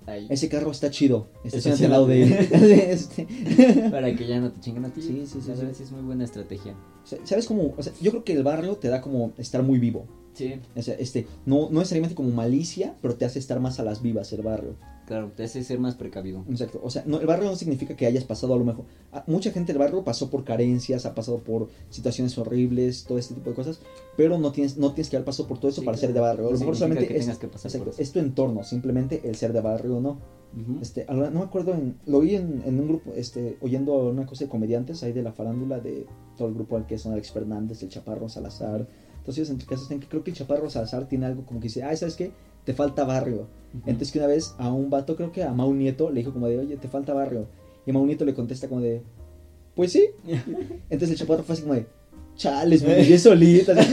Ahí. 0.06 0.28
ese 0.30 0.48
carro 0.48 0.72
está 0.72 0.90
chido, 0.90 1.28
estacionate 1.44 1.86
al 1.86 1.92
lado 1.92 2.08
de 2.08 2.24
él. 2.24 2.34
Este, 2.54 3.28
Para 3.92 4.16
que 4.16 4.26
ya 4.26 4.40
no 4.40 4.52
te 4.52 4.62
chinguen 4.62 4.86
a 4.86 4.90
ti. 4.94 5.02
Sí, 5.02 5.26
sí, 5.26 5.42
sí, 5.42 5.50
La 5.50 5.74
sí. 5.74 5.84
es 5.84 5.92
muy 5.92 6.02
buena 6.04 6.24
estrategia. 6.24 6.74
O 7.04 7.08
sea, 7.08 7.20
¿Sabes 7.26 7.46
cómo? 7.46 7.74
O 7.78 7.84
sea, 7.84 7.92
yo 8.02 8.12
creo 8.12 8.24
que 8.24 8.34
el 8.34 8.44
barrio 8.44 8.78
te 8.78 8.88
da 8.88 9.02
como 9.02 9.34
estar 9.38 9.64
muy 9.64 9.80
vivo. 9.80 10.06
Sí, 10.34 10.56
O 10.76 10.82
sea, 10.82 10.96
este, 10.96 11.28
no, 11.46 11.70
no 11.70 11.80
necesariamente 11.80 12.16
como 12.16 12.30
malicia, 12.30 12.96
pero 13.02 13.16
te 13.16 13.26
hace 13.26 13.38
estar 13.40 13.60
más 13.60 13.80
a 13.80 13.84
las 13.84 14.02
vivas 14.02 14.32
el 14.34 14.42
barrio. 14.42 14.76
Claro, 15.06 15.32
te 15.36 15.44
hace 15.44 15.64
ser 15.64 15.80
más 15.80 15.96
precavido. 15.96 16.44
Exacto. 16.50 16.80
O 16.84 16.90
sea, 16.90 17.04
no, 17.06 17.20
el 17.20 17.28
barrio 17.28 17.46
no 17.50 17.56
significa 17.56 17.96
que 17.96 18.06
hayas 18.06 18.24
pasado 18.24 18.54
a 18.54 18.58
lo 18.58 18.64
mejor. 18.66 18.86
a- 19.12 19.24
mucha 19.28 19.52
gente 19.52 19.74
del 19.74 19.80
barrio 19.80 20.04
pasó 20.04 20.30
por 20.30 20.44
carencias, 20.44 21.06
ha 21.06 21.14
pasado 21.16 21.40
por 21.40 21.70
situaciones 21.90 22.38
horribles, 22.38 23.04
todo 23.06 23.18
este 23.18 23.34
tipo 23.36 23.50
de 23.50 23.56
cosas. 23.56 23.80
Pero 24.18 24.38
no 24.38 24.52
tienes, 24.52 24.78
no 24.78 24.94
tienes 24.94 25.10
que 25.10 25.16
haber 25.18 25.26
pasado 25.26 25.48
por 25.48 25.60
todo 25.60 25.70
eso 25.70 25.82
Sí, 25.82 25.86
para 25.86 25.98
claro. 25.98 26.08
ser 26.08 26.14
de 26.14 26.20
barrio. 26.20 26.48
A 26.48 26.52
lo 26.52 26.60
mejor 26.60 26.76
solamente 26.76 27.08
que 27.08 27.18
es, 27.18 27.26
que 27.38 27.48
pasar 27.48 27.72
por 27.72 27.72
exacto, 27.72 27.90
eso. 27.92 28.02
es 28.02 28.12
tu 28.12 28.20
entorno, 28.20 28.64
simplemente 28.64 29.22
el 29.28 29.36
ser 29.36 29.54
de 29.54 29.62
barrio 29.62 29.98
o 29.98 30.02
no. 30.02 30.20
Ujú. 30.56 30.80
Este, 30.82 31.06
ahora, 31.08 31.32
no 31.32 31.40
me 31.40 31.46
acuerdo, 31.46 31.74
en, 31.74 31.98
lo 32.06 32.20
oí 32.20 32.36
en, 32.36 32.62
en 32.66 32.80
un 32.80 32.88
grupo, 32.88 33.12
este, 33.16 33.58
oyendo 33.62 34.10
una 34.10 34.26
cosa 34.28 34.46
de 34.46 34.50
comediantes 34.52 35.02
ahí 35.02 35.12
de 35.12 35.24
la 35.24 35.32
farándula 35.32 35.80
de 35.80 36.06
todo 36.38 36.48
el 36.48 36.54
grupo 36.54 36.78
al 36.78 36.86
que 36.86 36.98
son 37.00 37.14
Alex 37.14 37.32
Fernández, 37.32 37.82
el 37.82 37.90
Chaparro 37.90 38.30
Salazar. 38.30 38.88
Entonces, 39.18 39.50
entre 39.50 39.66
casos, 39.68 39.88
que 39.88 40.00
creo 40.02 40.24
que 40.24 40.32
el 40.32 40.38
Chaparro 40.38 40.70
Salazar 40.70 41.08
tiene 41.08 41.26
algo 41.26 41.44
como 41.46 41.60
que 41.60 41.68
dice, 41.70 41.82
ay, 41.82 41.98
¿sabes 41.98 42.16
qué? 42.16 42.32
Te 42.66 42.74
falta 42.74 43.04
barrio. 43.04 43.48
Entonces, 43.86 44.12
que 44.12 44.20
una 44.20 44.28
vez 44.28 44.54
a 44.60 44.72
un 44.72 44.90
vato, 44.90 45.16
creo 45.16 45.32
que 45.32 45.44
a 45.44 45.52
Mau 45.52 45.74
Nieto, 45.74 46.10
le 46.12 46.20
dijo 46.20 46.32
como 46.32 46.48
de, 46.48 46.60
oye, 46.60 46.78
te 46.78 46.88
falta 46.88 47.14
barrio. 47.14 47.48
Y 47.86 47.92
Mau 47.92 48.06
Nieto 48.06 48.24
le 48.24 48.34
contesta 48.34 48.70
como 48.70 48.82
de, 48.82 49.02
pues 49.76 49.92
sí. 49.92 50.10
Entonces 50.90 51.12
el 51.12 51.18
Chaparro 51.18 51.44
fue 51.44 51.54
así 51.54 51.64
como 51.64 51.74
de, 51.74 51.88
chales, 52.36 52.84
me 52.84 52.96
viví 52.96 53.18
solita. 53.18 53.74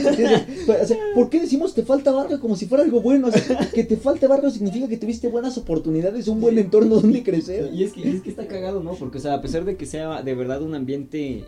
O 0.81 0.85
sea, 0.85 0.97
¿por 1.13 1.29
qué 1.29 1.39
decimos 1.39 1.73
te 1.73 1.83
falta 1.83 2.11
barrio 2.11 2.39
como 2.39 2.55
si 2.55 2.65
fuera 2.65 2.83
algo 2.83 3.01
bueno? 3.01 3.27
O 3.27 3.31
sea, 3.31 3.69
que 3.73 3.83
te 3.83 3.97
falte 3.97 4.27
barrio 4.27 4.49
significa 4.49 4.87
que 4.87 4.97
tuviste 4.97 5.27
buenas 5.27 5.57
oportunidades, 5.57 6.27
un 6.27 6.41
buen 6.41 6.57
entorno 6.57 6.95
donde 6.95 7.23
crecer. 7.23 7.71
Y 7.73 7.83
es 7.83 7.93
que, 7.93 8.09
es 8.09 8.21
que 8.21 8.29
está 8.29 8.47
cagado, 8.47 8.81
¿no? 8.81 8.93
Porque, 8.93 9.17
o 9.17 9.21
sea, 9.21 9.35
a 9.35 9.41
pesar 9.41 9.65
de 9.65 9.75
que 9.75 9.85
sea 9.85 10.21
de 10.23 10.35
verdad 10.35 10.61
un 10.61 10.75
ambiente 10.75 11.43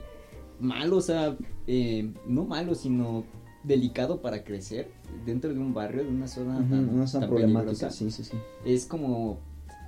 malo, 0.59 0.97
o 0.97 1.01
sea, 1.01 1.35
eh, 1.67 2.11
no 2.27 2.45
malo, 2.45 2.75
sino 2.75 3.23
delicado 3.63 4.21
para 4.21 4.43
crecer 4.43 4.87
dentro 5.25 5.53
de 5.53 5.59
un 5.59 5.73
barrio, 5.73 6.03
de 6.03 6.09
una 6.09 6.27
zona 6.27 6.57
tan, 6.69 6.89
Una 6.89 7.07
zona 7.07 7.21
tan 7.27 7.29
problemática, 7.29 7.89
sí, 7.89 8.11
sí, 8.11 8.23
sí. 8.23 8.37
es 8.65 8.85
como, 8.85 9.39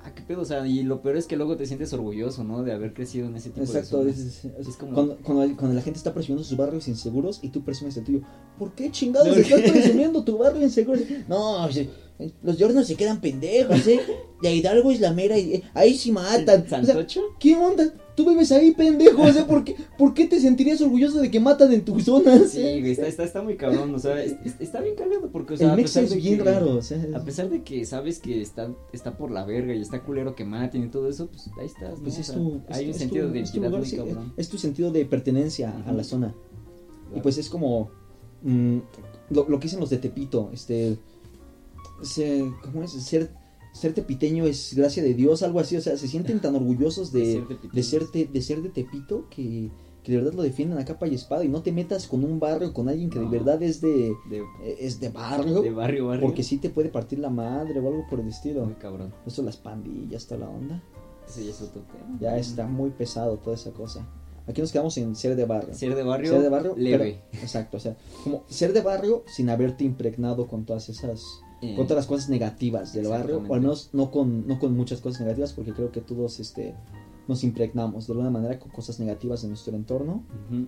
ah, 0.04 0.12
qué 0.16 0.22
pedo, 0.22 0.42
o 0.42 0.46
sea, 0.46 0.66
y 0.66 0.84
lo 0.84 1.02
peor 1.02 1.18
es 1.18 1.26
que 1.28 1.36
luego 1.36 1.58
te 1.58 1.66
sientes 1.66 1.92
orgulloso, 1.94 2.44
¿no? 2.44 2.64
De 2.64 2.72
haber 2.72 2.94
crecido 2.94 3.28
en 3.28 3.36
ese 3.36 3.50
tipo 3.50 3.66
Exacto, 3.66 4.04
de 4.04 4.12
es, 4.12 4.18
zonas. 4.18 4.46
es- 4.46 4.46
es 4.60 4.68
Es 4.70 4.76
como- 4.78 4.94
cuando, 4.94 5.18
cuando, 5.18 5.56
cuando 5.58 5.76
la 5.76 5.82
gente 5.82 5.98
está 5.98 6.14
presumiendo 6.14 6.44
sus 6.44 6.58
barrios 6.58 6.88
inseguros 6.88 7.40
y 7.42 7.50
tú 7.50 7.64
presumes 7.64 7.98
el 7.98 8.04
tuyo. 8.06 8.22
¿Por 8.58 8.74
qué 8.74 8.92
chingados 8.92 9.36
estás 9.36 9.62
¿qué? 9.62 9.72
presumiendo 9.72 10.24
tu 10.24 10.38
barrio 10.38 10.62
inseguro? 10.62 11.02
No, 11.28 11.68
los 12.44 12.58
yornos 12.58 12.88
se 12.88 12.96
quedan 12.96 13.20
pendejos, 13.20 13.86
¿eh? 13.88 14.00
La 14.42 14.50
Hidalgo 14.52 14.90
es 14.92 15.02
la 15.02 15.12
mera 15.12 15.38
y 15.38 15.56
eh, 15.56 15.64
ahí 15.74 15.96
sí 15.98 16.12
matan. 16.14 16.62
O 16.62 16.70
sea, 16.70 16.84
¿Santocho? 16.86 17.22
¿Qué 17.40 17.56
onda? 17.58 17.94
Tú 18.16 18.28
vives 18.30 18.52
ahí, 18.54 18.72
pendejo. 18.72 19.22
O 19.24 19.32
sea, 19.34 19.46
¿por 19.46 19.64
qué, 19.66 19.76
¿por 19.98 20.14
qué 20.14 20.26
te 20.26 20.40
sentirías 20.40 20.80
orgulloso 20.82 21.20
de 21.20 21.30
que 21.30 21.40
matan 21.40 21.74
en 21.74 21.84
tu 21.84 22.00
zona? 22.00 22.40
Sí, 22.48 22.80
güey, 22.80 22.92
está, 22.92 23.08
está, 23.08 23.24
está 23.26 23.42
muy 23.42 23.58
cabrón, 23.58 23.94
o 23.94 24.00
sea, 24.00 24.24
es- 24.24 24.38
es- 24.46 24.56
está 24.62 24.80
bien 24.82 24.96
cagado 24.96 25.30
porque, 25.32 25.56
o 25.56 25.58
sea, 25.58 25.68
el 25.68 25.74
a 25.74 25.76
pesar 25.76 26.04
es 26.06 26.12
de 26.12 26.16
bien 26.16 26.38
que- 26.38 26.44
raro. 26.46 26.78
O 26.78 26.82
sea, 26.82 27.04
A 27.14 27.24
pesar 27.26 27.50
de 27.50 27.62
que 27.64 27.84
sabes 27.86 28.20
que 28.20 28.42
está, 28.42 28.72
está 28.94 29.18
por 29.18 29.32
la 29.32 29.44
verga 29.46 29.74
y 29.76 29.82
está 29.82 30.02
culero 30.02 30.34
que 30.36 30.46
maten 30.46 30.84
y 30.86 30.88
todo 30.88 31.10
eso, 31.10 31.28
pues 31.28 31.50
ahí 31.60 31.66
estás, 31.66 31.98
¿no? 31.98 32.04
pues 32.04 32.18
O 32.18 32.22
es 32.22 32.28
sea, 32.28 32.36
tu, 32.36 32.62
hay 32.70 32.90
es- 32.90 32.94
un 32.96 33.00
sentido 33.00 33.28
tu- 33.28 33.34
de 33.34 33.40
identidad 33.40 33.66
lugar, 33.66 33.80
muy 33.82 33.90
sí, 33.90 33.98
cabrón. 33.98 34.34
es 34.38 34.50
tu 34.50 34.58
sentido 34.58 34.92
de 34.92 35.06
pertenencia 35.06 35.74
a 35.86 35.92
la 35.92 36.04
zona. 36.06 36.34
Y 37.16 37.20
pues 37.20 37.38
es 37.38 37.50
como 37.50 37.90
mm, 38.44 38.78
lo, 39.32 39.50
lo 39.50 39.60
que 39.60 39.64
dicen 39.66 39.80
los 39.80 39.90
de 39.90 39.98
Tepito, 39.98 40.52
este 40.54 40.98
se- 42.02 42.50
¿cómo 42.64 42.84
es? 42.84 42.92
Ser 42.92 43.30
ser 43.76 43.94
tepiteño 43.94 44.46
es 44.46 44.74
gracia 44.76 45.04
de 45.04 45.14
Dios, 45.14 45.44
algo 45.44 45.60
así, 45.60 45.76
o 45.76 45.82
sea, 45.82 45.98
se 45.98 46.08
sienten 46.08 46.40
tan 46.40 46.56
orgullosos 46.56 47.12
de, 47.12 47.44
De 47.74 47.84
ser 47.84 48.08
de 48.08 48.26
de 48.26 48.42
ser 48.42 48.62
de 48.62 48.70
Tepito 48.70 49.28
que, 49.30 49.70
que 50.02 50.12
de 50.14 50.18
verdad 50.20 50.34
lo 50.34 50.44
defienden 50.44 50.78
a 50.80 50.86
capa 50.86 51.08
y 51.08 51.16
espada 51.16 51.44
y 51.44 51.50
no 51.50 51.62
te 51.62 51.72
metas 51.72 52.08
con 52.08 52.24
un 52.24 52.40
barrio 52.40 52.74
con 52.74 52.88
alguien 52.88 53.10
que 53.10 53.20
de 53.20 53.26
verdad 53.28 53.62
es 53.62 53.82
de 53.82 54.14
De, 54.30 54.44
es 54.80 55.00
de 55.00 55.10
barrio, 55.10 55.62
de 55.62 55.72
barrio, 55.72 56.08
barrio. 56.08 56.26
porque 56.26 56.42
sí 56.44 56.58
te 56.58 56.70
puede 56.70 56.90
partir 56.90 57.20
la 57.20 57.30
madre 57.30 57.80
o 57.80 57.88
algo 57.88 58.06
por 58.10 58.20
el 58.22 58.28
estilo. 58.30 58.66
Muy 58.66 58.76
cabrón. 58.76 59.14
Eso 59.26 59.42
las 59.42 59.58
pandillas, 59.58 60.26
toda 60.26 60.42
la 60.42 60.50
onda. 60.50 60.82
Ese 61.28 61.44
ya 61.44 61.52
es 61.52 61.62
otro 61.62 61.82
tema. 61.82 62.18
Ya 62.22 62.38
está 62.38 62.68
muy 62.68 62.92
pesado 62.92 63.38
toda 63.40 63.56
esa 63.56 63.72
cosa. 63.72 64.08
Aquí 64.48 64.62
nos 64.62 64.72
quedamos 64.72 64.96
en 65.00 65.16
ser 65.16 65.36
de 65.36 65.44
barrio. 65.46 65.74
Ser 65.74 65.96
de 65.96 66.04
barrio, 66.04 66.32
Ser 66.34 66.42
de 66.44 66.50
barrio, 66.50 66.76
leve. 66.78 67.24
pero- 67.32 67.44
exacto, 67.44 67.78
o 67.78 67.80
sea, 67.80 67.98
como 68.24 68.44
ser 68.48 68.74
de 68.74 68.82
barrio 68.82 69.24
sin 69.26 69.50
haberte 69.50 69.84
impregnado 69.84 70.46
con 70.48 70.66
todas 70.66 70.88
esas, 70.88 71.24
Eh, 71.62 71.74
con 71.76 71.86
todas 71.88 72.02
las 72.04 72.08
cosas 72.08 72.30
negativas 72.30 72.94
del 72.94 73.08
barrio, 73.08 73.44
o 73.48 73.54
al 73.54 73.62
menos 73.62 73.90
no 73.94 74.12
con, 74.12 74.46
no 74.48 74.60
con 74.60 74.76
muchas 74.76 75.00
cosas 75.02 75.22
negativas, 75.22 75.54
porque 75.54 75.72
creo 75.74 75.92
que 75.92 76.02
todos 76.02 76.40
este, 76.40 76.76
nos 77.28 77.44
impregnamos 77.44 78.08
de 78.08 78.14
alguna 78.14 78.30
manera 78.30 78.60
con 78.60 78.72
cosas 78.72 79.00
negativas 79.00 79.42
de 79.42 79.48
nuestro 79.48 79.76
entorno, 79.76 80.24
ujú. 80.50 80.68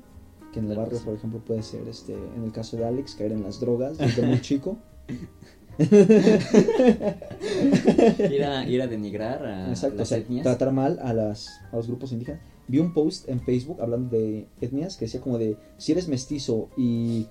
que 0.53 0.59
en 0.59 0.65
el 0.65 0.71
Claro, 0.73 0.81
barrio, 0.83 0.99
sí. 0.99 1.05
por 1.05 1.13
ejemplo, 1.15 1.39
puede 1.39 1.61
ser, 1.61 1.87
este, 1.87 2.13
en 2.35 2.43
el 2.43 2.51
caso 2.51 2.77
de 2.77 2.85
Alex, 2.85 3.15
caer 3.15 3.33
en 3.33 3.43
las 3.43 3.59
drogas 3.59 3.97
desde 3.99 4.21
muy 4.25 4.39
chico. 4.41 4.77
ir, 8.31 8.43
a, 8.43 8.67
ir 8.67 8.81
a 8.81 8.87
denigrar 8.87 9.45
a 9.45 9.69
Exacto, 9.69 9.95
o 9.95 9.99
las 9.99 10.07
sea, 10.09 10.17
etnias. 10.19 10.43
tratar 10.43 10.71
mal 10.71 10.99
a, 11.01 11.13
las, 11.13 11.49
a 11.71 11.75
los 11.75 11.87
grupos 11.87 12.11
indígenas. 12.11 12.41
Vi 12.67 12.79
un 12.79 12.93
post 12.93 13.29
en 13.29 13.39
Facebook 13.39 13.79
hablando 13.81 14.09
de 14.17 14.47
etnias 14.61 14.97
que 14.97 15.05
decía 15.05 15.21
como 15.21 15.37
de, 15.37 15.57
si 15.77 15.91
eres 15.93 16.07
mestizo 16.07 16.69
y, 16.77 17.27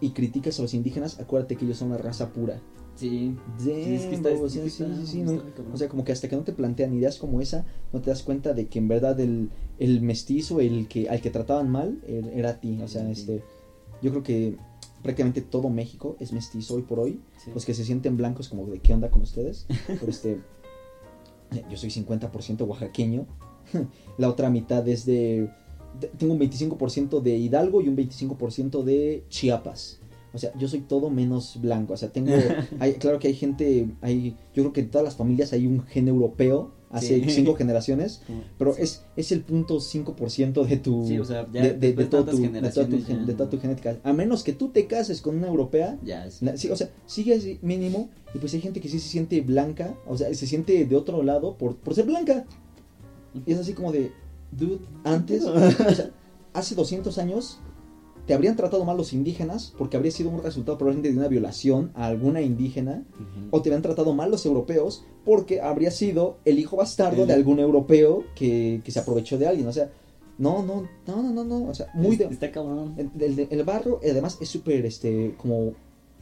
y 0.00 0.10
criticas 0.10 0.58
a 0.58 0.62
los 0.62 0.74
indígenas, 0.74 1.20
acuérdate 1.20 1.56
que 1.56 1.64
ellos 1.64 1.76
son 1.76 1.90
la 1.90 1.98
raza 1.98 2.28
pura. 2.30 2.60
Sí. 3.00 3.34
Damn, 3.58 3.68
es 3.94 4.02
que 4.06 4.14
está- 4.14 4.30
sí, 4.48 4.70
sí, 4.70 5.06
sí, 5.06 5.22
no. 5.22 5.32
O 5.72 5.76
sea, 5.78 5.88
como 5.88 6.04
que 6.04 6.12
hasta 6.12 6.28
que 6.28 6.36
no 6.36 6.42
te 6.42 6.52
plantean 6.52 6.92
ideas 6.94 7.16
como 7.18 7.40
esa, 7.40 7.64
no 7.92 8.00
te 8.00 8.10
das 8.10 8.22
cuenta 8.22 8.52
de 8.52 8.66
que 8.68 8.78
en 8.78 8.88
verdad 8.88 9.18
el, 9.20 9.48
el 9.78 10.02
mestizo, 10.02 10.60
el 10.60 10.86
que 10.88 11.08
al 11.08 11.20
que 11.20 11.30
trataban 11.30 11.70
mal, 11.70 11.98
er- 12.06 12.30
era 12.34 12.50
a 12.50 12.60
ti. 12.60 12.78
O 12.82 12.88
sea, 12.88 13.10
este, 13.10 13.42
yo 14.02 14.10
creo 14.10 14.22
que 14.22 14.56
prácticamente 15.02 15.40
todo 15.40 15.70
México 15.70 16.16
es 16.20 16.32
mestizo 16.32 16.74
hoy 16.74 16.82
por 16.82 17.00
hoy. 17.00 17.20
Sí. 17.42 17.50
Los 17.54 17.64
que 17.64 17.72
se 17.72 17.84
sienten 17.84 18.16
blancos 18.18 18.48
como 18.50 18.66
de 18.66 18.80
qué 18.80 18.92
onda 18.92 19.10
con 19.10 19.22
ustedes. 19.22 19.66
Pero 19.86 20.08
este, 20.10 20.38
yo 21.70 21.76
soy 21.78 21.90
50% 21.90 22.66
oaxaqueño. 22.66 23.26
La 24.18 24.28
otra 24.28 24.50
mitad 24.50 24.86
es 24.88 25.06
de, 25.06 25.48
de- 25.98 26.08
tengo 26.18 26.34
un 26.34 26.40
25% 26.40 27.20
de 27.22 27.36
Hidalgo 27.38 27.80
y 27.80 27.88
un 27.88 27.96
25% 27.96 28.82
de 28.82 29.24
Chiapas. 29.30 29.99
O 30.32 30.38
sea, 30.38 30.52
yo 30.58 30.68
soy 30.68 30.80
todo 30.80 31.10
menos 31.10 31.58
blanco. 31.60 31.94
O 31.94 31.96
sea, 31.96 32.10
tengo, 32.10 32.32
hay, 32.78 32.94
claro 32.94 33.18
que 33.18 33.28
hay 33.28 33.34
gente, 33.34 33.88
hay, 34.00 34.36
yo 34.54 34.62
creo 34.62 34.72
que 34.72 34.80
en 34.80 34.90
todas 34.90 35.04
las 35.04 35.16
familias 35.16 35.52
hay 35.52 35.66
un 35.66 35.82
gen 35.84 36.08
europeo 36.08 36.72
hace 36.92 37.22
Sí. 37.24 37.30
cinco 37.30 37.54
generaciones, 37.54 38.22
pero 38.58 38.74
Sí. 38.74 38.82
es, 38.82 39.04
es 39.16 39.30
el 39.32 39.42
punto 39.42 39.78
5% 39.80 40.66
de 40.66 40.76
tu, 40.76 41.06
Sí, 41.06 41.18
o 41.20 41.24
sea, 41.24 41.46
ya 41.52 41.72
de, 41.72 41.92
toda 42.06 42.24
tu 42.26 43.58
genética. 43.60 43.98
A 44.02 44.12
menos 44.12 44.42
que 44.42 44.52
tú 44.52 44.68
te 44.70 44.86
cases 44.86 45.20
con 45.20 45.36
una 45.36 45.46
europea, 45.46 45.98
Ya, 46.04 46.26
es- 46.26 46.42
la- 46.42 46.52
o 46.54 46.76
sea, 46.76 46.90
sigue 47.06 47.34
así 47.34 47.58
mínimo. 47.62 48.08
Y 48.34 48.38
pues 48.38 48.54
hay 48.54 48.60
gente 48.60 48.80
que 48.80 48.88
sí 48.88 48.98
se 49.00 49.08
siente 49.08 49.40
blanca. 49.40 49.94
O 50.06 50.16
sea, 50.16 50.32
se 50.34 50.46
siente 50.46 50.84
de 50.84 50.96
otro 50.96 51.22
lado 51.22 51.56
por, 51.56 51.76
por 51.76 51.94
ser 51.94 52.06
blanca. 52.06 52.44
Y 53.46 53.52
es 53.52 53.58
así 53.58 53.72
como 53.72 53.92
de, 53.92 54.10
dude, 54.52 54.78
antes, 55.04 55.44
o 55.44 55.58
sea, 55.94 56.10
hace 56.52 56.74
200 56.74 57.18
años 57.18 57.60
te 58.30 58.34
habrían 58.34 58.54
tratado 58.54 58.84
mal 58.84 58.96
los 58.96 59.12
indígenas 59.12 59.74
porque 59.76 59.96
habría 59.96 60.12
sido 60.12 60.30
un 60.30 60.40
resultado 60.40 60.78
probablemente 60.78 61.10
de 61.10 61.18
una 61.18 61.26
violación 61.26 61.90
a 61.96 62.06
alguna 62.06 62.40
indígena, 62.40 63.02
o 63.50 63.60
te 63.60 63.70
habrían 63.70 63.82
tratado 63.82 64.14
mal 64.14 64.30
los 64.30 64.46
europeos 64.46 65.04
porque 65.24 65.60
habría 65.60 65.90
sido 65.90 66.38
el 66.44 66.60
hijo 66.60 66.76
bastardo 66.76 67.22
El- 67.22 67.26
de 67.26 67.34
algún 67.34 67.58
europeo 67.58 68.22
que, 68.36 68.82
que 68.84 68.92
se 68.92 69.00
aprovechó 69.00 69.36
de 69.36 69.48
alguien. 69.48 69.66
O 69.66 69.72
sea, 69.72 69.90
no, 70.38 70.62
no, 70.62 70.86
no, 71.08 71.22
no, 71.24 71.32
no, 71.32 71.42
no. 71.44 71.64
O 71.70 71.74
sea, 71.74 71.88
muy 71.92 72.14
de. 72.14 72.26
Está 72.26 72.52
cabrón. 72.52 72.94
El, 72.96 73.10
el- 73.20 73.48
el 73.50 73.64
barrio, 73.64 73.98
además, 74.00 74.38
es 74.40 74.48
súper, 74.48 74.86
este, 74.86 75.34
como 75.36 75.72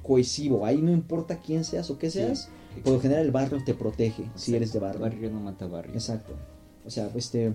cohesivo. 0.02 0.64
Ahí 0.64 0.80
no 0.80 0.90
importa 0.90 1.40
quién 1.44 1.62
seas 1.62 1.90
o 1.90 1.98
qué 1.98 2.11
Sí. 2.11 2.20
seas, 2.20 2.48
por 2.84 2.94
lo 2.94 3.00
general 3.00 3.26
el 3.26 3.32
barrio 3.32 3.62
te 3.66 3.74
protege 3.74 4.24
si 4.34 4.56
eres 4.56 4.72
de 4.72 4.78
barrio. 4.78 5.02
Barrio 5.02 5.30
no 5.30 5.40
mata 5.40 5.66
barrio. 5.66 5.92
Exacto. 5.92 6.32
O 6.86 6.90
sea, 6.90 7.11
este, 7.14 7.52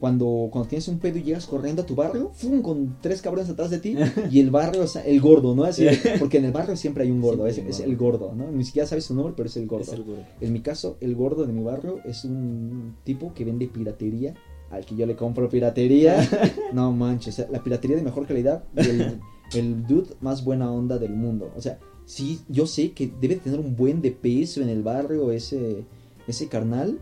cuando, 0.00 0.48
cuando 0.50 0.68
tienes 0.68 0.88
un 0.88 0.98
pedo 0.98 1.18
y 1.18 1.22
llegas 1.22 1.46
corriendo 1.46 1.82
a 1.82 1.86
tu 1.86 1.94
barrio, 1.94 2.32
¡fum! 2.34 2.60
con 2.60 2.96
tres 3.00 3.22
cabrones 3.22 3.48
atrás 3.48 3.70
de 3.70 3.78
ti 3.78 3.96
y 4.30 4.40
el 4.40 4.50
barrio, 4.50 4.82
o 4.82 4.86
sea, 4.86 5.02
el 5.02 5.20
gordo, 5.20 5.54
¿no? 5.54 5.64
Así, 5.64 5.86
porque 6.18 6.38
en 6.38 6.46
el 6.46 6.52
barrio 6.52 6.76
siempre 6.76 7.04
hay 7.04 7.10
un 7.10 7.20
gordo, 7.20 7.46
es, 7.46 7.58
es 7.58 7.80
el 7.80 7.96
gordo, 7.96 8.32
¿no? 8.34 8.50
Ni 8.50 8.64
siquiera 8.64 8.88
sabes 8.88 9.04
su 9.04 9.14
nombre, 9.14 9.34
pero 9.36 9.48
es 9.48 9.56
el 9.56 9.66
gordo. 9.66 9.84
Es 9.84 9.92
el 9.92 10.02
gordo. 10.02 10.24
En 10.40 10.52
mi 10.52 10.60
caso, 10.60 10.96
el 11.00 11.14
gordo 11.14 11.46
de 11.46 11.52
mi 11.52 11.62
barrio 11.62 12.00
es 12.04 12.24
un 12.24 12.96
tipo 13.04 13.32
que 13.32 13.44
vende 13.44 13.68
piratería, 13.68 14.34
al 14.70 14.84
que 14.84 14.96
yo 14.96 15.06
le 15.06 15.14
compro 15.14 15.48
piratería. 15.48 16.28
no 16.72 16.90
manches, 16.90 17.34
o 17.34 17.36
sea, 17.36 17.50
la 17.52 17.62
piratería 17.62 17.96
de 17.96 18.02
mejor 18.02 18.26
calidad 18.26 18.64
y 18.76 18.80
el, 18.80 19.20
el 19.54 19.86
dude 19.86 20.16
más 20.20 20.44
buena 20.44 20.70
onda 20.70 20.98
del 20.98 21.12
mundo. 21.12 21.52
O 21.56 21.60
sea, 21.60 21.78
sí, 22.06 22.40
yo 22.48 22.66
sé 22.66 22.92
que 22.92 23.12
debe 23.20 23.36
tener 23.36 23.60
un 23.60 23.76
buen 23.76 24.02
de 24.02 24.10
peso 24.10 24.60
en 24.62 24.68
el 24.68 24.82
barrio 24.82 25.30
ese, 25.30 25.84
ese 26.26 26.48
carnal. 26.48 26.98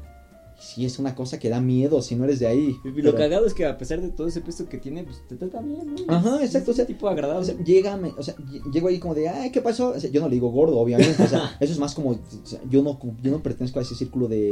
Sí, 0.60 0.84
es 0.84 0.98
una 0.98 1.14
cosa 1.14 1.38
que 1.38 1.48
da 1.48 1.60
miedo 1.60 2.02
si 2.02 2.14
no 2.16 2.24
eres 2.24 2.38
de 2.38 2.46
ahí. 2.46 2.76
Y 2.84 2.88
Lo 2.88 2.94
pero- 2.94 3.14
cagado 3.16 3.46
es 3.46 3.54
que 3.54 3.64
a 3.64 3.78
pesar 3.78 4.00
de 4.02 4.10
todo 4.10 4.26
ese 4.28 4.40
peso 4.42 4.68
que 4.68 4.76
tiene, 4.78 5.04
pues 5.04 5.22
te 5.26 5.36
trata 5.36 5.60
bien, 5.62 5.94
¿no? 6.06 6.14
Ajá, 6.14 6.44
exacto, 6.44 6.70
es 6.70 6.74
o 6.74 6.76
sea, 6.76 6.86
tipo 6.86 7.08
agradable. 7.08 7.40
O 7.40 7.44
sea, 7.44 7.56
llega, 7.64 7.96
me- 7.96 8.12
o 8.16 8.22
sea, 8.22 8.36
lle- 8.36 8.70
llego 8.70 8.88
ahí 8.88 8.98
como 8.98 9.14
de, 9.14 9.28
ay, 9.30 9.50
¿qué 9.50 9.62
pasó? 9.62 9.90
O 9.90 9.98
sea, 9.98 10.10
yo 10.10 10.20
no 10.20 10.28
le 10.28 10.34
digo 10.34 10.50
gordo, 10.50 10.78
obviamente. 10.78 11.22
O 11.22 11.26
sea, 11.26 11.56
eso 11.60 11.72
es 11.72 11.78
más 11.78 11.94
como, 11.94 12.10
o 12.10 12.18
sea, 12.44 12.60
yo 12.68 12.82
no, 12.82 12.98
yo 13.22 13.30
no 13.30 13.42
pertenezco 13.42 13.78
a 13.78 13.82
ese 13.82 13.94
círculo 13.94 14.28
de, 14.28 14.50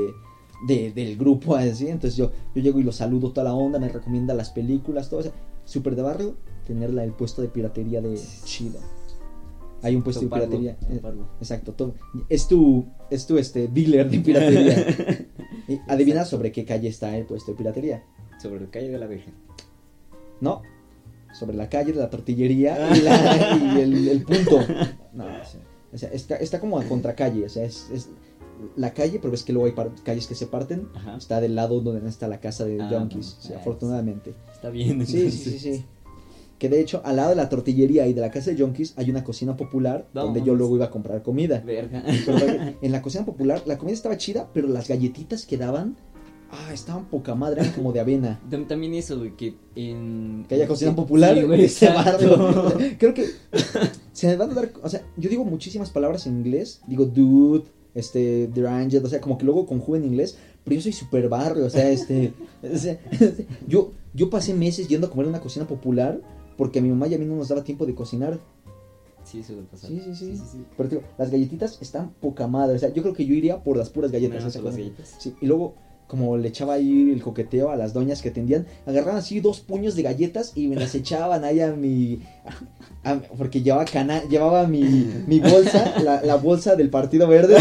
de- 0.66 0.92
del 0.92 1.16
grupo, 1.18 1.54
así. 1.56 1.88
Entonces 1.88 2.16
yo, 2.16 2.32
yo 2.54 2.62
llego 2.62 2.80
y 2.80 2.84
lo 2.84 2.92
saludo 2.92 3.30
toda 3.32 3.44
la 3.44 3.54
onda, 3.54 3.78
me 3.78 3.88
recomienda 3.88 4.32
las 4.34 4.48
películas, 4.50 5.10
todo. 5.10 5.20
O 5.20 5.22
sea, 5.24 5.32
súper 5.66 5.94
de 5.94 6.02
barrio, 6.02 6.36
tenerla 6.66 7.04
el 7.04 7.12
puesto 7.12 7.42
de 7.42 7.48
piratería 7.48 8.00
de 8.00 8.18
chido. 8.44 8.78
Hay 9.82 9.94
un 9.94 10.02
puesto 10.02 10.22
Toparlo, 10.22 10.46
de 10.46 10.56
piratería. 10.58 10.88
eh, 10.90 10.96
toparlo. 10.96 11.28
Exacto, 11.40 11.72
to- 11.74 11.94
es 12.28 12.48
tu, 12.48 12.84
es 13.10 13.26
tu 13.26 13.38
este, 13.38 13.68
dealer 13.68 14.10
de 14.10 14.18
piratería. 14.20 15.26
Adivina 15.88 16.24
sobre 16.24 16.50
qué 16.52 16.64
calle 16.64 16.88
está 16.88 17.16
el 17.16 17.24
puesto 17.26 17.52
de 17.52 17.58
piratería. 17.58 18.02
Sobre 18.40 18.60
la 18.60 18.70
calle 18.70 18.88
de 18.88 18.98
la 18.98 19.06
Virgen. 19.06 19.34
No, 20.40 20.62
sobre 21.32 21.56
la 21.56 21.68
calle 21.68 21.92
de 21.92 21.98
la 21.98 22.10
tortillería 22.10 22.88
y, 22.96 23.00
la- 23.02 23.76
y 23.76 23.80
el, 23.80 24.08
el 24.08 24.22
punto. 24.24 24.58
No, 25.12 25.26
o 25.92 25.96
sea, 25.98 26.10
está, 26.10 26.36
está 26.36 26.60
como 26.60 26.78
a 26.78 26.84
contracalle, 26.84 27.44
o 27.44 27.48
sea, 27.48 27.64
es, 27.64 27.88
es 27.92 28.08
la 28.76 28.92
calle, 28.92 29.18
pero 29.20 29.30
ves 29.30 29.42
que 29.44 29.52
luego 29.52 29.66
hay 29.68 29.74
calles 30.02 30.26
que 30.26 30.34
se 30.34 30.46
parten. 30.46 30.88
Ajá. 30.94 31.16
Está 31.16 31.40
del 31.40 31.54
lado 31.54 31.80
donde 31.80 32.08
está 32.08 32.26
la 32.28 32.40
casa 32.40 32.64
de 32.64 32.80
Ah, 32.80 32.88
Junkies, 32.90 33.50
afortunadamente. 33.56 34.34
Está 34.52 34.70
bien. 34.70 35.06
Sí, 35.06 35.30
sí, 35.30 35.58
sí, 35.58 35.58
sí. 35.58 35.84
Que 36.58 36.68
de 36.68 36.80
hecho, 36.80 37.00
al 37.04 37.16
lado 37.16 37.30
de 37.30 37.36
la 37.36 37.48
tortillería 37.48 38.06
y 38.08 38.12
de 38.14 38.20
la 38.20 38.30
casa 38.30 38.50
de 38.50 38.58
Junkies 38.60 38.94
hay 38.96 39.10
una 39.10 39.22
cocina 39.22 39.56
popular 39.56 40.08
No, 40.12 40.24
donde 40.24 40.42
yo 40.42 40.54
luego 40.56 40.74
iba 40.76 40.86
a 40.86 40.90
comprar 40.90 41.22
comida. 41.22 41.60
Verga. 41.64 42.02
Pero 42.26 42.46
en 42.82 42.92
la 42.92 43.00
cocina 43.02 43.24
popular, 43.24 43.62
la 43.66 43.78
comida 43.78 43.94
estaba 43.94 44.16
chida, 44.16 44.48
pero 44.52 44.66
las 44.68 44.88
galletitas 44.88 45.46
que 45.46 45.56
daban, 45.56 45.96
ah, 46.50 46.72
estaban 46.72 47.04
poca 47.06 47.34
madre, 47.36 47.60
eran 47.60 47.72
como 47.74 47.92
de 47.92 48.00
avena. 48.00 48.40
Tam- 48.50 48.66
También 48.66 48.94
eso, 48.94 49.18
güey, 49.18 49.36
que 49.36 49.54
en... 49.76 50.44
Que 50.48 50.56
haya 50.56 50.66
cocina 50.66 50.96
popular 50.96 51.36
Sí, 51.36 51.42
güey, 51.44 51.64
ese 51.64 51.86
exacto. 51.86 52.36
barrio. 52.36 52.72
Creo 52.98 53.14
que 53.14 53.26
se 54.12 54.26
me 54.26 54.36
van 54.36 54.50
a 54.50 54.54
dar, 54.54 54.70
o 54.82 54.88
sea, 54.88 55.02
yo 55.16 55.30
digo 55.30 55.44
muchísimas 55.44 55.90
palabras 55.90 56.26
en 56.26 56.38
inglés, 56.38 56.80
digo 56.88 57.04
dude, 57.04 57.64
este, 57.94 58.48
deranged, 58.48 59.04
o 59.04 59.08
sea, 59.08 59.20
como 59.20 59.38
que 59.38 59.44
luego 59.44 59.64
conjugo 59.66 59.96
en 59.96 60.04
inglés, 60.06 60.36
pero 60.64 60.74
yo 60.74 60.82
soy 60.82 60.92
super 60.92 61.28
barrio, 61.28 61.66
o 61.66 61.70
sea, 61.70 61.88
este, 61.90 62.32
o 62.62 62.76
sea, 62.76 62.98
yo, 63.68 63.92
yo 64.12 64.28
pasé 64.28 64.54
meses 64.54 64.88
yendo 64.88 65.06
a 65.06 65.10
comer 65.10 65.26
en 65.26 65.30
una 65.30 65.40
cocina 65.40 65.66
popular 65.66 66.20
porque 66.58 66.80
a 66.80 66.82
mi 66.82 66.90
mamá 66.90 67.06
y 67.06 67.14
a 67.14 67.18
mí 67.18 67.24
no 67.24 67.36
nos 67.36 67.48
daba 67.48 67.62
tiempo 67.62 67.86
de 67.86 67.94
cocinar. 67.94 68.38
Sí, 69.22 69.40
eso 69.40 69.54
pasar. 69.70 69.90
Sí, 69.90 70.00
sí, 70.14 70.36
sí. 70.36 70.64
Pero 70.76 70.88
digo, 70.88 71.02
las 71.16 71.30
galletitas 71.30 71.78
están 71.80 72.10
poca 72.14 72.46
madre, 72.48 72.76
o 72.76 72.78
sea, 72.78 72.88
yo 72.88 73.02
creo 73.02 73.14
que 73.14 73.24
yo 73.24 73.34
iría 73.34 73.62
por 73.62 73.76
las 73.76 73.88
puras 73.88 74.10
galletas. 74.10 74.38
Menos 74.38 74.56
por 74.56 74.64
las 74.64 74.76
galletas. 74.76 75.16
Sí, 75.18 75.34
y 75.40 75.46
luego, 75.46 75.76
como 76.08 76.36
le 76.36 76.48
echaba 76.48 76.72
ahí 76.74 77.10
el 77.12 77.22
coqueteo 77.22 77.70
a 77.70 77.76
las 77.76 77.92
doñas 77.92 78.20
que 78.22 78.30
atendían, 78.30 78.66
agarraban 78.86 79.18
así 79.18 79.38
dos 79.38 79.60
puños 79.60 79.94
de 79.94 80.02
galletas 80.02 80.52
y 80.56 80.66
me 80.66 80.74
las 80.74 80.94
echaban 80.96 81.44
ahí 81.44 81.60
a 81.60 81.72
mi. 81.72 82.20
a- 83.04 83.10
a- 83.12 83.20
porque 83.20 83.62
llevaba, 83.62 83.84
cana, 83.84 84.22
llevaba 84.28 84.66
mi, 84.66 84.82
mi 85.26 85.38
bolsa, 85.38 86.00
la, 86.02 86.20
la 86.22 86.34
bolsa 86.36 86.74
del 86.74 86.90
Partido 86.90 87.28
Verde. 87.28 87.54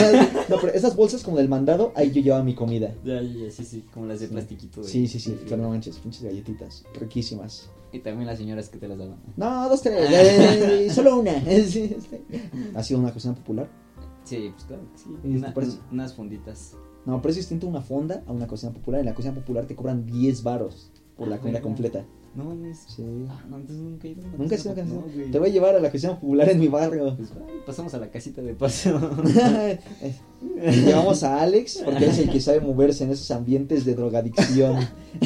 No, 0.50 0.56
pero 0.62 0.74
esas 0.74 0.96
bolsas 0.96 1.22
como 1.24 1.38
del 1.38 1.50
mandado, 1.50 1.92
ahí 1.96 2.10
yo 2.12 2.22
llevaba 2.22 2.44
mi 2.44 2.56
comida. 2.56 2.96
Ya, 3.06 3.22
ya, 3.22 3.52
sí, 3.52 3.64
sí, 3.64 3.84
como 3.94 4.06
las 4.08 4.20
de 4.22 4.28
Sí. 4.28 4.32
plastiquito. 4.32 4.84
Sí, 4.84 5.08
sí, 5.08 5.20
sí, 5.20 5.38
pero 5.44 5.58
no 5.58 5.70
manches, 5.70 5.98
pinches 5.98 6.24
galletitas, 6.24 6.84
riquísimas. 7.00 7.70
Y 7.92 8.00
también 8.00 8.28
las 8.28 8.38
señoras 8.38 8.68
que 8.70 8.78
te 8.78 8.88
las 8.88 8.98
daban. 8.98 9.18
No, 9.38 9.70
dos, 9.70 9.82
tres, 9.82 10.10
eh, 10.12 10.90
solo 10.90 11.20
una. 11.20 11.34
Sí. 11.68 11.96
Ha 12.76 12.84
sido 12.84 13.00
una 13.00 13.12
cocina 13.14 13.34
popular. 13.36 13.68
Sí, 14.28 14.50
pues 14.54 14.66
claro 14.66 14.84
que 14.92 14.98
sí. 14.98 15.10
Unas 15.92 16.14
funditas. 16.14 16.76
No, 17.06 17.22
pero 17.22 17.30
es 17.30 17.38
distinto 17.38 17.68
una 17.68 17.82
fonda 17.82 18.24
a 18.28 18.32
una 18.34 18.48
cocina 18.48 18.74
popular. 18.74 19.00
En 19.00 19.06
la 19.06 19.14
cocina 19.14 19.34
popular 19.34 19.66
te 19.66 19.76
cobran 19.76 20.06
10 20.06 20.44
varos 20.44 20.92
por 21.16 21.30
la 21.30 21.38
Ah, 21.38 21.40
comida 21.40 21.62
completa. 21.62 22.04
No 22.36 22.44
mames. 22.44 22.84
Sí. 22.88 23.04
Ah, 23.30 23.42
no, 23.50 23.56
entonces 23.58 23.84
nunca 23.84 24.08
he 24.08 24.12
ido 24.12 24.24
a 24.24 24.28
una 24.28 24.38
Nunca 24.38 24.56
ido 24.56 24.70
a 24.70 24.74
una 24.74 24.84
güey. 25.16 25.32
Te 25.32 25.40
voy 25.40 25.50
a 25.50 25.52
llevar 25.54 25.76
a 25.76 25.80
la 25.80 25.90
cocina 25.90 26.20
popular 26.20 26.50
en 26.50 26.60
mi 26.60 26.68
barrio. 26.68 27.16
Pues 27.16 27.32
ay, 27.32 27.56
pasamos 27.66 27.94
a 27.94 27.98
la 28.00 28.12
casita 28.12 28.42
de 28.42 28.54
paso. 28.54 29.00
Llevamos 30.62 31.24
a 31.24 31.42
Alex 31.42 31.82
porque 31.84 32.04
él 32.04 32.12
es 32.12 32.20
el 32.20 32.30
que 32.30 32.42
sabe 32.42 32.60
moverse 32.60 33.06
en 33.06 33.12
esos 33.12 33.32
ambientes 33.32 33.86
de 33.86 33.96
drogadicción. 33.96 34.76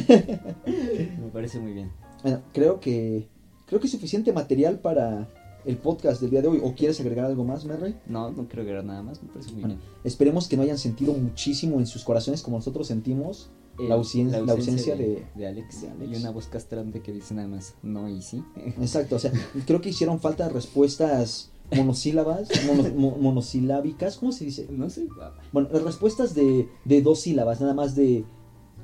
Me 0.08 1.28
parece 1.34 1.60
muy 1.60 1.74
bien. 1.74 1.91
Bueno, 2.24 2.41
creo 2.54 2.80
que 2.80 3.28
creo 3.66 3.80
que 3.80 3.88
es 3.88 3.91
suficiente 3.91 4.32
material 4.34 4.80
para 4.80 5.28
el 5.66 5.78
podcast 5.78 6.22
del 6.22 6.30
día 6.32 6.41
de 6.41 6.47
hoy. 6.47 6.59
¿O 6.64 6.74
quieres 6.74 6.99
agregar 6.99 7.26
algo 7.26 7.43
más, 7.43 7.66
Merry? 7.66 7.95
No, 8.07 8.32
no 8.32 8.47
que 8.47 8.59
era 8.62 8.82
nada 8.84 9.03
más. 9.03 9.22
Me 9.24 9.30
parece 9.30 9.51
muy 9.51 9.62
Bueno, 9.62 9.76
bien. 9.78 9.89
Esperemos 10.03 10.47
que 10.47 10.57
no 10.57 10.64
hayan 10.64 10.78
sentido 10.78 11.14
muchísimo 11.14 11.80
en 11.80 11.88
sus 11.88 12.03
corazones 12.03 12.41
como 12.41 12.57
nosotros 12.57 12.88
sentimos 12.88 13.49
la, 13.78 13.95
ausen- 13.97 14.30
la 14.45 14.53
ausencia 14.53 14.95
de... 14.95 15.26
de 15.36 15.47
Alex. 15.47 15.82
de 15.82 15.89
Alex. 15.91 16.12
Y 16.12 16.16
una 16.22 16.32
voz 16.32 16.47
castrante 16.47 17.01
que 17.01 17.12
dice 17.14 17.34
nada 17.34 17.47
más 17.47 17.76
no 17.84 18.07
y 18.09 18.22
sí. 18.22 18.43
Exacto, 18.80 19.16
o 19.16 19.20
sea, 19.20 19.32
creo 19.66 19.82
que 19.82 19.89
hicieron 19.89 20.20
falta 20.20 20.49
respuestas 20.49 21.51
monosílabas, 21.76 22.49
mono- 22.68 22.93
mo- 22.95 23.18
monosilábicas, 23.18 24.18
¿cómo 24.18 24.32
se 24.34 24.45
dice? 24.45 24.68
No 24.70 24.89
sé. 24.89 25.07
Bueno, 25.53 25.70
respuestas 25.70 26.36
de, 26.36 26.68
de 26.86 27.01
dos 27.01 27.22
sílabas, 27.22 27.62
nada 27.62 27.74
más 27.74 27.95
de, 27.95 28.26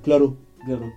claro, 0.03 0.38
Claro. 0.65 0.91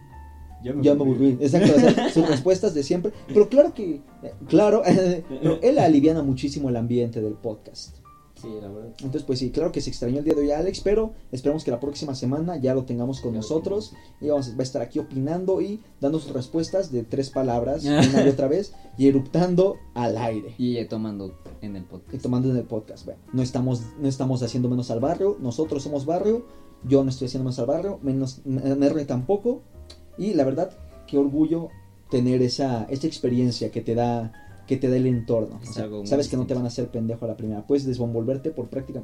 Ya 0.63 0.75
ya 0.81 0.95
me 0.95 1.03
aburrí. 1.03 1.39
Exacto, 1.41 1.73
o 1.77 1.81
sea, 1.81 2.11
sus 2.15 2.29
respuestas 2.29 2.75
de 2.75 2.83
siempre. 2.83 3.13
Pero 3.29 3.49
claro 3.49 3.75
que, 3.75 4.03
eh, 4.23 4.35
claro, 4.49 4.83
pero 5.29 5.59
él 5.63 5.79
aliviana 5.79 6.23
muchísimo 6.23 6.69
el 6.69 6.77
ambiente 6.77 7.21
del 7.21 7.35
podcast. 7.35 8.01
Sí, 8.41 8.49
la 8.61 8.69
verdad. 8.69 8.91
Entonces, 8.93 9.23
pues 9.25 9.39
sí, 9.39 9.51
claro 9.51 9.71
que 9.71 9.83
se 9.83 9.91
extrañó 9.91 10.19
el 10.19 10.25
día 10.25 10.35
de 10.35 10.41
hoy 10.41 10.51
a 10.51 10.59
Alex, 10.59 10.81
pero 10.81 11.13
esperamos 11.31 11.63
que 11.63 11.71
la 11.71 11.79
próxima 11.79 12.15
semana 12.15 12.57
ya 12.57 12.75
lo 12.75 12.85
tengamos 12.85 13.21
con 13.21 13.35
nosotros 13.35 13.93
y 14.21 14.29
vamos, 14.29 14.53
va 14.53 14.61
a 14.61 14.63
estar 14.63 14.81
aquí 14.81 14.99
opinando 14.99 15.61
y 15.61 15.81
dando 16.01 16.19
sus 16.19 16.33
respuestas 16.33 16.91
de 16.91 17.03
tres 17.03 17.29
palabras 17.29 17.85
una 17.85 18.25
y 18.25 18.29
otra 18.29 18.49
vez 18.49 18.73
y 18.97 19.09
eruptando 19.09 19.77
al 19.95 20.17
aire. 20.17 20.55
Y 20.57 20.79
ella 20.79 20.89
tomando 20.89 21.39
en 21.61 21.77
el 21.77 21.83
y 21.83 21.87
podcast. 21.87 22.23
tomando 22.23 22.51
en 22.51 22.57
el 22.57 22.65
podcast. 22.65 23.05
Bueno, 23.05 23.21
no 23.35 23.43
estamos, 23.43 23.83
no 24.01 24.09
estamos 24.09 24.43
haciendo 24.43 24.71
menos 24.71 24.91
al 24.91 25.01
barrio, 25.01 25.37
nosotros 25.41 25.83
somos 25.83 26.07
barrio, 26.07 26.47
yo 26.85 27.05
no 27.05 27.11
estoy 27.11 27.27
haciendo 27.27 27.45
menos 27.45 27.59
al 27.59 27.67
barrio, 27.67 27.99
menos 28.03 28.41
Merry 28.47 29.05
tampoco. 29.05 29.63
Y 30.21 30.35
la 30.35 30.45
verdad, 30.45 30.71
qué 31.07 31.17
orgullo 31.17 31.71
tener 32.11 32.43
esa, 32.43 32.85
esa 32.91 33.07
experiencia 33.07 33.71
que 33.71 33.81
te 33.81 33.95
da 33.95 34.33
que 34.67 34.77
te 34.77 34.89
da 34.89 34.97
el 34.97 35.07
entorno. 35.07 35.59
O 35.61 35.67
sea, 35.73 35.89
sabes 36.05 36.29
que 36.29 36.37
no 36.37 36.47
te 36.47 36.55
van 36.55 36.65
a 36.65 36.69
hacer 36.69 36.89
pendejo 36.89 37.25
a 37.25 37.29
la 37.29 37.37
primera. 37.37 37.67
Puedes 37.67 37.87
desenvolverte 37.87 38.51
por 38.51 38.69
práctica. 38.69 39.03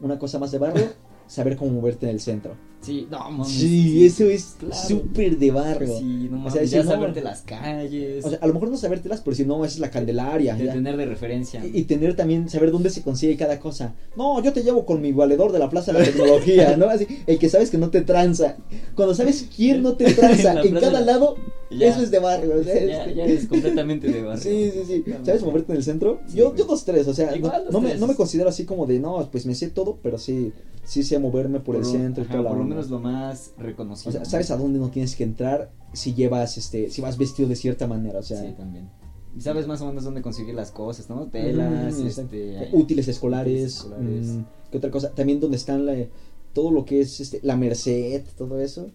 Una 0.00 0.20
cosa 0.20 0.38
más 0.38 0.52
de 0.52 0.58
barrio, 0.58 0.86
saber 1.26 1.56
cómo 1.56 1.72
moverte 1.72 2.06
en 2.06 2.12
el 2.12 2.20
centro. 2.20 2.52
Sí, 2.80 3.08
no, 3.10 3.18
mames. 3.30 3.48
Sí, 3.48 4.06
eso 4.06 4.24
es 4.26 4.56
claro. 4.58 4.74
súper 4.74 5.36
de 5.36 5.50
barrio. 5.50 5.98
Sí, 5.98 6.28
no 6.30 6.36
O 6.36 6.38
mames. 6.40 6.52
sea, 6.54 6.62
ya 6.64 6.82
no, 6.84 6.90
saberte 6.92 7.20
las 7.22 7.42
calles. 7.42 8.24
O 8.24 8.30
sea, 8.30 8.38
a 8.40 8.46
lo 8.46 8.54
mejor 8.54 8.70
no 8.70 8.76
sabértelas, 8.76 9.20
pero 9.20 9.34
si 9.36 9.44
no, 9.44 9.64
esa 9.64 9.74
es 9.74 9.80
la 9.80 9.90
Candelaria. 9.90 10.54
de 10.54 10.66
ya. 10.66 10.72
tener 10.72 10.96
de 10.96 11.04
referencia. 11.06 11.64
Y, 11.66 11.80
y 11.80 11.84
tener 11.84 12.14
también, 12.14 12.48
saber 12.48 12.70
dónde 12.70 12.90
se 12.90 13.02
consigue 13.02 13.36
cada 13.36 13.58
cosa. 13.58 13.94
No, 14.16 14.40
yo 14.42 14.52
te 14.52 14.62
llevo 14.62 14.86
con 14.86 15.00
mi 15.02 15.12
valedor 15.12 15.50
de 15.52 15.58
la 15.58 15.68
Plaza 15.68 15.92
de 15.92 15.98
la 15.98 16.04
Tecnología, 16.04 16.76
¿no? 16.76 16.86
Así, 16.88 17.06
el 17.26 17.38
que 17.38 17.48
sabes 17.48 17.70
que 17.70 17.78
no 17.78 17.90
te 17.90 18.02
tranza. 18.02 18.56
Cuando 18.94 19.14
sabes 19.14 19.48
quién 19.54 19.82
no 19.82 19.94
te 19.94 20.04
tranza 20.14 20.62
En 20.62 20.74
cada 20.74 21.00
lado, 21.00 21.36
Ya. 21.70 21.88
eso 21.88 22.00
es 22.00 22.10
de 22.12 22.20
barrio. 22.20 22.54
o 22.60 22.62
sea, 22.64 22.74
ya, 22.74 23.02
este- 23.04 23.14
ya 23.16 23.24
eres 23.24 23.46
completamente 23.48 24.08
de 24.08 24.22
barrio. 24.22 24.42
Sí, 24.42 24.70
sí, 24.72 24.82
sí. 24.86 25.04
¿Sabes 25.24 25.42
moverte 25.42 25.72
en 25.72 25.78
el 25.78 25.84
centro? 25.84 26.20
Sí, 26.28 26.36
yo, 26.38 26.54
yo 26.54 26.64
dos, 26.64 26.84
tres, 26.84 27.08
o 27.08 27.12
sea, 27.12 27.30
no, 27.30 27.36
Igual 27.36 27.64
los 27.64 27.72
no 27.72 27.80
me, 27.80 27.94
no 27.96 28.06
me 28.06 28.14
considero 28.14 28.48
así 28.48 28.64
como 28.64 28.86
de, 28.86 29.00
no, 29.00 29.28
pues 29.30 29.44
me 29.46 29.54
sé 29.54 29.68
todo, 29.68 29.98
pero 30.02 30.16
sí, 30.16 30.52
sí 30.84 31.02
sé 31.02 31.18
moverme 31.18 31.60
por, 31.60 31.76
el 31.76 31.84
centro 31.84 32.24
y 32.24 32.26
toda 32.26 32.42
la. 32.44 32.50
Menos 32.68 32.90
lo 32.90 32.98
más 33.00 33.52
reconocido. 33.58 34.10
O 34.10 34.12
sea, 34.12 34.24
sabes 34.24 34.50
a 34.50 34.56
dónde 34.56 34.78
no 34.78 34.90
tienes 34.90 35.16
que 35.16 35.24
entrar 35.24 35.70
si 35.92 36.14
llevas, 36.14 36.58
este, 36.58 36.90
si 36.90 37.00
vas 37.00 37.16
vestido 37.18 37.48
de 37.48 37.56
cierta 37.56 37.86
manera, 37.86 38.18
o 38.18 38.22
sea, 38.22 38.40
Sí, 38.42 38.52
también. 38.56 38.88
Y 39.36 39.40
sabes 39.40 39.66
más 39.66 39.80
o 39.82 39.86
menos 39.86 40.04
dónde 40.04 40.22
conseguir 40.22 40.54
las 40.54 40.70
cosas, 40.70 41.08
¿no? 41.10 41.26
Telas, 41.28 41.94
Mm, 41.98 42.06
este... 42.06 42.58
hay- 42.58 42.68
útiles 42.72 43.06
escolares, 43.08 43.52
útiles 43.54 43.74
escolares. 43.76 44.26
mm, 44.26 44.40
¿qué 44.70 44.78
otra 44.78 44.90
cosa? 44.90 45.10
También 45.14 45.38
donde 45.40 45.56
están 45.56 45.86
la- 45.86 46.06
todo 46.52 46.70
lo 46.70 46.84
que 46.84 47.00
es 47.00 47.20
este, 47.20 47.40
la 47.42 47.56
Merced, 47.56 48.24
todo 48.36 48.58
eso. 48.60 48.90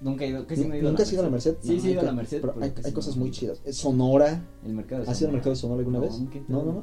Nunca 0.00 0.24
he 0.24 0.28
ido, 0.28 0.46
casi 0.46 0.64
no 0.64 0.74
he 0.74 0.78
ido 0.78 0.90
¿Nunca 0.90 1.02
has 1.02 1.12
ido 1.12 1.22
a 1.22 1.24
la 1.24 1.30
Merced? 1.30 1.56
Sí, 1.60 1.74
No, 1.76 1.80
sí 1.82 1.88
he 1.88 1.90
ido 1.92 2.00
a 2.00 2.04
la 2.04 2.12
Merced. 2.12 2.40
pero 2.40 2.54
hay, 2.60 2.72
hay 2.84 2.92
cosas 2.92 3.16
muy 3.16 3.30
chidas. 3.32 3.60
Sonora, 3.72 4.44
El 4.64 4.74
mercado 4.74 5.02
de 5.04 5.10
¿has 5.10 5.18
ido 5.20 5.28
al 5.28 5.34
mercado 5.34 5.50
de 5.50 5.56
Sonora 5.60 5.78
alguna 5.80 5.98
No, 5.98 6.04
vez? 6.04 6.12
No, 6.48 6.62
no, 6.62 6.72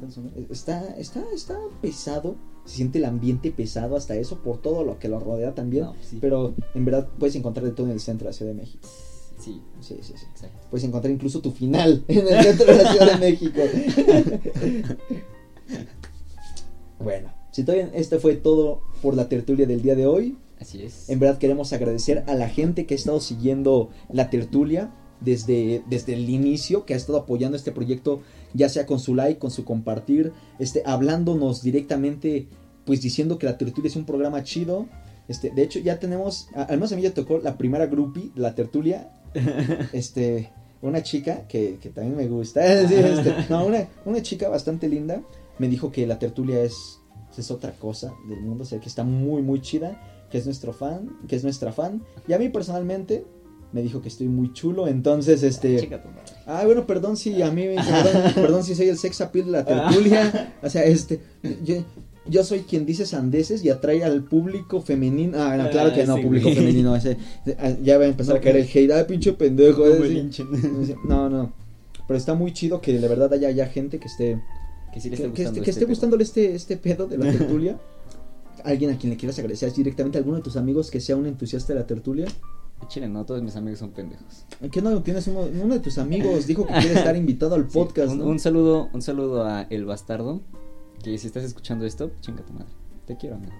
Está, 0.50 0.94
está, 0.98 1.24
está 1.34 1.58
pesado, 1.80 2.36
se 2.66 2.76
siente 2.76 2.98
el 2.98 3.06
ambiente 3.06 3.50
pesado 3.52 3.96
hasta 3.96 4.14
eso 4.16 4.42
por 4.42 4.58
todo 4.60 4.84
lo 4.84 4.98
que 4.98 5.08
lo 5.08 5.18
rodea 5.18 5.54
también. 5.54 5.84
No, 5.84 5.94
sí. 6.02 6.18
Pero 6.20 6.54
en 6.74 6.84
verdad 6.84 7.08
puedes 7.18 7.34
encontrar 7.36 7.64
de 7.64 7.72
todo 7.72 7.86
en 7.86 7.92
el 7.92 8.00
centro 8.00 8.26
de 8.26 8.30
la 8.32 8.36
Ciudad 8.36 8.52
de 8.52 8.58
México. 8.58 8.86
Sí, 9.38 9.62
Sí, 9.80 9.96
sí, 10.02 10.12
sí. 10.16 10.24
exacto. 10.32 10.58
Puedes 10.70 10.84
encontrar 10.84 11.12
incluso 11.12 11.40
tu 11.40 11.50
final 11.52 12.04
en 12.08 12.26
el 12.28 12.42
centro 12.44 12.66
de 12.66 12.82
la 12.82 12.92
Ciudad 12.92 13.12
de 13.18 13.30
México. 13.30 13.60
bueno, 16.98 17.32
si 17.52 17.62
todavía 17.64 17.90
este 17.94 18.18
fue 18.18 18.34
todo 18.36 18.80
por 19.02 19.14
la 19.14 19.28
tertulia 19.28 19.66
del 19.66 19.82
día 19.82 19.94
de 19.94 20.06
hoy. 20.06 20.38
Así 20.60 20.82
es. 20.82 21.08
En 21.08 21.18
verdad 21.18 21.38
queremos 21.38 21.72
agradecer 21.72 22.24
a 22.26 22.34
la 22.34 22.48
gente 22.48 22.86
que 22.86 22.94
ha 22.94 22.96
estado 22.96 23.20
siguiendo 23.20 23.90
la 24.10 24.30
tertulia 24.30 24.90
desde, 25.20 25.82
desde 25.88 26.14
el 26.14 26.28
inicio, 26.28 26.84
que 26.84 26.94
ha 26.94 26.96
estado 26.96 27.18
apoyando 27.18 27.56
este 27.56 27.72
proyecto, 27.72 28.22
ya 28.54 28.68
sea 28.68 28.86
con 28.86 28.98
su 28.98 29.14
like, 29.14 29.38
con 29.38 29.50
su 29.50 29.64
compartir, 29.64 30.32
este, 30.58 30.82
hablándonos 30.84 31.62
directamente, 31.62 32.48
pues 32.84 33.00
diciendo 33.00 33.38
que 33.38 33.46
la 33.46 33.58
tertulia 33.58 33.88
es 33.88 33.96
un 33.96 34.04
programa 34.04 34.42
chido. 34.44 34.86
Este, 35.28 35.50
de 35.50 35.62
hecho, 35.62 35.80
ya 35.80 35.98
tenemos, 35.98 36.48
al 36.54 36.76
menos 36.76 36.92
a 36.92 36.96
mí 36.96 37.02
ya 37.02 37.12
tocó 37.12 37.38
la 37.38 37.58
primera 37.58 37.86
groupie, 37.86 38.30
de 38.34 38.40
la 38.40 38.54
tertulia, 38.54 39.10
este, 39.92 40.50
una 40.82 41.02
chica 41.02 41.46
que, 41.48 41.78
que 41.80 41.90
también 41.90 42.16
me 42.16 42.28
gusta, 42.28 42.64
este, 42.80 43.46
no, 43.50 43.66
una, 43.66 43.88
una 44.04 44.22
chica 44.22 44.48
bastante 44.48 44.88
linda, 44.88 45.22
me 45.58 45.68
dijo 45.68 45.90
que 45.90 46.06
la 46.06 46.18
tertulia 46.18 46.62
es, 46.62 47.00
es 47.36 47.50
otra 47.50 47.72
cosa 47.72 48.14
del 48.28 48.40
mundo, 48.40 48.62
o 48.62 48.66
sea, 48.66 48.80
que 48.80 48.88
está 48.88 49.02
muy, 49.02 49.42
muy 49.42 49.60
chida, 49.60 50.00
que 50.30 50.38
es 50.38 50.44
nuestro 50.46 50.72
fan, 50.72 51.10
que 51.28 51.36
es 51.36 51.42
nuestra 51.44 51.72
fan, 51.72 52.02
y 52.28 52.32
a 52.32 52.38
mí 52.38 52.48
personalmente 52.48 53.24
me 53.72 53.82
dijo 53.82 54.00
que 54.00 54.08
estoy 54.08 54.28
muy 54.28 54.52
chulo, 54.52 54.88
entonces, 54.88 55.42
este... 55.42 55.74
Madre. 55.88 56.00
Ah, 56.46 56.62
bueno, 56.64 56.86
perdón 56.86 57.16
si 57.16 57.42
a 57.42 57.50
mí, 57.50 57.64
perdón, 58.04 58.32
perdón 58.34 58.64
si 58.64 58.74
soy 58.74 58.88
el 58.88 58.96
sex 58.98 59.20
appeal 59.20 59.46
de 59.46 59.52
la 59.52 59.64
tertulia. 59.64 60.54
O 60.62 60.70
sea, 60.70 60.84
este, 60.84 61.20
yo, 61.64 61.76
yo 62.28 62.42
soy 62.44 62.60
quien 62.60 62.86
dice 62.86 63.04
sandeces 63.06 63.64
y 63.64 63.70
atrae 63.70 64.02
al 64.04 64.22
público 64.24 64.80
femenino. 64.80 65.36
Ah, 65.40 65.56
no, 65.56 65.68
claro 65.70 65.92
que 65.92 66.02
Ah, 66.02 66.06
no, 66.06 66.16
sí, 66.16 66.22
público 66.22 66.44
güey. 66.48 66.56
femenino. 66.56 66.96
Ese, 66.96 67.16
ah, 67.58 67.72
ya 67.82 67.98
va 67.98 68.04
a 68.04 68.08
empezar 68.08 68.34
No, 68.34 68.38
a 68.40 68.42
caer 68.42 68.56
el 68.56 68.68
hate. 68.72 68.90
Ah, 68.92 69.06
pinche 69.06 69.32
pendejo. 69.32 69.84
No. 69.84 71.04
No, 71.04 71.28
no. 71.28 71.52
Pero 72.06 72.16
está 72.18 72.34
muy 72.34 72.52
chido 72.52 72.80
que 72.80 72.98
de 72.98 73.06
verdad 73.08 73.32
haya 73.32 73.50
ya 73.50 73.66
gente 73.66 73.98
que 73.98 74.06
esté, 74.06 74.40
Que 74.94 75.00
sí 75.00 75.10
le 75.10 75.16
que, 75.16 75.24
esté 75.24 75.32
que 75.34 75.42
gustando. 75.44 75.50
esté, 75.52 75.60
que 75.60 75.60
este 75.60 75.70
esté 75.70 75.80
pedo. 75.80 75.88
gustándole 75.88 76.22
este, 76.24 76.54
este 76.54 76.76
pedo 76.76 77.06
de 77.08 77.18
la 77.18 77.30
tertulia. 77.32 77.78
Alguien 78.66 78.90
a 78.90 78.98
quien 78.98 79.10
le 79.10 79.16
quieras 79.16 79.38
agradecer 79.38 79.72
directamente, 79.72 80.18
alguno 80.18 80.36
de 80.38 80.42
tus 80.42 80.56
amigos 80.56 80.90
que 80.90 81.00
sea 81.00 81.16
un 81.16 81.26
entusiasta 81.26 81.72
de 81.72 81.78
la 81.80 81.86
tertulia. 81.86 82.26
Chile, 82.88 83.08
no, 83.08 83.24
todos 83.24 83.42
mis 83.42 83.56
amigos 83.56 83.78
son 83.78 83.90
pendejos. 83.90 84.44
¿Qué 84.70 84.82
no 84.82 85.02
tienes 85.02 85.26
uno, 85.28 85.48
uno 85.62 85.74
de 85.74 85.80
tus 85.80 85.98
amigos? 85.98 86.46
Dijo 86.48 86.66
que 86.66 86.72
quiere 86.74 86.94
estar 86.94 87.16
invitado 87.16 87.54
al 87.54 87.70
Sí, 87.70 87.78
podcast. 87.78 88.12
un, 88.12 88.18
¿no? 88.18 88.26
un 88.26 88.38
saludo, 88.38 88.90
un 88.92 89.02
saludo 89.02 89.44
a 89.44 89.62
El 89.70 89.84
Bastardo. 89.84 90.40
Que 91.02 91.16
si 91.16 91.26
estás 91.28 91.44
escuchando 91.44 91.86
esto, 91.86 92.10
chinga 92.20 92.44
tu 92.44 92.52
madre. 92.52 92.68
Te 93.06 93.16
quiero, 93.16 93.36
amigo. 93.36 93.52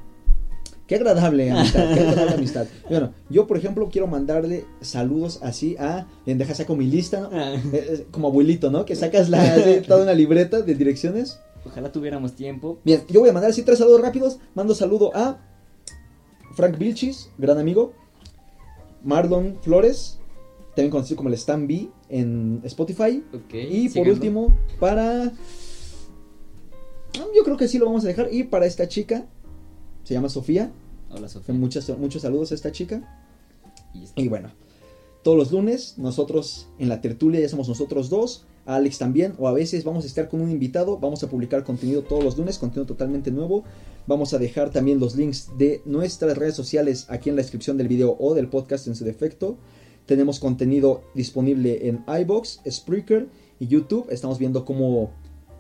Qué 0.87 0.95
agradable 0.97 1.51
amistad, 1.51 1.95
qué 1.95 2.01
agradable 2.01 2.35
amistad. 2.35 2.67
Bueno, 2.89 3.13
yo 3.29 3.47
por 3.49 3.57
ejemplo 3.57 3.89
quiero 3.91 4.07
mandarle 4.07 4.67
saludos 4.81 5.41
así 5.43 5.77
a, 5.79 6.07
en 6.27 6.39
deja 6.39 6.55
saco 6.55 6.77
mi 6.77 6.87
lista, 6.87 7.21
¿no? 7.21 7.31
Eh, 7.33 7.61
eh, 7.73 8.07
como 8.13 8.29
abuelito, 8.29 8.71
¿no? 8.71 8.85
Que 8.85 8.95
sacas 8.95 9.29
la, 9.29 9.43
toda 9.87 10.05
una 10.05 10.15
libreta 10.15 10.63
de 10.63 10.75
direcciones. 10.77 11.41
Ojalá 11.67 11.91
tuviéramos 11.91 12.35
tiempo. 12.35 12.79
Bien, 12.85 13.03
yo 13.09 13.21
voy 13.21 13.31
a 13.31 13.33
mandar 13.33 13.51
así 13.51 13.63
tres 13.63 13.79
saludos 13.79 14.01
rápidos. 14.01 14.39
Mando 14.55 14.75
saludo 14.75 15.15
a 15.15 15.39
Frank 16.55 16.79
Vilchis, 16.79 17.31
gran 17.39 17.59
amigo. 17.59 17.93
Marlon 19.03 19.59
Flores, 19.63 20.19
también 20.75 20.91
conocido 20.91 21.17
como 21.17 21.29
el 21.29 21.35
Stan 21.35 21.67
B 21.67 21.89
en 22.09 22.61
Spotify. 22.65 23.25
Ok. 23.33 23.55
Y 23.55 23.89
por 23.91 24.09
último, 24.09 24.57
para... 24.81 25.25
Ah, 27.19 27.27
Yo 27.35 27.45
creo 27.45 27.57
que 27.57 27.69
sí 27.69 27.79
lo 27.79 27.87
vamos 27.87 28.05
a 28.05 28.09
dejar. 28.09 28.33
Y 28.33 28.45
para 28.45 28.67
esta 28.67 28.89
chica, 28.89 29.27
se 30.05 30.15
llama 30.15 30.29
Sofía. 30.29 30.73
Hola, 31.11 31.29
Sofía. 31.29 31.55
Muchas, 31.55 31.89
muchos 31.99 32.23
saludos 32.23 32.53
a 32.53 32.55
esta 32.55 32.73
chica. 32.73 33.03
Y. 33.95 34.25
Y 34.25 34.29
bueno, 34.29 34.51
todos 35.23 35.37
los 35.37 35.51
lunes, 35.51 35.95
nosotros 35.99 36.69
en 36.79 36.89
la 36.89 37.01
tertulia 37.01 37.41
ya 37.41 37.49
somos 37.49 37.69
nosotros 37.69 38.11
dos, 38.11 38.45
Alex 38.67 38.99
también, 38.99 39.35
o 39.39 39.49
a 39.49 39.53
veces 39.53 39.85
vamos 39.85 40.05
a 40.05 40.07
estar 40.09 40.29
con 40.29 40.41
un 40.41 40.51
invitado, 40.51 40.99
vamos 40.99 41.23
a 41.23 41.29
publicar 41.29 41.65
contenido 41.65 42.03
todos 42.03 42.23
los 42.23 42.37
lunes, 42.37 42.59
contenido 42.59 42.87
totalmente 42.87 43.31
nuevo. 43.31 43.65
Vamos 44.07 44.35
a 44.35 44.39
dejar 44.39 44.71
también 44.71 45.01
los 45.01 45.17
links 45.17 45.49
de 45.57 45.81
nuestras 45.85 46.37
redes 46.37 46.55
sociales 46.55 47.07
aquí 47.09 47.31
en 47.31 47.37
la 47.37 47.43
descripción 47.43 47.77
del 47.77 47.89
video 47.89 48.17
o 48.19 48.35
del 48.35 48.49
podcast 48.49 48.87
en 48.89 48.97
su 48.97 49.05
defecto. 49.05 49.57
Tenemos 50.05 50.39
contenido 50.39 51.03
disponible 51.15 51.89
en 51.89 52.05
iBox, 52.21 52.61
Spreaker 52.69 53.29
y 53.59 53.67
YouTube. 53.67 54.07
Estamos 54.11 54.39
viendo 54.39 54.65
cómo 54.65 55.11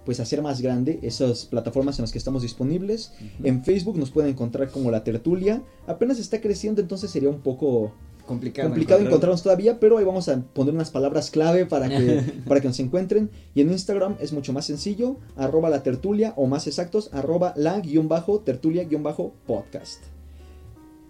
pues 0.04 0.20
hacer 0.20 0.40
más 0.40 0.60
grande 0.60 1.00
esas 1.02 1.46
plataformas 1.46 1.98
en 1.98 2.04
las 2.04 2.12
que 2.12 2.18
estamos 2.18 2.42
disponibles. 2.42 3.12
En 3.42 3.64
Facebook 3.64 3.98
nos 3.98 4.12
pueden 4.12 4.30
encontrar 4.30 4.70
como 4.70 4.92
La 4.92 5.02
Tertulia. 5.02 5.62
Apenas 5.88 6.20
está 6.20 6.40
creciendo, 6.40 6.80
entonces 6.80 7.10
sería 7.10 7.28
un 7.28 7.40
poco 7.40 7.92
complicado, 8.26 8.68
complicado 8.68 9.00
encontrarnos 9.00 9.42
todavía, 9.42 9.80
pero 9.80 9.98
ahí 9.98 10.04
vamos 10.04 10.28
a 10.28 10.40
poner 10.40 10.74
unas 10.74 10.90
palabras 10.90 11.30
clave 11.30 11.66
para 11.66 11.88
que, 11.88 12.42
para 12.46 12.60
que 12.60 12.68
nos 12.68 12.78
encuentren. 12.80 13.30
Y 13.54 13.60
en 13.62 13.70
Instagram 13.72 14.16
es 14.20 14.32
mucho 14.32 14.52
más 14.52 14.66
sencillo, 14.66 15.16
arroba 15.36 15.70
la 15.70 15.82
tertulia, 15.82 16.34
o 16.36 16.46
más 16.46 16.66
exactos, 16.66 17.10
arroba 17.12 17.54
la 17.56 17.80
guion 17.80 18.08
bajo 18.08 18.40
tertulia 18.40 18.84
guion 18.84 19.02
bajo 19.02 19.32
podcast. 19.46 20.04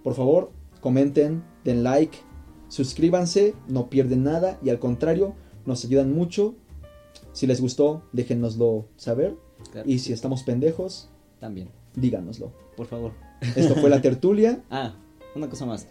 Por 0.05 0.15
favor, 0.15 0.53
comenten, 0.81 1.43
den 1.65 1.83
like, 1.83 2.17
suscríbanse, 2.69 3.55
no 3.69 3.91
pierden 3.91 4.23
nada 4.23 4.59
y 4.63 4.71
al 4.71 4.79
contrario, 4.79 5.35
nos 5.65 5.85
ayudan 5.85 6.13
mucho. 6.13 6.55
Si 7.33 7.47
les 7.47 7.61
gustó, 7.61 8.03
déjennoslo 8.13 8.87
saber. 8.97 9.37
Claro. 9.73 9.89
Y 9.91 9.99
si 9.99 10.13
estamos 10.13 10.43
pendejos, 10.43 11.09
También, 11.41 11.71
díganoslo. 11.95 12.53
por 12.77 12.87
favor. 12.87 13.13
Esto 13.57 13.75
fue 13.75 13.91
la 13.91 14.01
tertulia. 14.01 14.63
Ah, 14.71 14.95
una 15.35 15.49
cosa 15.49 15.67
más. 15.67 15.87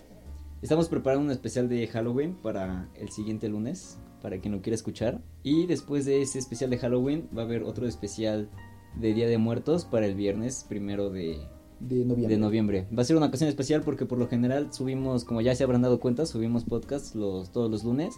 Estamos 0.65 0.89
preparando 0.89 1.25
un 1.25 1.29
especial 1.29 1.69
de 1.69 1.85
Halloween 1.85 2.33
para 2.41 2.89
el 2.95 3.09
siguiente 3.09 3.47
lunes, 3.47 3.99
para 4.19 4.39
quien 4.39 4.51
lo 4.51 4.63
quiera 4.63 4.73
escuchar. 4.73 5.21
Y 5.43 5.67
después 5.67 6.05
de 6.05 6.23
ese 6.23 6.39
especial 6.39 6.71
de 6.71 6.79
Halloween 6.79 7.29
va 7.37 7.43
a 7.43 7.45
haber 7.45 7.61
otro 7.61 7.87
especial 7.87 8.49
de 8.95 9.13
Día 9.13 9.27
de 9.27 9.37
Muertos 9.37 9.85
para 9.85 10.07
el 10.07 10.15
viernes 10.15 10.65
primero 10.67 11.11
de, 11.11 11.37
De 11.79 12.03
noviembre. 12.03 12.27
de 12.33 12.37
noviembre. 12.39 12.87
Va 12.97 13.03
a 13.03 13.05
ser 13.05 13.15
una 13.15 13.27
ocasión 13.27 13.47
especial 13.47 13.83
porque 13.83 14.07
por 14.07 14.17
lo 14.17 14.27
general 14.27 14.73
subimos, 14.73 15.23
como 15.23 15.39
ya 15.41 15.53
se 15.53 15.63
habrán 15.63 15.83
dado 15.83 15.99
cuenta, 15.99 16.25
subimos 16.25 16.63
podcasts 16.63 17.13
los, 17.13 17.51
todos 17.51 17.69
los 17.69 17.83
lunes. 17.83 18.15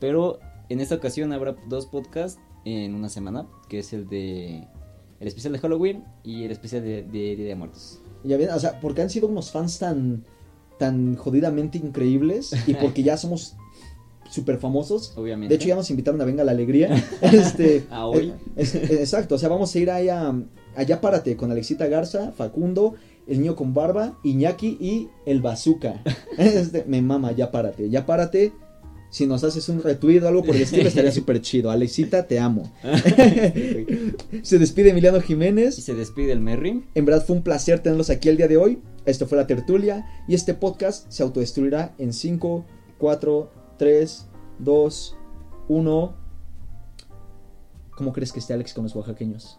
Pero 0.00 0.38
en 0.70 0.80
esta 0.80 0.94
ocasión 0.94 1.34
habrá 1.34 1.54
dos 1.68 1.84
podcasts 1.84 2.40
en 2.64 2.94
una 2.94 3.10
semana, 3.10 3.46
que 3.68 3.80
es 3.80 3.92
el 3.92 4.08
de 4.08 4.66
el 5.20 5.28
especial 5.28 5.52
de 5.52 5.58
Halloween 5.58 6.04
y 6.22 6.44
el 6.44 6.50
especial 6.50 6.82
de, 6.82 7.02
de 7.02 7.36
Día 7.36 7.46
de 7.46 7.54
Muertos. 7.56 8.00
Ya 8.24 8.38
ven, 8.38 8.48
o 8.48 8.58
sea, 8.58 8.80
porque 8.80 9.02
han 9.02 9.10
sido 9.10 9.28
unos 9.28 9.50
fans 9.50 9.78
tan, 9.78 10.24
tan 10.84 11.16
jodidamente 11.16 11.78
increíbles 11.78 12.52
y 12.66 12.74
porque 12.82 13.02
ya 13.02 13.16
somos 13.16 13.56
súper 14.30 14.58
famosos. 14.58 15.12
Obviamente. 15.16 15.48
De 15.52 15.56
hecho, 15.56 15.68
ya 15.68 15.76
nos 15.76 15.90
invitaron 15.90 16.20
a 16.20 16.24
Venga 16.24 16.44
la 16.44 16.52
Alegría. 16.52 16.88
Este, 17.22 17.84
¿A 17.90 18.06
hoy? 18.06 18.28
eh, 18.28 18.34
es- 18.56 18.74
exacto, 18.74 19.34
o 19.36 19.38
sea, 19.38 19.48
vamos 19.48 19.74
a 19.74 19.78
ir 19.78 19.90
ahí 19.90 20.08
a, 20.08 20.34
allá 20.76 21.00
párate 21.00 21.36
con 21.36 21.50
Alexita 21.50 21.86
Garza, 21.86 22.32
Facundo, 22.32 22.94
el 23.26 23.38
niño 23.40 23.54
con 23.56 23.72
barba, 23.74 24.18
Iñaki 24.24 24.76
y 24.80 25.08
el 25.26 25.40
Bazooka. 25.40 26.02
Este, 26.38 26.84
me 26.86 27.00
mama, 27.00 27.32
ya 27.32 27.50
párate, 27.50 27.88
ya 27.90 28.04
párate. 28.06 28.52
Si 29.10 29.26
nos 29.28 29.44
haces 29.44 29.68
un 29.68 29.80
retweet 29.80 30.22
o 30.24 30.28
algo 30.28 30.42
por 30.42 30.56
el 30.56 30.62
estilo, 30.62 30.88
estaría 30.88 31.12
súper 31.12 31.40
chido. 31.40 31.70
Alexita, 31.70 32.26
te 32.26 32.40
amo. 32.40 32.68
Se 34.42 34.58
despide 34.58 34.90
Emiliano 34.90 35.18
Y 35.18 35.22
Jiménez. 35.22 35.76
se 35.76 35.94
despide 35.94 36.32
el 36.32 36.40
Merry. 36.40 36.82
En 36.96 37.04
verdad 37.04 37.24
fue 37.24 37.36
un 37.36 37.42
placer 37.42 37.78
tenerlos 37.80 38.10
aquí 38.10 38.28
el 38.28 38.36
día 38.36 38.48
de 38.48 38.56
hoy. 38.56 38.78
Esto 39.06 39.26
fue 39.26 39.36
la 39.36 39.46
tertulia 39.46 40.06
y 40.26 40.34
este 40.34 40.54
podcast 40.54 41.10
se 41.10 41.22
autodestruirá 41.22 41.94
en 41.98 42.12
5, 42.12 42.64
4, 42.98 43.50
3, 43.76 44.26
2, 44.60 45.16
1. 45.68 46.14
¿Cómo 47.96 48.12
crees 48.12 48.32
que 48.32 48.40
esté 48.40 48.54
Alex 48.54 48.72
con 48.72 48.84
los 48.84 48.96
oaxaqueños? 48.96 49.58